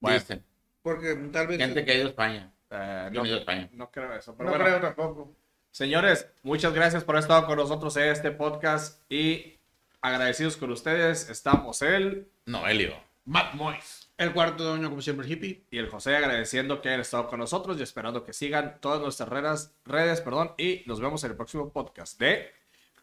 Bueno. 0.00 0.18
Dicen. 0.18 0.44
Porque 0.82 1.14
tal 1.32 1.46
vez. 1.46 1.58
Gente 1.58 1.84
que 1.84 1.92
ha 1.92 1.94
ido 1.94 2.06
a 2.06 2.10
España. 2.10 2.52
Eh, 2.70 3.08
no, 3.12 3.24
he 3.24 3.28
ido 3.28 3.36
a 3.36 3.40
España. 3.40 3.68
no 3.72 3.90
creo 3.90 4.12
eso, 4.14 4.36
pero 4.36 4.50
No 4.50 4.56
bueno. 4.56 4.64
creo 4.66 4.80
tampoco. 4.80 5.32
Señores, 5.78 6.26
muchas 6.42 6.74
gracias 6.74 7.04
por 7.04 7.14
haber 7.14 7.22
estado 7.22 7.46
con 7.46 7.56
nosotros 7.56 7.96
en 7.98 8.08
este 8.08 8.32
podcast 8.32 9.00
y 9.08 9.54
agradecidos 10.00 10.56
con 10.56 10.72
ustedes 10.72 11.30
estamos 11.30 11.82
él 11.82 12.26
Noelio. 12.46 12.96
Matt 13.26 13.54
Mois. 13.54 14.10
El 14.16 14.32
cuarto 14.32 14.64
doño, 14.64 14.90
como 14.90 15.00
siempre, 15.02 15.28
hippie. 15.28 15.62
y 15.70 15.78
el 15.78 15.88
José 15.88 16.16
agradeciendo 16.16 16.82
que 16.82 16.88
hayan 16.88 17.02
estado 17.02 17.28
con 17.28 17.38
nosotros 17.38 17.78
y 17.78 17.84
esperando 17.84 18.24
que 18.24 18.32
sigan 18.32 18.80
todas 18.80 19.00
nuestras 19.00 19.28
redes, 19.28 19.72
redes 19.84 20.20
perdón, 20.20 20.50
y 20.58 20.82
nos 20.86 21.00
vemos 21.00 21.22
en 21.22 21.30
el 21.30 21.36
próximo 21.36 21.72
podcast 21.72 22.18
de 22.18 22.50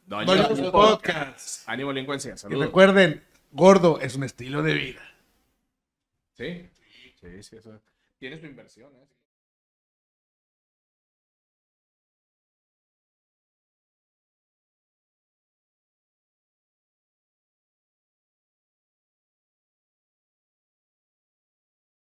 Doña 0.06 0.26
Doña 0.26 0.50
Podcast. 0.50 0.72
Podcast. 0.74 1.70
Ánimo 1.70 1.94
delincuencia, 1.94 2.34
Y 2.34 2.38
saludos. 2.38 2.66
recuerden, 2.66 3.24
gordo 3.54 4.02
es 4.02 4.18
un 4.18 4.26
estilo 4.26 4.62
de 4.64 4.74
vida. 4.74 5.14
Sí, 6.34 6.70
sí, 7.22 7.42
sí, 7.42 7.56
eso. 7.56 7.80
Tiene 8.20 8.38
su 8.38 8.48
inversión, 8.48 8.92
¿eh? 8.98 9.15